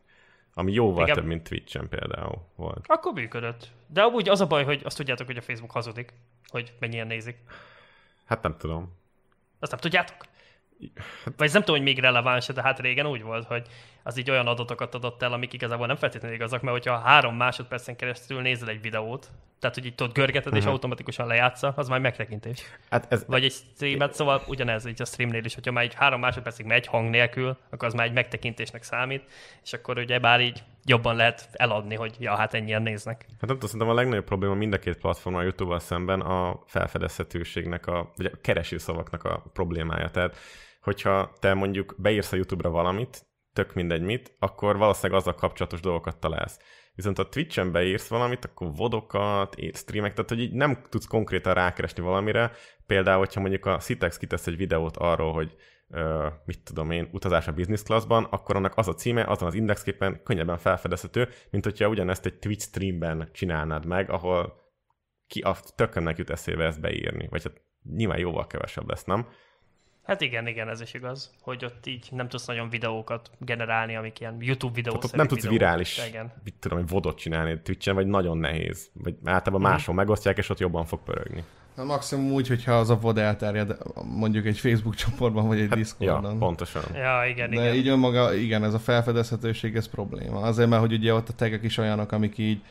Ami 0.53 0.73
jóval 0.73 1.03
Igen. 1.03 1.15
több, 1.15 1.25
mint 1.25 1.49
Twitch-en 1.49 1.89
például 1.89 2.47
volt. 2.55 2.85
Akkor 2.87 3.13
működött. 3.13 3.71
De 3.87 4.01
amúgy 4.01 4.29
az 4.29 4.41
a 4.41 4.47
baj, 4.47 4.63
hogy 4.63 4.81
azt 4.83 4.97
tudjátok, 4.97 5.25
hogy 5.25 5.37
a 5.37 5.41
Facebook 5.41 5.71
hazudik, 5.71 6.13
hogy 6.47 6.73
mennyien 6.79 7.07
nézik. 7.07 7.37
Hát 8.25 8.41
nem 8.41 8.55
tudom. 8.57 8.93
Azt 9.59 9.71
nem 9.71 9.79
tudjátok? 9.79 10.25
Vagy 11.37 11.51
nem 11.53 11.61
tudom, 11.61 11.75
hogy 11.75 11.85
még 11.85 11.99
releváns, 11.99 12.47
de 12.47 12.61
hát 12.61 12.79
régen 12.79 13.05
úgy 13.05 13.21
volt, 13.21 13.45
hogy 13.45 13.67
az 14.03 14.17
így 14.17 14.31
olyan 14.31 14.47
adatokat 14.47 14.95
adott 14.95 15.21
el, 15.21 15.33
amik 15.33 15.53
igazából 15.53 15.87
nem 15.87 15.95
feltétlenül 15.95 16.35
igazak, 16.35 16.61
mert 16.61 16.73
hogyha 16.77 16.97
három 16.97 17.35
másodpercen 17.35 17.95
keresztül 17.95 18.41
nézel 18.41 18.69
egy 18.69 18.81
videót, 18.81 19.29
tehát 19.59 19.75
hogy 19.75 19.85
itt 19.85 20.01
ott 20.01 20.13
görgeted 20.13 20.45
uh-huh. 20.45 20.57
és 20.57 20.63
Mhm. 20.63 20.73
automatikusan 20.73 21.27
lejátsza, 21.27 21.73
az 21.75 21.87
már 21.87 21.99
megtekintés. 21.99 22.61
Hát 22.89 23.05
ez, 23.09 23.25
Vagy 23.27 23.43
egy 23.43 23.51
streamet, 23.51 24.13
szóval 24.13 24.43
ugyanez 24.47 24.85
így 24.85 25.01
a 25.01 25.05
streamnél 25.05 25.45
is, 25.45 25.53
hogyha 25.53 25.71
már 25.71 25.83
egy 25.83 25.93
három 25.93 26.19
másodpercig 26.19 26.65
megy 26.65 26.87
hang 26.87 27.09
nélkül, 27.09 27.57
akkor 27.69 27.87
az 27.87 27.93
már 27.93 28.05
egy 28.05 28.13
megtekintésnek 28.13 28.83
számít, 28.83 29.23
és 29.63 29.73
akkor 29.73 29.97
ugye 29.97 30.19
bár 30.19 30.41
így 30.41 30.63
jobban 30.85 31.15
lehet 31.15 31.49
eladni, 31.51 31.95
hogy 31.95 32.15
ja, 32.19 32.35
hát 32.35 32.53
ennyien 32.53 32.81
néznek. 32.81 33.17
Hát 33.21 33.27
nem 33.29 33.49
tudom, 33.59 33.69
szerintem 33.69 33.89
a 33.89 33.93
legnagyobb 33.93 34.25
probléma 34.25 34.53
mind 34.53 34.73
a 34.73 34.79
két 34.79 34.97
platformon 34.97 35.41
a 35.41 35.43
YouTube-val 35.43 35.79
szemben 35.79 36.21
a 36.21 36.59
felfedezhetőségnek, 36.65 37.87
a, 37.87 38.11
vagy 38.15 38.25
a 38.25 38.41
keresőszavaknak 38.41 39.23
a 39.23 39.43
problémája. 39.53 40.09
Tehát, 40.09 40.37
hogyha 40.87 41.33
te 41.39 41.53
mondjuk 41.53 41.95
beírsz 41.97 42.31
a 42.31 42.35
YouTube-ra 42.35 42.69
valamit, 42.69 43.25
tök 43.53 43.73
mindegy 43.73 44.01
mit, 44.01 44.35
akkor 44.39 44.77
valószínűleg 44.77 45.19
azzal 45.19 45.33
kapcsolatos 45.35 45.79
dolgokat 45.79 46.19
találsz. 46.19 46.59
Viszont 46.95 47.17
ha 47.17 47.29
Twitch-en 47.29 47.71
beírsz 47.71 48.07
valamit, 48.07 48.45
akkor 48.45 48.75
vodokat, 48.75 49.55
streamek, 49.73 50.13
tehát 50.13 50.29
hogy 50.29 50.39
így 50.39 50.53
nem 50.53 50.81
tudsz 50.89 51.07
konkrétan 51.07 51.53
rákeresni 51.53 52.03
valamire. 52.03 52.51
Például, 52.85 53.17
hogyha 53.17 53.39
mondjuk 53.39 53.65
a 53.65 53.77
Citex 53.77 54.17
kitesz 54.17 54.47
egy 54.47 54.57
videót 54.57 54.97
arról, 54.97 55.33
hogy 55.33 55.55
uh, 55.87 56.25
mit 56.45 56.63
tudom 56.63 56.91
én, 56.91 57.09
utazás 57.11 57.47
a 57.47 57.53
business 57.53 57.83
classban, 57.83 58.23
akkor 58.23 58.55
annak 58.55 58.77
az 58.77 58.87
a 58.87 58.93
címe, 58.93 59.23
azon 59.23 59.47
az 59.47 59.53
indexképen 59.53 60.23
könnyebben 60.23 60.57
felfedezhető, 60.57 61.29
mint 61.49 61.63
hogyha 61.63 61.87
ugyanezt 61.87 62.25
egy 62.25 62.39
Twitch 62.39 62.65
streamben 62.65 63.29
csinálnád 63.33 63.85
meg, 63.85 64.09
ahol 64.09 64.53
ki 65.27 65.41
a 65.41 65.55
tökönnek 65.75 66.17
jut 66.17 66.29
eszébe 66.29 66.65
ezt 66.65 66.81
beírni. 66.81 67.27
Vagy 67.29 67.43
hát 67.43 67.61
nyilván 67.95 68.19
jóval 68.19 68.47
kevesebb 68.47 68.89
lesz, 68.89 69.03
nem? 69.03 69.27
Hát 70.07 70.21
igen, 70.21 70.47
igen, 70.47 70.69
ez 70.69 70.81
is 70.81 70.93
igaz, 70.93 71.31
hogy 71.41 71.65
ott 71.65 71.85
így 71.85 72.07
nem 72.11 72.27
tudsz 72.27 72.45
nagyon 72.45 72.69
videókat 72.69 73.31
generálni, 73.39 73.95
amik 73.95 74.19
ilyen 74.19 74.37
YouTube 74.39 74.73
videók. 74.73 74.95
Tehát 74.95 75.11
ott 75.11 75.17
nem 75.17 75.27
tudsz 75.27 75.47
virális, 75.47 76.07
Igen. 76.07 76.31
mit 76.43 76.53
tudom, 76.59 76.77
egy 76.77 76.87
vodot 76.87 77.17
csinálni 77.17 77.59
Twitch-en, 77.63 77.95
vagy 77.95 78.07
nagyon 78.07 78.37
nehéz. 78.37 78.89
Vagy 78.93 79.15
általában 79.23 79.71
máshol 79.71 79.95
megosztják, 79.95 80.37
és 80.37 80.49
ott 80.49 80.59
jobban 80.59 80.85
fog 80.85 80.99
pörögni. 81.03 81.43
Na, 81.75 81.83
maximum 81.83 82.31
úgy, 82.31 82.47
hogyha 82.47 82.73
az 82.73 82.89
a 82.89 82.95
VOD 82.99 83.17
elterjed 83.17 83.77
mondjuk 84.03 84.45
egy 84.45 84.57
Facebook 84.59 84.95
csoportban, 84.95 85.47
vagy 85.47 85.59
egy 85.59 85.69
Hát, 85.69 85.77
ja, 85.77 85.83
Discordon. 85.83 86.39
pontosan. 86.39 86.83
Ja, 86.93 87.25
igen, 87.29 87.49
De 87.49 87.55
igen. 87.55 87.73
így 87.75 87.87
önmaga, 87.87 88.33
igen, 88.33 88.63
ez 88.63 88.73
a 88.73 88.79
felfedezhetőség, 88.79 89.75
ez 89.75 89.87
probléma. 89.87 90.39
Azért, 90.39 90.69
mert 90.69 90.81
hogy 90.81 90.93
ugye 90.93 91.13
ott 91.13 91.29
a 91.29 91.33
tegek 91.33 91.63
is 91.63 91.77
olyanok, 91.77 92.11
amik 92.11 92.37
így, 92.37 92.61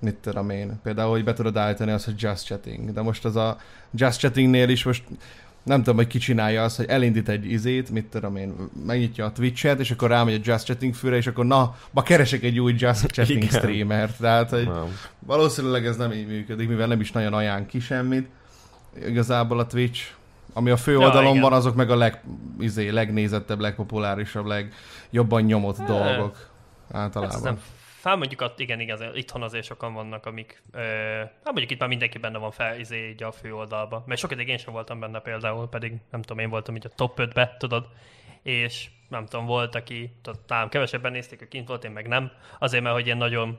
mit 0.00 0.16
tudom 0.16 0.50
én, 0.50 0.80
például, 0.82 1.10
hogy 1.10 1.24
be 1.24 1.32
tudod 1.32 1.56
állítani 1.56 1.90
azt, 1.90 2.04
hogy 2.04 2.14
just 2.22 2.44
chatting. 2.44 2.92
De 2.92 3.02
most 3.02 3.24
az 3.24 3.36
a 3.36 3.56
just 3.92 4.18
chattingnél 4.18 4.68
is 4.68 4.84
most 4.84 5.04
nem 5.68 5.78
tudom, 5.78 5.96
hogy 5.96 6.06
ki 6.06 6.18
csinálja 6.18 6.62
azt, 6.62 6.76
hogy 6.76 6.86
elindít 6.86 7.28
egy 7.28 7.52
izét, 7.52 7.90
mit 7.90 8.04
tudom 8.04 8.36
én, 8.36 8.54
megnyitja 8.86 9.24
a 9.24 9.32
Twitch-et, 9.32 9.80
és 9.80 9.90
akkor 9.90 10.08
rámegy 10.08 10.34
a 10.34 10.50
Just 10.52 10.64
Chatting 10.64 10.94
fülre, 10.94 11.16
és 11.16 11.26
akkor 11.26 11.44
na, 11.46 11.76
ma 11.90 12.02
keresek 12.02 12.42
egy 12.42 12.58
új 12.60 12.74
Just 12.76 13.06
Chatting 13.06 13.42
Igen. 13.42 13.58
streamert. 13.58 14.18
Tehát, 14.18 14.50
hogy 14.50 14.64
Nem. 14.68 14.98
valószínűleg 15.18 15.86
ez 15.86 15.96
nem 15.96 16.12
így 16.12 16.26
működik, 16.26 16.68
mivel 16.68 16.86
nem 16.86 17.00
is 17.00 17.12
nagyon 17.12 17.32
ajánl 17.34 17.66
ki 17.66 17.80
semmit. 17.80 18.28
Igazából 19.06 19.58
a 19.58 19.66
Twitch, 19.66 20.02
ami 20.52 20.70
a 20.70 20.76
fő 20.76 20.92
Ja, 20.92 20.98
oldalon 20.98 21.30
igen. 21.30 21.42
van, 21.42 21.52
azok 21.52 21.74
meg 21.74 21.90
a 21.90 21.96
leg, 21.96 22.20
izé, 22.60 22.88
legnézettebb, 22.88 23.60
legpopulárisabb, 23.60 24.46
legjobban 24.46 25.42
nyomott 25.42 25.78
dolgok 25.86 26.36
Hát 26.92 27.00
általában. 27.02 27.46
ez 27.46 27.58
Fál 28.08 28.16
mondjuk 28.16 28.40
ott, 28.40 28.60
igen, 28.60 28.80
igaz, 28.80 29.00
itthon 29.14 29.42
azért 29.42 29.64
sokan 29.64 29.94
vannak, 29.94 30.26
amik, 30.26 30.62
ö, 30.72 30.80
hát 31.18 31.44
mondjuk 31.44 31.70
itt 31.70 31.78
már 31.78 31.88
mindenki 31.88 32.18
benne 32.18 32.38
van 32.38 32.50
fel, 32.50 32.78
izé, 32.78 33.08
így 33.08 33.22
a 33.22 33.32
fő 33.32 33.54
oldalba. 33.54 34.04
Mert 34.06 34.20
sok 34.20 34.32
ideig 34.32 34.48
én 34.48 34.58
sem 34.58 34.72
voltam 34.72 35.00
benne 35.00 35.20
például, 35.20 35.68
pedig 35.68 35.92
nem 36.10 36.22
tudom, 36.22 36.38
én 36.38 36.50
voltam 36.50 36.76
így 36.76 36.86
a 36.86 36.94
top 36.94 37.20
5-be, 37.20 37.56
tudod, 37.58 37.86
és 38.42 38.88
nem 39.08 39.26
tudom, 39.26 39.46
volt, 39.46 39.74
aki, 39.74 40.10
tudod, 40.22 40.40
talán 40.40 40.68
kevesebben 40.68 41.12
nézték, 41.12 41.38
hogy 41.38 41.48
kint 41.48 41.68
volt, 41.68 41.84
én 41.84 41.90
meg 41.90 42.08
nem, 42.08 42.30
azért, 42.58 42.82
mert 42.82 42.94
hogy 42.94 43.06
én 43.06 43.16
nagyon, 43.16 43.58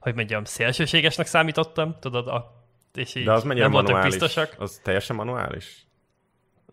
hogy 0.00 0.14
mondjam, 0.14 0.44
szélsőségesnek 0.44 1.26
számítottam, 1.26 1.96
tudod, 2.00 2.28
a, 2.28 2.64
és 2.94 3.14
így 3.14 3.24
De 3.24 3.32
az 3.32 3.42
nem 3.42 3.56
voltak 3.56 3.72
manuális? 3.72 4.18
biztosak. 4.18 4.56
Az 4.58 4.80
teljesen 4.84 5.16
manuális? 5.16 5.86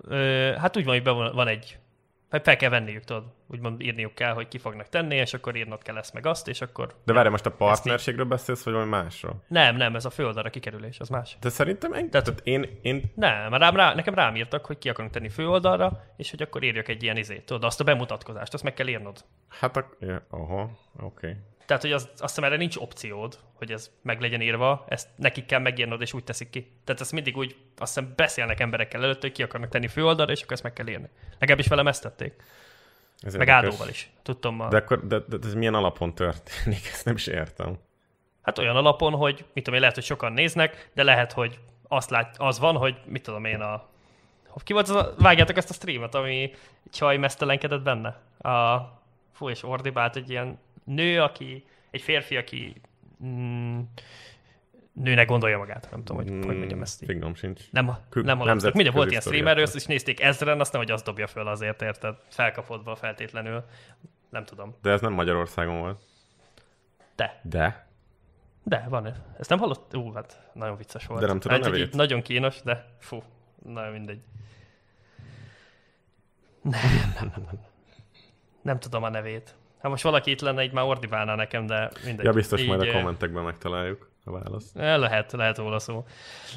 Ö, 0.07 0.53
hát 0.57 0.77
úgy 0.77 0.85
van, 0.85 0.93
hogy 0.93 1.03
be 1.03 1.11
van, 1.11 1.35
van 1.35 1.47
egy, 1.47 1.77
hát 2.35 2.43
fel 2.45 2.55
kell 2.55 2.69
venniük, 2.69 3.03
tudod, 3.03 3.23
úgymond 3.47 3.81
írniuk 3.81 4.15
kell, 4.15 4.33
hogy 4.33 4.47
ki 4.47 4.57
fognak 4.57 4.89
tenni, 4.89 5.15
és 5.15 5.33
akkor 5.33 5.55
írnod 5.55 5.81
kell 5.81 5.97
ezt 5.97 6.13
meg 6.13 6.25
azt, 6.25 6.47
és 6.47 6.61
akkor... 6.61 6.95
De 7.05 7.13
várj, 7.13 7.29
most 7.29 7.45
a 7.45 7.51
partnerségről 7.51 8.25
beszélsz, 8.25 8.63
vagy 8.63 8.73
valami 8.73 8.91
másról? 8.91 9.43
Nem, 9.47 9.75
nem, 9.75 9.95
ez 9.95 10.05
a 10.05 10.09
főoldalra 10.09 10.49
kikerülés, 10.49 10.99
az 10.99 11.09
más. 11.09 11.37
De 11.39 11.49
szerintem 11.49 11.93
ennyi. 11.93 12.09
Tehát- 12.09 12.25
Tehát, 12.25 12.41
én, 12.43 12.79
én 12.81 13.11
Nem, 13.15 13.53
rám, 13.53 13.75
rá, 13.75 13.93
nekem 13.93 14.13
rám 14.13 14.35
írtak, 14.35 14.65
hogy 14.65 14.77
ki 14.77 14.89
akarunk 14.89 15.13
tenni 15.13 15.29
főoldalra, 15.29 16.03
és 16.17 16.29
hogy 16.29 16.41
akkor 16.41 16.63
írjak 16.63 16.87
egy 16.87 17.03
ilyen 17.03 17.17
izét, 17.17 17.45
tudod, 17.45 17.63
azt 17.63 17.79
a 17.79 17.83
bemutatkozást, 17.83 18.53
azt 18.53 18.63
meg 18.63 18.73
kell 18.73 18.87
írnod. 18.87 19.25
hát 19.59 19.77
a... 19.77 19.89
Ja, 19.99 20.25
aha, 20.29 20.61
oké. 20.61 21.03
Okay. 21.03 21.35
Tehát, 21.65 21.81
hogy 21.81 21.91
az, 21.91 22.03
azt 22.11 22.19
hiszem 22.19 22.43
erre 22.43 22.55
nincs 22.55 22.75
opciód, 22.75 23.39
hogy 23.53 23.71
ez 23.71 23.91
meg 24.01 24.21
legyen 24.21 24.41
írva, 24.41 24.85
ezt 24.87 25.07
nekik 25.15 25.45
kell 25.45 25.59
megírnod, 25.59 26.01
és 26.01 26.13
úgy 26.13 26.23
teszik 26.23 26.49
ki. 26.49 26.71
Tehát 26.83 27.01
ezt 27.01 27.11
mindig 27.11 27.37
úgy, 27.37 27.55
azt 27.77 27.93
hiszem 27.93 28.13
beszélnek 28.15 28.59
emberekkel 28.59 29.03
előtt, 29.03 29.21
hogy 29.21 29.31
ki 29.31 29.43
akarnak 29.43 29.69
tenni 29.69 29.87
főoldalra, 29.87 30.31
és 30.31 30.41
akkor 30.41 30.53
ezt 30.53 30.63
meg 30.63 30.73
kell 30.73 30.87
írni. 30.87 31.09
Legalábbis 31.39 31.67
velem 31.67 31.87
ezt 31.87 32.01
tették. 32.01 32.33
Ez 33.19 33.35
Meg 33.35 33.47
érdekes. 33.47 33.69
Ádóval 33.69 33.89
is. 33.89 34.09
Tudtam 34.21 34.55
ma. 34.55 34.67
De 34.67 34.77
akkor, 34.77 35.07
de, 35.07 35.19
de, 35.19 35.37
de, 35.37 35.47
ez 35.47 35.53
milyen 35.53 35.73
alapon 35.73 36.15
történik? 36.15 36.87
Ezt 36.93 37.05
nem 37.05 37.15
is 37.15 37.27
értem. 37.27 37.77
Hát 38.41 38.57
olyan 38.57 38.75
alapon, 38.75 39.13
hogy 39.13 39.45
mit 39.53 39.63
tudom 39.63 39.73
én, 39.73 39.79
lehet, 39.79 39.95
hogy 39.95 40.03
sokan 40.03 40.33
néznek, 40.33 40.89
de 40.93 41.03
lehet, 41.03 41.31
hogy 41.31 41.59
azt 41.87 42.09
lát, 42.09 42.35
az 42.37 42.59
van, 42.59 42.75
hogy 42.75 42.97
mit 43.05 43.23
tudom 43.23 43.45
én 43.45 43.59
a... 43.61 43.87
Ki 44.63 44.73
volt 44.73 44.89
az 44.89 44.95
a... 44.95 45.13
Vágjátok 45.17 45.57
ezt 45.57 45.69
a 45.69 45.73
streamet, 45.73 46.15
ami 46.15 46.53
csaj 46.91 47.17
mesztelenkedett 47.17 47.81
benne? 47.81 48.21
A... 48.51 48.81
Fú, 49.33 49.49
és 49.49 49.63
ordibált 49.63 50.15
egy 50.15 50.29
ilyen 50.29 50.59
nő, 50.85 51.21
aki... 51.21 51.65
Egy 51.91 52.01
férfi, 52.01 52.37
aki... 52.37 52.81
Mm, 53.25 53.79
nőnek 54.93 55.27
gondolja 55.27 55.57
magát. 55.57 55.87
Nem 55.91 56.03
tudom, 56.03 56.23
hogy, 56.23 56.45
hogy 56.45 56.57
mondjam 56.57 56.81
ezt 56.81 57.01
így. 57.01 57.07
Fingom 57.07 57.35
sincs. 57.35 57.71
Nem, 57.71 57.97
Kö- 58.09 58.25
nem 58.25 58.37
hallottak. 58.37 58.73
Minden 58.73 58.93
volt 58.93 59.09
ilyen 59.09 59.21
streamerről, 59.21 59.63
azt 59.63 59.75
is 59.75 59.85
nézték 59.85 60.21
ezren, 60.21 60.59
azt 60.59 60.71
nem, 60.71 60.81
hogy 60.81 60.91
azt 60.91 61.05
dobja 61.05 61.27
föl 61.27 61.47
azért, 61.47 61.81
érted? 61.81 62.15
Felkapodva 62.27 62.95
feltétlenül. 62.95 63.63
Nem 64.29 64.45
tudom. 64.45 64.75
De 64.81 64.91
ez 64.91 65.01
nem 65.01 65.13
Magyarországon 65.13 65.79
volt. 65.79 65.99
De. 67.15 67.39
De? 67.43 67.87
De, 68.63 68.85
van. 68.89 69.13
Ezt 69.39 69.49
nem 69.49 69.59
hallott? 69.59 69.95
Ú, 69.95 70.11
hát 70.13 70.49
nagyon 70.53 70.77
vicces 70.77 71.05
volt. 71.05 71.21
De 71.21 71.27
nem 71.27 71.39
tudom 71.39 71.61
hát, 71.61 71.71
nevét. 71.71 71.93
Nagyon 71.93 72.21
kínos, 72.21 72.61
de 72.61 72.95
fú, 72.99 73.23
nagyon 73.63 73.91
mindegy. 73.91 74.19
Nem, 76.61 76.81
nem, 77.19 77.31
nem, 77.35 77.43
nem. 77.45 77.59
Nem 78.61 78.79
tudom 78.79 79.03
a 79.03 79.09
nevét. 79.09 79.55
Ha 79.85 79.91
most 79.91 80.03
valaki 80.03 80.31
itt 80.31 80.41
lenne, 80.41 80.63
így 80.63 80.71
már 80.71 80.83
ordibálná 80.85 81.35
nekem, 81.35 81.65
de 81.65 81.91
mindegy. 82.05 82.25
Ja, 82.25 82.31
biztos 82.31 82.61
így, 82.61 82.67
majd 82.67 82.81
a 82.81 82.91
kommentekben 82.91 83.43
megtaláljuk 83.43 84.09
a 84.23 84.31
választ. 84.31 84.77
Eh, 84.77 84.97
Lehet, 84.97 85.31
lehet 85.31 85.57
róla 85.57 85.79
szó. 85.79 86.05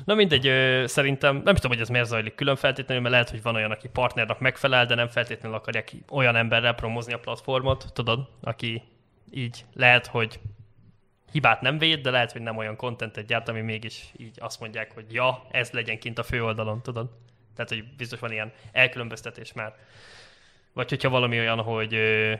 Na 0.04 0.14
mindegy, 0.14 0.46
ö, 0.46 0.84
szerintem 0.86 1.40
nem 1.44 1.54
tudom, 1.54 1.70
hogy 1.70 1.80
ez 1.80 1.88
miért 1.88 2.06
zajlik 2.06 2.34
külön 2.34 2.56
feltétlenül, 2.56 3.02
mert 3.02 3.14
lehet, 3.14 3.30
hogy 3.30 3.42
van 3.42 3.54
olyan, 3.54 3.70
aki 3.70 3.88
partnernak 3.88 4.40
megfelel, 4.40 4.86
de 4.86 4.94
nem 4.94 5.08
feltétlenül 5.08 5.56
akarják 5.56 5.92
olyan 6.10 6.36
emberrel 6.36 6.74
promozni 6.74 7.12
a 7.12 7.18
platformot, 7.18 7.86
tudod, 7.92 8.28
aki 8.40 8.82
így 9.30 9.64
lehet, 9.74 10.06
hogy 10.06 10.40
hibát 11.32 11.60
nem 11.60 11.78
véd, 11.78 12.00
de 12.00 12.10
lehet, 12.10 12.32
hogy 12.32 12.42
nem 12.42 12.56
olyan 12.56 12.76
kontentet 12.76 13.26
gyárt, 13.26 13.48
ami 13.48 13.60
mégis 13.60 14.12
így 14.16 14.36
azt 14.40 14.60
mondják, 14.60 14.94
hogy 14.94 15.04
ja, 15.12 15.46
ez 15.50 15.70
legyen 15.70 15.98
kint 15.98 16.18
a 16.18 16.22
főoldalon, 16.22 16.82
tudod? 16.82 17.10
Tehát, 17.54 17.70
hogy 17.70 17.84
biztos 17.96 18.18
van 18.18 18.32
ilyen 18.32 18.52
elkülönböztetés 18.72 19.52
már. 19.52 19.74
Vagy 20.72 20.88
hogyha 20.88 21.08
valami 21.08 21.38
olyan, 21.38 21.60
hogy 21.62 21.94
ö, 21.94 22.34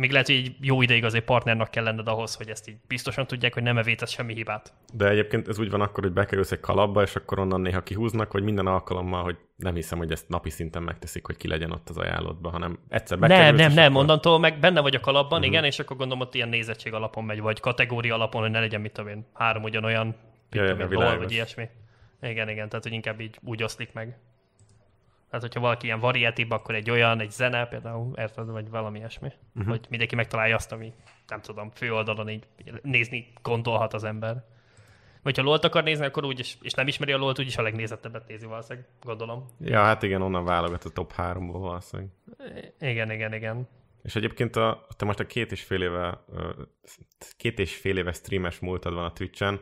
még 0.00 0.10
lehet, 0.10 0.26
hogy 0.26 0.36
egy 0.36 0.54
jó 0.60 0.82
ideig 0.82 1.04
azért 1.04 1.24
partnernak 1.24 1.70
kell 1.70 1.84
lenned 1.84 2.08
ahhoz, 2.08 2.34
hogy 2.34 2.48
ezt 2.48 2.68
így 2.68 2.76
biztosan 2.88 3.26
tudják, 3.26 3.54
hogy 3.54 3.62
nem 3.62 3.78
evétesz 3.78 4.10
semmi 4.10 4.34
hibát. 4.34 4.72
De 4.92 5.08
egyébként 5.08 5.48
ez 5.48 5.58
úgy 5.58 5.70
van 5.70 5.80
akkor, 5.80 6.04
hogy 6.04 6.12
bekerülsz 6.12 6.52
egy 6.52 6.60
kalapba, 6.60 7.02
és 7.02 7.16
akkor 7.16 7.38
onnan 7.38 7.60
néha 7.60 7.82
kihúznak, 7.82 8.30
hogy 8.30 8.42
minden 8.42 8.66
alkalommal, 8.66 9.22
hogy 9.22 9.36
nem 9.56 9.74
hiszem, 9.74 9.98
hogy 9.98 10.12
ezt 10.12 10.28
napi 10.28 10.50
szinten 10.50 10.82
megteszik, 10.82 11.26
hogy 11.26 11.36
ki 11.36 11.48
legyen 11.48 11.70
ott 11.70 11.88
az 11.88 11.96
ajánlatban, 11.96 12.52
hanem 12.52 12.78
egyszer 12.88 13.18
bekerülsz, 13.18 13.46
Nem, 13.46 13.56
nem, 13.56 13.72
nem, 13.72 13.92
akkor... 13.92 14.02
onnantól 14.02 14.38
meg 14.38 14.58
benne 14.58 14.80
vagy 14.80 14.94
a 14.94 15.00
kalapban, 15.00 15.38
uh-huh. 15.38 15.54
igen, 15.54 15.64
és 15.64 15.78
akkor 15.78 15.96
gondolom 15.96 16.22
ott 16.22 16.34
ilyen 16.34 16.48
nézettség 16.48 16.92
alapon 16.92 17.24
megy, 17.24 17.40
vagy 17.40 17.60
kategória 17.60 18.14
alapon, 18.14 18.40
hogy 18.40 18.50
ne 18.50 18.60
legyen, 18.60 18.80
mit 18.80 18.92
tudom 18.92 19.10
én, 19.10 19.26
három 19.34 19.62
ugyanolyan, 19.62 20.06
mit 20.50 20.62
tudom 20.64 20.92
én, 20.92 21.18
vagy 21.18 21.32
ilyesmi. 21.32 21.68
Igen, 22.22 22.48
igen, 22.48 22.68
tehát 22.68 22.84
hogy 22.84 22.92
inkább 22.92 23.20
így 23.20 23.38
úgy 23.42 23.62
oszlik 23.62 23.92
meg. 23.92 24.18
Tehát, 25.30 25.44
hogyha 25.44 25.60
valaki 25.60 25.86
ilyen 25.86 26.00
variatív, 26.00 26.52
akkor 26.52 26.74
egy 26.74 26.90
olyan, 26.90 27.20
egy 27.20 27.30
zene 27.30 27.66
például, 27.66 28.12
érted, 28.16 28.46
vagy 28.46 28.70
valami 28.70 28.98
ilyesmi. 28.98 29.32
Uh-huh. 29.54 29.70
Hogy 29.70 29.86
mindenki 29.88 30.14
megtalálja 30.14 30.56
azt, 30.56 30.72
ami, 30.72 30.92
nem 31.28 31.40
tudom, 31.40 31.70
főoldalon 31.70 32.28
így 32.28 32.46
nézni 32.82 33.32
gondolhat 33.42 33.94
az 33.94 34.04
ember. 34.04 34.44
Vagy 35.22 35.36
ha 35.36 35.42
LOL-t 35.42 35.64
akar 35.64 35.82
nézni, 35.82 36.04
akkor 36.04 36.24
úgy 36.24 36.38
is, 36.38 36.58
és 36.62 36.72
nem 36.72 36.86
ismeri 36.86 37.12
a 37.12 37.16
LOL-t, 37.16 37.38
úgyis 37.38 37.56
a 37.56 37.62
legnézettebbet 37.62 38.28
nézi 38.28 38.46
valószínűleg, 38.46 38.88
gondolom. 39.02 39.46
Ja, 39.60 39.82
hát 39.82 40.02
igen, 40.02 40.22
onnan 40.22 40.44
válogat 40.44 40.84
a 40.84 40.90
top 40.90 41.12
3-ból 41.16 41.58
valószínűleg. 41.58 42.12
Igen, 42.78 43.10
igen, 43.10 43.32
igen. 43.32 43.68
És 44.02 44.16
egyébként 44.16 44.56
a, 44.56 44.86
te 44.96 45.04
most 45.04 45.20
a 45.20 45.26
két 45.26 45.52
és 45.52 45.62
fél 45.62 45.82
éve, 45.82 46.24
két 47.36 47.58
és 47.58 47.76
fél 47.76 47.96
éve 47.96 48.12
streames 48.12 48.58
múltad 48.58 48.94
van 48.94 49.04
a 49.04 49.12
Twitch-en, 49.12 49.60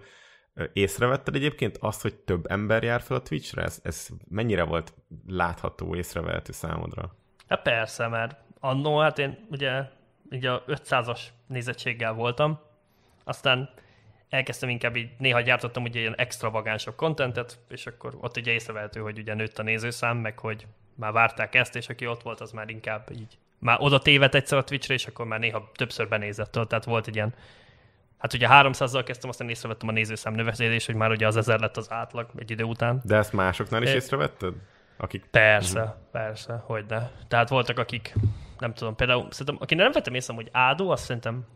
Észrevetted 0.72 1.34
egyébként 1.34 1.76
azt, 1.80 2.02
hogy 2.02 2.14
több 2.14 2.50
ember 2.50 2.82
jár 2.82 3.00
fel 3.00 3.16
a 3.16 3.22
Twitchre? 3.22 3.62
Ez, 3.62 3.80
ez 3.82 4.08
mennyire 4.28 4.62
volt 4.62 4.94
látható, 5.26 5.94
észrevehető 5.94 6.52
számodra? 6.52 7.14
Hát 7.48 7.62
persze, 7.62 8.08
mert 8.08 8.36
annó, 8.60 8.98
hát 8.98 9.18
én 9.18 9.46
ugye, 9.50 9.82
ugye 10.30 10.50
a 10.50 10.64
500-as 10.66 11.20
nézettséggel 11.46 12.12
voltam, 12.12 12.60
aztán 13.24 13.70
elkezdtem 14.28 14.68
inkább 14.68 14.96
így, 14.96 15.10
néha 15.18 15.40
gyártottam 15.40 15.82
ugye 15.82 16.00
ilyen 16.00 16.16
extravagánsabb 16.16 16.94
kontentet, 16.94 17.58
és 17.68 17.86
akkor 17.86 18.16
ott 18.20 18.36
ugye 18.36 18.52
észrevehető, 18.52 19.00
hogy 19.00 19.18
ugye 19.18 19.34
nőtt 19.34 19.58
a 19.58 19.62
nézőszám, 19.62 20.16
meg 20.16 20.38
hogy 20.38 20.66
már 20.94 21.12
várták 21.12 21.54
ezt, 21.54 21.76
és 21.76 21.88
aki 21.88 22.06
ott 22.06 22.22
volt, 22.22 22.40
az 22.40 22.50
már 22.50 22.68
inkább 22.68 23.08
így, 23.12 23.38
már 23.58 23.76
oda 23.80 23.98
tévedt 23.98 24.34
egyszer 24.34 24.58
a 24.58 24.64
Twitchre, 24.64 24.94
és 24.94 25.06
akkor 25.06 25.26
már 25.26 25.38
néha 25.38 25.70
többször 25.74 26.08
benézett, 26.08 26.50
tehát 26.50 26.84
volt 26.84 27.06
egy 27.06 27.14
ilyen, 27.14 27.34
hát 28.18 28.32
ugye 28.34 28.46
300-zal 28.50 29.02
kezdtem, 29.04 29.30
aztán 29.30 29.48
észrevettem 29.48 29.88
a 29.88 29.92
nézőszám 29.92 30.34
növekedés, 30.34 30.86
hogy 30.86 30.94
már 30.94 31.10
ugye 31.10 31.26
az 31.26 31.36
ezer 31.36 31.60
lett 31.60 31.76
az 31.76 31.92
átlag 31.92 32.30
egy 32.36 32.50
idő 32.50 32.64
után. 32.64 33.00
De 33.04 33.16
ezt 33.16 33.32
másoknál 33.32 33.82
is 33.82 33.90
É. 33.90 33.94
észrevetted? 33.94 34.54
Akik... 34.96 35.24
Persze, 35.30 35.80
uh-huh. 35.80 35.94
persze, 36.12 36.62
hogy 36.66 36.84
ne. 36.88 37.08
Tehát 37.28 37.48
voltak, 37.48 37.78
akik, 37.78 38.14
nem 38.58 38.74
tudom, 38.74 38.96
például, 38.96 39.26
szerintem, 39.30 39.56
aki 39.60 39.74
nem 39.74 39.92
vettem 39.92 40.14
észre, 40.14 40.34
hogy 40.34 40.48
Ádó, 40.52 40.90
azt 40.90 41.04
szerintem 41.04 41.46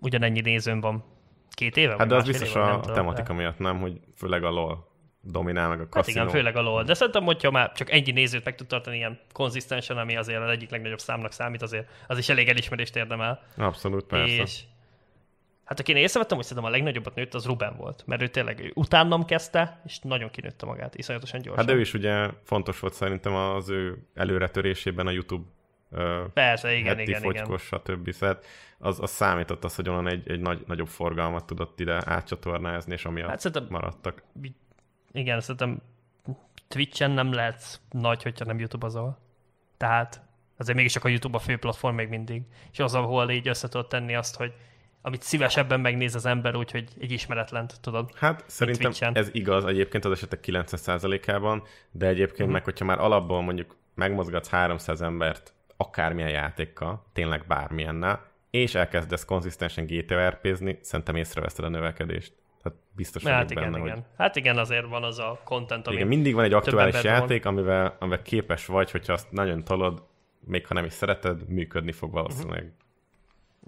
ugyanennyi 0.00 0.40
nézőm 0.40 0.80
van 0.80 1.04
két 1.50 1.76
éve? 1.76 1.94
Hát 1.98 2.06
de 2.06 2.14
az 2.14 2.26
biztos 2.26 2.50
éve, 2.50 2.60
a, 2.62 2.80
a 2.80 2.80
tematika 2.92 3.28
de- 3.28 3.34
miatt, 3.34 3.58
nem? 3.58 3.80
Hogy 3.80 4.00
főleg 4.16 4.44
a 4.44 4.50
LOL 4.50 4.94
dominál, 5.20 5.68
meg 5.68 5.78
a 5.78 5.82
Hát 5.82 5.90
kaszinó. 5.90 6.20
igen, 6.20 6.32
főleg 6.34 6.56
a 6.56 6.60
LOL. 6.60 6.84
De 6.84 6.94
szerintem, 6.94 7.24
hogyha 7.24 7.50
már 7.50 7.72
csak 7.72 7.92
ennyi 7.92 8.10
nézőt 8.10 8.44
meg 8.44 8.54
tud 8.54 8.66
tartani 8.66 8.96
ilyen 8.96 9.20
konzisztensen, 9.32 9.96
ami 9.96 10.16
azért 10.16 10.42
az 10.42 10.48
egyik 10.50 10.70
legnagyobb 10.70 10.98
számnak 10.98 11.32
számít, 11.32 11.62
azért 11.62 11.88
az 12.06 12.18
is 12.18 12.28
elég 12.28 12.48
elismerést 12.48 12.96
érdemel. 12.96 13.42
Abszolút, 13.56 14.04
persze. 14.04 14.34
És 14.34 14.62
hát 15.66 15.80
aki 15.80 15.92
én 15.92 15.96
észrevettem, 15.96 16.36
hogy 16.36 16.46
szerintem 16.46 16.72
a 16.72 16.74
legnagyobbat 16.74 17.14
nőtt, 17.14 17.34
az 17.34 17.46
Ruben 17.46 17.76
volt. 17.76 18.02
Mert 18.06 18.22
ő 18.22 18.28
tényleg 18.28 18.60
ő 18.60 18.70
utánam 18.74 19.24
kezdte, 19.24 19.80
és 19.84 19.98
nagyon 19.98 20.30
kinőtte 20.30 20.66
magát, 20.66 20.94
iszonyatosan 20.94 21.40
gyorsan. 21.40 21.64
Hát 21.64 21.72
de 21.72 21.78
ő 21.78 21.80
is 21.80 21.94
ugye 21.94 22.30
fontos 22.42 22.80
volt 22.80 22.94
szerintem 22.94 23.34
az 23.34 23.68
ő 23.68 24.06
előretörésében 24.14 25.06
a 25.06 25.10
YouTube 25.10 25.44
Persze, 26.32 26.74
igen, 26.74 26.96
heti 26.96 27.10
igen, 27.10 27.24
igen. 27.24 27.44
fogykos, 27.44 27.62
stb. 27.62 28.10
Szóval 28.10 28.38
az, 28.78 29.00
az 29.00 29.10
számított 29.10 29.64
az, 29.64 29.74
hogy 29.74 29.88
onnan 29.88 30.08
egy, 30.08 30.30
egy 30.30 30.40
nagy, 30.40 30.64
nagyobb 30.66 30.86
forgalmat 30.86 31.44
tudott 31.44 31.80
ide 31.80 32.02
átcsatornázni, 32.04 32.92
és 32.92 33.04
amiatt 33.04 33.28
Hát 33.28 33.40
szerintem 33.40 33.66
maradtak. 33.70 34.22
Igen, 35.12 35.40
szerintem 35.40 35.82
Twitch-en 36.68 37.10
nem 37.10 37.32
lehetsz 37.32 37.80
nagy, 37.90 38.22
hogyha 38.22 38.44
nem 38.44 38.58
YouTube-azol. 38.58 39.18
Tehát 39.76 40.20
azért 40.56 40.76
mégis 40.76 40.92
csak 40.92 41.04
a 41.04 41.08
YouTube 41.08 41.36
a 41.36 41.40
fő 41.40 41.56
platform 41.56 41.94
még 41.94 42.08
mindig. 42.08 42.42
És 42.72 42.78
az, 42.78 42.94
ahol 42.94 43.30
így 43.30 43.48
össze 43.48 43.68
tudod 43.68 43.88
tenni 43.88 44.14
azt, 44.14 44.36
hogy 44.36 44.52
amit 45.06 45.22
szívesebben 45.22 45.80
megnéz 45.80 46.14
az 46.14 46.26
ember, 46.26 46.56
úgyhogy 46.56 46.88
egy 47.00 47.12
ismeretlent, 47.12 47.80
tudod. 47.80 48.10
Hát 48.14 48.44
szerintem 48.46 48.92
ez 49.12 49.28
igaz 49.32 49.64
egyébként 49.64 50.04
az 50.04 50.12
esetek 50.12 50.40
90%-ában, 50.46 51.62
de 51.90 52.06
egyébként 52.06 52.42
Mhm. 52.42 52.50
meg, 52.50 52.64
hogyha 52.64 52.84
már 52.84 52.98
alapból 52.98 53.42
mondjuk 53.42 53.76
megmozgatsz 53.94 54.48
300 54.48 55.02
embert 55.02 55.52
akármilyen 55.76 56.30
játékkal, 56.30 57.06
tényleg 57.12 57.44
bármilyennel, 57.46 58.24
és 58.50 58.74
elkezdesz 58.74 59.24
konzisztensen 59.24 59.86
GTRP-zni, 59.86 60.78
szerintem 60.82 61.16
észreveszed 61.16 61.64
a 61.64 61.68
növekedést. 61.68 62.32
Tehát 62.62 62.78
biztos 62.96 63.22
vagyok 63.22 63.38
Hát 63.38 63.50
igen, 63.50 63.62
benne, 63.70 63.84
igen. 63.84 63.94
hogy 63.94 64.02
Hát 64.16 64.36
igen, 64.36 64.58
azért 64.58 64.86
van 64.86 65.02
az 65.04 65.18
a 65.18 65.40
content, 65.44 65.86
ami... 65.86 65.96
igen, 65.96 66.08
mindig 66.08 66.34
van 66.34 66.44
egy 66.44 66.52
aktuális 66.52 66.94
emberben 66.94 67.12
van. 67.20 67.28
játék, 67.28 67.46
amivel, 67.46 67.96
amivel 67.98 68.22
képes 68.22 68.66
vagy, 68.66 68.90
hogyha 68.90 69.12
azt 69.12 69.30
nagyon 69.32 69.64
tolod, 69.64 70.02
még 70.40 70.66
ha 70.66 70.74
nem 70.74 70.84
is 70.84 70.92
szereted, 70.92 71.48
működni 71.48 71.92
fog 71.92 72.12
valószínűleg. 72.12 72.72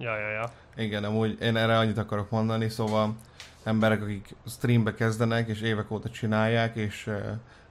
Ja, 0.01 0.19
ja, 0.19 0.31
ja. 0.31 0.53
Igen, 0.77 1.05
amúgy 1.05 1.37
én 1.41 1.57
erre 1.57 1.79
annyit 1.79 1.99
akarok 1.99 2.31
mondani, 2.31 2.69
szóval 2.69 3.16
emberek, 3.65 4.03
akik 4.03 4.35
streambe 4.47 4.95
kezdenek, 4.95 5.49
és 5.49 5.61
évek 5.61 5.91
óta 5.91 6.11
csinálják, 6.11 6.77
és, 6.77 7.07
eh, 7.07 7.23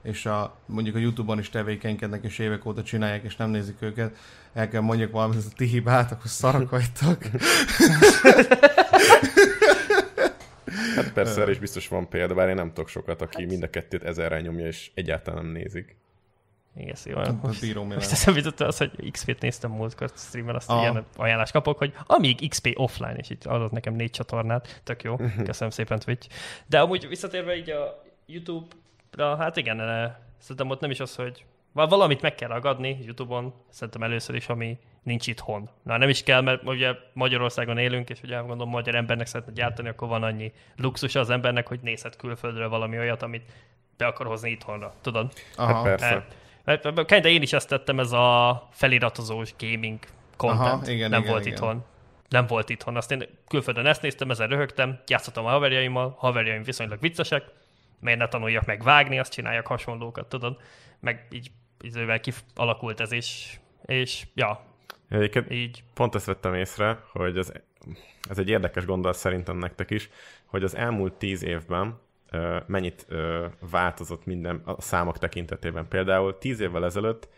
és 0.02 0.26
a, 0.26 0.56
mondjuk 0.66 0.96
a 0.96 0.98
Youtube-on 0.98 1.38
is 1.38 1.50
tevékenykednek, 1.50 2.24
és 2.24 2.38
évek 2.38 2.64
óta 2.64 2.82
csinálják, 2.82 3.22
és 3.22 3.36
nem 3.36 3.50
nézik 3.50 3.82
őket, 3.82 4.16
el 4.52 4.68
kell 4.68 4.80
mondjuk 4.80 5.12
valamit, 5.12 5.36
ez 5.36 5.46
a 5.46 5.54
ti 5.56 5.64
hibátok, 5.64 6.20
hogy 6.20 6.30
szarok 6.30 6.70
vagytok. 6.70 7.18
Hát 10.94 11.12
persze, 11.12 11.40
erre 11.40 11.50
is 11.50 11.58
biztos 11.58 11.88
van 11.88 12.08
példa, 12.08 12.34
bár 12.34 12.48
én 12.48 12.54
nem 12.54 12.68
tudok 12.68 12.88
sokat, 12.88 13.22
aki 13.22 13.44
mind 13.44 13.62
a 13.62 13.70
kettőt 13.70 14.02
ezerre 14.02 14.40
nyomja, 14.40 14.66
és 14.66 14.90
egyáltalán 14.94 15.44
nem 15.44 15.52
nézik. 15.52 15.96
Igen. 16.76 16.94
A 17.14 17.32
Most, 17.42 17.74
most 17.74 18.12
eszembe 18.12 18.38
jutott 18.40 18.60
az, 18.60 18.78
hogy 18.78 19.10
XP-t 19.10 19.40
néztem 19.40 19.70
múltkor 19.70 20.10
streamen, 20.16 20.54
azt 20.54 20.70
Aha. 20.70 20.80
ilyen 20.80 21.04
ajánlást 21.16 21.52
kapok, 21.52 21.78
hogy 21.78 21.94
amíg 22.06 22.48
XP 22.48 22.70
offline, 22.74 23.14
és 23.14 23.30
így 23.30 23.42
adott 23.44 23.70
nekem 23.70 23.94
négy 23.94 24.10
csatornát, 24.10 24.80
tök 24.84 25.02
jó, 25.02 25.16
köszönöm 25.44 25.70
szépen 25.70 25.98
Twitch. 25.98 26.28
De 26.66 26.80
amúgy 26.80 27.08
visszatérve 27.08 27.56
így 27.56 27.70
a 27.70 28.02
YouTube-ra, 28.26 29.36
hát 29.36 29.56
igen, 29.56 29.80
eh, 29.80 30.12
szerintem 30.38 30.70
ott 30.70 30.80
nem 30.80 30.90
is 30.90 31.00
az, 31.00 31.14
hogy 31.14 31.44
val- 31.72 31.90
valamit 31.90 32.20
meg 32.20 32.34
kell 32.34 32.48
ragadni 32.48 32.98
YouTube-on, 33.04 33.54
szerintem 33.70 34.02
először 34.02 34.34
is, 34.34 34.48
ami 34.48 34.78
nincs 35.02 35.26
itthon. 35.26 35.68
Na 35.82 35.96
nem 35.96 36.08
is 36.08 36.22
kell, 36.22 36.40
mert 36.40 36.62
ugye 36.66 36.92
Magyarországon 37.12 37.78
élünk, 37.78 38.10
és 38.10 38.22
ugye 38.22 38.36
gondolom 38.38 38.68
magyar 38.68 38.94
embernek 38.94 39.26
szeretne 39.26 39.52
gyártani, 39.52 39.88
akkor 39.88 40.08
van 40.08 40.22
annyi 40.22 40.52
luxus 40.76 41.14
az 41.14 41.30
embernek, 41.30 41.68
hogy 41.68 41.80
nézhet 41.82 42.16
külföldről 42.16 42.68
valami 42.68 42.98
olyat, 42.98 43.22
amit 43.22 43.52
be 43.96 44.06
akar 44.06 44.26
hozni 44.26 44.50
itthonra, 44.50 44.94
tudod? 45.00 45.32
Hát 45.56 45.68
Aha, 45.68 45.82
persze. 45.82 46.06
Hát, 46.06 46.36
mert 46.68 47.20
de 47.20 47.28
én 47.28 47.42
is 47.42 47.52
ezt 47.52 47.68
tettem, 47.68 48.00
ez 48.00 48.12
a 48.12 48.68
feliratozós 48.72 49.54
gaming 49.58 49.98
content. 50.36 50.82
Aha, 50.82 50.90
igen, 50.90 51.10
nem 51.10 51.20
igen, 51.20 51.32
volt 51.32 51.46
igen. 51.46 51.56
itthon. 51.56 51.84
Nem 52.28 52.46
volt 52.46 52.68
itthon. 52.68 52.96
Azt 52.96 53.10
én 53.10 53.26
külföldön 53.48 53.86
ezt 53.86 54.02
néztem, 54.02 54.30
ezen 54.30 54.48
röhögtem, 54.48 55.00
játszottam 55.06 55.46
a 55.46 55.48
haverjaimmal, 55.48 56.14
haverjaim 56.18 56.62
viszonylag 56.62 57.00
viccesek, 57.00 57.44
miért 58.00 58.18
ne 58.18 58.28
tanuljak 58.28 58.66
meg 58.66 58.82
vágni, 58.82 59.18
azt 59.18 59.32
csináljak 59.32 59.66
hasonlókat, 59.66 60.28
tudod? 60.28 60.56
Meg 61.00 61.26
így 61.30 61.50
idővel 61.80 62.20
kialakult 62.20 63.00
ez 63.00 63.12
is, 63.12 63.60
és 63.86 64.26
ja, 64.34 64.66
Egyébként 65.08 65.50
így 65.50 65.82
pont 65.94 66.14
ezt 66.14 66.26
vettem 66.26 66.54
észre, 66.54 67.02
hogy 67.12 67.38
ez, 67.38 67.52
ez 68.30 68.38
egy 68.38 68.48
érdekes 68.48 68.84
gondolat 68.84 69.16
szerintem 69.16 69.56
nektek 69.56 69.90
is, 69.90 70.10
hogy 70.46 70.62
az 70.62 70.76
elmúlt 70.76 71.12
tíz 71.12 71.42
évben 71.42 71.98
mennyit 72.66 73.06
változott 73.70 74.26
minden 74.26 74.62
a 74.64 74.80
számok 74.80 75.18
tekintetében. 75.18 75.88
Például 75.88 76.38
tíz 76.38 76.60
évvel 76.60 76.84
ezelőtt 76.84 77.28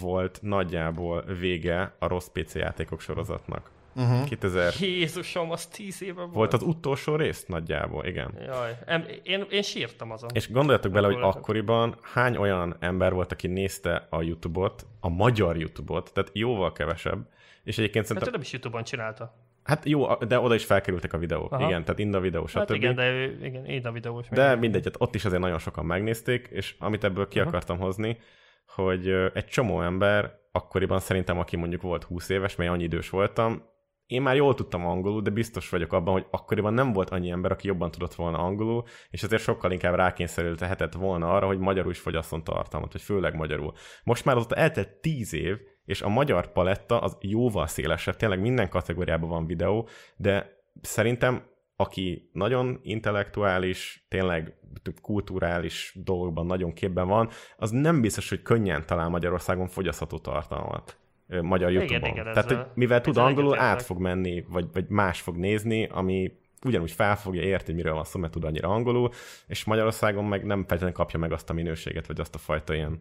volt 0.00 0.38
nagyjából 0.42 1.22
vége 1.22 1.94
a 1.98 2.06
rossz 2.06 2.28
PC 2.32 2.54
játékok 2.54 3.00
sorozatnak. 3.00 3.70
Uh-huh. 3.96 4.24
2000 4.24 4.72
Jézusom, 4.80 5.50
az 5.50 5.66
tíz 5.66 6.02
éve 6.02 6.20
volt. 6.20 6.34
volt 6.34 6.52
az 6.52 6.62
utolsó 6.62 7.16
rész 7.16 7.44
nagyjából, 7.46 8.06
igen. 8.06 8.34
Jaj, 8.46 8.78
em, 8.86 9.04
én, 9.22 9.46
én 9.50 9.62
sírtam 9.62 10.10
azon. 10.10 10.30
És 10.32 10.50
gondoljatok 10.50 10.92
bele, 10.92 11.06
hogy 11.06 11.20
akkoriban 11.20 11.96
hány 12.02 12.36
olyan 12.36 12.76
ember 12.78 13.12
volt, 13.12 13.32
aki 13.32 13.46
nézte 13.46 14.06
a 14.10 14.22
YouTube-ot, 14.22 14.86
a 15.00 15.08
magyar 15.08 15.56
YouTube-ot, 15.56 16.12
tehát 16.12 16.30
jóval 16.32 16.72
kevesebb, 16.72 17.28
és 17.64 17.78
egyébként 17.78 18.06
Hát 18.06 18.06
szerintem 18.06 18.28
ő 18.28 18.32
nem 18.32 18.40
is 18.40 18.52
Youtube-on 18.52 18.84
csinálta. 18.84 19.34
Hát 19.70 19.84
jó, 19.84 20.14
de 20.14 20.40
oda 20.40 20.54
is 20.54 20.64
felkerültek 20.64 21.12
a 21.12 21.18
videók. 21.18 21.52
Aha. 21.52 21.66
Igen, 21.66 21.84
tehát 21.84 21.98
Inda 21.98 22.20
videó, 22.20 22.46
stb. 22.46 22.58
Hát 22.58 22.70
igen, 22.70 22.94
de 22.94 23.30
igen, 23.42 23.64
én 23.64 23.86
a 23.86 23.92
videós. 23.92 24.28
de 24.28 24.54
mindegy, 24.54 24.84
hát 24.84 24.94
ott 24.98 25.14
is 25.14 25.24
azért 25.24 25.42
nagyon 25.42 25.58
sokan 25.58 25.86
megnézték, 25.86 26.48
és 26.52 26.74
amit 26.78 27.04
ebből 27.04 27.28
ki 27.28 27.38
Aha. 27.40 27.48
akartam 27.48 27.78
hozni, 27.78 28.18
hogy 28.66 29.08
egy 29.34 29.46
csomó 29.46 29.82
ember 29.82 30.38
akkoriban 30.52 31.00
szerintem, 31.00 31.38
aki 31.38 31.56
mondjuk 31.56 31.82
volt 31.82 32.04
20 32.04 32.28
éves, 32.28 32.56
mert 32.56 32.70
annyi 32.70 32.82
idős 32.82 33.10
voltam, 33.10 33.62
én 34.10 34.22
már 34.22 34.36
jól 34.36 34.54
tudtam 34.54 34.86
angolul, 34.86 35.22
de 35.22 35.30
biztos 35.30 35.68
vagyok 35.68 35.92
abban, 35.92 36.12
hogy 36.12 36.26
akkoriban 36.30 36.74
nem 36.74 36.92
volt 36.92 37.10
annyi 37.10 37.30
ember, 37.30 37.52
aki 37.52 37.66
jobban 37.66 37.90
tudott 37.90 38.14
volna 38.14 38.38
angolul, 38.38 38.84
és 39.10 39.22
ezért 39.22 39.42
sokkal 39.42 39.72
inkább 39.72 39.94
rákényszerültethetett 39.94 40.92
volna 40.92 41.32
arra, 41.32 41.46
hogy 41.46 41.58
magyarul 41.58 41.90
is 41.90 41.98
fogyasszon 41.98 42.44
tartalmat, 42.44 42.92
vagy 42.92 43.02
főleg 43.02 43.34
magyarul. 43.34 43.72
Most 44.04 44.24
már 44.24 44.36
ott 44.36 44.52
eltelt 44.52 44.88
10 44.88 45.34
év, 45.34 45.58
és 45.84 46.02
a 46.02 46.08
magyar 46.08 46.52
paletta 46.52 47.00
az 47.00 47.16
jóval 47.20 47.66
szélesebb, 47.66 48.16
tényleg 48.16 48.40
minden 48.40 48.68
kategóriában 48.68 49.28
van 49.28 49.46
videó, 49.46 49.88
de 50.16 50.62
szerintem 50.80 51.48
aki 51.76 52.30
nagyon 52.32 52.80
intellektuális, 52.82 54.06
tényleg 54.08 54.54
kulturális 55.02 55.92
dolgokban 56.04 56.46
nagyon 56.46 56.72
képben 56.72 57.08
van, 57.08 57.28
az 57.56 57.70
nem 57.70 58.00
biztos, 58.00 58.28
hogy 58.28 58.42
könnyen 58.42 58.86
talál 58.86 59.08
Magyarországon 59.08 59.68
fogyasztható 59.68 60.18
tartalmat 60.18 60.98
magyar 61.42 61.70
Igen, 61.70 61.82
YouTube-on. 61.82 62.12
igen, 62.12 62.24
Tehát, 62.24 62.48
hogy 62.48 62.60
mivel 62.74 63.00
tud 63.00 63.16
angolul, 63.16 63.52
egyetértek. 63.52 63.76
át 63.76 63.82
fog 63.82 64.00
menni, 64.00 64.44
vagy, 64.48 64.66
vagy 64.72 64.84
más 64.88 65.20
fog 65.20 65.36
nézni, 65.36 65.88
ami 65.90 66.32
ugyanúgy 66.64 66.90
fel 66.90 67.16
fogja 67.16 67.42
érteni, 67.42 67.76
miről 67.76 67.94
van 67.94 68.04
szó, 68.04 68.20
mert 68.20 68.32
tud 68.32 68.44
annyira 68.44 68.68
angolul, 68.68 69.10
és 69.46 69.64
Magyarországon 69.64 70.24
meg 70.24 70.44
nem 70.44 70.58
feltétlenül 70.58 70.94
kapja 70.94 71.18
meg 71.18 71.32
azt 71.32 71.50
a 71.50 71.52
minőséget, 71.52 72.06
vagy 72.06 72.20
azt 72.20 72.34
a 72.34 72.38
fajta 72.38 72.74
ilyen 72.74 73.00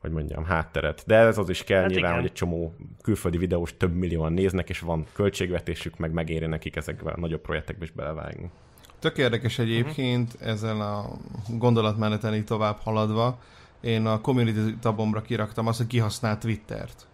hogy 0.00 0.10
mondjam, 0.10 0.44
hátteret. 0.44 1.02
De 1.06 1.14
ez 1.16 1.38
az 1.38 1.48
is 1.48 1.64
kell 1.64 1.80
Hát 1.80 1.90
nyilván, 1.90 2.10
igen. 2.10 2.20
hogy 2.20 2.30
egy 2.30 2.36
csomó 2.36 2.74
külföldi 3.02 3.38
videós 3.38 3.76
több 3.76 3.94
millióan 3.94 4.32
néznek, 4.32 4.68
és 4.68 4.80
van 4.80 5.06
költségvetésük, 5.12 5.96
meg 5.98 6.12
megéri 6.12 6.46
nekik 6.46 6.76
ezekbe 6.76 7.10
a 7.10 7.20
nagyobb 7.20 7.40
projektekbe 7.40 7.84
is 7.84 7.90
belevágni. 7.90 8.50
Tök 8.98 9.18
érdekes 9.18 9.58
egyébként 9.58 10.36
ezzel 10.40 10.80
a 10.80 11.16
gondolatmeneten 11.48 12.34
így 12.34 12.44
tovább 12.44 12.78
haladva. 12.80 13.38
Én 13.80 14.06
a 14.06 14.20
community 14.20 14.74
tabomra 14.80 15.22
kiraktam 15.22 15.66
azt, 15.66 15.78
hogy 15.78 15.86
kihasznált 15.86 16.40
Twittert. 16.40 17.06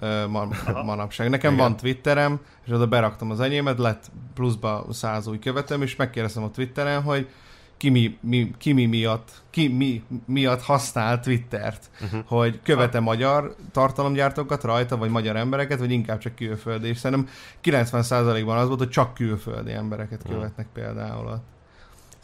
Ö, 0.00 0.26
man, 0.26 0.54
manapság. 0.84 1.30
Nekem 1.30 1.52
Igen. 1.52 1.64
van 1.64 1.76
Twitterem, 1.76 2.40
és 2.66 2.72
oda 2.72 2.86
beraktam 2.86 3.30
az 3.30 3.40
enyémet, 3.40 3.78
lett 3.78 4.10
pluszba 4.34 4.86
száz 4.90 5.26
új 5.26 5.38
követem, 5.38 5.82
és 5.82 5.96
megkérdeztem 5.96 6.42
a 6.42 6.50
Twitteren, 6.50 7.02
hogy 7.02 7.28
ki 7.76 7.88
mi, 7.88 8.18
mi, 8.20 8.50
ki 8.58 8.72
mi 8.72 8.86
miatt, 8.86 9.30
ki 9.50 9.68
mi 9.68 10.02
miatt 10.26 10.62
használ 10.62 11.20
Twittert, 11.20 11.90
uh-huh. 12.02 12.20
hogy 12.26 12.60
követe 12.62 12.98
ha. 12.98 13.04
magyar 13.04 13.54
tartalomgyártókat 13.72 14.62
rajta, 14.62 14.96
vagy 14.96 15.10
magyar 15.10 15.36
embereket, 15.36 15.78
vagy 15.78 15.90
inkább 15.90 16.18
csak 16.18 16.34
külföldi. 16.34 16.88
És 16.88 16.98
szerintem 16.98 17.32
90%-ban 17.64 18.56
az 18.56 18.66
volt, 18.66 18.78
hogy 18.78 18.90
csak 18.90 19.14
külföldi 19.14 19.72
embereket 19.72 20.22
mhm. 20.22 20.32
követnek 20.32 20.66
uh-huh. 20.66 20.84
például 20.84 21.40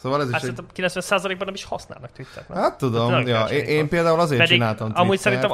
Szóval 0.01 0.21
ez 0.21 0.31
hát 0.31 0.43
is 0.43 0.49
egy... 0.49 0.55
90%-ban 0.75 1.45
nem 1.45 1.53
is 1.53 1.63
használnak 1.63 2.11
Twittert. 2.11 2.49
Nem? 2.49 2.57
Hát 2.57 2.77
tudom, 2.77 3.27
ja. 3.27 3.45
Én, 3.45 3.63
én 3.63 3.87
például 3.87 4.19
azért 4.19 4.39
Pedig 4.39 4.53
csináltam 4.53 4.87
Twittert. 4.87 5.05
Amúgy 5.05 5.19
szerintem... 5.19 5.51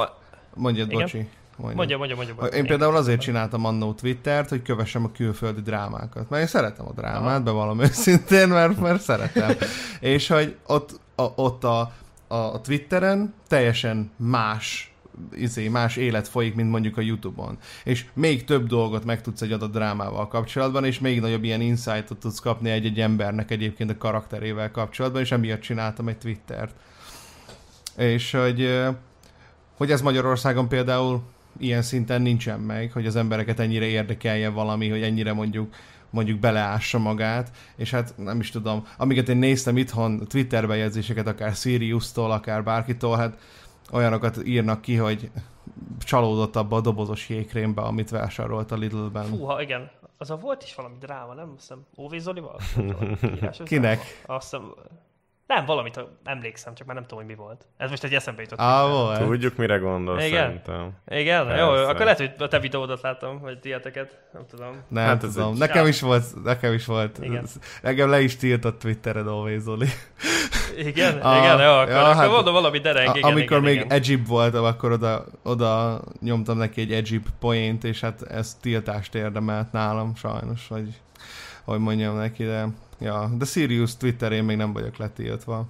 Mondjad, 0.53 0.91
Igen? 0.91 1.01
bocsi. 1.01 1.29
Mondja, 1.57 1.77
mondja, 1.77 1.97
mondja. 1.97 2.15
mondja, 2.15 2.35
mondja. 2.39 2.57
Én 2.57 2.65
például 2.65 2.95
azért 2.95 3.21
csináltam 3.21 3.65
annó 3.65 3.93
Twittert, 3.93 4.49
hogy 4.49 4.61
kövessem 4.61 5.03
a 5.03 5.11
külföldi 5.11 5.61
drámákat. 5.61 6.29
Mert 6.29 6.41
én 6.41 6.47
szeretem 6.47 6.87
a 6.87 6.93
drámát, 6.93 7.25
Aha. 7.25 7.39
bevallom 7.39 7.79
őszintén, 7.79 8.47
mert, 8.47 8.79
mert 8.79 9.01
szeretem. 9.01 9.55
és 9.99 10.27
hogy 10.27 10.55
ott, 10.67 10.99
a, 11.15 11.23
ott 11.35 11.63
a, 11.63 11.91
a 12.27 12.61
Twitteren 12.61 13.33
teljesen 13.47 14.11
más 14.15 14.93
izé, 15.35 15.67
más 15.67 15.95
élet 15.95 16.27
folyik, 16.27 16.55
mint 16.55 16.69
mondjuk 16.69 16.97
a 16.97 17.01
Youtube-on. 17.01 17.57
És 17.83 18.05
még 18.13 18.43
több 18.43 18.67
dolgot 18.67 19.05
megtudsz 19.05 19.41
egy 19.41 19.51
adott 19.51 19.71
drámával 19.71 20.27
kapcsolatban, 20.27 20.85
és 20.85 20.99
még 20.99 21.19
nagyobb 21.19 21.43
ilyen 21.43 21.61
insightot 21.61 22.17
tudsz 22.17 22.39
kapni 22.39 22.69
egy-egy 22.69 22.99
embernek 22.99 23.51
egyébként 23.51 23.89
a 23.89 23.97
karakterével 23.97 24.71
kapcsolatban, 24.71 25.21
és 25.21 25.31
emiatt 25.31 25.61
csináltam 25.61 26.07
egy 26.07 26.17
Twittert. 26.17 26.75
És 27.97 28.31
hogy, 28.31 28.83
hogy 29.77 29.91
ez 29.91 30.01
Magyarországon 30.01 30.67
például 30.67 31.21
ilyen 31.57 31.81
szinten 31.81 32.21
nincsen 32.21 32.59
meg, 32.59 32.91
hogy 32.91 33.05
az 33.05 33.15
embereket 33.15 33.59
ennyire 33.59 33.85
érdekelje 33.85 34.49
valami, 34.49 34.89
hogy 34.89 35.01
ennyire 35.01 35.33
mondjuk 35.33 35.75
mondjuk 36.09 36.39
beleássa 36.39 36.99
magát, 36.99 37.51
és 37.75 37.91
hát 37.91 38.13
nem 38.17 38.39
is 38.39 38.49
tudom, 38.49 38.87
amiket 38.97 39.29
én 39.29 39.37
néztem 39.37 39.77
itthon 39.77 40.27
Twitter 40.27 40.67
bejegyzéseket, 40.67 41.27
akár 41.27 41.53
Sirius-tól, 41.53 42.31
akár 42.31 42.63
bárkitól, 42.63 43.17
hát 43.17 43.37
olyanokat 43.91 44.45
írnak 44.45 44.81
ki, 44.81 44.95
hogy 44.95 45.31
csalódott 45.99 46.55
abba 46.55 46.75
a 46.75 46.81
dobozos 46.81 47.29
jégkrémbe, 47.29 47.81
amit 47.81 48.09
vásárolt 48.09 48.71
a 48.71 48.75
Lidl-ben. 48.75 49.25
Fúha, 49.25 49.61
igen. 49.61 49.91
Az 50.17 50.29
a 50.29 50.37
volt 50.37 50.63
is 50.63 50.75
valami 50.75 50.95
dráma, 50.99 51.33
nem? 51.33 51.51
Azt 51.57 51.59
hiszem, 51.59 51.85
Óvé 51.97 52.17
Zolival? 52.17 52.59
Kinek? 53.63 54.23
Azt 54.25 54.43
hiszem, 54.43 54.73
nem, 55.53 55.65
valamit 55.65 56.05
emlékszem, 56.23 56.75
csak 56.75 56.87
már 56.87 56.95
nem 56.95 57.05
tudom, 57.05 57.25
hogy 57.25 57.35
mi 57.35 57.41
volt. 57.41 57.65
Ez 57.77 57.89
most 57.89 58.03
egy 58.03 58.13
eszembe 58.13 58.41
jutott. 58.41 58.59
Ah, 58.59 58.91
volt. 58.91 59.19
Tudjuk, 59.19 59.55
mire 59.55 59.77
gondolsz 59.77 60.25
Igen? 60.25 60.43
szerintem. 60.43 60.91
Igen? 61.07 61.47
Persze. 61.47 61.61
Jó, 61.61 61.69
akkor 61.69 62.03
lehet, 62.03 62.17
hogy 62.17 62.31
a 62.37 62.47
te 62.47 62.59
videódat 62.59 63.01
láttam, 63.01 63.39
vagy 63.39 63.59
dieteket, 63.59 64.19
nem 64.33 64.45
tudom. 64.49 64.83
Nem 64.87 65.05
hát 65.05 65.19
tudom. 65.19 65.57
Nekem 65.57 65.87
is 65.87 66.01
volt, 66.01 66.43
nekem 66.43 66.73
is 66.73 66.85
volt. 66.85 67.17
Igen. 67.21 67.45
Nekem 67.81 68.09
le 68.09 68.21
is 68.21 68.35
tiltott 68.35 68.79
Twittered 68.79 69.27
Always 69.27 69.61
Zoli. 69.61 69.87
Igen? 70.77 71.19
A, 71.19 71.37
igen, 71.37 71.59
jó, 71.59 71.71
akkor, 71.71 71.89
ja, 71.89 72.03
akkor 72.03 72.15
hát, 72.15 72.29
mondom 72.29 72.53
valami 72.53 72.79
dereng. 72.79 73.15
Igen, 73.15 73.31
amikor 73.31 73.57
igen, 73.57 73.69
még 73.69 73.75
igen. 73.75 73.91
Egyip 73.91 74.27
voltam, 74.27 74.63
akkor 74.63 74.91
oda, 74.91 75.25
oda 75.43 76.01
nyomtam 76.21 76.57
neki 76.57 76.81
egy 76.81 76.91
Egyip 76.91 77.27
poént, 77.39 77.83
és 77.83 77.99
hát 77.99 78.21
ez 78.21 78.57
tiltást 78.61 79.15
érdemelt 79.15 79.71
nálam 79.71 80.15
sajnos, 80.15 80.67
hogy, 80.67 81.01
hogy 81.63 81.79
mondjam 81.79 82.15
neki, 82.15 82.43
de 82.43 82.67
Ja, 83.03 83.29
de 83.37 83.45
Sirius 83.45 83.97
Twitterén 83.97 84.43
még 84.43 84.57
nem 84.57 84.73
vagyok 84.73 84.97
letiltva. 84.97 85.67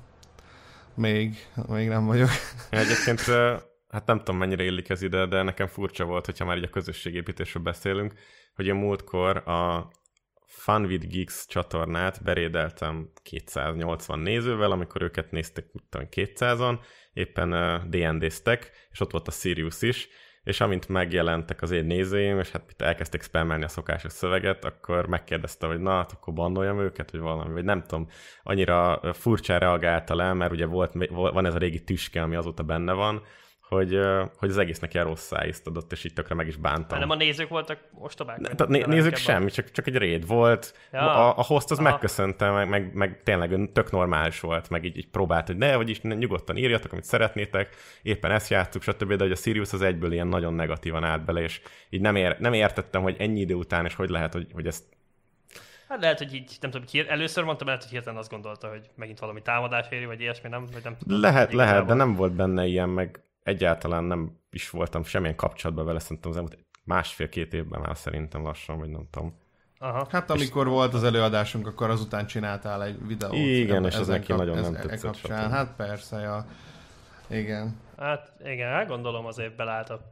Még, 0.96 1.48
még 1.68 1.88
nem 1.88 2.06
vagyok. 2.06 2.30
Egyébként, 2.70 3.20
hát 3.88 4.06
nem 4.06 4.18
tudom 4.18 4.38
mennyire 4.38 4.64
illik 4.64 4.90
ez 4.90 5.02
ide, 5.02 5.26
de 5.26 5.42
nekem 5.42 5.68
furcsa 5.68 6.06
volt, 6.06 6.26
hogyha 6.26 6.46
már 6.46 6.58
így 6.58 6.64
a 6.64 6.70
közösségépítésről 6.70 7.64
beszélünk, 7.64 8.14
hogy 8.56 8.70
a 8.70 8.74
múltkor 8.74 9.38
a 9.38 9.92
Fun 10.46 10.86
with 10.86 11.08
Geeks 11.08 11.46
csatornát 11.48 12.24
berédeltem 12.24 13.12
280 13.24 14.20
nézővel, 14.20 14.72
amikor 14.72 15.02
őket 15.02 15.32
néztek, 15.32 15.66
tudom, 15.90 16.08
200-an, 16.12 16.80
éppen 17.14 17.80
D&D-ztek, 17.90 18.72
és 18.92 19.00
ott 19.00 19.12
volt 19.12 19.28
a 19.28 19.32
Sirius 19.32 19.82
is, 19.82 20.08
és 20.44 20.62
amint 20.62 20.88
megjelentek 20.88 21.62
az 21.62 21.72
én 21.72 21.86
nézőim, 21.86 22.40
és 22.40 22.52
hát 22.52 22.64
itt 22.70 22.82
elkezdték 22.82 23.24
spammelni 23.24 23.64
a 23.64 23.68
szokásos 23.68 24.12
szöveget, 24.12 24.66
akkor 24.66 25.08
megkérdezte, 25.08 25.68
hogy 25.68 25.80
na, 25.80 25.92
hát 25.92 26.12
akkor 26.12 26.34
bannoljam 26.34 26.80
őket, 26.80 27.12
vagy 27.12 27.20
valami, 27.20 27.54
vagy 27.54 27.64
nem 27.64 27.82
tudom, 27.82 28.08
annyira 28.44 29.00
furcsán 29.14 29.60
reagálta 29.60 30.16
le, 30.16 30.34
mert 30.34 30.52
ugye 30.52 30.66
volt, 30.66 30.94
van 31.10 31.46
ez 31.46 31.56
a 31.56 31.58
régi 31.58 31.84
tüske, 31.84 32.22
ami 32.22 32.36
azóta 32.36 32.64
benne 32.64 32.94
van, 32.94 33.22
hogy, 33.74 34.00
hogy 34.38 34.50
az 34.50 34.58
egésznek 34.58 34.94
ilyen 34.94 35.06
rossz 35.06 35.26
szájízt 35.26 35.68
adott, 35.68 35.92
és 35.92 36.04
így 36.04 36.14
tökre 36.14 36.36
meg 36.36 36.48
is 36.48 36.56
bántam. 36.56 37.00
Nem 37.00 37.10
a 37.10 37.16
nézők 37.16 37.50
voltak 37.50 37.80
ostobák? 38.00 38.38
Ne, 38.38 38.50
tehát 38.50 38.68
né- 38.68 38.86
nézők 38.86 39.16
semmi, 39.16 39.52
csak, 39.52 39.72
csak 39.72 39.88
egy 39.88 39.98
réd 39.98 40.28
volt. 40.28 40.74
Ja. 40.92 41.30
A, 41.30 41.38
a 41.38 41.44
host 41.44 41.72
az 41.72 41.80
Aha. 41.80 41.90
megköszönte, 41.90 42.52
meg, 42.52 42.70
meg, 42.70 42.94
meg 42.94 43.22
tényleg 43.24 43.72
tök 43.74 43.92
normális 43.92 44.40
volt, 44.40 44.70
meg 44.70 44.86
így, 44.86 44.98
így 44.98 45.10
próbált, 45.10 45.48
hogy 45.48 45.58
ne, 45.58 45.76
vagyis 45.76 46.02
nyugodtan 46.02 46.58
írjatok, 46.58 46.92
amit 46.92 47.04
szeretnétek, 47.04 47.76
éppen 48.02 48.32
ezt 48.32 48.50
játszuk, 48.50 48.82
stb., 48.82 49.14
de 49.14 49.24
hogy 49.24 49.32
a 49.32 49.36
Sirius 49.36 49.74
az 49.74 49.82
egyből 49.82 50.12
ilyen 50.12 50.28
nagyon 50.28 50.54
negatívan 50.54 51.04
állt 51.04 51.26
bele, 51.26 51.42
és 51.42 51.62
így 51.90 52.02
nem, 52.02 52.16
ér, 52.16 52.36
nem 52.40 52.54
értettem, 52.54 53.02
hogy 53.02 53.16
ennyi 53.20 53.40
idő 53.40 53.54
után, 53.54 53.86
és 53.86 53.96
hogy 53.96 54.10
lehet, 54.10 54.34
hogy, 54.34 54.48
hogy 54.54 54.68
ezt 54.68 54.84
Hát 55.94 56.02
lehet, 56.02 56.18
hogy 56.18 56.34
így, 56.34 56.58
nem 56.62 56.72
tudom, 56.72 56.88
hogy 56.92 57.06
először 57.08 57.44
mondtam, 57.44 57.68
lehet, 57.68 57.82
hogy 57.84 57.92
hirtelen 57.92 58.20
azt 58.20 58.30
gondolta, 58.30 58.70
hogy 58.70 58.90
megint 58.96 59.20
valami 59.20 59.42
támadás 59.42 59.88
éri, 59.90 60.06
vagy 60.06 60.22
ilyesmi, 60.22 60.50
nem, 60.50 60.66
vagy 60.74 60.84
nem 60.84 60.98
tudom. 60.98 61.22
Lehet, 61.22 61.54
lehet, 61.54 61.86
de 61.86 61.94
nem 61.94 62.16
volt 62.16 62.34
benne 62.34 62.66
ilyen, 62.66 62.90
meg 62.90 63.24
egyáltalán 63.44 64.04
nem 64.04 64.40
is 64.52 64.70
voltam 64.70 65.04
semmilyen 65.04 65.36
kapcsolatban 65.36 65.86
vele, 65.86 66.00
szerintem 66.00 66.32
az 66.32 66.38
elmúlt 66.38 66.58
másfél-két 66.84 67.54
évben 67.54 67.82
már 67.82 67.98
szerintem 67.98 68.44
lassan, 68.44 68.78
vagy 68.78 68.90
nem 68.90 69.08
tudom. 69.12 69.42
Aha. 69.78 70.08
Hát 70.10 70.30
amikor 70.30 70.66
és... 70.66 70.72
volt 70.72 70.94
az 70.94 71.04
előadásunk, 71.04 71.68
akkor 71.68 71.90
azután 71.90 72.26
csináltál 72.26 72.84
egy 72.84 73.08
videót. 73.08 73.36
Igen, 73.36 73.86
és 73.86 73.96
ez 73.96 74.08
neki 74.08 74.28
kap, 74.28 74.38
nagyon 74.38 74.58
ez, 74.58 74.70
nem 74.70 74.82
tetszett. 74.82 75.02
Kapcsán. 75.02 75.52
Hát 75.52 75.76
persze, 75.76 76.20
ja. 76.20 76.46
Igen. 77.30 77.80
Hát 77.98 78.34
igen, 78.44 78.70
hát 78.70 78.88
gondolom 78.88 79.26
azért 79.26 79.56
belállt 79.56 79.90
a 79.90 80.12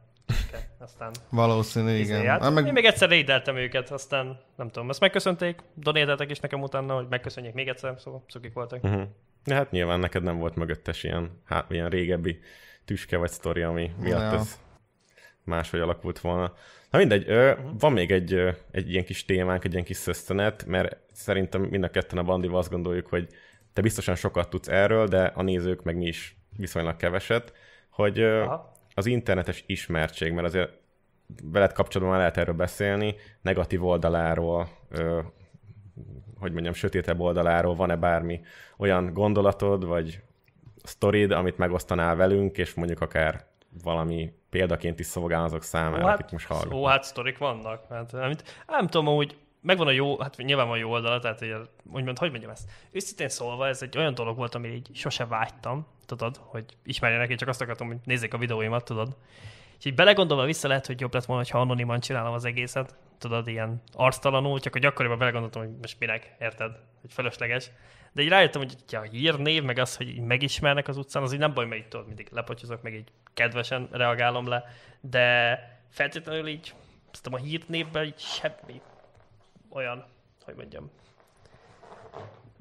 aztán... 0.78 1.10
Valószínű, 1.30 1.94
igen. 1.94 2.26
Hát, 2.26 2.54
meg... 2.54 2.66
Én 2.66 2.72
még 2.72 2.84
egyszer 2.84 3.08
rédeltem 3.08 3.56
őket, 3.56 3.90
aztán 3.90 4.40
nem 4.56 4.68
tudom, 4.70 4.90
ezt 4.90 5.00
megköszönték, 5.00 5.60
donételtek 5.74 6.30
is 6.30 6.40
nekem 6.40 6.62
utána, 6.62 6.94
hogy 6.94 7.06
megköszönjék 7.08 7.54
még 7.54 7.68
egyszer, 7.68 7.94
szóval 7.98 8.24
szukik 8.28 8.52
voltak. 8.52 8.84
Uh-huh. 8.84 9.02
Ja, 9.44 9.54
hát 9.54 9.70
nyilván 9.70 10.00
neked 10.00 10.22
nem 10.22 10.38
volt 10.38 10.54
mögöttes 10.54 11.04
ilyen, 11.04 11.40
hát, 11.44 11.70
ilyen 11.70 11.88
régebbi 11.88 12.40
tüske 12.84 13.16
vagy 13.16 13.30
sztori, 13.30 13.62
ami 13.62 13.90
miatt 14.00 14.32
ja. 14.32 14.38
ez 14.38 14.60
máshogy 15.44 15.80
alakult 15.80 16.20
volna. 16.20 16.54
Na 16.90 16.98
mindegy, 16.98 17.26
van 17.78 17.92
még 17.92 18.10
egy, 18.10 18.34
egy 18.70 18.90
ilyen 18.90 19.04
kis 19.04 19.24
témánk, 19.24 19.64
egy 19.64 19.72
ilyen 19.72 19.84
kis 19.84 19.96
szösztenet, 19.96 20.64
mert 20.66 20.96
szerintem 21.12 21.62
mind 21.62 21.84
a 21.84 21.90
ketten 21.90 22.18
a 22.18 22.22
bandival 22.22 22.58
azt 22.58 22.70
gondoljuk, 22.70 23.06
hogy 23.06 23.28
te 23.72 23.82
biztosan 23.82 24.14
sokat 24.14 24.50
tudsz 24.50 24.68
erről, 24.68 25.06
de 25.06 25.24
a 25.24 25.42
nézők 25.42 25.82
meg 25.82 25.96
mi 25.96 26.06
is 26.06 26.36
viszonylag 26.56 26.96
keveset, 26.96 27.52
hogy 27.90 28.18
ö, 28.18 28.54
az 28.94 29.06
internetes 29.06 29.64
ismertség, 29.66 30.32
mert 30.32 30.46
azért 30.46 30.70
veled 31.42 31.72
kapcsolatban 31.72 32.16
már 32.16 32.18
lehet 32.18 32.36
erről 32.36 32.54
beszélni, 32.54 33.14
negatív 33.42 33.84
oldaláról, 33.84 34.68
hogy 36.38 36.52
mondjam, 36.52 36.74
sötétebb 36.74 37.20
oldaláról 37.20 37.74
van-e 37.74 37.96
bármi 37.96 38.40
olyan 38.76 39.12
gondolatod, 39.12 39.84
vagy 39.84 40.22
sztorid, 40.82 41.30
amit 41.30 41.58
megosztanál 41.58 42.16
velünk, 42.16 42.58
és 42.58 42.74
mondjuk 42.74 43.00
akár 43.00 43.46
valami 43.82 44.32
példaként 44.50 45.00
is 45.00 45.06
szolgál 45.06 45.44
azok 45.44 45.62
számára, 45.62 46.06
hát, 46.06 46.18
akik 46.18 46.30
most 46.30 46.46
hallgatnak. 46.46 46.78
Ó, 46.78 46.84
hát 46.84 47.04
sztorik 47.04 47.38
vannak. 47.38 47.86
Hát, 47.88 48.14
amit, 48.14 48.64
nem 48.66 48.86
tudom, 48.86 49.14
hogy 49.14 49.36
megvan 49.60 49.86
a 49.86 49.90
jó, 49.90 50.18
hát 50.18 50.36
nyilván 50.36 50.68
van 50.68 50.78
jó 50.78 50.90
oldala, 50.90 51.18
tehát 51.18 51.38
hogy, 51.38 51.54
úgymond, 51.92 52.18
hogy 52.18 52.30
mondjam 52.30 52.50
ezt. 52.50 52.70
Őszintén 52.90 53.28
szólva, 53.28 53.68
ez 53.68 53.82
egy 53.82 53.98
olyan 53.98 54.14
dolog 54.14 54.36
volt, 54.36 54.54
amire 54.54 54.74
így 54.74 54.90
sose 54.92 55.26
vágytam, 55.26 55.86
tudod, 56.06 56.40
hogy 56.40 56.64
ismerjenek, 56.84 57.30
én 57.30 57.36
csak 57.36 57.48
azt 57.48 57.60
akartam, 57.60 57.86
hogy 57.86 57.96
nézzék 58.04 58.34
a 58.34 58.38
videóimat, 58.38 58.84
tudod. 58.84 59.16
És 59.78 59.84
így 59.84 59.94
belegondolva 59.94 60.44
vissza 60.44 60.68
lehet, 60.68 60.86
hogy 60.86 61.00
jobb 61.00 61.14
lett 61.14 61.24
volna, 61.24 61.44
ha 61.50 61.60
anoniman 61.60 62.00
csinálom 62.00 62.32
az 62.32 62.44
egészet, 62.44 62.94
tudod, 63.22 63.48
ilyen 63.48 63.82
arctalanul, 63.92 64.60
csak 64.60 64.72
hogy 64.72 64.84
akkoriban 64.84 65.18
belegondoltam, 65.18 65.62
hogy 65.62 65.72
most 65.80 65.98
minek, 65.98 66.34
érted, 66.38 66.76
hogy 67.00 67.12
felesleges. 67.12 67.70
De 68.12 68.22
így 68.22 68.28
rájöttem, 68.28 68.60
hogy 68.60 68.76
ja, 68.88 69.00
a 69.00 69.02
hírnév, 69.02 69.62
meg 69.62 69.78
az, 69.78 69.96
hogy 69.96 70.08
így 70.08 70.20
megismernek 70.20 70.88
az 70.88 70.96
utcán, 70.96 71.22
az 71.22 71.32
így 71.32 71.38
nem 71.38 71.54
baj, 71.54 71.66
mert 71.66 71.80
így 71.80 71.88
tudod, 71.88 72.06
mindig 72.06 72.28
lepocsozok, 72.30 72.82
meg 72.82 72.94
így 72.94 73.08
kedvesen 73.34 73.88
reagálom 73.92 74.48
le, 74.48 74.64
de 75.00 75.58
feltétlenül 75.90 76.46
így, 76.46 76.74
azt 77.12 77.26
a 77.26 77.36
hírnévben 77.36 78.04
így 78.04 78.18
semmi 78.18 78.80
olyan, 79.68 80.04
hogy 80.44 80.54
mondjam, 80.54 80.90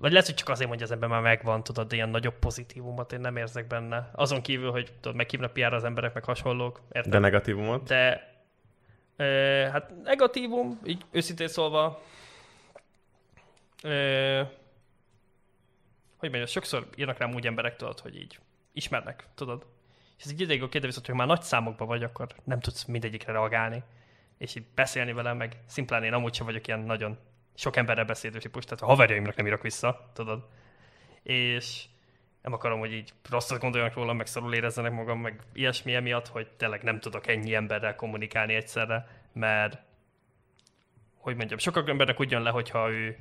vagy 0.01 0.11
lehet, 0.11 0.25
hogy 0.25 0.35
csak 0.35 0.49
azért 0.49 0.67
mondja 0.67 0.85
az 0.85 0.91
ember 0.91 1.09
már 1.09 1.21
megvan, 1.21 1.63
tudod, 1.63 1.87
de 1.87 1.95
ilyen 1.95 2.09
nagyobb 2.09 2.39
pozitívumot 2.39 3.13
én 3.13 3.19
nem 3.19 3.35
érzek 3.35 3.67
benne. 3.67 4.09
Azon 4.11 4.41
kívül, 4.41 4.71
hogy 4.71 4.93
tudod, 4.99 5.17
meghívnak 5.17 5.53
piára 5.53 5.75
az 5.75 5.83
emberek, 5.83 6.13
meg 6.13 6.23
hasonlók. 6.23 6.81
Érted? 6.91 7.11
De 7.11 7.19
negatívumot? 7.19 7.87
De 7.87 8.30
hát 9.71 10.03
negatívum, 10.03 10.79
így 10.85 11.05
őszintén 11.11 11.47
szólva, 11.47 12.01
e, 13.83 14.37
hogy 16.17 16.29
mondjam, 16.29 16.45
sokszor 16.45 16.87
írnak 16.95 17.17
rám 17.17 17.33
úgy 17.33 17.45
emberek, 17.45 17.75
tudod, 17.75 17.99
hogy 17.99 18.15
így 18.15 18.39
ismernek, 18.73 19.25
tudod. 19.35 19.65
És 20.17 20.23
ez 20.23 20.31
egy 20.31 20.41
ideig 20.41 20.69
de 20.69 20.79
viszont, 20.79 21.05
hogy 21.05 21.15
már 21.15 21.27
nagy 21.27 21.41
számokban 21.41 21.87
vagy, 21.87 22.03
akkor 22.03 22.27
nem 22.43 22.59
tudsz 22.59 22.85
mindegyikre 22.85 23.31
reagálni. 23.31 23.83
És 24.37 24.55
így 24.55 24.65
beszélni 24.75 25.13
velem, 25.13 25.37
meg 25.37 25.57
szimplán 25.65 26.03
én 26.03 26.13
amúgy 26.13 26.33
sem 26.33 26.45
vagyok 26.45 26.67
ilyen 26.67 26.79
nagyon 26.79 27.17
sok 27.55 27.75
emberrel 27.75 28.05
beszélő 28.05 28.39
típus, 28.39 28.63
tehát 28.63 28.81
a 28.81 28.85
haverjaimnak 28.85 29.35
nem 29.35 29.45
írok 29.45 29.61
vissza, 29.61 30.11
tudod. 30.13 30.47
És 31.23 31.85
nem 32.41 32.53
akarom, 32.53 32.79
hogy 32.79 32.93
így 32.93 33.13
rosszat 33.29 33.59
gondoljanak 33.59 33.95
rólam, 33.95 34.17
meg 34.17 34.25
szarul 34.27 34.53
érezzenek 34.53 34.91
magam, 34.91 35.19
meg 35.19 35.39
ilyesmi 35.53 35.95
emiatt, 35.95 36.27
hogy 36.27 36.47
tényleg 36.57 36.83
nem 36.83 36.99
tudok 36.99 37.27
ennyi 37.27 37.53
emberrel 37.55 37.95
kommunikálni 37.95 38.53
egyszerre, 38.53 39.07
mert 39.33 39.77
hogy 41.17 41.35
mondjam, 41.35 41.59
sokak 41.59 41.89
embernek 41.89 42.19
úgy 42.19 42.31
jön 42.31 42.41
le, 42.41 42.49
hogyha 42.49 42.89
ő 42.89 43.17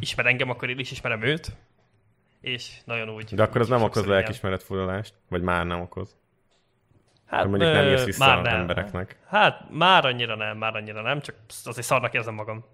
ismer 0.00 0.26
engem, 0.26 0.50
akkor 0.50 0.70
én 0.70 0.78
is 0.78 0.90
ismerem 0.90 1.22
őt, 1.22 1.52
és 2.40 2.80
nagyon 2.84 3.08
úgy. 3.08 3.34
De 3.34 3.42
akkor 3.42 3.60
az 3.60 3.68
nem 3.68 3.82
okoz 3.82 4.06
lelkismeretfurdalást? 4.06 5.14
Vagy 5.28 5.42
már 5.42 5.66
nem 5.66 5.80
okoz? 5.80 6.16
Hát, 7.26 7.40
Hát, 7.40 7.48
mondjuk 7.48 7.72
nem 7.72 7.84
írsz 7.86 8.04
vissza 8.04 8.26
már 8.26 8.42
nem. 8.42 8.60
embereknek. 8.60 9.18
Hát 9.26 9.70
már 9.70 10.04
annyira 10.04 10.36
nem, 10.36 10.58
már 10.58 10.76
annyira 10.76 11.02
nem, 11.02 11.20
csak 11.20 11.34
azért 11.64 11.86
szarnak 11.86 12.14
érzem 12.14 12.34
magam. 12.34 12.64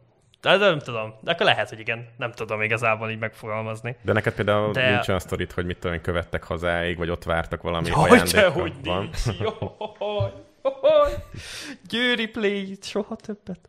De, 0.46 0.56
de 0.56 0.68
nem 0.68 0.78
tudom, 0.78 1.14
de 1.20 1.30
akkor 1.30 1.46
lehet, 1.46 1.68
hogy 1.68 1.78
igen, 1.78 2.08
nem 2.16 2.32
tudom 2.32 2.62
igazából 2.62 3.10
így 3.10 3.18
megfogalmazni. 3.18 3.96
De 4.02 4.12
neked 4.12 4.34
például 4.34 4.72
De- 4.72 4.90
nincs 4.90 5.08
olyan 5.08 5.20
sztorit, 5.20 5.52
hogy 5.52 5.66
mit 5.66 5.78
tudom 5.78 6.00
követtek 6.00 6.42
hazáig, 6.44 6.96
vagy 6.96 7.10
ott 7.10 7.24
vártak 7.24 7.62
valami 7.62 7.90
Hogy 7.90 8.10
ajándékkal? 8.10 8.50
hogy 8.50 8.72
Van? 8.84 9.10
Jaj, 9.40 10.32
jaj. 10.82 11.12
Győri 11.88 12.26
play 12.28 12.78
soha 12.82 13.16
többet. 13.16 13.68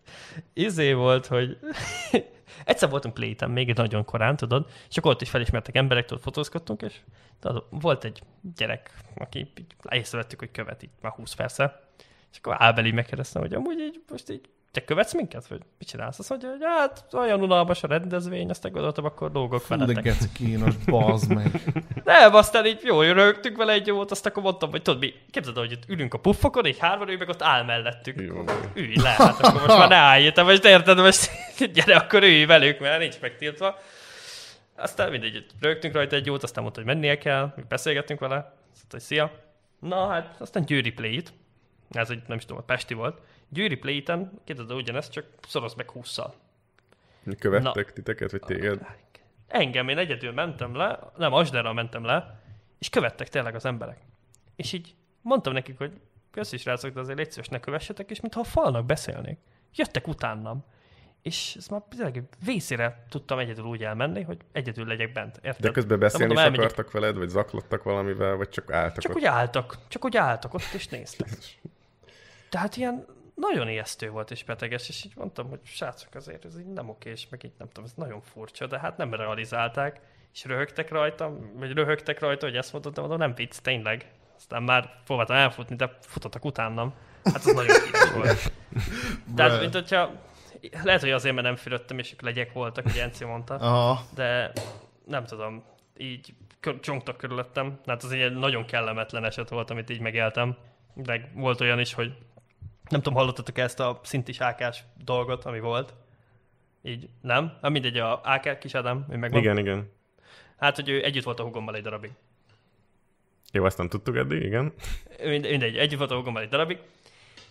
Izé 0.54 0.94
volt, 0.94 1.26
hogy 1.26 1.58
egyszer 2.66 2.90
voltunk 2.90 3.14
play 3.14 3.36
még 3.48 3.74
nagyon 3.74 4.06
korán, 4.06 4.36
tudod, 4.36 4.66
és 4.90 4.98
akkor 4.98 5.12
ott 5.12 5.22
is 5.22 5.30
felismertek 5.30 5.76
emberek, 5.76 6.06
tudod, 6.06 6.24
fotózkodtunk, 6.24 6.82
és 6.82 6.94
tudod, 7.40 7.66
volt 7.70 8.04
egy 8.04 8.22
gyerek, 8.56 8.91
aki 9.16 9.40
így 9.40 9.66
észrevettük, 9.90 10.40
hogy 10.40 10.52
követ 10.52 10.84
így 10.84 10.90
már 11.02 11.12
20 11.12 11.34
perce, 11.34 11.82
és 12.32 12.38
akkor 12.38 12.56
Ábeli 12.60 12.91
megkérdeztem, 12.91 13.41
hogy 13.41 13.54
amúgy 13.54 13.80
így 13.80 14.02
most 14.10 14.30
így 14.30 14.49
te 14.78 14.86
követsz 14.86 15.14
minket? 15.14 15.48
Vagy 15.48 15.62
mit 15.80 15.88
csinálsz? 15.88 16.20
Azt 16.20 16.30
mondja, 16.30 16.49
hogy 16.49 16.60
hát 16.64 17.06
olyan 17.14 17.41
unalmas 17.41 17.84
a 17.84 17.88
rendezvény, 17.88 18.49
aztán 18.49 18.72
gondoltam, 18.72 19.06
akkor 19.06 19.32
dolgok 19.32 19.62
Fú, 19.62 19.76
de 19.76 19.86
veletek. 19.86 20.04
geci 20.04 20.32
kínos, 20.34 20.76
bazd 20.76 21.34
meg. 21.34 21.52
Nem, 22.04 22.36
aztán 22.36 22.66
így 22.66 22.80
jó, 22.84 23.02
rögtünk 23.02 23.58
vele 23.58 23.74
egy 23.74 23.88
jót, 23.88 24.12
aztán 24.12 24.32
akkor 24.32 24.44
mondtam, 24.44 24.70
hogy 24.70 24.82
tudod 24.82 24.99
mi, 24.99 25.14
képzeld, 25.32 25.58
el, 25.58 25.64
hogy 25.64 25.72
itt 25.72 25.84
ülünk 25.88 26.14
a 26.14 26.20
puffokon, 26.20 26.66
így 26.66 26.78
hárman, 26.78 27.10
ő 27.10 27.18
meg 27.18 27.30
ott 27.30 27.41
áll 27.41 27.64
mellettünk. 27.64 28.22
Jó. 28.22 28.44
Ülj 28.74 28.95
le, 28.95 29.10
hát 29.10 29.40
akkor 29.40 29.62
most 29.62 29.78
már 29.78 29.90
ne 29.90 29.95
állj, 29.95 30.32
te 30.32 30.44
most 30.44 30.66
érted, 30.66 30.98
most 30.98 31.30
gyere, 31.74 31.95
akkor 31.95 32.24
ülj 32.24 32.45
velük, 32.45 32.80
mert 32.80 32.99
nincs 32.99 33.20
megtiltva. 33.22 33.80
Aztán 34.76 35.12
mindegy, 35.12 35.45
rögtünk 35.60 35.94
rajta 35.94 36.16
egy 36.16 36.26
jót, 36.26 36.44
aztán 36.44 36.64
mondta, 36.64 36.82
hogy 36.82 36.90
mennie 36.94 37.18
kell, 37.18 37.54
mi 37.56 37.64
beszélgettünk 37.68 38.20
vele, 38.20 38.36
azt 38.36 38.78
mondta, 38.78 38.90
hogy 38.90 39.02
szia. 39.02 39.32
Na 39.80 40.08
hát, 40.08 40.36
aztán 40.40 40.66
Győri 40.66 40.91
Play-t, 40.91 41.34
ez 41.91 42.10
egy, 42.10 42.22
nem 42.28 42.38
is 42.38 42.45
tudom, 42.45 42.66
Pesti 42.66 42.94
volt. 42.94 43.22
Győri 43.49 43.76
Play-ten, 43.76 44.32
képzeld, 44.44 44.69
el, 44.69 44.76
ugyanezt, 44.76 45.11
csak 45.11 45.26
szoroz 45.48 45.74
meg 45.74 45.90
20-szal. 45.94 46.32
Követtek 47.40 47.94
titeket, 47.94 48.32
vagy 48.32 48.41
téged? 48.41 48.86
Engem, 49.48 49.90
én 49.90 49.98
egyedül 49.98 50.32
mentem 50.32 50.76
le, 50.76 50.99
nem, 51.18 51.34
Asderral 51.34 51.74
mentem 51.74 52.03
le, 52.03 52.40
és 52.80 52.90
követtek 52.90 53.28
tényleg 53.28 53.56
az 53.56 53.65
emberek. 53.65 53.99
És 54.56 54.74
így 54.74 54.95
mondtam 55.22 55.53
nekik, 55.53 55.78
hogy 55.78 55.91
köszi 56.32 56.57
srácok, 56.57 56.94
de 56.94 56.99
azért 56.99 57.18
légy 57.18 57.32
szíves, 57.32 57.48
ne 57.48 57.60
kövessetek, 57.60 58.10
és 58.10 58.22
mintha 58.22 58.40
a 58.40 58.44
falnak 58.44 58.86
beszélnék. 58.86 59.38
Jöttek 59.76 60.07
utánam. 60.07 60.65
És 61.22 61.56
ez 61.56 61.68
már 61.68 61.82
tényleg 61.90 62.24
vészére 62.45 63.06
tudtam 63.10 63.40
egyedül 63.40 63.65
úgy 63.65 63.84
elmenni, 63.84 64.22
hogy 64.22 64.38
egyedül 64.52 64.86
legyek 64.86 65.11
bent. 65.11 65.40
Érted? 65.41 65.61
De 65.61 65.72
közben 65.72 65.99
beszélni 65.99 66.34
mondom, 66.34 66.53
is 66.53 66.60
akartak 66.60 66.91
veled, 66.91 67.18
vagy 67.18 67.30
zaklottak 67.30 67.84
valamivel, 67.84 68.36
vagy 68.36 68.49
csak 68.49 68.72
álltak 68.72 69.03
Csak 69.03 69.11
ott? 69.11 69.18
úgy 69.18 69.26
álltak, 69.26 69.78
csak 69.88 70.06
úgy 70.06 70.18
álltak 70.18 70.53
ott, 70.53 70.74
és 70.74 70.88
néztek. 70.88 71.30
Tehát 72.49 72.76
ilyen 72.76 73.06
nagyon 73.38 73.69
ijesztő 73.69 74.09
volt 74.09 74.31
és 74.31 74.43
beteges, 74.43 74.89
és 74.89 75.05
így 75.05 75.15
mondtam, 75.15 75.49
hogy 75.49 75.59
srácok, 75.64 76.15
azért 76.15 76.45
ez 76.45 76.59
így 76.59 76.73
nem 76.73 76.89
oké, 76.89 77.09
és 77.09 77.30
meg 77.30 77.43
így 77.43 77.53
nem 77.57 77.68
tudom, 77.68 77.84
ez 77.84 77.93
nagyon 77.95 78.22
furcsa, 78.22 78.68
de 78.68 78.80
hát 78.80 78.97
nem 78.97 79.14
realizálták, 79.14 80.01
és 80.34 80.45
röhögtek 80.45 80.89
rajta, 80.89 81.38
vagy 81.53 81.72
röhögtek 81.72 82.19
rajta, 82.19 82.45
hogy 82.45 82.55
ezt 82.55 82.72
mondtam, 82.72 82.93
de 82.93 82.99
mondom, 83.01 83.19
nem 83.19 83.34
vicc, 83.35 83.57
tényleg. 83.57 84.11
Aztán 84.38 84.64
már 84.64 85.03
próbáltam 85.05 85.35
elfutni, 85.35 85.76
de 85.76 85.97
futottak 86.01 86.45
utánam. 86.45 86.93
Hát 87.23 87.35
az 87.35 87.53
nagyon 87.53 87.76
kínos 87.84 88.11
volt. 88.11 88.51
Tehát, 89.35 89.59
mint 89.59 89.73
hogyha, 89.73 90.11
lehet, 90.84 91.01
hogy 91.01 91.11
azért, 91.11 91.34
mert 91.34 91.47
nem 91.47 91.55
fürödtem, 91.55 91.99
és 91.99 92.14
ők 92.14 92.22
legyek 92.22 92.53
voltak, 92.53 92.84
hogy 92.84 92.97
Enci 92.97 93.26
mondta 93.26 93.55
Aha. 93.55 94.05
de 94.15 94.51
nem 95.05 95.26
tudom, 95.26 95.64
így 95.97 96.34
csongtak 96.81 97.18
körülöttem. 97.18 97.80
Hát 97.85 98.03
az 98.03 98.11
egy 98.11 98.34
nagyon 98.34 98.65
kellemetlen 98.65 99.26
eset 99.26 99.49
volt, 99.49 99.69
amit 99.69 99.89
így 99.89 99.99
megéltem. 99.99 100.57
De 100.93 101.31
volt 101.34 101.61
olyan 101.61 101.80
is, 101.80 101.93
hogy 101.93 102.15
nem 102.89 103.01
tudom, 103.01 103.19
hallottatok 103.19 103.57
ezt 103.57 103.80
a 103.80 103.99
szintis 104.03 104.39
ákás 104.39 104.84
dolgot, 105.03 105.45
ami 105.45 105.59
volt? 105.59 105.93
Így 106.81 107.09
nem? 107.22 107.57
Hát 107.61 107.72
mindegy, 107.72 107.97
a 107.97 108.22
AK 108.23 108.59
kis 108.59 108.73
Adam, 108.73 109.05
ő 109.09 109.18
megvan. 109.18 109.39
Igen, 109.41 109.57
igen. 109.57 109.91
Hát, 110.57 110.76
hogy 110.76 110.89
ő 110.89 111.03
együtt 111.03 111.23
volt 111.23 111.39
a 111.39 111.43
hugommal 111.43 111.76
egy 111.76 111.81
darabig. 111.81 112.11
Jó, 113.51 113.65
azt 113.65 113.77
nem 113.77 113.89
tudtuk 113.89 114.15
eddig, 114.15 114.41
igen. 114.41 114.73
Mind- 115.23 115.49
Mindegy, 115.49 115.77
együtt 115.77 115.97
volt 115.97 116.11
a 116.11 116.15
hugommal 116.15 116.41
egy 116.41 116.49
darabig. 116.49 116.80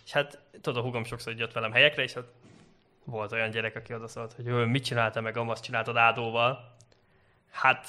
És 0.05 0.11
hát 0.11 0.39
tudod, 0.61 0.77
a 0.83 0.85
hugom 0.85 1.03
sokszor 1.03 1.33
jött 1.33 1.51
velem 1.53 1.71
helyekre, 1.71 2.03
és 2.03 2.13
hát 2.13 2.25
volt 3.03 3.31
olyan 3.31 3.49
gyerek, 3.49 3.75
aki 3.75 3.93
odaszólt, 3.93 4.33
hogy 4.33 4.47
ő 4.47 4.65
mit 4.65 4.83
csinálta 4.83 5.21
meg, 5.21 5.37
azt 5.37 5.63
csináltad 5.63 5.97
Ádóval. 5.97 6.75
Hát 7.51 7.87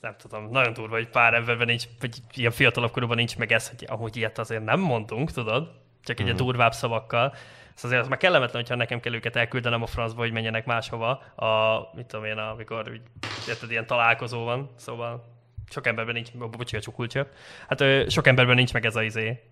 nem 0.00 0.16
tudom, 0.16 0.50
nagyon 0.50 0.72
durva, 0.72 0.94
hogy 0.94 1.08
pár 1.08 1.34
emberben 1.34 1.66
nincs, 1.66 1.84
vagy 2.00 2.18
ilyen 2.34 2.50
fiatalabb 2.50 2.90
korúban 2.90 3.16
nincs 3.16 3.38
meg 3.38 3.52
ez, 3.52 3.68
hogy 3.68 3.84
amúgy 3.88 4.16
ilyet 4.16 4.38
azért 4.38 4.64
nem 4.64 4.80
mondunk, 4.80 5.30
tudod? 5.30 5.79
Csak 6.04 6.20
egy 6.20 6.32
mm. 6.32 6.36
durvább 6.36 6.72
szavakkal. 6.72 7.34
Szóval 7.74 7.90
azért 7.90 8.00
az 8.00 8.08
már 8.08 8.18
kellemetlen, 8.18 8.62
hogyha 8.62 8.74
nekem 8.74 9.00
kell 9.00 9.14
őket 9.14 9.36
elküldenem 9.36 9.82
a 9.82 9.86
francba, 9.86 10.20
hogy 10.20 10.32
menjenek 10.32 10.66
máshova, 10.66 11.10
a, 11.34 11.90
mit 11.94 12.06
tudom 12.06 12.24
én, 12.24 12.36
amikor 12.36 12.90
úgy, 12.90 13.02
érted, 13.48 13.70
ilyen 13.70 13.86
találkozó 13.86 14.44
van, 14.44 14.70
szóval 14.76 15.38
sok 15.70 15.86
emberben 15.86 16.14
nincs, 16.14 16.32
bo- 16.32 16.56
bocsi, 16.56 16.76
a 16.76 16.80
csukulcsöp. 16.80 17.34
Hát 17.68 17.80
ö, 17.80 18.04
sok 18.08 18.26
emberben 18.26 18.54
nincs 18.56 18.72
meg 18.72 18.84
ez 18.84 18.96
a 18.96 19.02
izé, 19.02 19.42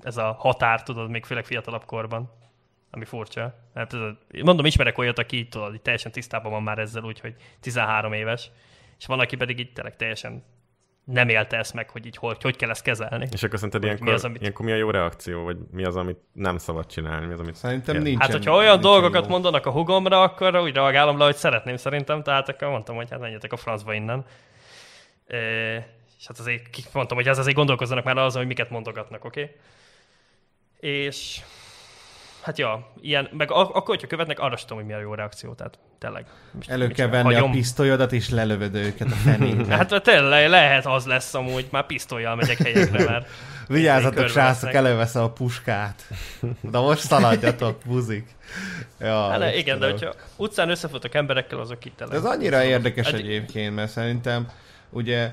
ez 0.00 0.16
a 0.16 0.36
határ, 0.38 0.82
tudod, 0.82 1.10
még 1.10 1.24
főleg 1.24 1.44
fiatalabb 1.44 1.84
korban. 1.84 2.30
Ami 2.90 3.04
furcsa. 3.04 3.54
Hát, 3.74 3.92
a- 3.92 4.18
mondom, 4.42 4.66
ismerek 4.66 4.98
olyat, 4.98 5.18
aki 5.18 5.36
így, 5.36 5.48
tudod, 5.48 5.74
így 5.74 5.82
teljesen 5.82 6.12
tisztában 6.12 6.52
van 6.52 6.62
már 6.62 6.78
ezzel, 6.78 7.02
úgyhogy 7.02 7.34
13 7.60 8.12
éves. 8.12 8.50
És 8.98 9.06
van, 9.06 9.20
aki 9.20 9.36
pedig 9.36 9.58
így 9.58 9.72
tényleg 9.72 9.96
teljesen 9.96 10.44
nem 11.04 11.28
élte 11.28 11.56
ezt 11.56 11.74
meg, 11.74 11.90
hogy 11.90 12.06
így 12.06 12.16
hogy, 12.16 12.42
hogy 12.42 12.56
kell 12.56 12.70
ezt 12.70 12.82
kezelni. 12.82 13.28
És 13.32 13.42
akkor 13.42 13.58
szerinted 13.58 13.82
ilyenkor, 13.82 14.06
mi 14.06 14.12
az, 14.12 14.24
amit- 14.24 14.40
ilyenkor 14.40 14.64
mi 14.64 14.72
a 14.72 14.76
jó 14.76 14.90
reakció, 14.90 15.42
vagy 15.42 15.56
mi 15.70 15.84
az, 15.84 15.96
amit 15.96 16.18
nem 16.32 16.58
szabad 16.58 16.86
csinálni, 16.86 17.26
mi 17.26 17.32
az, 17.32 17.40
amit... 17.40 17.54
Szerintem 17.54 18.02
nincs. 18.02 18.20
Hát, 18.20 18.32
hogyha 18.32 18.56
olyan 18.56 18.80
dolgokat 18.80 19.28
mondanak 19.28 19.66
a 19.66 19.70
hugomra, 19.70 20.22
akkor 20.22 20.56
úgy 20.56 20.74
reagálom 20.74 21.18
le, 21.18 21.24
hogy 21.24 21.36
szeretném 21.36 21.76
szerintem, 21.76 22.22
tehát 22.22 22.48
akkor 22.48 22.68
mondtam, 22.68 22.96
hogy 22.96 23.10
hát 23.10 23.20
menjetek 23.20 23.52
a 23.52 23.56
francba 23.56 23.94
innen. 23.94 24.24
E, 25.26 25.36
és 26.18 26.26
hát 26.26 26.38
azért 26.38 26.92
mondtam, 26.92 27.16
hogy 27.16 27.28
ez 27.28 27.38
azért 27.38 27.56
gondolkozzanak 27.56 28.04
már 28.04 28.16
azon, 28.16 28.38
hogy 28.38 28.46
miket 28.46 28.70
mondogatnak, 28.70 29.24
oké? 29.24 29.42
Okay? 29.42 31.00
És 31.06 31.40
hát 32.42 32.58
ja, 32.58 32.92
ilyen, 33.00 33.28
meg 33.32 33.50
ak- 33.50 33.68
akkor, 33.74 33.88
hogyha 33.88 34.06
követnek, 34.06 34.38
arra 34.38 34.56
sem 34.56 34.66
tudom, 34.66 34.82
hogy 34.82 34.92
mi 34.92 34.98
a 34.98 35.00
jó 35.02 35.14
reakció, 35.14 35.52
tehát 35.52 35.78
tényleg. 35.98 36.24
Most 36.50 36.70
Elő 36.70 36.88
kell 36.88 37.06
venni 37.08 37.28
a 37.34 37.34
Hagyom? 37.34 37.50
pisztolyodat, 37.50 38.12
és 38.12 38.30
lelövöd 38.30 38.74
őket 38.74 39.06
a 39.10 39.14
fenébe. 39.14 39.74
Hát 39.76 40.02
tényleg 40.02 40.48
lehet 40.48 40.86
az 40.86 41.06
lesz 41.06 41.34
amúgy, 41.34 41.68
már 41.70 41.86
pisztolyjal 41.86 42.34
megyek 42.34 42.56
helyekre, 42.56 43.04
mert 43.04 43.28
Vigyázzatok, 43.68 44.28
srácok, 44.28 44.74
előveszem 44.74 45.22
a 45.22 45.30
puskát. 45.30 46.02
De 46.60 46.78
most 46.78 47.00
szaladjatok, 47.00 47.78
buzik. 47.86 48.28
Ja, 49.00 49.28
hát, 49.28 49.38
igen, 49.40 49.54
Istenem. 49.56 49.78
de 49.80 49.90
hogyha 49.90 50.14
utcán 50.36 50.70
összefutok 50.70 51.14
emberekkel, 51.14 51.58
azok 51.58 51.84
itt. 51.84 52.00
Ez 52.00 52.24
annyira 52.24 52.64
érdekes 52.64 53.06
Egy- 53.12 53.20
egyébként, 53.20 53.74
mert 53.74 53.90
szerintem, 53.90 54.48
ugye, 54.90 55.32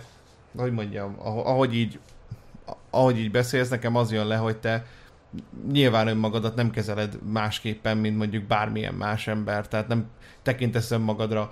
hogy 0.58 0.72
mondjam, 0.72 1.16
ahogy 1.20 1.44
ahogy 1.46 1.76
így, 1.76 2.00
ahogy 2.90 3.20
így 3.20 3.32
beszélsz, 3.32 3.70
nekem 3.70 3.96
az 3.96 4.12
jön 4.12 4.28
le, 4.28 4.36
hogy 4.36 4.58
te 4.58 4.86
nyilván 5.72 6.08
önmagadat 6.08 6.56
nem 6.56 6.70
kezeled 6.70 7.18
másképpen, 7.32 7.98
mint 7.98 8.18
mondjuk 8.18 8.44
bármilyen 8.44 8.94
más 8.94 9.28
ember, 9.28 9.68
tehát 9.68 9.88
nem 9.88 10.06
tekintesz 10.42 10.92
önmagadra 10.92 11.52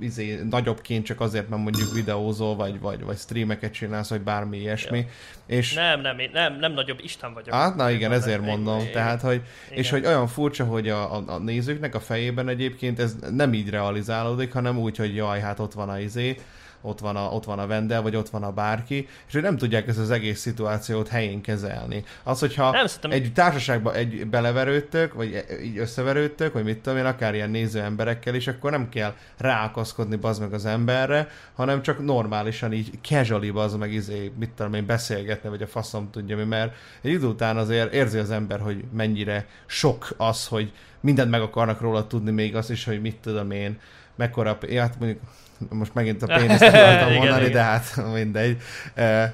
izé, 0.00 0.40
nagyobbként 0.50 1.04
csak 1.04 1.20
azért, 1.20 1.48
mert 1.48 1.62
mondjuk 1.62 1.92
videózol, 1.92 2.56
vagy, 2.56 2.80
vagy, 2.80 3.02
vagy 3.02 3.16
streameket 3.16 3.72
csinálsz, 3.72 4.08
vagy 4.08 4.20
bármi 4.20 4.58
ilyesmi. 4.58 4.98
Ja. 4.98 5.06
És 5.46 5.74
Nem, 5.74 6.00
nem, 6.00 6.18
én 6.18 6.30
nem, 6.32 6.58
nem 6.58 6.72
nagyobb 6.72 6.98
Isten 7.02 7.34
vagyok. 7.34 7.54
Hát, 7.54 7.76
na 7.76 7.90
igen, 7.90 8.12
ezért 8.12 8.44
mondom. 8.44 8.80
igen. 8.80 8.92
Tehát, 8.92 9.20
hogy, 9.20 9.42
és 9.70 9.88
Igen. 9.88 10.00
hogy 10.00 10.10
olyan 10.10 10.26
furcsa, 10.26 10.64
hogy 10.64 10.88
a, 10.88 11.16
a, 11.16 11.22
a 11.26 11.38
nézőknek 11.38 11.94
a 11.94 12.00
fejében 12.00 12.48
egyébként 12.48 12.98
ez 12.98 13.16
nem 13.30 13.54
így 13.54 13.70
realizálódik, 13.70 14.52
hanem 14.52 14.78
úgy, 14.78 14.96
hogy 14.96 15.14
jaj, 15.14 15.40
hát 15.40 15.58
ott 15.58 15.72
van 15.72 15.88
a 15.88 15.98
izé, 15.98 16.36
ott 16.80 16.98
van 17.00 17.16
a, 17.16 17.28
ott 17.28 17.44
van 17.44 17.58
a 17.58 17.66
vendel, 17.66 18.02
vagy 18.02 18.16
ott 18.16 18.28
van 18.28 18.42
a 18.42 18.52
bárki, 18.52 19.08
és 19.26 19.32
hogy 19.32 19.42
nem 19.42 19.56
tudják 19.56 19.88
ezt 19.88 19.98
az 19.98 20.10
egész 20.10 20.40
szituációt 20.40 21.08
helyén 21.08 21.40
kezelni. 21.40 22.04
Az, 22.22 22.40
hogyha 22.40 22.70
Nem, 22.70 22.86
szerintem- 22.86 23.10
egy 23.10 23.32
társaságba 23.32 23.94
egy 23.94 24.26
beleverődtök, 24.26 25.14
vagy 25.14 25.32
e- 25.32 25.62
így 25.62 25.78
összeverődtök, 25.78 26.52
vagy 26.52 26.64
mit 26.64 26.78
tudom 26.78 26.98
én, 26.98 27.04
akár 27.04 27.34
ilyen 27.34 27.50
néző 27.50 27.80
emberekkel 27.80 28.34
is, 28.34 28.46
akkor 28.46 28.70
nem 28.70 28.88
kell 28.88 29.14
ráakaszkodni 29.38 30.16
bazd 30.16 30.40
meg 30.40 30.52
az 30.52 30.66
emberre, 30.66 31.28
hanem 31.54 31.82
csak 31.82 32.04
normálisan 32.04 32.72
így 32.72 32.90
casually 33.02 33.50
bazd 33.50 33.78
meg 33.78 33.92
izé, 33.92 34.32
mit 34.38 34.50
tudom 34.50 34.74
én, 34.74 34.86
beszélgetni, 34.86 35.48
vagy 35.48 35.62
a 35.62 35.66
faszom 35.66 36.10
tudja 36.10 36.36
mi, 36.36 36.44
mert 36.44 36.74
egy 37.02 37.10
idő 37.10 37.26
után 37.26 37.56
azért 37.56 37.92
érzi 37.92 38.18
az 38.18 38.30
ember, 38.30 38.60
hogy 38.60 38.84
mennyire 38.92 39.46
sok 39.66 40.14
az, 40.16 40.46
hogy 40.46 40.72
mindent 41.00 41.30
meg 41.30 41.40
akarnak 41.40 41.80
róla 41.80 42.06
tudni, 42.06 42.30
még 42.30 42.56
az 42.56 42.70
is, 42.70 42.84
hogy 42.84 43.00
mit 43.00 43.16
tudom 43.16 43.50
én, 43.50 43.78
mekkora, 44.16 44.58
hát 44.76 44.98
mondjuk 44.98 45.20
most 45.68 45.94
megint 45.94 46.22
a 46.22 46.26
péniszt 46.38 46.62
akartam 46.62 47.12
mondani, 47.12 47.40
igen. 47.40 47.52
de 47.52 47.62
hát 47.62 48.12
mindegy. 48.12 48.62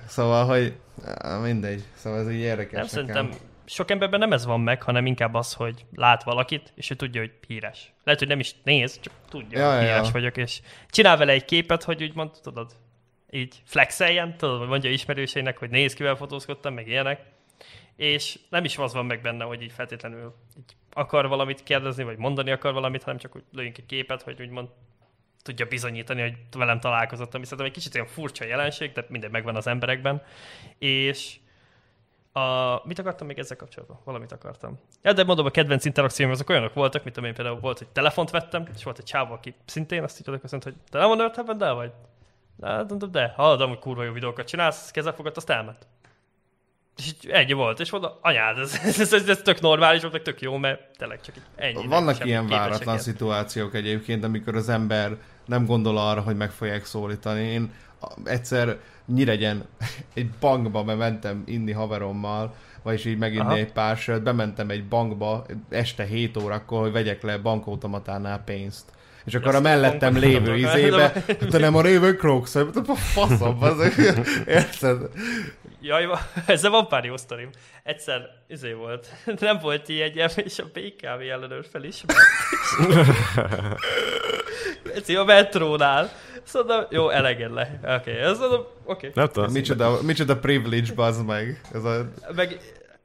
Szóval, 0.07 0.47
hogy 0.47 0.74
mindegy. 1.43 1.85
Szóval 1.94 2.19
ez 2.19 2.31
így 2.31 2.40
érdekes 2.40 2.78
Nem, 2.78 2.86
szerintem 2.86 3.31
sok 3.66 3.90
emberben 3.90 4.19
nem 4.19 4.32
ez 4.32 4.44
van 4.44 4.61
meg, 4.61 4.82
hanem 4.82 5.07
inkább 5.07 5.35
az, 5.35 5.53
hogy 5.53 5.85
lát 5.94 6.23
valakit, 6.23 6.73
és 6.74 6.90
ő 6.90 6.94
tudja, 6.94 7.20
hogy 7.20 7.32
híres. 7.47 7.93
Lehet, 8.05 8.20
hogy 8.20 8.28
nem 8.28 8.40
is 8.40 8.55
néz, 8.62 9.01
csak 9.01 9.12
tudja, 9.28 9.59
Ja, 9.59 9.70
hogy 9.70 9.81
híres 9.81 10.07
ja. 10.07 10.12
vagyok, 10.12 10.36
és 10.36 10.61
csinál 10.90 11.16
vele 11.16 11.32
egy 11.32 11.44
képet, 11.44 11.82
hogy 11.82 12.03
úgymond, 12.03 12.31
tudod, 12.43 12.73
így 13.31 13.62
flexeljen, 13.65 14.36
tudod, 14.36 14.59
vagy 14.59 14.69
mondja 14.69 14.90
ismerőseinek, 14.90 15.59
hogy 15.59 15.70
néz 15.70 15.94
kivel 15.94 16.16
fotózkodtam, 16.16 16.74
meg 16.74 16.89
ilyenek. 16.89 17.20
És 17.97 18.39
nem 18.48 18.65
is 18.65 18.78
az 18.78 18.93
van 18.93 19.07
meg 19.07 19.20
benne, 19.20 19.44
hogy 19.44 19.62
így 19.62 19.73
feltétlenül 19.73 20.35
így 20.59 20.77
akar 20.93 21.28
valamit 21.28 21.62
kérdezni, 21.62 22.05
vagy 22.05 22.16
mondani 22.16 22.51
akar 22.51 22.73
valamit, 22.73 23.03
hanem 23.03 23.19
csak 23.19 23.36
úgy 23.36 23.44
lőjünk 23.53 23.78
egy 23.78 23.86
képet, 23.86 24.23
hogy 24.23 24.40
úgymond 24.40 24.69
tudja 25.47 25.66
bizonyítani, 25.66 26.20
hogy 26.20 26.36
velem 26.56 26.81
találkozott, 26.81 27.35
ami 27.35 27.44
szerintem 27.44 27.66
egy 27.66 27.73
kicsit 27.73 27.94
olyan 27.94 28.06
furcsa 28.06 28.44
jelenség, 28.44 28.93
de 28.93 29.05
minden 29.09 29.31
megvan 29.31 29.56
az 29.56 29.66
emberekben. 29.66 30.23
És 30.78 31.36
a, 32.32 32.81
mit 32.85 32.98
akartam 32.98 33.27
még 33.27 33.39
ezzel 33.39 33.56
kapcsolatban? 33.56 33.98
Valamit 34.05 34.32
akartam. 34.32 34.78
Ja, 35.02 35.12
de 35.12 35.24
mondom, 35.24 35.47
a 35.47 35.51
kedvenc 35.51 35.85
interakcióim 35.85 36.31
azok 36.31 36.48
olyanok 36.48 36.74
voltak, 36.74 37.05
mint 37.05 37.16
amilyen 37.16 37.35
például 37.35 37.60
volt, 37.60 37.78
hogy 37.78 37.89
telefont 37.89 38.31
vettem, 38.31 38.66
és 38.77 38.85
volt 38.85 38.98
egy 38.98 39.05
csávó, 39.05 39.32
aki 39.32 39.55
szintén 39.64 40.02
azt 40.02 40.20
így 40.20 40.28
odaköszönt, 40.28 40.64
hogy 40.64 40.74
te 40.90 40.98
nem 40.98 41.10
a 41.10 41.14
nerd 41.14 41.51
de 41.51 41.70
vagy? 41.73 41.93
De, 42.56 42.66
hát 42.66 42.89
mondom, 42.89 43.10
de, 43.10 43.32
hallod, 43.36 43.68
hogy 43.68 43.78
kurva 43.78 44.02
jó 44.02 44.12
videókat 44.12 44.47
csinálsz, 44.47 44.90
kezelfogad, 44.90 45.36
azt 45.36 45.51
elment. 45.51 45.86
És 46.97 47.06
így 47.06 47.31
ennyi 47.31 47.52
volt, 47.52 47.81
és 47.81 47.90
mondom, 47.90 48.10
anyád, 48.20 48.59
ez, 48.59 48.81
ez, 48.85 49.12
ez, 49.12 49.28
ez 49.28 49.43
tök 49.43 49.60
normális 49.60 50.02
meg 50.02 50.23
tök 50.23 50.40
jó, 50.40 50.56
mert 50.56 50.81
tényleg 50.98 51.20
csak 51.20 51.36
így 51.36 51.43
ennyi. 51.56 51.86
Vannak 51.86 52.24
ilyen 52.24 52.47
váratlan 52.47 52.82
ilyen. 52.82 52.98
szituációk 52.98 53.74
egyébként, 53.74 54.24
amikor 54.24 54.56
az 54.56 54.68
ember 54.68 55.16
nem 55.47 55.66
gondol 55.66 55.98
arra, 55.98 56.20
hogy 56.20 56.36
meg 56.36 56.51
fogják 56.51 56.85
szólítani. 56.85 57.40
Én 57.40 57.73
egyszer 58.24 58.78
Nyíregyen 59.06 59.64
egy 60.14 60.31
bankba 60.40 60.85
bementem 60.85 61.43
inni 61.47 61.73
haverommal, 61.73 62.55
vagyis 62.82 63.05
így 63.05 63.18
meginni 63.18 63.44
Aha. 63.44 63.56
egy 63.56 63.73
pár 63.73 63.97
sört, 63.97 64.23
bementem 64.23 64.70
egy 64.70 64.85
bankba 64.89 65.47
este 65.68 66.05
7 66.05 66.36
órakor, 66.36 66.81
hogy 66.81 66.93
vegyek 66.93 67.23
le 67.23 67.39
bankautomatánál 67.39 68.39
pénzt. 68.44 68.93
És 69.27 69.35
akkor 69.35 69.48
Azt 69.48 69.57
a 69.57 69.61
mellettem 69.61 70.16
lévő 70.16 70.57
izébe, 70.57 71.11
te 71.51 71.59
nem 71.59 71.77
a 71.77 71.81
révő 71.81 72.16
Crocs, 72.16 72.55
a 72.55 72.94
faszom, 72.94 73.62
az, 73.62 73.98
érted? 74.47 74.98
Jaj, 75.86 76.09
ezzel 76.47 76.70
van 76.70 76.89
pár 76.89 77.05
jó 77.05 77.16
sztorim. 77.16 77.51
Egyszer, 77.82 78.20
izé 78.48 78.73
volt, 78.73 79.09
nem 79.40 79.59
volt 79.59 79.89
jegyem, 79.89 80.28
és 80.35 80.59
a 80.59 80.65
BKV 80.73 81.20
ellenőr 81.31 81.66
felismert. 81.70 82.19
Ez 84.94 85.09
a 85.16 85.24
metrónál. 85.24 86.11
Szóval, 86.43 86.86
jó, 86.90 87.09
eleged 87.09 87.53
le. 87.53 87.78
Oké, 87.82 87.94
okay, 87.94 88.15
ez 88.15 88.39
mondom, 88.39 88.61
oké. 88.61 89.09
Okay. 89.09 89.11
Nem 89.15 89.28
tudom. 89.28 89.53
Micsoda, 89.53 90.03
micsoda 90.03 90.39
privilege, 90.39 90.94
bazd 90.94 91.27
meg. 91.27 91.61
Ez 91.73 91.85
a, 91.85 92.11
Meg 92.35 92.59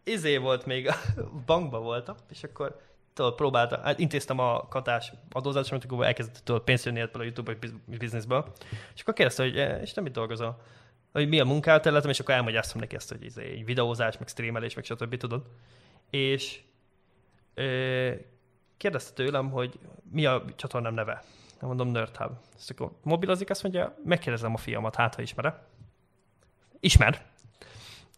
izé 0.03 0.37
volt 0.37 0.65
még, 0.65 0.87
a 0.87 0.95
bankban 1.45 1.83
voltam, 1.83 2.15
és 2.29 2.43
akkor 2.43 2.79
tudod, 3.13 3.35
próbáltam, 3.35 3.81
hát 3.81 3.99
intéztem 3.99 4.39
a 4.39 4.67
katás 4.67 5.13
adózásomat, 5.31 5.83
akkor 5.83 6.05
elkezdett 6.05 6.41
tudod, 6.43 6.61
pénzt 6.61 6.85
jönni 6.85 6.99
ebből 6.99 7.21
a 7.21 7.25
YouTube 7.25 7.53
biz- 7.53 7.75
bizniszből. 7.85 8.53
És 8.95 9.01
akkor 9.01 9.13
kérdezte, 9.13 9.43
hogy 9.43 9.57
eh, 9.57 9.81
és 9.81 9.93
nem 9.93 10.03
mit 10.03 10.13
dolgozol? 10.13 10.61
Hogy 11.11 11.27
mi 11.27 11.39
a 11.39 11.45
munkáterületem, 11.45 12.09
és 12.09 12.19
akkor 12.19 12.33
elmagyaráztam 12.33 12.79
neki 12.79 12.95
ezt, 12.95 13.09
hogy 13.09 13.23
izé, 13.23 13.53
így 13.53 13.65
videózás, 13.65 14.17
meg 14.17 14.27
streamelés, 14.27 14.73
meg 14.73 14.83
stb. 14.83 15.17
tudod. 15.17 15.45
És 16.09 16.61
ö, 17.53 18.11
kérdezte 18.77 19.13
tőlem, 19.13 19.49
hogy 19.49 19.79
mi 20.11 20.25
a 20.25 20.43
csatornám 20.55 20.93
neve. 20.93 21.23
Nem 21.59 21.69
mondom 21.69 21.87
Nerd 21.87 22.17
Hub. 22.17 22.31
Ezt 22.55 22.69
akkor 22.69 22.91
mobilozik, 23.03 23.49
azt 23.49 23.63
mondja, 23.63 23.97
megkérdezem 24.03 24.53
a 24.53 24.57
fiamat, 24.57 24.95
hát 24.95 25.15
ha 25.15 25.21
ismere. 25.21 25.63
Ismer. 26.79 27.25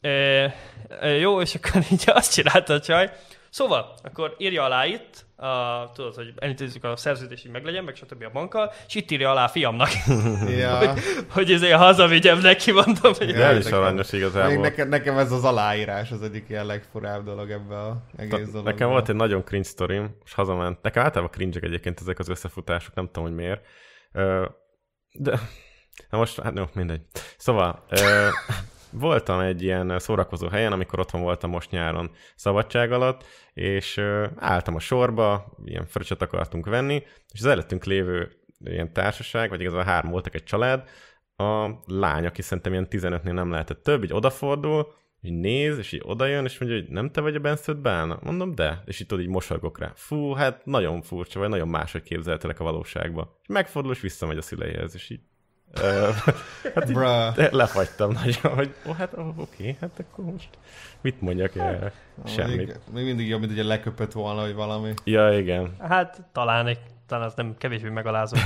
Ö, 0.01 0.47
jó, 1.19 1.41
és 1.41 1.55
akkor 1.55 1.81
így 1.91 2.03
azt 2.05 2.33
csinálta 2.33 2.73
a 2.73 2.79
csaj. 2.79 3.11
Szóval, 3.53 3.93
akkor 4.03 4.35
írja 4.37 4.63
alá 4.63 4.85
itt, 4.85 5.25
a, 5.35 5.91
tudod, 5.93 6.15
hogy 6.15 6.33
elintézzük 6.35 6.83
a 6.83 6.95
szerződést, 6.95 7.41
hogy 7.43 7.51
meglegyen, 7.51 7.83
meg 7.83 7.95
stb. 7.95 8.23
a 8.23 8.29
bankkal, 8.33 8.71
és 8.87 8.95
itt 8.95 9.11
írja 9.11 9.29
alá 9.31 9.43
a 9.43 9.47
fiamnak, 9.47 9.89
ja. 10.57 10.93
hogy 11.29 11.51
ezért 11.51 11.77
hazavigyem 11.77 12.39
neki, 12.39 12.71
mondom, 12.71 13.13
hogy 13.17 13.33
De 13.33 13.43
el 13.43 13.57
is 13.57 13.63
nekem- 13.63 13.79
aranyos 13.79 14.11
Még 14.11 14.21
igazából. 14.21 14.61
nekem, 14.61 14.89
nekem 14.89 15.17
ez 15.17 15.31
az 15.31 15.43
aláírás 15.43 16.11
az 16.11 16.21
egyik 16.21 16.49
ilyen 16.49 16.65
legfurább 16.65 17.25
dolog 17.25 17.51
ebbe 17.51 17.75
a 17.79 18.03
egész 18.15 18.31
dologban. 18.37 18.63
Nekem 18.63 18.89
volt 18.89 19.09
egy 19.09 19.15
nagyon 19.15 19.43
cringe 19.43 19.67
sztorim, 19.67 20.15
és 20.25 20.33
hazament. 20.33 20.81
Nekem 20.81 21.03
általában 21.03 21.31
cringe 21.33 21.59
egyébként 21.61 21.99
ezek 21.99 22.19
az 22.19 22.29
összefutások, 22.29 22.93
nem 22.93 23.05
tudom, 23.05 23.23
hogy 23.23 23.35
miért. 23.35 23.65
De, 25.11 25.39
na 26.09 26.17
most, 26.17 26.39
hát 26.39 26.57
jó, 26.57 26.63
mindegy. 26.73 27.01
Szóval, 27.37 27.83
voltam 28.93 29.39
egy 29.39 29.63
ilyen 29.63 29.99
szórakozó 29.99 30.47
helyen, 30.47 30.71
amikor 30.71 30.99
otthon 30.99 31.21
voltam 31.21 31.49
most 31.49 31.71
nyáron 31.71 32.11
szabadság 32.35 32.91
alatt, 32.91 33.25
és 33.53 34.01
álltam 34.35 34.75
a 34.75 34.79
sorba, 34.79 35.57
ilyen 35.65 35.85
fröccsöt 35.85 36.21
akartunk 36.21 36.65
venni, 36.65 37.03
és 37.33 37.39
az 37.39 37.45
előttünk 37.45 37.83
lévő 37.83 38.31
ilyen 38.63 38.93
társaság, 38.93 39.49
vagy 39.49 39.61
igazából 39.61 39.85
három 39.85 40.11
voltak 40.11 40.35
egy 40.35 40.43
család, 40.43 40.89
a 41.35 41.69
lány, 41.85 42.25
aki 42.25 42.41
szerintem 42.41 42.71
ilyen 42.71 42.87
15-nél 42.89 43.33
nem 43.33 43.51
lehetett 43.51 43.83
több, 43.83 44.03
így 44.03 44.13
odafordul, 44.13 44.93
így 45.21 45.33
néz, 45.33 45.77
és 45.77 45.91
így 45.91 46.01
odajön, 46.03 46.45
és 46.45 46.59
mondja, 46.59 46.79
hogy 46.79 46.89
nem 46.89 47.11
te 47.11 47.21
vagy 47.21 47.35
a 47.35 47.39
Benszöd 47.39 47.77
Bálna? 47.77 48.19
Mondom, 48.23 48.55
de. 48.55 48.83
És 48.85 48.99
így 48.99 49.07
tudod, 49.07 49.23
így 49.23 49.29
mosolygok 49.29 49.79
rá. 49.79 49.91
Fú, 49.95 50.33
hát 50.33 50.65
nagyon 50.65 51.01
furcsa, 51.01 51.39
vagy 51.39 51.49
nagyon 51.49 51.67
máshogy 51.67 52.03
képzeltelek 52.03 52.59
a 52.59 52.63
valóságba. 52.63 53.39
És 53.41 53.47
megfordul, 53.47 53.91
és 53.91 54.01
visszamegy 54.01 54.37
a 54.37 54.41
szüleihez, 54.41 54.95
és 54.95 55.09
így 55.09 55.21
hát 56.75 56.89
így 56.89 56.95
lefagytam 57.51 58.11
nagyon, 58.11 58.55
hogy 58.55 58.75
ó, 58.87 58.91
hát 58.91 59.13
oké, 59.35 59.77
hát 59.81 59.99
akkor 59.99 60.25
most 60.25 60.49
mit 61.01 61.21
mondjak 61.21 61.55
erre? 61.55 61.93
Semmit. 62.25 62.57
Még, 62.57 62.75
még 62.93 63.05
mindig 63.05 63.27
jobb, 63.27 63.39
mint 63.39 63.55
hogy 63.55 63.65
leköpött 63.65 64.11
volna, 64.11 64.41
vagy 64.41 64.53
valami. 64.53 64.93
Ja, 65.03 65.37
igen. 65.37 65.75
Hát 65.79 66.21
talán, 66.31 66.67
egy, 66.67 66.79
talán 67.07 67.25
az 67.25 67.33
nem 67.35 67.55
kevésbé 67.57 67.89
megalázó. 67.89 68.37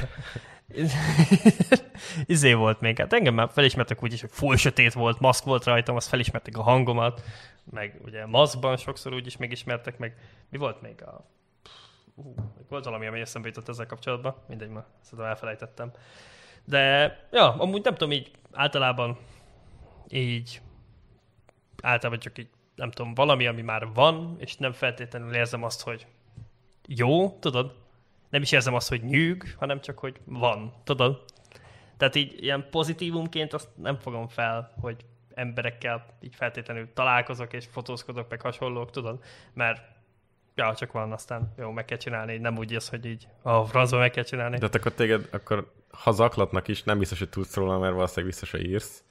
izé 2.25 2.53
volt 2.53 2.79
még, 2.79 2.97
hát 2.97 3.13
engem 3.13 3.33
már 3.33 3.49
felismertek 3.51 4.03
úgy 4.03 4.13
is, 4.13 4.21
hogy 4.21 4.29
full 4.33 4.55
sötét 4.55 4.93
volt, 4.93 5.19
maszk 5.19 5.43
volt 5.43 5.63
rajtam, 5.63 5.95
azt 5.95 6.07
felismertek 6.07 6.57
a 6.57 6.61
hangomat, 6.61 7.21
meg 7.71 7.99
ugye 8.05 8.25
maszkban 8.25 8.77
sokszor 8.77 9.13
úgy 9.13 9.25
is 9.25 9.37
megismertek, 9.37 9.97
meg 9.97 10.15
mi 10.49 10.57
volt 10.57 10.81
még 10.81 11.03
a... 11.03 11.25
Ú, 12.15 12.33
még 12.57 12.65
volt 12.69 12.85
valami, 12.85 13.07
ami 13.07 13.19
eszembe 13.19 13.47
jutott 13.47 13.69
ezzel 13.69 13.85
kapcsolatban, 13.85 14.35
mindegy, 14.47 14.69
ma 14.69 14.85
szerintem 15.01 15.27
elfelejtettem. 15.27 15.91
De, 16.69 17.18
ja, 17.31 17.53
amúgy 17.53 17.84
nem 17.84 17.95
tudom, 17.95 18.11
így 18.11 18.31
általában 18.52 19.18
így 20.10 20.61
általában 21.81 22.19
csak 22.19 22.38
így, 22.38 22.49
nem 22.76 22.91
tudom, 22.91 23.14
valami, 23.14 23.48
ami 23.48 23.61
már 23.61 23.88
van, 23.94 24.35
és 24.39 24.56
nem 24.56 24.72
feltétlenül 24.72 25.34
érzem 25.34 25.64
azt, 25.64 25.81
hogy 25.81 26.07
jó, 26.88 27.30
tudod? 27.30 27.76
Nem 28.30 28.41
is 28.41 28.52
érzem 28.52 28.73
azt, 28.73 28.89
hogy 28.89 29.03
nyűg, 29.03 29.56
hanem 29.60 29.81
csak, 29.81 29.99
hogy 29.99 30.19
van, 30.26 30.73
tudod? 30.84 31.23
Tehát 31.98 32.15
így 32.15 32.44
ilyen 32.44 32.68
pozitívumként 32.69 33.53
azt 33.53 33.69
nem 33.76 33.98
fogom 33.99 34.27
fel, 34.27 34.73
hogy 34.81 35.06
emberekkel 35.34 36.06
így 36.22 36.35
feltétlenül 36.35 36.94
találkozok 36.94 37.53
és 37.53 37.65
fotózkodok, 37.65 38.30
meg 38.30 38.41
hasonlók, 38.41 38.91
tudod? 38.91 39.23
Mert 39.53 39.81
ja, 40.57 40.75
csak 40.75 40.91
van, 40.91 41.11
aztán 41.11 41.53
jó, 41.57 41.71
meg 41.71 41.85
kell 41.85 41.97
csinálni, 41.97 42.38
nem 42.38 42.57
úgy 42.57 42.75
az, 42.75 42.89
hogy 42.89 43.05
így 43.05 43.27
a 43.41 43.63
francba 43.63 43.97
meg 43.97 44.11
kell 44.11 44.23
csinálni. 44.23 44.57
De 44.57 44.65
hát 44.65 44.75
akkor 44.75 44.91
téged, 44.91 45.27
akkor 45.31 45.71
ha 45.91 46.11
zaklatnak 46.11 46.67
is, 46.67 46.84
nem 46.84 46.97
biztos, 46.99 47.19
hogy 47.19 47.29
tudsz 47.29 47.55
róla, 47.55 47.79
mert 47.79 47.93
valószínűleg 47.93 48.29
biztos, 48.29 48.51
hogy 48.51 48.65
írsz. 48.65 49.03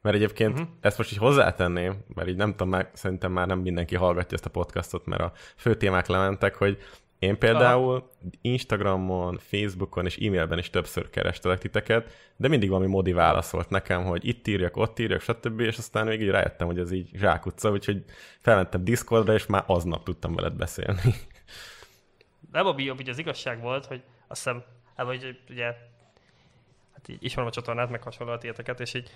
Mert 0.00 0.16
egyébként 0.16 0.52
uh-huh. 0.52 0.68
ezt 0.80 0.98
most 0.98 1.12
így 1.12 1.18
hozzátenném, 1.18 2.04
mert 2.14 2.28
így 2.28 2.36
nem 2.36 2.50
tudom, 2.50 2.68
már, 2.68 2.90
szerintem 2.92 3.32
már 3.32 3.46
nem 3.46 3.58
mindenki 3.58 3.96
hallgatja 3.96 4.36
ezt 4.36 4.46
a 4.46 4.50
podcastot, 4.50 5.06
mert 5.06 5.22
a 5.22 5.32
fő 5.56 5.74
témák 5.74 6.06
lementek, 6.06 6.54
hogy 6.54 6.78
én 7.24 7.38
például 7.38 8.10
Instagramon, 8.40 9.38
Facebookon 9.38 10.04
és 10.06 10.16
e-mailben 10.16 10.58
is 10.58 10.70
többször 10.70 11.10
kerestelek 11.10 11.58
titeket, 11.58 12.12
de 12.36 12.48
mindig 12.48 12.68
valami 12.68 12.86
modi 12.86 13.12
válaszolt 13.12 13.70
nekem, 13.70 14.04
hogy 14.04 14.28
itt 14.28 14.46
írjak, 14.46 14.76
ott 14.76 14.98
írjak, 14.98 15.20
stb. 15.20 15.60
És 15.60 15.78
aztán 15.78 16.06
még 16.06 16.20
így 16.20 16.28
rájöttem, 16.28 16.66
hogy 16.66 16.78
ez 16.78 16.92
így 16.92 17.10
zsákutca, 17.12 17.70
úgyhogy 17.70 18.04
felmentem 18.40 18.84
Discordra, 18.84 19.34
és 19.34 19.46
már 19.46 19.64
aznap 19.66 20.04
tudtam 20.04 20.34
veled 20.34 20.52
beszélni. 20.52 21.00
Nem 22.52 22.66
a 22.66 22.72
bíjobb, 22.72 22.98
ugye 22.98 23.10
az 23.10 23.18
igazság 23.18 23.60
volt, 23.60 23.86
hogy 23.86 24.02
azt 24.26 24.44
hiszem, 24.44 24.62
hát, 24.96 25.06
hogy 25.06 25.38
ugye 25.50 25.64
hát 26.92 27.08
így 27.08 27.24
ismerem 27.24 27.48
a 27.48 27.52
csatornát, 27.52 27.90
meg 27.90 28.02
hasonló 28.02 28.38
életeket, 28.42 28.80
és 28.80 28.94
így 28.94 29.10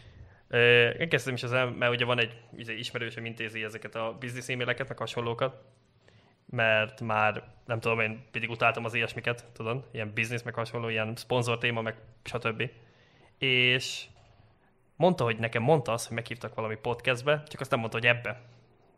ö, 0.48 0.59
elkezdtem 0.98 1.35
is 1.35 1.43
ezzel, 1.43 1.70
mert 1.70 1.93
ugye 1.93 2.05
van 2.05 2.18
egy 2.18 2.32
ismerősöm 2.66 3.24
intézi 3.24 3.62
ezeket 3.62 3.94
a 3.94 4.16
business 4.20 4.48
e-maileket, 4.48 4.89
meg 4.89 4.98
hasonlókat, 4.98 5.64
mert 6.51 7.01
már 7.01 7.43
nem 7.66 7.81
tudom, 7.81 8.01
én 8.01 8.25
pedig 8.31 8.51
utáltam 8.51 8.85
az 8.85 8.95
ilyesmiket, 8.95 9.45
tudod, 9.53 9.89
ilyen 9.93 10.12
business, 10.15 10.43
meg 10.43 10.55
hasonló, 10.55 10.89
ilyen 10.89 11.16
szponzor 11.16 11.59
téma, 11.59 11.83
meg 11.83 11.95
stb. 12.25 12.70
És 13.39 14.05
mondta, 14.97 15.25
hogy 15.25 15.39
nekem 15.39 15.62
mondta 15.62 15.93
azt, 15.93 16.07
hogy 16.07 16.16
meghívtak 16.16 16.55
valami 16.55 16.77
podcastbe, 16.77 17.43
csak 17.47 17.61
azt 17.61 17.70
nem 17.70 17.79
mondta, 17.79 17.99
hogy 17.99 18.07
ebbe. 18.07 18.41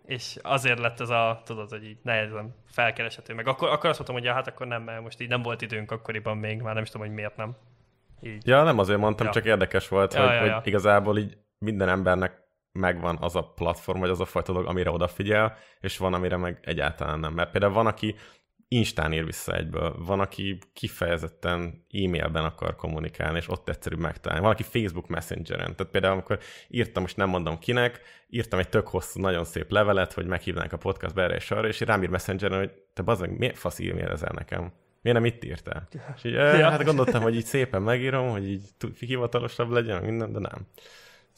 És 0.07 0.39
azért 0.43 0.79
lett 0.79 1.01
ez 1.01 1.09
a, 1.11 1.43
tudod, 1.45 1.71
hogy 1.71 1.85
így 1.85 1.99
nehezen 2.03 2.55
felkereshető. 2.67 3.35
Meg 3.35 3.47
akkor, 3.47 3.69
akkor 3.69 3.89
azt 3.89 3.99
mondtam, 3.99 4.15
hogy 4.15 4.25
ja, 4.25 4.33
hát 4.33 4.47
akkor 4.47 4.67
nem, 4.67 4.83
mert 4.83 5.03
most 5.03 5.21
így 5.21 5.29
nem 5.29 5.43
volt 5.43 5.63
időnk 5.63 5.91
akkoriban 5.91 6.37
még, 6.37 6.61
már 6.61 6.75
nem 6.75 6.83
is 6.83 6.91
tudom, 6.91 7.07
hogy 7.07 7.17
miért 7.17 7.37
nem. 7.37 7.57
Így. 8.21 8.47
Ja, 8.47 8.63
nem 8.63 8.79
azért 8.79 8.99
mondtam, 8.99 9.27
Ja. 9.27 9.33
csak 9.33 9.45
érdekes 9.45 9.89
volt, 9.89 10.15
Ja, 10.15 10.21
hogy, 10.21 10.31
ja, 10.31 10.45
ja. 10.45 10.55
hogy 10.55 10.67
igazából 10.67 11.19
így 11.19 11.39
minden 11.59 11.89
embernek 11.89 12.40
megvan 12.73 13.17
az 13.21 13.37
a 13.37 13.53
platform, 13.55 14.01
vagy 14.01 14.11
az 14.11 14.21
a 14.21 14.25
fajta 14.25 14.53
dolog, 14.53 14.69
amire 14.69 14.91
odafigyel, 14.91 15.57
és 15.81 15.99
van, 15.99 16.15
amire 16.15 16.37
meg 16.37 16.59
egyáltalán 16.63 17.19
nem. 17.19 17.33
Mert 17.33 17.51
például 17.51 17.73
van, 17.73 17.87
aki 17.87 18.15
Instán 18.73 19.13
ír 19.13 19.25
vissza 19.25 19.57
egyből, 19.57 19.95
van, 19.99 20.21
aki 20.21 20.59
kifejezetten 20.73 21.87
e-mailben 21.91 22.45
akar 22.45 22.77
kommunikálni, 22.77 23.39
és 23.39 23.49
ott 23.49 23.69
egyszerűbb 23.69 23.99
megtalálni. 23.99 24.45
Van, 24.45 24.53
aki 24.53 24.63
Facebook 24.63 25.09
Messengeren. 25.09 25.77
Tehát 25.77 25.93
például, 25.93 26.13
amikor 26.13 26.39
írtam, 26.69 27.03
most 27.03 27.17
nem 27.17 27.29
mondom 27.29 27.59
kinek, 27.59 28.01
írtam 28.29 28.59
egy 28.59 28.69
tök 28.69 28.89
hosszú, 28.89 29.21
nagyon 29.21 29.45
szép 29.45 29.71
levelet, 29.71 30.13
hogy 30.13 30.27
meghívnánk 30.27 30.73
a 30.73 30.77
podcastbe 30.77 31.23
erre 31.23 31.35
és 31.35 31.51
arra, 31.51 31.69
és 31.69 31.81
rám 31.81 32.03
ír 32.03 32.09
Messengeren, 32.09 32.59
hogy 32.59 32.71
te 32.95 33.03
bazd 33.03 33.21
meg, 33.21 33.39
miért 33.39 33.59
fasz 33.59 33.79
e-mailezel 33.79 34.33
nekem? 34.35 34.73
Miért 35.03 35.19
nem 35.19 35.27
itt 35.27 35.45
írtál? 35.45 35.89
És 36.17 36.25
így, 36.25 36.33
ja. 36.33 36.57
Ja. 36.57 36.71
hát 36.71 36.85
gondoltam, 36.85 37.23
hogy 37.23 37.35
így 37.35 37.45
szépen 37.45 37.83
megírom, 37.83 38.29
hogy 38.29 38.51
így 38.51 38.63
hivatalosabb 38.99 39.71
legyen, 39.71 40.03
minden, 40.03 40.33
de 40.33 40.39
nem. 40.39 40.67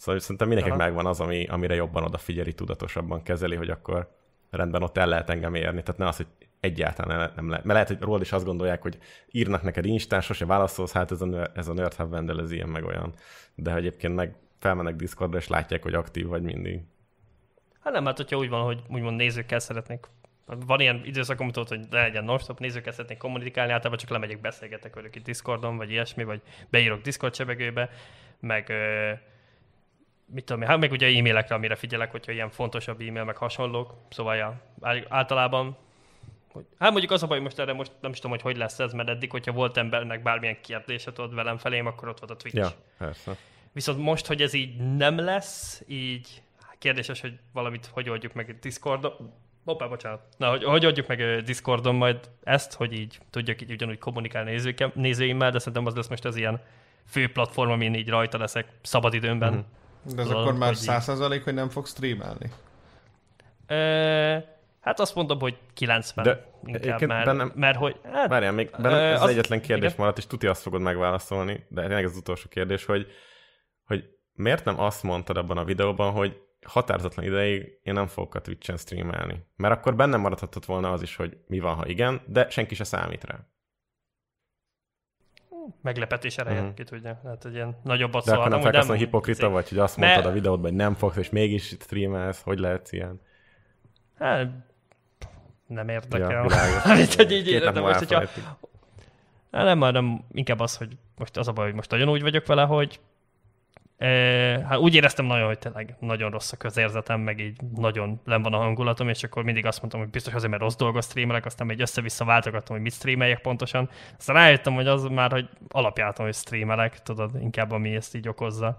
Szóval 0.03 0.21
szerintem 0.21 0.47
mindenkinek 0.47 0.81
Aha. 0.81 0.89
megvan 0.89 1.07
az, 1.07 1.21
ami, 1.21 1.47
amire 1.47 1.75
jobban 1.75 2.05
odafigyeli, 2.05 2.53
tudatosabban 2.53 3.23
kezeli, 3.23 3.57
hogy 3.57 3.71
akkor 3.71 4.11
rendben 4.51 4.83
ott 4.83 4.97
el 4.97 5.07
lehet 5.07 5.31
engem 5.31 5.55
érni. 5.55 5.83
Tehát 5.83 6.01
ne 6.01 6.07
az, 6.07 6.17
hogy 6.17 6.27
egyáltalán 6.61 7.33
nem 7.37 7.49
lehet. 7.49 7.65
Mert 7.65 7.75
lehet, 7.75 7.89
hogy 7.89 8.01
rólad 8.01 8.21
is 8.21 8.33
azt 8.33 8.45
gondolják, 8.45 8.83
hogy 8.83 8.99
írnak 9.31 9.63
neked 9.63 9.85
Instán, 9.85 10.21
sose 10.21 10.47
válaszolsz, 10.47 10.93
hát 10.93 11.11
ez 11.11 11.21
a, 11.21 11.51
ez 11.55 11.69
a 11.69 11.73
Nerd 11.73 11.95
Hub 11.95 12.31
ez 12.39 12.53
ilyen 12.53 12.69
meg 12.69 12.85
olyan. 12.85 13.15
De 13.55 13.75
egyébként 13.75 14.15
meg 14.15 14.35
felmennek 14.59 14.97
Discordra, 14.97 15.39
és 15.39 15.49
látják, 15.49 15.83
hogy 15.83 15.95
aktív 15.95 16.27
vagy 16.27 16.43
mindig. 16.43 16.81
Hát 17.81 17.93
nem, 17.93 18.05
hát 18.05 18.17
hogyha 18.17 18.37
úgy 18.37 18.49
van, 18.49 18.65
hogy 18.65 18.83
úgymond 18.89 19.17
nézőkkel 19.17 19.59
szeretnék 19.59 20.07
van 20.67 20.81
ilyen 20.81 21.03
időszakom, 21.05 21.51
tudod, 21.51 21.69
hogy 21.69 21.81
ne 21.91 22.01
legyen 22.01 22.25
non-stop, 22.25 22.59
nézőkkel 22.59 22.93
szeretnék 22.93 23.19
kommunikálni, 23.19 23.73
általában 23.73 23.99
csak 23.99 24.11
lemegyek, 24.11 24.41
beszélgetek 24.41 24.95
velük 24.95 25.17
itt 25.17 25.25
Discordon, 25.25 25.77
vagy 25.77 25.91
ilyesmi, 25.91 26.25
vagy 26.25 26.41
beírok 26.71 27.01
Discord 27.01 27.35
sebegőbe, 27.35 27.91
meg 28.41 28.69
ö, 28.69 29.13
mit 30.33 30.45
tudom 30.45 30.63
hát 30.63 30.79
meg 30.79 30.93
ugye 30.93 31.07
e-mailekre, 31.07 31.55
amire 31.55 31.75
figyelek, 31.75 32.11
hogyha 32.11 32.33
ilyen 32.33 32.51
fontosabb 32.51 33.01
e-mail, 33.01 33.25
meg 33.25 33.37
hasonlók, 33.37 33.95
szóval 34.11 34.37
ja, 34.37 34.61
ál- 34.81 35.07
általában 35.09 35.77
hogy, 36.53 36.65
hát 36.79 36.91
mondjuk 36.91 37.13
az 37.13 37.23
a 37.23 37.27
baj, 37.27 37.41
most 37.41 37.59
erre 37.59 37.73
most 37.73 37.93
nem 38.01 38.11
is 38.11 38.17
tudom, 38.17 38.31
hogy 38.31 38.43
hogy 38.43 38.57
lesz 38.57 38.79
ez, 38.79 38.93
mert 38.93 39.09
eddig, 39.09 39.31
hogyha 39.31 39.53
volt 39.53 39.77
embernek 39.77 40.23
bármilyen 40.23 40.61
kérdése 40.61 41.13
tudod 41.13 41.35
velem 41.35 41.59
felém, 41.59 41.87
akkor 41.87 42.09
ott 42.09 42.19
volt 42.19 42.31
a 42.31 42.37
Twitch. 42.37 42.59
Ja, 42.59 42.73
persze. 42.99 43.37
Viszont 43.73 43.99
most, 43.99 44.27
hogy 44.27 44.43
ez 44.43 44.53
így 44.53 44.77
nem 44.77 45.19
lesz, 45.19 45.83
így 45.87 46.43
kérdéses, 46.79 47.21
hogy 47.21 47.39
valamit 47.53 47.87
hogy 47.93 48.09
oldjuk 48.09 48.33
meg 48.33 48.59
Discordon. 48.61 49.13
Hoppá, 49.65 49.87
bocsánat. 49.87 50.21
Na, 50.37 50.51
hogy, 50.51 50.65
hogy 50.65 50.85
oldjuk 50.85 51.07
meg 51.07 51.43
Discordon 51.43 51.95
majd 51.95 52.31
ezt, 52.43 52.75
hogy 52.75 52.93
így 52.93 53.19
tudjak 53.31 53.63
így 53.63 53.71
ugyanúgy 53.71 53.99
kommunikálni 53.99 54.61
nézőimmel, 54.95 55.51
de 55.51 55.59
szerintem 55.59 55.87
az 55.87 55.95
lesz 55.95 56.09
most 56.09 56.25
az 56.25 56.37
ilyen 56.37 56.61
fő 57.07 57.33
platform, 57.33 57.71
amin 57.71 57.95
így 57.95 58.09
rajta 58.09 58.39
leszek 58.39 58.69
szabadidőmben. 58.83 59.53
Mhm. 59.53 59.59
Mm-hmm. 59.59 59.82
De 60.05 60.21
ez 60.23 60.27
Tudod, 60.27 60.41
akkor 60.41 60.59
már 60.59 60.77
száz 60.77 61.05
százalék, 61.05 61.45
hogy 61.45 61.55
nem 61.55 61.69
fog 61.69 61.87
streamelni. 61.87 62.51
Ö, 63.67 64.37
hát 64.81 65.01
azt 65.01 65.15
mondom, 65.15 65.41
hogy 65.41 65.59
90 65.75 66.25
De 66.25 66.47
inkább, 66.65 67.01
mert, 67.07 67.25
bennem- 67.25 67.55
mert 67.55 67.77
hogy... 67.79 68.01
Hát, 68.13 68.29
Várjál, 68.29 68.53
még 68.53 68.71
benne, 68.71 68.97
Ö, 68.97 69.13
ez 69.13 69.17
az, 69.17 69.23
az- 69.23 69.31
egyetlen 69.31 69.61
kérdés 69.61 69.85
igen. 69.85 69.97
maradt, 69.99 70.19
és 70.19 70.27
tuti 70.27 70.47
azt 70.47 70.63
fogod 70.63 70.81
megválaszolni, 70.81 71.67
de 71.69 71.81
tényleg 71.81 72.05
ez 72.05 72.11
az 72.11 72.17
utolsó 72.17 72.49
kérdés, 72.49 72.85
hogy, 72.85 73.07
hogy 73.85 74.05
miért 74.33 74.65
nem 74.65 74.81
azt 74.81 75.03
mondtad 75.03 75.37
abban 75.37 75.57
a 75.57 75.65
videóban, 75.65 76.13
hogy 76.13 76.41
határozatlan 76.67 77.25
ideig 77.25 77.79
én 77.83 77.95
nem 77.95 78.07
fogok 78.07 78.35
a 78.35 78.41
Twitch-en 78.41 78.77
streamelni. 78.77 79.47
Mert 79.57 79.75
akkor 79.75 79.97
bennem 79.97 80.21
maradhatott 80.21 80.65
volna 80.65 80.93
az 80.93 81.03
is, 81.03 81.17
hogy 81.17 81.37
mi 81.47 81.59
van, 81.59 81.75
ha 81.75 81.87
igen, 81.87 82.23
de 82.27 82.51
senki 82.51 82.75
se 82.75 82.85
számít 82.85 83.25
rá. 83.25 83.39
Meglepetés 85.83 86.37
ereje, 86.39 86.55
Mhm. 86.61 86.65
uh-huh. 86.69 86.85
ki 86.87 86.91
tudja. 86.95 87.21
Hát 87.25 87.45
egy 87.45 87.55
ilyen 87.55 87.77
nagyobbat 87.83 88.25
De 88.25 88.31
akkor 88.33 88.43
nem 88.49 88.53
amúgy 88.53 88.63
felkelsz 88.63 88.99
hipokrita 88.99 89.49
vagy, 89.49 89.69
hogy 89.69 89.79
azt 89.79 89.97
mondtad 89.97 90.27
a 90.27 90.33
videódban, 90.33 90.69
hogy 90.71 90.79
nem 90.79 90.95
fogsz, 90.95 91.17
és 91.17 91.31
mégis 91.31 91.67
streamelsz, 91.67 92.43
hogy 92.43 92.59
lehetsz 92.59 92.93
ilyen? 92.93 93.21
Hát, 94.19 94.49
nem 95.67 95.89
érdekel. 95.89 96.31
Ja, 96.31 96.43
világos. 96.49 96.83
hát, 96.83 97.15
hogy 97.15 97.33
így, 97.33 97.59
de 97.59 97.81
most, 97.81 97.99
hogyha. 97.99 98.19
Hát 99.53 99.65
nem, 99.65 99.81
hanem 99.81 100.25
inkább 100.33 100.61
az, 100.61 100.77
hogy 100.77 100.97
most 101.19 101.37
az 101.37 101.49
a 101.49 101.53
baj, 101.53 101.65
hogy 101.67 101.75
most 101.75 101.91
nagyon 101.91 102.09
úgy 102.09 102.23
vagyok 102.23 102.47
vele, 102.47 102.63
hogy 102.65 103.01
hát 104.69 104.79
úgy 104.79 104.95
éreztem 104.95 105.27
nagyon, 105.27 105.47
hogy 105.47 105.59
tényleg 105.59 105.97
nagyon 106.01 106.31
rossz 106.31 106.53
a 106.53 106.57
közérzetem, 106.57 107.21
meg 107.21 107.41
így 107.41 107.61
nagyon 107.77 108.21
len 108.25 108.43
van 108.43 108.53
a 108.53 108.57
hangulatom, 108.57 109.09
és 109.09 109.23
akkor 109.23 109.45
mindig 109.45 109.67
azt 109.67 109.79
mondtam, 109.81 110.01
hogy 110.01 110.11
biztos 110.11 110.35
azért, 110.35 110.51
mert 110.51 110.63
rossz 110.63 110.77
dolgot 110.77 111.05
streamelek, 111.05 111.45
aztán 111.45 111.67
még 111.67 111.81
össze-vissza 111.81 112.25
váltogattam, 112.25 112.75
hogy 112.75 112.85
mit 112.85 112.93
streameljek 112.93 113.41
pontosan. 113.41 113.91
Aztán 114.19 114.37
rájöttem, 114.37 114.75
hogy 114.75 114.87
az 114.87 115.03
már, 115.03 115.33
hogy 115.33 115.49
alapjáton, 115.69 116.25
hogy 116.25 116.35
streamelek, 116.35 117.03
tudod, 117.03 117.31
inkább 117.41 117.71
ami 117.71 117.95
ezt 117.95 118.15
így 118.15 118.29
okozza. 118.29 118.79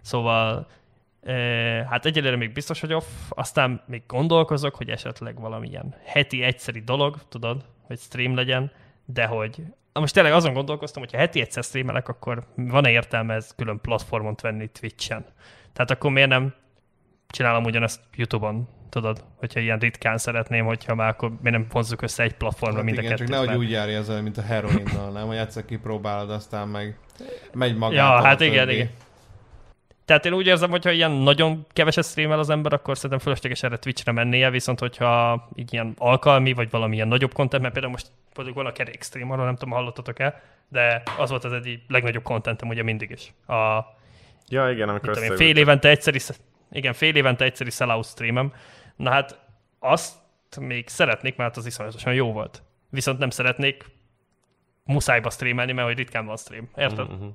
Szóval 0.00 0.66
hát 1.88 2.06
egyelőre 2.06 2.36
még 2.36 2.52
biztos, 2.52 2.80
hogy 2.80 2.92
off, 2.92 3.06
aztán 3.28 3.82
még 3.86 4.02
gondolkozok, 4.06 4.74
hogy 4.74 4.88
esetleg 4.88 5.40
valamilyen 5.40 5.94
heti 6.04 6.42
egyszeri 6.42 6.80
dolog, 6.80 7.16
tudod, 7.28 7.64
hogy 7.86 7.98
stream 7.98 8.34
legyen, 8.34 8.72
de 9.04 9.26
hogy 9.26 9.62
Na 9.92 10.00
most 10.00 10.14
tényleg 10.14 10.32
azon 10.32 10.52
gondolkoztam, 10.52 11.02
hogy 11.02 11.12
ha 11.12 11.18
heti 11.18 11.40
egyszer 11.40 11.62
streamelek, 11.62 12.08
akkor 12.08 12.42
van-e 12.56 12.90
értelme 12.90 13.34
ez 13.34 13.54
külön 13.56 13.80
platformon 13.80 14.34
venni 14.42 14.66
Twitch-en? 14.68 15.24
Tehát 15.72 15.90
akkor 15.90 16.10
miért 16.10 16.28
nem 16.28 16.54
csinálom 17.28 17.64
ugyanezt 17.64 18.00
YouTube-on, 18.14 18.68
tudod, 18.88 19.24
hogyha 19.36 19.60
ilyen 19.60 19.78
ritkán 19.78 20.18
szeretném, 20.18 20.64
hogyha 20.64 20.94
már 20.94 21.08
akkor 21.08 21.28
miért 21.28 21.56
nem 21.56 21.66
vonzzuk 21.70 22.02
össze 22.02 22.22
egy 22.22 22.34
platformra 22.34 22.76
Hát 22.76 22.84
mind 22.84 22.96
a 22.98 23.00
igen, 23.00 23.10
csak 23.16 23.26
kettőt, 23.26 23.32
nehogy 23.32 23.46
mert- 23.48 23.58
úgy 23.60 23.70
járj 23.70 23.94
ezzel, 23.94 24.22
mint 24.22 24.38
a 24.38 24.42
heroinnal, 24.42 25.10
nem? 25.10 25.26
Hogy 25.26 25.36
egyszer 25.36 25.64
kipróbálod, 25.64 26.30
aztán 26.30 26.68
meg 26.68 26.98
megy 27.52 27.70
Ja, 27.72 27.78
magától 27.78 28.22
hát 28.22 28.40
a 28.40 28.44
igen, 28.44 28.64
többi. 28.66 28.74
igen. 28.76 28.90
Tehát 30.04 30.24
én 30.24 30.32
úgy 30.32 30.46
érzem, 30.46 30.70
hogy 30.70 30.84
ha 30.84 30.90
ilyen 30.90 31.10
nagyon 31.10 31.66
keveset 31.72 32.04
streamel 32.04 32.38
az 32.38 32.50
ember, 32.50 32.72
akkor 32.72 32.94
szerintem 32.96 33.18
fölösleges 33.18 33.62
erre 33.62 33.76
Twitchre 33.76 34.12
mennie, 34.12 34.50
viszont 34.50 34.78
hogyha 34.78 35.48
így 35.54 35.72
ilyen 35.72 35.94
alkalmi, 35.98 36.52
vagy 36.52 36.70
valamilyen 36.70 37.08
nagyobb 37.08 37.32
content, 37.32 37.62
mert 37.62 37.74
például 37.74 37.92
most 37.94 38.10
mondjuk 38.34 38.56
van 38.56 38.66
a 38.66 38.72
kerék 38.72 39.02
stream, 39.02 39.30
arról 39.30 39.44
nem 39.44 39.56
tudom, 39.56 39.74
hallottatok-e, 39.74 40.42
de 40.68 41.02
az 41.18 41.30
volt 41.30 41.44
az 41.44 41.52
egyik 41.52 41.82
legnagyobb 41.88 42.22
contentem 42.22 42.68
ugye 42.68 42.82
mindig 42.82 43.10
is. 43.10 43.32
A, 43.54 43.84
Ja, 44.48 44.70
igen, 44.70 44.88
amikor 44.88 45.14
tudom 45.14 45.36
fél 45.36 45.56
évente 45.56 45.88
egyszeri, 45.88 46.18
sz- 46.18 46.40
igen, 46.72 46.92
fél 46.92 47.16
évente 47.16 47.44
egyszeri 47.44 47.70
sellout 47.70 48.04
streamem. 48.06 48.52
Na 48.96 49.10
hát 49.10 49.38
azt 49.78 50.14
még 50.60 50.88
szeretnék, 50.88 51.36
mert 51.36 51.56
az 51.56 51.66
iszonyatosan 51.66 52.14
jó 52.14 52.32
volt. 52.32 52.62
Viszont 52.90 53.18
nem 53.18 53.30
szeretnék 53.30 53.84
muszájba 54.84 55.30
streamelni, 55.30 55.72
mert 55.72 55.86
hogy 55.86 55.96
ritkán 55.96 56.26
van 56.26 56.36
stream. 56.36 56.68
Érted? 56.76 57.08
Mhm. 57.08 57.26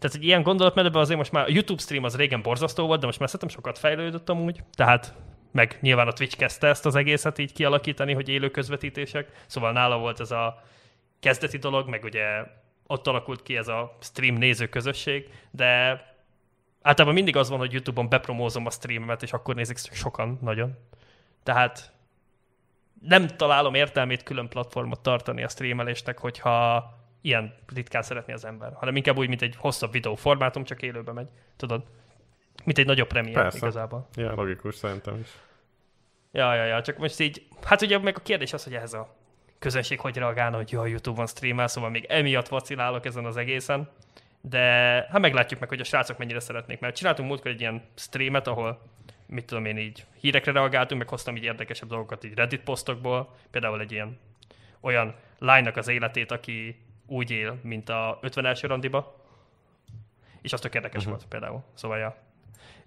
Tehát 0.00 0.16
egy 0.16 0.24
ilyen 0.24 0.42
gondolatmenetben 0.42 1.02
azért 1.02 1.18
most 1.18 1.32
már 1.32 1.44
a 1.44 1.50
YouTube 1.50 1.82
stream 1.82 2.04
az 2.04 2.16
régen 2.16 2.42
borzasztó 2.42 2.86
volt, 2.86 3.00
de 3.00 3.06
most 3.06 3.18
már 3.18 3.28
szerintem 3.30 3.56
sokat 3.56 3.78
fejlődött 3.78 4.28
amúgy. 4.28 4.60
Tehát 4.74 5.14
meg 5.52 5.78
nyilván 5.80 6.08
a 6.08 6.12
Twitch 6.12 6.36
kezdte 6.36 6.66
ezt 6.66 6.86
az 6.86 6.94
egészet 6.94 7.38
így 7.38 7.52
kialakítani, 7.52 8.12
hogy 8.12 8.28
élő 8.28 8.50
közvetítések. 8.50 9.44
Szóval 9.46 9.72
nála 9.72 9.98
volt 9.98 10.20
ez 10.20 10.30
a 10.30 10.62
kezdeti 11.20 11.58
dolog, 11.58 11.88
meg 11.88 12.04
ugye 12.04 12.44
ott 12.86 13.06
alakult 13.06 13.42
ki 13.42 13.56
ez 13.56 13.68
a 13.68 13.96
stream 14.00 14.34
néző 14.34 14.68
közösség, 14.68 15.28
de 15.50 15.68
általában 16.82 17.14
mindig 17.14 17.36
az 17.36 17.48
van, 17.48 17.58
hogy 17.58 17.72
YouTube-on 17.72 18.08
bepromózom 18.08 18.66
a 18.66 18.70
streamemet, 18.70 19.22
és 19.22 19.32
akkor 19.32 19.54
nézik 19.54 19.76
sokan 19.92 20.38
nagyon. 20.42 20.78
Tehát 21.42 21.92
nem 23.00 23.26
találom 23.26 23.74
értelmét 23.74 24.22
külön 24.22 24.48
platformot 24.48 25.00
tartani 25.00 25.42
a 25.42 25.48
streamelésnek, 25.48 26.18
hogyha 26.18 26.84
ilyen 27.20 27.54
ritkán 27.74 28.02
szeretné 28.02 28.32
az 28.32 28.44
ember, 28.44 28.72
hanem 28.72 28.96
inkább 28.96 29.18
úgy, 29.18 29.28
mint 29.28 29.42
egy 29.42 29.56
hosszabb 29.56 29.92
videó 29.92 30.14
formátum, 30.14 30.64
csak 30.64 30.82
élőben 30.82 31.14
megy, 31.14 31.28
tudod? 31.56 31.84
Mint 32.64 32.78
egy 32.78 32.86
nagyobb 32.86 33.08
premier 33.08 33.34
Persze. 33.34 33.56
igazából. 33.56 34.08
Ja, 34.14 34.32
logikus 34.34 34.74
szerintem 34.74 35.18
is. 35.20 35.28
Ja, 36.32 36.54
ja, 36.54 36.64
ja, 36.64 36.82
csak 36.82 36.98
most 36.98 37.20
így, 37.20 37.46
hát 37.62 37.82
ugye 37.82 37.98
meg 37.98 38.16
a 38.16 38.22
kérdés 38.22 38.52
az, 38.52 38.64
hogy 38.64 38.74
ez 38.74 38.92
a 38.92 39.16
közönség 39.58 40.00
hogy 40.00 40.16
reagálna, 40.16 40.56
hogy 40.56 40.70
jó, 40.70 40.84
YouTube-on 40.84 41.26
streamel, 41.26 41.68
szóval 41.68 41.90
még 41.90 42.04
emiatt 42.04 42.48
vacilálok 42.48 43.06
ezen 43.06 43.24
az 43.24 43.36
egészen, 43.36 43.88
de 44.40 44.60
hát 45.10 45.20
meglátjuk 45.20 45.60
meg, 45.60 45.68
hogy 45.68 45.80
a 45.80 45.84
srácok 45.84 46.18
mennyire 46.18 46.40
szeretnék, 46.40 46.80
mert 46.80 46.96
csináltunk 46.96 47.28
múltkor 47.28 47.50
egy 47.50 47.60
ilyen 47.60 47.82
streamet, 47.94 48.46
ahol 48.46 48.82
mit 49.26 49.44
tudom 49.44 49.64
én 49.64 49.76
így 49.76 50.04
hírekre 50.20 50.52
reagáltunk, 50.52 51.00
meg 51.00 51.10
hoztam 51.10 51.36
így 51.36 51.44
érdekesebb 51.44 51.88
dolgokat 51.88 52.24
így 52.24 52.34
Reddit 52.34 52.60
posztokból, 52.60 53.34
például 53.50 53.80
egy 53.80 53.92
ilyen 53.92 54.18
olyan 54.80 55.14
lánynak 55.38 55.76
az 55.76 55.88
életét, 55.88 56.30
aki 56.30 56.82
úgy 57.10 57.30
él, 57.30 57.58
mint 57.62 57.88
a 57.88 58.18
50 58.22 58.46
első 58.46 58.66
randiba, 58.66 59.18
És 60.42 60.52
az 60.52 60.60
tök 60.60 60.74
érdekes 60.74 60.96
uh-huh. 60.96 61.16
volt 61.16 61.28
például. 61.28 61.62
Szóval, 61.74 61.98
ja. 61.98 62.16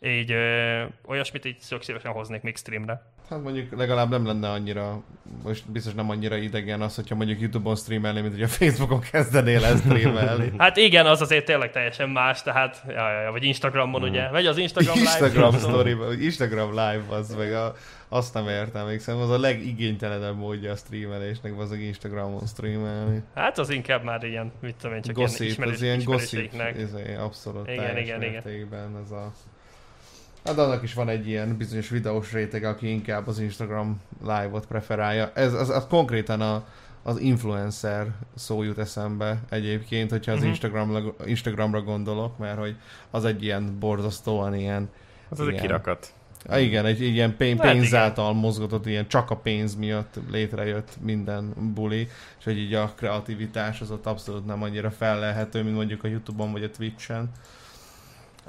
Így 0.05 0.31
ö, 0.31 0.83
olyasmit 1.05 1.45
így 1.45 1.59
szök 1.59 1.81
szívesen 1.81 2.11
hoznék 2.11 2.41
még 2.41 2.57
streamre. 2.57 3.01
Hát 3.29 3.43
mondjuk 3.43 3.75
legalább 3.77 4.09
nem 4.09 4.25
lenne 4.25 4.49
annyira, 4.49 5.03
most 5.43 5.71
biztos 5.71 5.93
nem 5.93 6.09
annyira 6.09 6.37
idegen 6.37 6.81
az, 6.81 6.95
hogyha 6.95 7.15
mondjuk 7.15 7.39
Youtube-on 7.39 7.75
streamelni, 7.75 8.21
mint 8.21 8.33
hogy 8.33 8.43
a 8.43 8.47
Facebookon 8.47 8.99
kezdenél 9.11 9.65
el 9.65 9.77
streamelni. 9.77 10.51
Hát 10.57 10.77
igen, 10.77 11.05
az 11.05 11.21
azért 11.21 11.45
tényleg 11.45 11.71
teljesen 11.71 12.09
más, 12.09 12.41
tehát, 12.41 12.83
ja, 12.87 13.11
ja, 13.11 13.21
ja, 13.21 13.31
vagy 13.31 13.43
Instagramon 13.43 14.01
mm. 14.01 14.09
ugye, 14.09 14.29
vagy 14.29 14.45
az 14.45 14.57
Instagram, 14.57 14.97
Instagram 14.97 15.51
live. 15.51 15.67
story, 15.67 16.23
Instagram 16.23 16.69
live 16.69 17.03
az 17.09 17.35
meg 17.35 17.53
a, 17.53 17.75
azt 18.09 18.33
nem 18.33 18.47
értem, 18.47 18.87
még 18.87 18.99
szerintem 18.99 19.29
az 19.29 19.35
a 19.35 19.39
legigénytelenebb 19.39 20.37
módja 20.37 20.71
a 20.71 20.75
streamelésnek, 20.75 21.59
az 21.59 21.71
Instagramon 21.71 22.47
streamelni. 22.47 23.23
Hát 23.35 23.57
az 23.57 23.69
inkább 23.69 24.03
már 24.03 24.23
ilyen, 24.23 24.51
mit 24.61 24.75
tudom 24.75 24.95
én, 24.95 25.01
csak 25.01 25.15
Gossip, 25.15 25.39
ilyen 25.39 25.51
ismerős, 25.51 25.75
az 25.75 25.81
ilyen 25.81 26.03
gossip, 26.03 26.53
izé, 26.77 27.15
abszolút 27.15 27.69
Igen, 27.69 27.97
igen, 27.97 28.21
igen. 28.21 28.43
ez 29.05 29.11
a... 29.11 29.31
Hát 30.45 30.57
annak 30.57 30.83
is 30.83 30.93
van 30.93 31.09
egy 31.09 31.27
ilyen 31.27 31.57
bizonyos 31.57 31.89
videós 31.89 32.31
réteg, 32.31 32.63
aki 32.63 32.89
inkább 32.89 33.27
az 33.27 33.39
Instagram 33.39 34.01
live-ot 34.21 34.65
preferálja. 34.65 35.31
Ez 35.33 35.53
az, 35.53 35.69
az 35.69 35.85
konkrétan 35.89 36.41
a, 36.41 36.65
az 37.03 37.19
influencer 37.19 38.07
szó 38.35 38.63
jut 38.63 38.77
eszembe 38.77 39.39
egyébként, 39.49 40.09
hogyha 40.09 40.31
az 40.31 40.39
Mhm. 40.39 40.47
Instagram, 40.47 41.13
Instagramra 41.25 41.81
gondolok, 41.81 42.37
mert 42.37 42.57
hogy 42.59 42.75
az 43.11 43.25
egy 43.25 43.43
ilyen 43.43 43.75
borzasztóan 43.79 44.55
ilyen 44.55 44.89
Az 45.29 45.39
az 45.39 45.47
egy 45.47 45.61
kirakat. 45.61 46.13
Ah, 46.45 46.61
igen, 46.63 46.85
egy, 46.85 47.03
egy 47.03 47.13
ilyen 47.13 47.35
pénz, 47.37 47.59
Hát 47.59 47.71
pénz 47.71 47.93
által 47.93 48.33
mozgatott, 48.33 48.85
ilyen 48.85 49.07
csak 49.07 49.29
a 49.29 49.35
pénz 49.35 49.75
miatt 49.75 50.19
létrejött 50.31 50.89
minden 51.01 51.53
buli, 51.73 51.99
és 52.39 52.43
hogy 52.43 52.57
így 52.57 52.73
a 52.73 52.93
kreativitás 52.95 53.81
az 53.81 53.91
ott 53.91 54.05
abszolút 54.05 54.45
nem 54.45 54.63
annyira 54.63 54.91
fellelhető, 54.91 55.63
mint 55.63 55.75
mondjuk 55.75 56.03
a 56.03 56.07
Youtube-on 56.07 56.51
vagy 56.51 56.63
a 56.63 56.69
Twitch-en. 56.69 57.31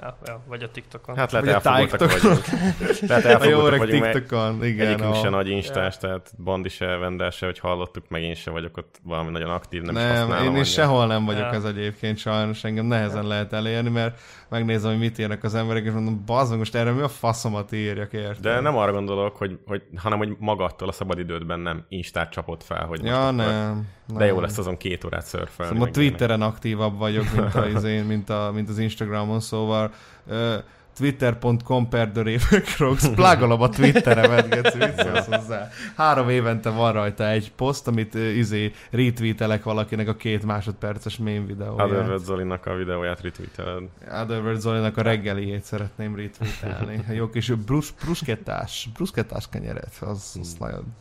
Ja, 0.00 0.16
ja, 0.26 0.40
vagy 0.46 0.62
a 0.62 0.70
TikTokon. 0.70 1.16
Hát 1.16 1.32
lehet 1.32 1.46
Vagy 1.46 1.72
a 1.74 1.78
elfogultak 1.80 2.08
TikTokon. 2.10 2.38
vagyunk. 2.38 2.60
Lehet 3.10 3.24
A 3.24 3.28
jó 3.28 3.34
elfogultak 3.34 3.78
vagyunk, 3.78 4.00
mert 4.02 4.14
TikTokon, 4.16 4.64
igen. 4.64 4.86
egyikünk 4.88 5.10
a... 5.14 5.14
se 5.14 5.28
nagy 5.28 5.48
instás, 5.48 5.98
tehát 5.98 6.30
Bandi 6.44 6.68
se, 6.68 6.86
Vendel 6.86 7.30
se, 7.30 7.46
hogy 7.46 7.58
hallottuk, 7.58 8.08
meg 8.08 8.22
én 8.22 8.34
se 8.34 8.50
vagyok 8.50 8.76
ott 8.76 9.00
valami 9.02 9.30
nagyon 9.30 9.50
aktív, 9.50 9.82
nem, 9.82 9.94
is 9.96 10.00
nem, 10.02 10.10
használom 10.10 10.42
én 10.42 10.46
annyira. 10.48 10.60
is 10.60 10.72
sehol 10.72 11.06
nem 11.06 11.24
vagyok 11.24 11.40
Ja. 11.40 11.52
ez 11.52 11.64
egyébként, 11.64 12.18
sajnos 12.18 12.64
engem 12.64 12.86
nehezen 12.86 13.26
lehet 13.26 13.52
elérni, 13.52 13.90
mert 13.90 14.20
megnézem, 14.48 14.90
hogy 14.90 15.00
mit 15.00 15.18
írnak 15.18 15.44
az 15.44 15.54
emberek, 15.54 15.84
és 15.84 15.92
mondom, 15.92 16.22
bazd 16.26 16.48
meg, 16.50 16.58
most 16.58 16.74
erre 16.74 16.90
mi 16.90 17.00
a 17.00 17.08
faszomat 17.08 17.72
írjak, 17.72 18.12
érted? 18.12 18.38
De 18.42 18.60
nem 18.60 18.76
arra 18.76 18.92
gondolok, 18.92 19.36
hogy, 19.36 19.58
hogy, 19.66 19.82
hanem 19.96 20.18
hogy 20.18 20.36
magattól 20.38 20.88
a 20.88 20.92
szabadidődben 20.92 21.60
nem 21.60 21.84
instát 21.88 22.30
csapott 22.30 22.62
fel, 22.62 22.84
hogy 22.86 22.98
most 23.00 23.10
Ja, 23.12 23.20
akkor- 23.22 23.34
nem, 23.36 23.86
nem. 24.06 24.18
De 24.18 24.26
jó 24.26 24.40
lesz 24.40 24.58
azon 24.58 24.76
két 24.76 25.04
órát 25.04 25.24
szörfölni. 25.26 25.72
Szóval 25.72 25.76
a 25.82 25.84
meg. 25.84 25.90
Twitteren 25.92 26.42
aktívabb 26.42 26.98
vagyok, 26.98 27.24
mint, 27.34 27.54
a, 27.54 27.80
mint, 28.06 28.30
a, 28.30 28.50
mint 28.54 28.68
az 28.68 28.78
Instagramon, 28.78 29.40
szóval 29.40 29.84
uh, 30.24 30.55
twitter.com 30.97 31.89
per 31.89 32.11
the 32.11 32.23
Ravencrocs, 32.23 33.09
plágolom 33.15 33.62
a 33.62 33.69
Twitteremet, 33.69 34.48
geci, 34.48 34.78
viccelsz 34.78 35.27
hozzá. 35.27 35.69
Három 35.97 36.28
évente 36.28 36.70
van 36.70 36.93
rajta 36.93 37.28
egy 37.28 37.52
poszt, 37.52 37.89
amit 37.89 38.15
uh, 38.15 38.36
izé 38.36 38.73
retweetelek 38.90 39.62
valakinek 39.62 40.09
a 40.09 40.15
két 40.16 40.44
másodperces 40.44 41.19
meme 41.19 41.47
videóját. 41.47 41.86
Otherworld 41.86 42.24
Zolinak 42.24 42.66
a 42.66 42.74
videóját 42.74 43.20
retweeteled. 43.20 43.82
Otherworld 44.23 44.61
Zolinak 44.61 44.97
a 44.97 45.02
reggeliét 45.02 45.65
szeretném 45.65 46.16
retweetelni. 46.16 47.05
A 47.09 47.12
jó 47.12 47.28
kis 47.28 47.51
brus, 47.51 47.93
bruskettás, 48.05 48.89
bruskettás 48.94 49.48
kenyeret, 49.48 49.93
az, 50.01 50.36
az 50.40 50.56
nagyon 50.59 50.94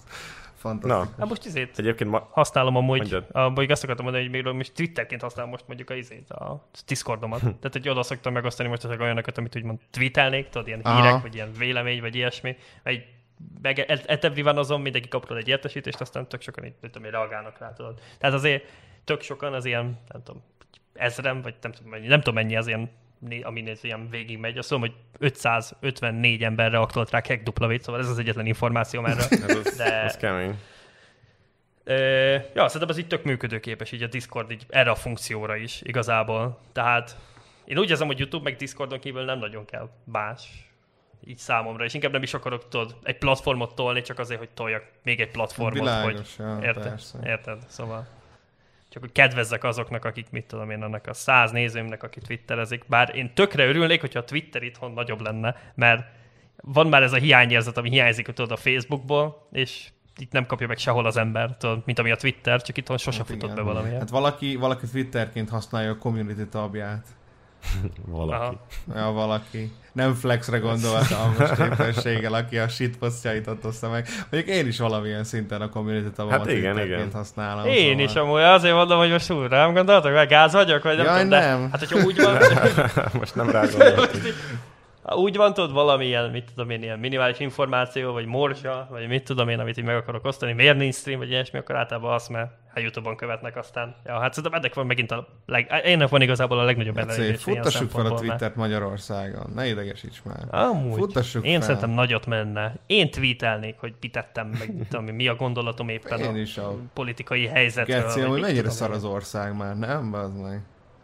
fantasztikus. 0.63 1.17
Hát 1.17 1.29
most 1.29 1.45
izét 1.45 1.79
Egyébként 1.79 2.09
ma... 2.09 2.27
használom 2.31 2.75
amúgy, 2.75 2.97
Mondjad. 2.97 3.25
a, 3.31 3.53
vagy 3.53 3.71
azt 3.71 3.83
akartam 3.83 4.05
mondani, 4.05 4.29
hogy 4.29 4.43
még 4.43 4.53
most 4.53 4.73
Twitterként 4.73 5.21
használom 5.21 5.51
most 5.51 5.67
mondjuk 5.67 5.89
a 5.89 5.93
izét, 5.93 6.29
a 6.29 6.69
Discordomat. 6.87 7.39
Hm. 7.39 7.45
Tehát, 7.45 7.71
hogy 7.71 7.89
oda 7.89 8.03
szoktam 8.03 8.33
megosztani 8.33 8.69
most 8.69 8.83
ezek 8.83 8.99
olyanokat, 8.99 9.37
amit 9.37 9.55
úgymond 9.55 9.79
tweetelnék, 9.91 10.49
tudod, 10.49 10.67
ilyen 10.67 10.79
Aha. 10.83 11.01
hírek, 11.01 11.21
vagy 11.21 11.35
ilyen 11.35 11.51
vélemény, 11.57 12.01
vagy 12.01 12.15
ilyesmi. 12.15 12.55
Egy 12.83 13.05
meg 13.61 13.79
et- 13.79 14.05
etebbi 14.05 14.41
van 14.41 14.57
azon, 14.57 14.81
mindenki 14.81 15.07
kap 15.07 15.31
egy 15.31 15.47
értesítést, 15.47 16.01
aztán 16.01 16.27
tök 16.27 16.41
sokan 16.41 16.65
így, 16.65 16.73
tudom, 16.91 17.09
reagálnak 17.09 17.57
rá, 17.57 17.73
tudod. 17.73 17.99
Tehát 18.17 18.35
azért 18.35 18.65
tök 19.03 19.21
sokan 19.21 19.53
az 19.53 19.65
ilyen, 19.65 19.99
nem 20.07 20.23
tudom, 20.23 20.43
ezrem, 20.93 21.41
vagy 21.41 21.55
nem 21.61 21.71
tudom 21.71 21.89
mennyi, 21.89 22.07
nem 22.07 22.19
tudom 22.19 22.33
mennyi 22.33 22.55
az 22.55 22.67
ilyen 22.67 22.89
amin 23.41 23.67
ez 23.67 23.83
ilyen 23.83 24.09
végig 24.09 24.37
megy. 24.37 24.57
Azt 24.57 24.69
mondom, 24.71 24.89
hogy 24.89 25.27
554 25.27 26.43
ember 26.43 26.71
reaktolt 26.71 27.09
rá 27.09 27.21
kek 27.21 27.43
dupla 27.43 27.79
szóval 27.79 28.01
ez 28.01 28.09
az 28.09 28.19
egyetlen 28.19 28.45
információ 28.45 29.05
erről. 29.05 29.25
Ez, 29.47 29.55
az, 29.65 29.75
De- 29.77 30.03
az 30.03 30.17
kemény. 30.17 30.59
Ö, 31.83 32.33
ja, 32.33 32.67
szerintem 32.67 32.89
ez 32.89 32.97
így 32.97 33.07
tök 33.07 33.23
működőképes, 33.23 33.91
így 33.91 34.03
a 34.03 34.07
Discord 34.07 34.51
így 34.51 34.65
erre 34.69 34.89
a 34.89 34.95
funkcióra 34.95 35.55
is 35.55 35.81
igazából. 35.81 36.59
Tehát 36.71 37.17
én 37.65 37.77
úgy 37.77 37.89
érzem, 37.89 38.07
hogy 38.07 38.19
YouTube 38.19 38.43
meg 38.43 38.55
Discordon 38.55 38.99
kívül 38.99 39.23
nem 39.23 39.39
nagyon 39.39 39.65
kell 39.65 39.89
más 40.03 40.41
így 41.25 41.37
számomra, 41.37 41.83
és 41.83 41.93
inkább 41.93 42.11
nem 42.11 42.23
is 42.23 42.33
akarok 42.33 42.67
tudod, 42.67 42.95
egy 43.03 43.17
platformot 43.17 43.75
tolni, 43.75 44.01
csak 44.01 44.19
azért, 44.19 44.39
hogy 44.39 44.49
toljak 44.49 44.83
még 45.03 45.19
egy 45.19 45.31
platformot, 45.31 45.79
Világos, 45.79 46.35
hogy 46.35 46.45
ja, 46.45 46.59
érted, 46.61 46.83
persze. 46.83 47.19
érted, 47.25 47.57
szóval 47.67 48.07
csak 48.93 49.01
hogy 49.01 49.11
kedvezzek 49.11 49.63
azoknak, 49.63 50.05
akik 50.05 50.29
mit 50.29 50.45
tudom 50.45 50.69
én, 50.69 50.81
annak 50.81 51.07
a 51.07 51.13
száz 51.13 51.51
nézőmnek, 51.51 52.03
aki 52.03 52.19
twitterezik, 52.19 52.83
bár 52.87 53.15
én 53.15 53.33
tökre 53.33 53.65
örülnék, 53.65 54.01
hogyha 54.01 54.19
a 54.19 54.23
Twitter 54.23 54.63
itthon 54.63 54.91
nagyobb 54.91 55.21
lenne, 55.21 55.55
mert 55.75 56.05
van 56.55 56.87
már 56.87 57.03
ez 57.03 57.13
a 57.13 57.17
hiányérzet, 57.17 57.77
ami 57.77 57.89
hiányzik 57.89 58.25
tudod, 58.25 58.51
a 58.51 58.55
Facebookból, 58.55 59.47
és 59.51 59.89
itt 60.17 60.31
nem 60.31 60.45
kapja 60.45 60.67
meg 60.67 60.77
sehol 60.77 61.05
az 61.05 61.17
ember, 61.17 61.57
tudod, 61.57 61.81
mint 61.85 61.99
ami 61.99 62.11
a 62.11 62.15
Twitter, 62.15 62.61
csak 62.61 62.77
itthon 62.77 62.97
sose 62.97 63.17
Hát 63.17 63.27
futott 63.27 63.51
igen. 63.51 63.55
be 63.55 63.61
valami. 63.61 63.93
Hát 63.93 64.09
valaki, 64.09 64.55
valaki 64.55 64.87
Twitterként 64.87 65.49
használja 65.49 65.91
a 65.91 65.97
community 65.97 66.49
tabját. 66.49 67.07
Valaki. 68.05 68.57
Aha. 68.89 68.99
Ja, 68.99 69.11
valaki. 69.11 69.71
Nem 69.93 70.13
flexre 70.13 70.57
gondoltam 70.57 71.35
most 71.39 71.59
éppenséggel, 71.59 72.33
aki 72.33 72.57
a 72.57 72.67
shitpostjait 72.67 73.47
ott 73.47 73.61
hozta 73.61 73.89
meg. 73.89 74.07
Mondjuk 74.31 74.55
én 74.55 74.67
is 74.67 74.79
valamilyen 74.79 75.23
szinten 75.23 75.61
a 75.61 75.69
community 75.69 76.21
Hát 76.29 76.51
igen, 76.51 76.79
igen. 76.79 77.09
használom. 77.13 77.65
Én 77.65 77.89
szóval. 77.89 78.05
is 78.05 78.15
amúgy 78.15 78.41
azért 78.41 78.73
mondom, 78.73 78.97
hogy 78.97 79.09
most 79.11 79.31
úr, 79.31 79.49
nem 79.49 79.73
gondoltok, 79.73 80.13
meg 80.13 80.27
gáz 80.27 80.53
vagyok, 80.53 80.83
vagy 80.83 80.95
nem 80.95 81.05
Jaj, 81.05 81.13
tudom, 81.15 81.29
de 81.29 81.39
nem. 81.39 81.69
hát 81.71 81.79
hogyha 81.79 82.05
úgy 82.05 82.21
van, 82.21 82.37
Most 83.19 83.35
nem 83.35 83.49
rá 83.49 83.65
gondolok. 83.65 84.09
Úgy 85.05 85.35
van, 85.35 85.53
tudod, 85.53 85.71
valamilyen, 85.71 86.29
mit 86.29 86.51
tudom 86.55 86.69
én, 86.69 86.83
ilyen 86.83 86.99
minimális 86.99 87.39
információ, 87.39 88.11
vagy 88.11 88.25
morzsa, 88.25 88.87
vagy 88.89 89.07
mit 89.07 89.23
tudom 89.23 89.49
én, 89.49 89.59
amit 89.59 89.77
így 89.77 89.83
meg 89.83 89.95
akarok 89.95 90.25
osztani, 90.25 90.53
miért 90.53 90.77
nincs 90.77 90.95
stream, 90.95 91.19
vagy 91.19 91.29
ilyesmi, 91.29 91.59
akkor 91.59 91.75
általában 91.75 92.13
azt, 92.13 92.29
mert 92.29 92.51
ha 92.73 92.79
YouTube-on 92.79 93.15
követnek 93.15 93.57
aztán. 93.57 93.95
Ja, 94.05 94.19
hát 94.19 94.33
szerintem 94.33 94.59
ennek 94.59 94.73
van 94.73 94.85
megint 94.85 95.11
a 95.11 95.27
leg... 95.45 95.67
Ennek 95.69 96.09
van 96.09 96.21
igazából 96.21 96.59
a 96.59 96.63
legnagyobb 96.63 96.95
Hát 96.97 97.09
ellenőrzés 97.09 97.45
ilyen 97.45 97.61
futtassuk 97.63 97.89
fel 97.89 98.05
a 98.05 98.13
Twittert 98.13 98.55
Magyarországon. 98.55 99.51
Ne 99.55 99.67
idegesíts 99.67 100.23
már. 100.23 100.63
Amúgy. 100.63 100.97
Futtassuk 100.97 101.45
Én 101.45 101.53
fel. 101.53 101.61
szerintem 101.61 101.89
nagyot 101.89 102.25
menne. 102.25 102.75
Én 102.85 103.11
tweetelnék, 103.11 103.75
hogy 103.79 103.93
mit 104.01 104.11
tettem, 104.11 104.47
meg 104.47 104.73
tudom, 104.89 105.05
mi 105.05 105.27
a 105.27 105.35
gondolatom 105.35 105.89
éppen 105.89 106.19
Én 106.19 106.33
a 106.33 106.37
is 106.37 106.57
a- 106.57 106.75
politikai 106.93 107.47
helyzetről. 107.47 108.01
Geci, 108.01 108.19
hogy 108.19 108.41
mennyire 108.41 108.69
szar 108.69 108.91
az 108.91 109.03
ország 109.03 109.57
már, 109.57 109.77
nem? 109.77 110.11
Bazd 110.11 110.41
meg. 110.41 110.61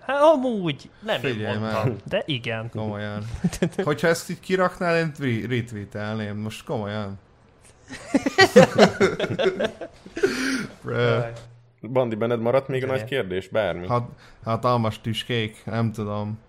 Hát 0.09 0.21
amúgy, 0.21 0.89
nem 0.99 1.19
Figyelj 1.19 1.53
én 1.53 1.59
már. 1.59 1.73
mondtam, 1.73 1.95
de 2.05 2.23
igen. 2.25 2.69
Komolyan. 2.69 3.23
Hogyha 3.83 4.07
ezt 4.07 4.29
így 4.29 4.39
kiraknál, 4.39 4.97
én 4.97 5.11
retweetelném. 5.47 6.37
Most 6.37 6.63
komolyan. 6.63 7.19
Bandi, 11.81 12.15
benned 12.15 12.39
maradt 12.39 12.67
még 12.67 12.83
a 12.83 12.87
nagy 12.87 13.03
kérdés? 13.03 13.47
Bármi? 13.47 13.87
Hat, 13.87 14.09
hatalmas 14.43 15.01
tüskék, 15.01 15.61
nem 15.65 15.91
tudom. 15.91 16.39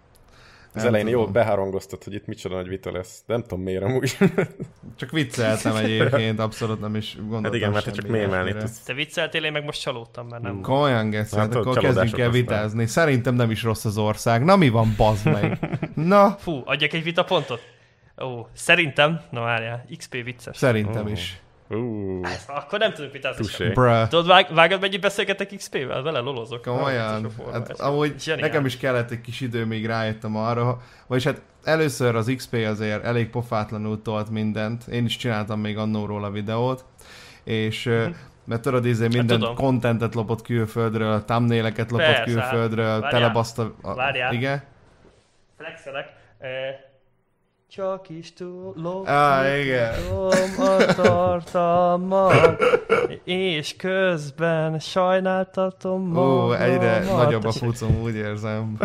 Az 0.75 0.83
Nem 0.83 0.87
elején 0.87 1.07
tudom. 1.07 1.23
jól 1.23 1.33
beharangoztad, 1.33 2.05
hogy 2.05 2.15
itt 2.15 2.27
micsoda 2.27 2.55
nagy 2.55 2.69
vita 2.69 2.93
lesz. 2.93 3.23
De 3.27 3.33
nem 3.33 3.43
tudom 3.43 3.61
miért 3.61 3.83
amúgy. 3.83 4.17
Csak 4.99 5.11
vicceltem 5.11 5.77
egyébként, 5.77 6.39
abszolút 6.39 6.81
nem 6.81 6.95
is 6.95 7.17
gondoltam 7.17 7.45
Hát 7.45 7.55
igen, 7.55 7.71
mert 7.71 7.85
te 7.85 7.91
csak 7.91 8.07
mémelni 8.07 8.53
tudsz. 8.53 8.79
Te 8.79 8.95
vicceltél, 8.95 9.45
én 9.45 9.53
meg 9.53 9.65
most 9.65 9.81
csalódtam, 9.81 10.27
mert 10.27 10.43
nem. 10.43 10.61
Komolyan, 10.61 11.11
Geci, 11.11 11.37
Hát 11.37 11.55
akkor 11.55 11.79
kezdjünk 11.79 12.19
el 12.19 12.31
vitázni. 12.31 12.87
Szerintem 12.87 13.35
nem 13.35 13.51
is 13.51 13.63
rossz 13.63 13.85
az 13.85 13.99
ország. 13.99 14.45
Na 14.45 14.57
mi 14.57 14.69
van, 14.69 14.95
bazd 14.97 15.25
meg? 15.25 15.79
Na, 15.95 16.31
Fú, 16.39 16.63
adjak 16.65 16.93
egy 16.93 17.03
vitapontot? 17.03 17.61
Ó, 18.23 18.47
szerintem, 18.53 19.21
na 19.31 19.41
várjál, 19.41 19.85
XP 19.97 20.25
vicces. 20.25 20.57
szerintem 20.57 21.07
Ó. 21.07 21.09
is. 21.09 21.41
Uh, 21.71 22.27
Akkor 22.47 22.79
nem 22.79 22.93
tudunk 22.93 23.13
vitázni 23.13 23.45
sem. 23.45 23.73
Tudod, 24.09 24.27
vág, 24.27 24.55
vágod, 24.55 24.81
mennyit 24.81 25.01
beszélgetek 25.01 25.55
XP-vel? 25.57 26.03
Vele 26.03 26.19
lolozok. 26.19 26.63
Komolyan. 26.63 27.25
A 27.25 27.51
Hát, 27.53 27.81
amúgy 27.81 28.21
zseniális. 28.21 28.51
nekem 28.51 28.67
is 28.67 28.77
kellett 28.77 29.11
egy 29.11 29.21
kis 29.21 29.41
idő, 29.41 29.65
még 29.65 29.87
rájöttem 29.87 30.37
arra, 30.37 30.79
vagyis 31.07 31.25
hát 31.25 31.41
először 31.65 32.17
az 32.17 32.33
XP 32.37 32.55
azért 32.69 33.05
elég 33.05 33.31
pofátlanul 33.31 34.03
tolt 34.03 34.31
mindent. 34.31 34.87
Én 34.87 35.05
is 35.05 35.17
csináltam 35.17 35.61
még 35.61 35.79
annó 35.79 36.07
róla 36.07 36.31
videót, 36.31 36.85
és 37.45 37.89
mm 37.89 38.11
mert 38.45 38.63
tudod, 38.63 38.85
izé 38.87 39.07
minden 39.07 39.25
Mhm. 39.39 39.39
tudom. 39.39 39.55
contentet 39.55 40.15
lopott 40.15 40.43
külföldről, 40.43 41.25
thumbnaileket 41.25 41.91
lopott 41.91 42.07
Persze, 42.07 42.25
külföldről, 42.25 43.01
hát, 43.03 43.11
telebaszta... 43.11 43.75
a- 43.83 43.95
várjál. 43.95 44.33
Igen? 44.33 44.63
Flexelek. 45.57 46.09
Eh, 46.39 46.49
csak 47.75 48.09
is 48.09 48.33
tudok, 48.33 49.09
Á, 49.09 49.57
igen. 49.57 49.95
tudom 49.95 50.67
a 50.67 50.85
tartalmat, 50.95 52.63
és 53.25 53.77
közben 53.77 54.79
sajnáltatom 54.79 56.17
Ó, 56.17 56.23
magamat. 56.25 56.61
egyre 56.61 57.05
nagyobb 57.05 57.45
a 57.45 57.53
fucom, 57.53 58.01
úgy 58.03 58.15
érzem. 58.15 58.77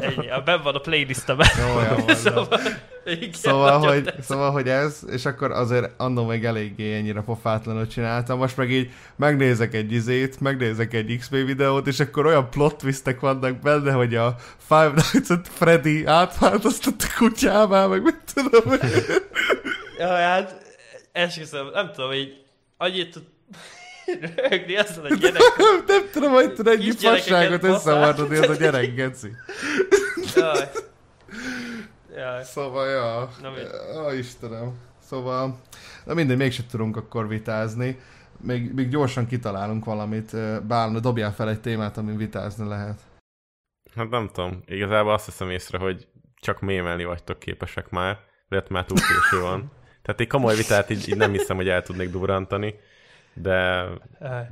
Ennyi, 0.00 0.30
a 0.30 0.42
benn 0.44 0.62
van 0.62 0.74
a 0.74 0.78
playlistemben. 0.78 1.46
Jó, 1.58 1.80
jó, 1.80 2.04
jó. 2.08 2.14
szóval, 2.14 2.60
igen, 3.06 3.30
Szóval 3.32 3.78
hogy, 3.78 4.04
tetszik. 4.04 4.22
szóval, 4.22 4.50
hogy 4.50 4.68
ez, 4.68 5.00
és 5.12 5.24
akkor 5.26 5.50
azért 5.50 5.90
annó 5.96 6.24
még 6.26 6.44
eléggé 6.44 6.94
ennyire 6.96 7.20
pofátlanul 7.20 7.86
csináltam, 7.86 8.38
most 8.38 8.56
meg 8.56 8.70
így 8.70 8.90
megnézek 9.16 9.74
egy 9.74 9.92
izét, 9.92 10.40
megnézek 10.40 10.94
egy 10.94 11.16
XP 11.18 11.30
videót, 11.30 11.86
és 11.86 12.00
akkor 12.00 12.26
olyan 12.26 12.50
plot 12.50 12.76
twistek 12.78 13.20
vannak 13.20 13.56
benne, 13.60 13.92
hogy 13.92 14.14
a 14.14 14.36
Five 14.66 14.92
Nights 14.94 15.30
at 15.30 15.48
Freddy 15.52 16.06
átváltoztat 16.06 16.94
a 17.02 17.18
kutyává, 17.18 17.86
meg 17.86 18.02
mit 18.02 18.18
tudom. 18.34 18.78
Ja, 19.98 20.06
hát 20.08 20.56
esküszöm, 21.12 21.66
nem 21.72 21.90
tudom, 21.94 22.12
így 22.12 22.32
annyit 22.76 23.10
tud 23.10 23.22
röhögni 24.36 24.76
ezzel 24.76 25.04
a 25.04 25.14
gyerek. 25.14 25.42
Nem 25.86 26.02
tudom, 26.12 26.32
hogy 26.32 26.52
tud 26.54 26.66
ennyi 26.66 26.90
fasságot 26.90 27.62
összevarnodni, 27.64 28.36
ez 28.36 28.48
a 28.48 28.54
gyerek 28.54 28.94
geci. 28.94 29.28
Jaj. 30.34 30.68
Jaj. 32.16 32.42
Szóval, 32.44 32.88
ja. 32.88 33.28
Na? 33.42 33.52
Ó, 34.04 34.10
Istenem. 34.12 34.78
Szóval, 34.98 35.58
na 36.04 36.14
mindegy, 36.14 36.36
mégsem 36.36 36.66
tudunk 36.70 36.96
akkor 36.96 37.28
vitázni. 37.28 37.98
Még, 38.40 38.74
még 38.74 38.88
gyorsan 38.88 39.26
kitalálunk 39.26 39.84
valamit. 39.84 40.36
Bálna, 40.66 41.00
dobjál 41.00 41.32
fel 41.32 41.48
egy 41.48 41.60
témát, 41.60 41.96
amin 41.96 42.16
vitázni 42.16 42.68
lehet. 42.68 43.00
Hát 43.94 44.10
nem 44.10 44.28
tudom. 44.32 44.62
Igazából 44.66 45.12
azt 45.12 45.24
hiszem 45.24 45.50
észre, 45.50 45.78
hogy 45.78 46.08
csak 46.40 46.60
mémelni 46.60 47.04
vagytok 47.04 47.38
képesek 47.38 47.90
már, 47.90 48.18
lehet 48.48 48.68
már 48.68 48.84
túl 48.84 48.98
késő 48.98 49.40
van. 49.42 49.70
Tehát 50.02 50.20
egy 50.20 50.28
komoly 50.28 50.56
vitát 50.56 50.90
így, 50.90 51.08
így 51.08 51.16
nem 51.16 51.32
hiszem, 51.32 51.56
hogy 51.56 51.68
el 51.68 51.82
tudnék 51.82 52.10
durrantani, 52.10 52.74
de, 53.34 53.84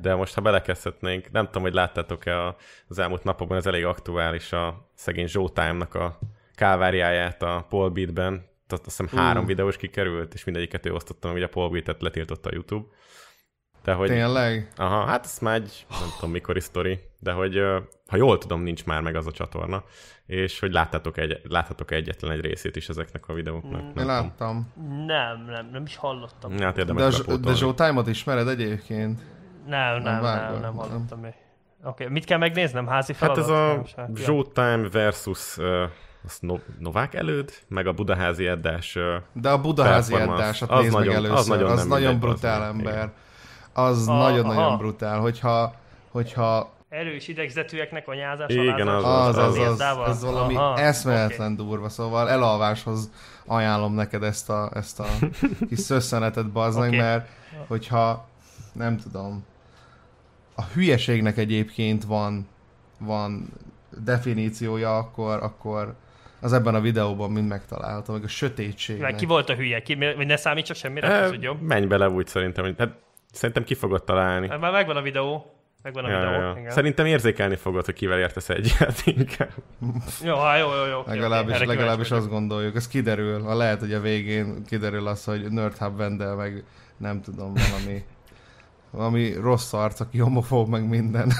de 0.00 0.14
most 0.14 0.34
ha 0.34 0.40
belekezdhetnénk, 0.40 1.30
nem 1.30 1.46
tudom, 1.46 1.62
hogy 1.62 1.72
láttátok-e 1.74 2.40
a- 2.46 2.56
az 2.88 2.98
elmúlt 2.98 3.24
napokban, 3.24 3.56
ez 3.56 3.66
elég 3.66 3.84
aktuális 3.84 4.52
a 4.52 4.88
szegény 4.94 5.26
Showtime-nak 5.26 5.94
a 5.94 6.18
káváriáját 6.54 7.42
a 7.42 7.66
Paul 7.68 7.88
Beat-ben. 7.88 8.52
Tehát 8.66 8.86
azt 8.86 9.00
hiszem 9.00 9.18
három 9.18 9.44
Ú. 9.44 9.46
videós 9.46 9.76
kikerült, 9.76 10.34
és 10.34 10.44
mindegyiket 10.44 10.86
ő 10.86 10.92
osztotta, 10.92 11.32
ugye 11.32 11.44
a 11.44 11.48
Paul 11.48 11.70
Beat-et 11.70 12.02
letiltotta 12.02 12.48
a 12.48 12.52
YouTube. 12.54 12.86
De 13.84 13.92
hogy 13.92 14.08
Tényleg? 14.08 14.72
Aha, 14.76 15.04
hát 15.04 15.24
ez 15.24 15.38
már 15.38 15.54
egy, 15.54 15.86
nem 15.90 16.08
tudom 16.14 16.30
mikori 16.30 16.60
sztori, 16.60 17.00
de 17.18 17.32
hogy 17.32 17.62
ha 18.08 18.16
jól 18.16 18.38
tudom, 18.38 18.62
nincs 18.62 18.84
már 18.84 19.02
meg 19.02 19.16
az 19.16 19.26
a 19.26 19.30
csatorna, 19.30 19.84
és 20.26 20.60
hogy 20.60 20.72
láttátok 20.72 21.16
egy, 21.18 21.40
láthatok 21.48 21.90
egyetlen 21.90 22.30
egy 22.30 22.40
részét 22.40 22.76
is 22.76 22.88
ezeknek 22.88 23.28
a 23.28 23.32
videóknak. 23.32 23.82
Mm. 23.82 23.88
Nem 23.94 24.06
láttam. 24.06 24.72
Nem, 25.06 25.44
nem, 25.46 25.68
nem 25.72 25.82
is 25.84 25.96
hallottam. 25.96 26.58
Hát 26.58 26.74
De, 26.74 26.80
érdemes 26.80 27.20
a, 27.20 27.22
de, 27.22 27.36
de 27.36 27.54
Showtime-ot 27.54 28.06
ismered 28.06 28.48
egyébként? 28.48 29.20
Nem, 29.66 30.02
nem, 30.02 30.22
nem, 30.22 30.22
nem, 30.22 30.60
nem. 30.60 30.74
hallottam 30.74 31.20
még. 31.20 31.34
Oké, 31.84 32.06
mit 32.06 32.24
kell 32.24 32.38
megnéznem? 32.38 32.86
Házi 32.86 33.14
Hát 33.18 33.20
feladat? 33.20 33.44
ez 33.96 33.98
a. 33.98 34.16
Showtime 34.16 34.88
versus 34.88 35.56
uh, 35.56 35.64
az 36.26 36.38
no- 36.40 36.60
Novák 36.78 37.14
előd, 37.14 37.52
meg 37.68 37.86
a 37.86 37.92
Budaházi 37.92 38.46
Eddás. 38.46 38.98
De 39.32 39.50
a 39.50 39.60
budaházi 39.60 40.14
eddásat 40.14 40.70
Az 40.70 40.80
nézd 40.82 40.94
meg 40.94 41.04
nagyon- 41.06 41.14
először. 41.24 41.36
az 41.38 41.46
nagyon 41.46 41.70
az 41.70 41.78
nem 41.78 41.88
nagyon 41.88 42.10
mindegy, 42.12 42.28
brutál 42.28 42.62
az 42.62 42.68
ember. 42.68 43.10
Az 43.72 44.08
Ah, 44.08 44.18
nagyon-nagyon 44.18 44.78
brutál. 44.78 45.18
Hogyha, 45.20 45.74
hogyha 46.10 46.72
Erős 46.88 47.28
idegzetűeknek 47.28 48.08
anyázás, 48.08 48.52
Igen, 48.54 48.88
alázás, 48.88 49.36
az, 49.36 49.36
az, 49.36 49.46
az, 49.48 49.56
mérdával? 49.56 50.08
ez 50.08 50.22
valami 50.24 50.54
Aha, 50.54 50.78
eszméletlen 50.78 51.56
durva, 51.56 51.88
szóval 51.88 52.30
elalváshoz 52.30 53.10
ajánlom 53.46 53.94
neked 53.94 54.22
ezt 54.22 54.50
a, 54.50 54.70
ezt 54.74 55.00
a 55.00 55.04
kis 55.68 55.78
szösszenetet 55.78 56.50
bazdmeg, 56.50 56.88
Oké. 56.88 56.96
mert 56.96 57.28
hogyha 57.66 58.26
nem 58.72 58.96
tudom, 58.96 59.44
a 60.56 60.62
hülyeségnek 60.62 61.36
egyébként 61.36 62.04
van, 62.04 62.48
van 62.98 63.52
definíciója, 64.04 64.96
akkor, 64.98 65.42
akkor 65.42 65.94
az 66.44 66.52
ebben 66.52 66.74
a 66.74 66.80
videóban 66.80 67.30
mind 67.30 67.48
megtalálható, 67.48 68.12
meg 68.12 68.20
a 68.20 68.24
Mert 68.24 68.34
sötétségnek. 68.36 69.14
ki 69.14 69.26
volt 69.26 69.48
a 69.48 69.54
hülye? 69.54 69.82
Ki, 69.82 69.94
vagy 69.94 70.26
ne 70.26 70.36
számítsak 70.36 70.76
semmire, 70.76 71.08
eh, 71.08 71.22
ez 71.22 71.30
úgy 71.30 71.42
jobb. 71.42 71.60
menj 71.60 71.86
bele 71.86 72.08
úgy 72.08 72.26
szerintem, 72.26 72.64
hogy 72.64 72.74
hát 72.78 72.92
szerintem 73.32 73.64
ki 73.64 73.74
fogod 73.74 74.04
találni. 74.04 74.48
Hát 74.48 74.60
Már 74.60 74.72
megvan 74.72 74.96
a 74.96 75.02
videó. 75.02 75.54
Megvan 75.82 76.04
a 76.04 76.08
Ja, 76.10 76.18
videó. 76.18 76.32
ja, 76.40 76.54
igen. 76.58 76.70
Szerintem 76.70 77.06
érzékelni 77.06 77.56
fogod, 77.56 77.84
hogy 77.84 77.94
kivel 77.94 78.18
értesz 78.18 78.48
egyet 78.48 79.02
inkább. 79.16 79.50
Jó, 80.22 80.36
jó, 80.58 80.74
jó, 80.74 80.84
jó. 80.90 81.02
Legalábbis, 81.06 81.54
erre 81.54 81.64
legalábbis 81.66 82.10
azt 82.10 82.28
gondoljuk. 82.28 82.76
Ez 82.76 82.88
kiderül. 82.88 83.42
Ha 83.42 83.54
lehet, 83.54 83.80
hogy 83.80 83.92
a 83.92 84.00
végén 84.00 84.62
kiderül 84.66 85.06
az, 85.06 85.24
hogy 85.24 85.50
Nerd 85.50 85.76
Hub 85.76 85.96
Vendel, 85.96 86.34
meg 86.34 86.64
nem 86.96 87.20
tudom, 87.20 87.52
valami, 87.70 88.04
valami 88.90 89.32
rossz 89.32 89.72
arc, 89.72 90.00
aki 90.00 90.18
homofób, 90.18 90.68
meg 90.68 90.88
minden. 90.88 91.32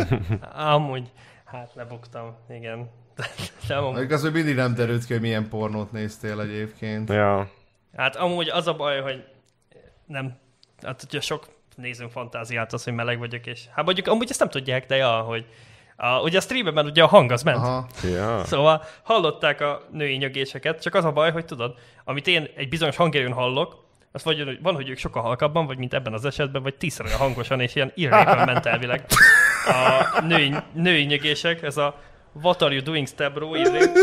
Amúgy, 0.74 1.12
hát 1.44 1.70
lebuktam, 1.74 2.36
igen. 2.48 2.90
De 3.68 3.74
amúgy, 3.74 4.12
az, 4.12 4.20
hogy 4.20 4.32
mindig 4.32 4.54
nem 4.54 4.74
derült 4.74 5.04
ki, 5.04 5.12
hogy 5.12 5.22
milyen 5.22 5.48
pornót 5.48 5.92
néztél 5.92 6.40
egyébként. 6.40 7.08
Ja, 7.08 7.50
hát 7.96 8.16
amúgy 8.16 8.48
az 8.48 8.66
a 8.66 8.74
baj, 8.74 9.00
hogy 9.00 9.24
nem, 10.06 10.38
hát 10.82 11.02
ugye 11.08 11.20
sok 11.20 11.46
nézőnk 11.76 12.10
fantáziát 12.10 12.72
az, 12.72 12.84
hogy 12.84 12.92
meleg 12.92 13.18
vagyok, 13.18 13.46
és 13.46 13.64
hát 13.74 13.84
mondjuk 13.84 14.06
amúgy 14.06 14.30
ezt 14.30 14.38
nem 14.38 14.48
tudják, 14.48 14.86
de 14.86 14.96
ja, 14.96 15.20
hogy 15.20 15.46
a, 15.96 16.20
ugye 16.20 16.38
a 16.38 16.40
streamben 16.40 16.86
ugye 16.86 17.02
a 17.02 17.06
hang 17.06 17.30
az 17.30 17.42
ment. 17.42 17.56
Aha. 17.56 17.86
ja. 18.02 18.44
Szóval 18.44 18.84
hallották 19.02 19.60
a 19.60 19.82
női 19.90 20.16
nyögéseket, 20.16 20.82
csak 20.82 20.94
az 20.94 21.04
a 21.04 21.12
baj, 21.12 21.32
hogy 21.32 21.44
tudod, 21.44 21.74
amit 22.04 22.26
én 22.26 22.48
egy 22.56 22.68
bizonyos 22.68 22.96
hangerőn 22.96 23.32
hallok, 23.32 23.84
az 24.12 24.24
vagy 24.24 24.42
hogy 24.44 24.62
van, 24.62 24.74
hogy 24.74 24.88
ők 24.88 24.98
sokkal 24.98 25.22
halkabban, 25.22 25.66
vagy 25.66 25.78
mint 25.78 25.94
ebben 25.94 26.12
az 26.12 26.24
esetben, 26.24 26.62
vagy 26.62 26.74
tízszer 26.74 27.06
olyan 27.06 27.18
hangosan, 27.18 27.60
és 27.60 27.74
ilyen 27.74 27.92
irrépen 27.94 28.44
ment 28.44 28.66
elvileg. 28.66 29.04
A 29.66 30.20
női, 30.20 30.54
női 30.72 31.04
nyögések, 31.04 31.62
ez 31.62 31.76
a 31.76 32.00
What 32.32 32.62
are 32.62 32.74
you 32.74 32.82
doing, 32.82 33.06
step 33.06 33.34
bro? 33.34 33.52
Lehetett. 33.54 33.96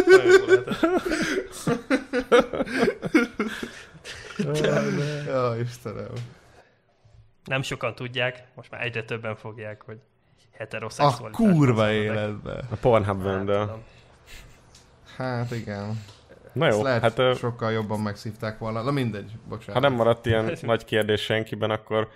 Ja, 5.27 5.55
Istenem. 5.61 6.11
Nem 7.43 7.61
sokan 7.61 7.95
tudják, 7.95 8.43
most 8.55 8.71
már 8.71 8.81
egyre 8.85 9.03
többen 9.03 9.35
fogják, 9.35 9.81
hogy 9.85 9.97
A 10.37 10.55
heteroszexualitás. 10.57 11.31
kurva 11.45 11.81
használnak. 11.81 12.15
életbe. 12.17 12.63
A 12.71 12.75
Pornhub 12.75 13.23
Hát. 13.57 13.69
Hát 15.17 15.51
igen. 15.51 16.03
Na 16.53 16.65
Ezt 16.67 16.77
jó, 16.77 16.83
lehet, 16.83 17.01
hát 17.01 17.37
sokkal 17.37 17.71
jobban 17.71 17.99
megszívták 17.99 18.57
volna. 18.57 18.81
Na 18.81 18.91
mindegy, 18.91 19.31
bocsánat. 19.47 19.73
ha 19.73 19.89
nem 19.89 19.97
maradt 19.97 20.25
ilyen 20.25 20.57
nagy 20.61 20.85
kérdés 20.85 21.21
senkiben, 21.21 21.69
akkor 21.69 22.07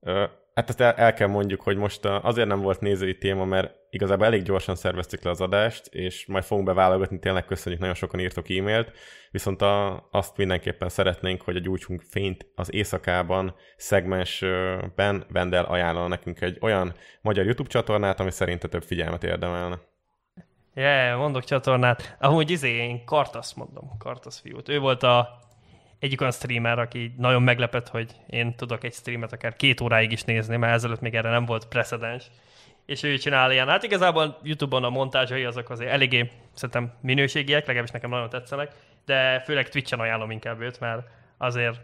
ö, 0.00 0.24
hát 0.54 0.68
ezt 0.68 0.80
el, 0.80 0.92
el 0.92 1.14
kell 1.14 1.28
mondjuk, 1.28 1.60
hogy 1.60 1.76
most 1.76 2.04
ö, 2.04 2.18
azért 2.22 2.48
nem 2.48 2.60
volt 2.60 2.80
nézői 2.80 3.18
téma, 3.18 3.44
mert 3.44 3.74
igazából 3.92 4.26
elég 4.26 4.42
gyorsan 4.42 4.74
szerveztük 4.74 5.22
le 5.22 5.30
az 5.30 5.40
adást, 5.40 5.86
és 5.86 6.26
majd 6.26 6.44
fogunk 6.44 6.66
beválogatni, 6.66 7.18
tényleg 7.18 7.44
köszönjük, 7.44 7.80
nagyon 7.80 7.96
sokan 7.96 8.20
írtok 8.20 8.50
e-mailt, 8.50 8.92
viszont 9.30 9.62
a, 9.62 10.08
azt 10.10 10.36
mindenképpen 10.36 10.88
szeretnénk, 10.88 11.42
hogy 11.42 11.56
a 11.56 11.60
Gyújtsunk 11.60 12.02
fényt 12.02 12.46
az 12.54 12.72
éjszakában 12.72 13.54
szegmensben 13.76 15.24
Vendel 15.28 15.64
ajánlana 15.64 16.08
nekünk 16.08 16.40
egy 16.40 16.58
olyan 16.60 16.94
magyar 17.20 17.44
YouTube 17.44 17.68
csatornát, 17.68 18.20
ami 18.20 18.30
szerinte 18.30 18.68
több 18.68 18.82
figyelmet 18.82 19.24
érdemelne. 19.24 19.78
Yeah, 20.74 21.18
mondok 21.18 21.44
csatornát. 21.44 22.16
Amúgy 22.20 22.50
izé, 22.50 22.70
én 22.70 23.04
Kartasz 23.04 23.52
mondom, 23.52 23.96
Kartasz 23.98 24.40
fiút. 24.40 24.68
Ő 24.68 24.78
volt 24.78 25.02
a 25.02 25.28
egyik 25.98 26.20
olyan 26.20 26.32
streamer, 26.32 26.78
aki 26.78 27.14
nagyon 27.18 27.42
meglepett, 27.42 27.88
hogy 27.88 28.12
én 28.26 28.54
tudok 28.56 28.84
egy 28.84 28.92
streamet 28.92 29.32
akár 29.32 29.56
két 29.56 29.80
óráig 29.80 30.12
is 30.12 30.22
nézni, 30.22 30.56
mert 30.56 30.74
ezelőtt 30.74 31.00
még 31.00 31.14
erre 31.14 31.30
nem 31.30 31.44
volt 31.44 31.68
precedens. 31.68 32.30
És 32.86 33.02
ő 33.02 33.16
csinál 33.18 33.52
ilyen. 33.52 33.68
Hát 33.68 33.82
igazából 33.82 34.38
YouTube-on 34.42 34.84
a 34.84 34.90
montázsai 34.90 35.44
azok 35.44 35.70
azért 35.70 35.90
eléggé 35.90 36.30
szerintem 36.54 36.92
minőségiek, 37.00 37.66
legalábbis 37.66 37.90
nekem 37.92 38.10
nagyon 38.10 38.28
tetszenek, 38.28 38.72
de 39.04 39.40
főleg 39.40 39.68
Twitch-en 39.68 40.00
ajánlom 40.00 40.30
inkább 40.30 40.60
őt, 40.60 40.80
mert 40.80 41.02
azért 41.38 41.80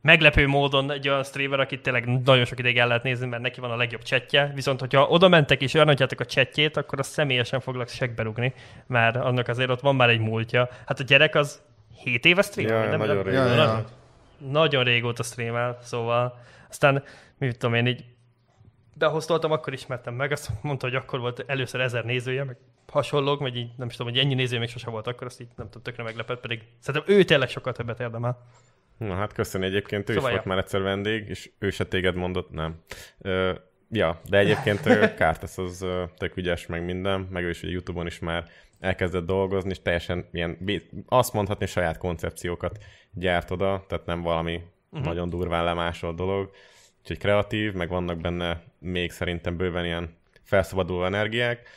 meglepő 0.00 0.46
módon 0.46 0.90
egy 0.90 1.08
olyan 1.08 1.24
streamer, 1.24 1.60
akit 1.60 1.82
tényleg 1.82 2.22
nagyon 2.24 2.44
sok 2.44 2.58
ideig 2.58 2.78
el 2.78 2.86
lehet 2.86 3.02
nézni, 3.02 3.26
mert 3.26 3.42
neki 3.42 3.60
van 3.60 3.70
a 3.70 3.76
legjobb 3.76 4.02
chatje, 4.02 4.52
viszont 4.54 4.80
hogyha 4.80 5.08
oda 5.08 5.28
mentek 5.28 5.60
és 5.60 5.74
olyan 5.74 5.88
a 5.88 6.24
chatjét, 6.24 6.76
akkor 6.76 6.98
azt 6.98 7.10
személyesen 7.10 7.60
foglak 7.60 7.88
segbe 7.88 8.22
rúgni, 8.22 8.54
mert 8.86 9.16
annak 9.16 9.48
azért 9.48 9.70
ott 9.70 9.80
van 9.80 9.96
már 9.96 10.08
egy 10.08 10.20
múltja. 10.20 10.68
Hát 10.86 11.00
a 11.00 11.02
gyerek 11.02 11.34
az 11.34 11.62
7 12.02 12.24
éve 12.24 12.42
streamel, 12.42 12.84
Ja, 12.84 12.90
nem, 12.90 12.98
nagyon 12.98 13.16
nem, 13.16 13.24
régóta. 13.24 13.44
Ja, 13.44 13.54
nagyon, 13.54 13.76
ja. 13.76 13.84
nagyon 14.50 14.84
régóta 14.84 15.22
streamel, 15.22 15.78
szóval 15.82 16.38
aztán, 16.68 17.04
mit 17.38 17.58
tudom 17.58 17.74
én, 17.74 17.86
így 17.86 18.04
behoztoltam, 18.98 19.52
akkor 19.52 19.72
ismertem 19.72 20.14
meg, 20.14 20.32
azt 20.32 20.50
mondta, 20.62 20.86
hogy 20.86 20.96
akkor 20.96 21.20
volt 21.20 21.44
először 21.46 21.80
ezer 21.80 22.04
nézője, 22.04 22.44
meg 22.44 22.56
hasonlók, 22.86 23.40
vagy 23.40 23.56
így 23.56 23.70
nem 23.76 23.88
is 23.88 23.96
tudom, 23.96 24.12
hogy 24.12 24.20
ennyi 24.20 24.34
néző 24.34 24.58
még 24.58 24.68
sose 24.68 24.90
volt 24.90 25.06
akkor, 25.06 25.26
azt 25.26 25.40
így 25.40 25.48
nem 25.56 25.66
tudom, 25.66 25.82
tökre 25.82 26.02
meglepett, 26.02 26.40
pedig 26.40 26.62
szerintem 26.78 27.14
ő 27.16 27.24
tényleg 27.24 27.48
sokkal 27.48 27.72
többet 27.72 28.00
érdemel. 28.00 28.46
Na 28.98 29.14
hát 29.14 29.32
köszönöm 29.32 29.68
egyébként, 29.68 30.08
ő 30.08 30.12
Szóval 30.12 30.28
is 30.28 30.34
volt 30.34 30.44
ja. 30.44 30.50
már 30.54 30.64
egyszer 30.64 30.82
vendég, 30.82 31.28
és 31.28 31.50
ő 31.58 31.70
se 31.70 31.84
téged 31.84 32.14
mondott, 32.14 32.50
nem. 32.50 32.82
Ö, 33.18 33.52
ja, 33.90 34.20
de 34.28 34.38
egyébként 34.38 34.80
Kártesz 35.18 35.58
az 35.58 35.86
tök 36.16 36.36
ügyes, 36.36 36.66
meg 36.66 36.84
minden, 36.84 37.20
meg 37.30 37.44
ő 37.44 37.48
is 37.48 37.62
ugye 37.62 37.72
Youtube-on 37.72 38.06
is 38.06 38.18
már 38.18 38.44
elkezdett 38.80 39.26
dolgozni, 39.26 39.70
és 39.70 39.82
teljesen 39.82 40.28
ilyen, 40.32 40.58
azt 41.06 41.32
mondhatni, 41.32 41.66
saját 41.66 41.98
koncepciókat 41.98 42.78
gyárt 43.12 43.50
oda, 43.50 43.84
tehát 43.88 44.06
nem 44.06 44.22
valami 44.22 44.62
uh-huh. 44.90 45.06
nagyon 45.06 45.28
durván 45.28 45.64
lemásolt 45.64 46.16
dolog. 46.16 46.50
Úgyhogy 47.00 47.18
kreatív, 47.18 47.72
meg 47.72 47.88
vannak 47.88 48.20
benne 48.20 48.62
még 48.78 49.10
szerintem 49.10 49.56
bőven 49.56 49.84
ilyen 49.84 50.16
felszabaduló 50.42 51.04
energiák, 51.04 51.68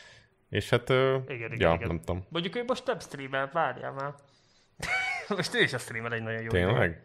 és 0.50 0.70
hát, 0.70 0.90
Igen, 0.90 1.24
igen, 1.28 1.60
ja, 1.60 1.74
igen. 1.74 1.88
nem 1.88 2.00
tudom. 2.00 2.26
Mondjuk 2.30 2.56
ő 2.56 2.64
most 2.68 2.86
nem 2.86 3.00
streamel, 3.00 3.50
várjál 3.54 3.92
már. 3.92 4.14
most 5.38 5.56
ő 5.56 5.62
is 5.62 5.74
a 5.74 5.78
streamel 5.78 6.14
egy 6.14 6.24
nagyon 6.24 6.42
jó. 6.42 6.50
Tényleg? 6.50 7.04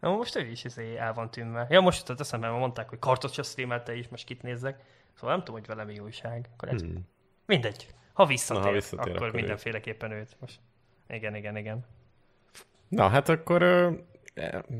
Na, 0.00 0.10
most 0.10 0.36
ő 0.36 0.46
is 0.46 0.64
izé 0.64 0.96
el 0.96 1.12
van 1.12 1.30
tűnve. 1.30 1.66
Ja, 1.70 1.80
most 1.80 1.98
jutott 1.98 2.20
eszembe, 2.20 2.46
mert 2.46 2.58
mondták, 2.58 2.88
hogy 2.88 2.98
kartot 2.98 3.32
se 3.32 3.42
streamelte 3.42 3.94
is, 3.94 4.08
most 4.08 4.24
kit 4.24 4.42
nézzek. 4.42 4.82
Szóval 5.14 5.30
nem 5.30 5.44
tudom, 5.44 5.60
hogy 5.60 5.68
vele 5.68 5.84
mi 5.84 5.98
újság. 5.98 6.48
Akkor 6.52 6.68
ez... 6.68 6.80
Hmm. 6.80 7.08
Mindegy. 7.46 7.86
Ha 8.12 8.26
visszatér, 8.26 8.62
Na, 8.62 8.68
ha 8.68 8.74
visszatér, 8.74 9.14
akkor, 9.14 9.26
akkor 9.26 9.32
mindenféleképpen 9.32 10.10
őt. 10.10 10.36
Most. 10.40 10.60
Igen, 11.08 11.34
igen, 11.34 11.56
igen. 11.56 11.84
Na, 12.88 13.08
hát 13.08 13.28
akkor 13.28 13.62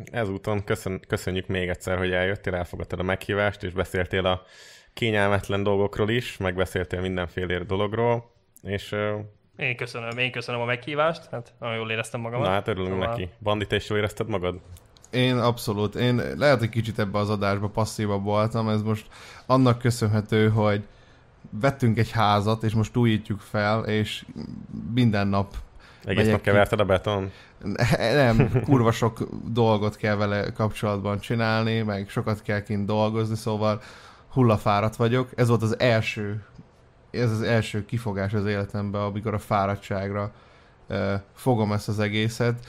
ezúton 0.05 0.65
köszön, 0.65 1.01
köszönjük 1.09 1.47
még 1.47 1.69
egyszer, 1.69 1.99
hogy 1.99 2.13
eljöttél, 2.13 2.55
elfogadtad 2.55 2.99
a 2.99 3.03
meghívást, 3.03 3.63
és 3.63 3.73
beszéltél 3.73 4.27
a 4.27 4.43
kényelmetlen 4.95 5.63
dolgokról 5.63 6.11
is, 6.11 6.37
megbeszéltél 6.37 7.01
mindenféle 7.01 7.59
dologról, 7.59 8.31
és 8.63 8.95
Én 9.57 9.77
köszönöm, 9.77 10.19
én 10.19 10.33
köszönöm 10.33 10.61
a 10.61 10.65
meghívást. 10.65 11.29
Hát 11.31 11.53
nagyon 11.59 11.77
jól 11.77 11.91
éreztem 11.91 12.21
magamat. 12.21 12.47
na 12.47 12.53
hát 12.53 12.69
örülünk 12.69 12.93
Szóval- 12.93 13.09
neki. 13.09 13.29
Bandi, 13.39 13.67
te 13.67 13.77
is 13.77 13.89
jól 13.89 13.99
érezted 13.99 14.29
magad? 14.29 14.61
Én 15.11 15.37
abszolút. 15.39 15.95
Én 15.95 16.23
lehet, 16.37 16.59
hogy 16.59 16.69
kicsit 16.69 16.99
ebbe 16.99 17.19
az 17.19 17.31
adásba 17.31 17.69
passzívabb 17.69 18.25
voltam. 18.25 18.69
Ez 18.69 18.83
most 18.83 19.07
annak 19.47 19.79
köszönhető, 19.79 20.49
hogy 20.49 20.83
vettünk 21.51 21.99
egy 21.99 22.11
házat, 22.11 22.63
és 22.63 22.73
most 22.73 22.97
újítjuk 22.97 23.41
fel, 23.41 23.85
és 23.85 24.25
minden 24.95 25.27
nap 25.27 25.55
Egész 26.05 26.27
nap 26.27 26.37
ki. 26.37 26.43
keverted 26.43 26.81
a 26.81 26.85
beton? 26.85 27.31
Nem, 27.99 28.63
kurva 28.65 28.93
sok 28.93 29.29
dolgot 29.53 29.97
kell 29.97 30.17
vele 30.17 30.53
kapcsolatban 30.53 31.19
csinálni, 31.19 31.83
meg 31.83 32.09
sokat 32.09 32.43
kell 32.43 32.63
kint 32.63 32.87
dolgozni, 32.87 33.37
szóval 33.37 33.81
hullafáradt 34.33 34.97
vagyok. 34.97 35.29
Ez 35.37 35.49
volt 35.49 35.63
az 35.63 35.79
első, 35.79 36.45
ez 37.11 37.31
az 37.31 37.43
első 37.43 37.85
kifogás 37.85 38.35
az 38.35 38.47
életemben, 38.47 39.01
amikor 39.03 39.35
a 39.35 39.39
fáradtságra 39.39 40.33
uh, 40.89 41.13
fogom 41.35 41.73
ezt 41.73 41.89
az 41.89 41.99
egészet. 41.99 42.67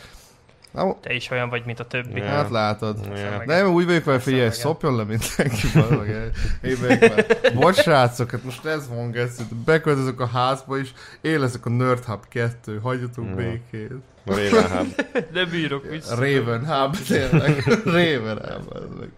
Na, 0.71 0.99
Te 0.99 1.13
is 1.13 1.29
olyan 1.29 1.49
vagy, 1.49 1.63
mint 1.65 1.79
a 1.79 1.85
többi. 1.85 2.19
Ja. 2.19 2.25
Hát 2.25 2.49
látod. 2.49 2.97
Ja. 3.15 3.43
Nem, 3.45 3.67
úgy 3.73 3.85
vagyok 3.85 4.03
vele, 4.03 4.19
figyelj, 4.19 4.49
szopjon 4.49 4.95
le 4.95 5.03
mindenki. 5.03 5.67
meg. 5.75 6.31
Én. 6.61 7.53
Bocs, 7.53 7.75
srácok, 7.81 8.31
hát 8.31 8.43
most 8.43 8.65
ez 8.65 8.87
van, 8.87 9.11
geci. 9.11 9.43
Beköltözök 9.65 10.19
a 10.19 10.27
házba 10.27 10.77
is, 10.77 10.93
én 11.21 11.39
leszek 11.39 11.65
a 11.65 11.69
Nerd 11.69 12.03
Hub 12.05 12.27
2, 12.29 12.79
hagyjatok 12.79 13.25
Ja. 13.29 13.35
békét. 13.35 13.91
Ravenhub. 14.25 15.01
De 15.33 15.45
bírok 15.51 15.89
vissza. 15.89 16.15
Raven 16.15 16.65
Hub, 16.65 16.95
tényleg. 17.07 17.63
Raven 17.97 18.37
Hub. 18.37 18.99
meg. 18.99 19.09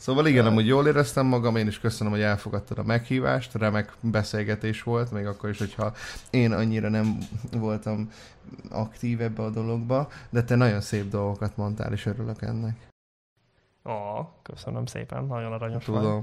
Szóval 0.00 0.26
igen, 0.26 0.46
amúgy 0.46 0.66
jól 0.66 0.86
éreztem 0.86 1.26
magam, 1.26 1.56
én 1.56 1.66
is 1.66 1.80
köszönöm, 1.80 2.12
hogy 2.12 2.22
elfogadtad 2.22 2.78
a 2.78 2.82
meghívást, 2.82 3.54
remek 3.54 3.96
beszélgetés 4.00 4.82
volt, 4.82 5.10
még 5.10 5.26
akkor 5.26 5.48
is, 5.48 5.58
hogyha 5.58 5.92
én 6.30 6.52
annyira 6.52 6.88
nem 6.88 7.18
voltam 7.52 8.10
aktív 8.70 9.20
ebbe 9.20 9.42
a 9.42 9.50
dologba, 9.50 10.08
de 10.30 10.44
te 10.44 10.54
nagyon 10.54 10.80
szép 10.80 11.08
dolgokat 11.08 11.56
mondtál, 11.56 11.92
és 11.92 12.06
örülök 12.06 12.42
ennek. 12.42 12.88
Ó, 13.84 13.92
köszönöm 14.42 14.86
szépen, 14.86 15.24
nagyon 15.24 15.52
aranyos 15.52 15.86
vagy. 15.86 16.22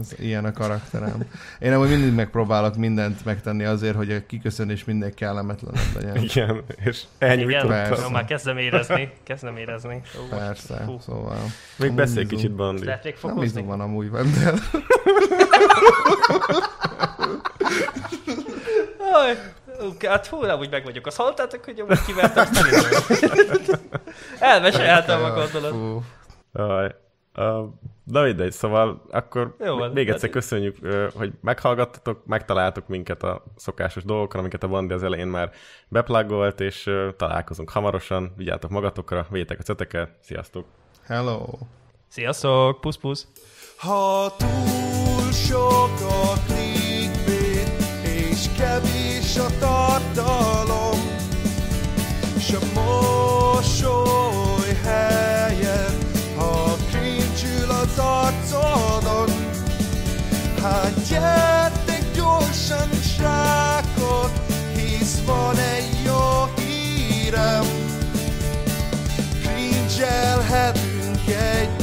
Ez 0.00 0.12
ilyen 0.18 0.44
a 0.44 0.52
karakterem. 0.52 1.24
Én 1.58 1.72
amúgy 1.72 1.88
mindig 1.88 2.12
megpróbálok 2.14 2.76
mindent 2.76 3.24
megtenni 3.24 3.64
azért, 3.64 3.96
hogy 3.96 4.12
a 4.12 4.26
kiköszönés 4.26 4.84
mindig 4.84 5.14
kellemetlenebb 5.14 5.94
legyen. 5.94 6.16
Igen, 6.16 6.62
és 6.84 7.04
Igen. 7.18 7.66
Persze. 7.68 8.02
jó, 8.02 8.08
már 8.08 8.24
kezdem 8.24 8.58
érezni, 8.58 9.12
kezdem 9.22 9.56
érezni. 9.56 10.00
Ó, 10.20 10.36
Persze, 10.36 10.82
Fú. 10.86 10.98
szóval. 11.00 11.38
Még 11.76 11.92
beszélj 11.92 12.26
kicsit, 12.26 12.52
Bandi. 12.54 12.84
Lehet 12.84 13.04
még 13.04 13.12
Nem 13.12 13.30
fokozni? 13.30 13.46
izom 13.46 13.66
van 13.66 13.80
amúgy 13.80 14.10
Vendel. 14.10 14.54
Hát 20.08 20.26
fú, 20.26 20.40
nem 20.44 20.58
úgy 20.58 20.70
meg 20.70 20.84
vagyok. 20.84 21.06
Azt 21.06 21.16
hallottátok, 21.16 21.64
hogy 21.64 21.80
amúgy 21.80 22.04
kivertem 22.06 22.44
Stanley-t? 22.44 23.78
Elmeséltem 24.38 25.22
a 25.24 25.30
gondolat. 25.30 25.70
Fú. 25.70 26.02
Aj, 26.62 26.94
uh, 27.34 27.68
na 28.04 28.22
mindegy, 28.22 28.52
szóval 28.52 29.02
akkor 29.10 29.56
Jó 29.64 29.76
van. 29.76 29.90
még 29.90 30.08
egyszer 30.08 30.22
Hát- 30.30 30.38
köszönjük, 30.38 30.76
hogy 31.14 31.32
meghallgattatok, 31.40 32.26
megtaláltok 32.26 32.88
minket 32.88 33.22
a 33.22 33.44
szokásos 33.56 34.04
dolgokon, 34.04 34.40
amiket 34.40 34.62
a 34.62 34.68
Bandi 34.68 34.94
az 34.94 35.02
elején 35.02 35.26
már 35.26 35.50
beplugolt, 35.88 36.60
és 36.60 36.90
találkozunk 37.16 37.70
hamarosan. 37.70 38.32
Vigyázzatok 38.36 38.70
magatokra, 38.70 39.26
védjetek 39.30 39.58
a 39.58 39.62
ceteket, 39.62 40.10
sziasztok! 40.20 40.64
Hello. 41.06 41.44
Sziasztok, 42.08 42.80
pusz 42.80 42.96
pusz. 42.96 43.26
Ha 43.76 44.32
túl 44.36 45.32
sok 45.32 45.90
a 46.00 46.32
clickbait, 46.46 47.68
és 48.04 48.46
kevés 48.56 49.36
a 49.36 49.46
tartalom, 49.60 50.98
s 52.38 52.52
a 52.52 52.58
mosoly 52.74 54.51
Hát 60.62 60.84
Hagyjátok 60.84 62.14
gyorsan 62.14 62.88
zsákot, 63.18 64.32
hisz 64.76 65.22
van 65.26 65.56
egy 65.58 66.04
jó 66.04 66.48
hírem. 66.56 67.64
Cringe-elhetünk 69.42 71.26
egy 71.26 71.81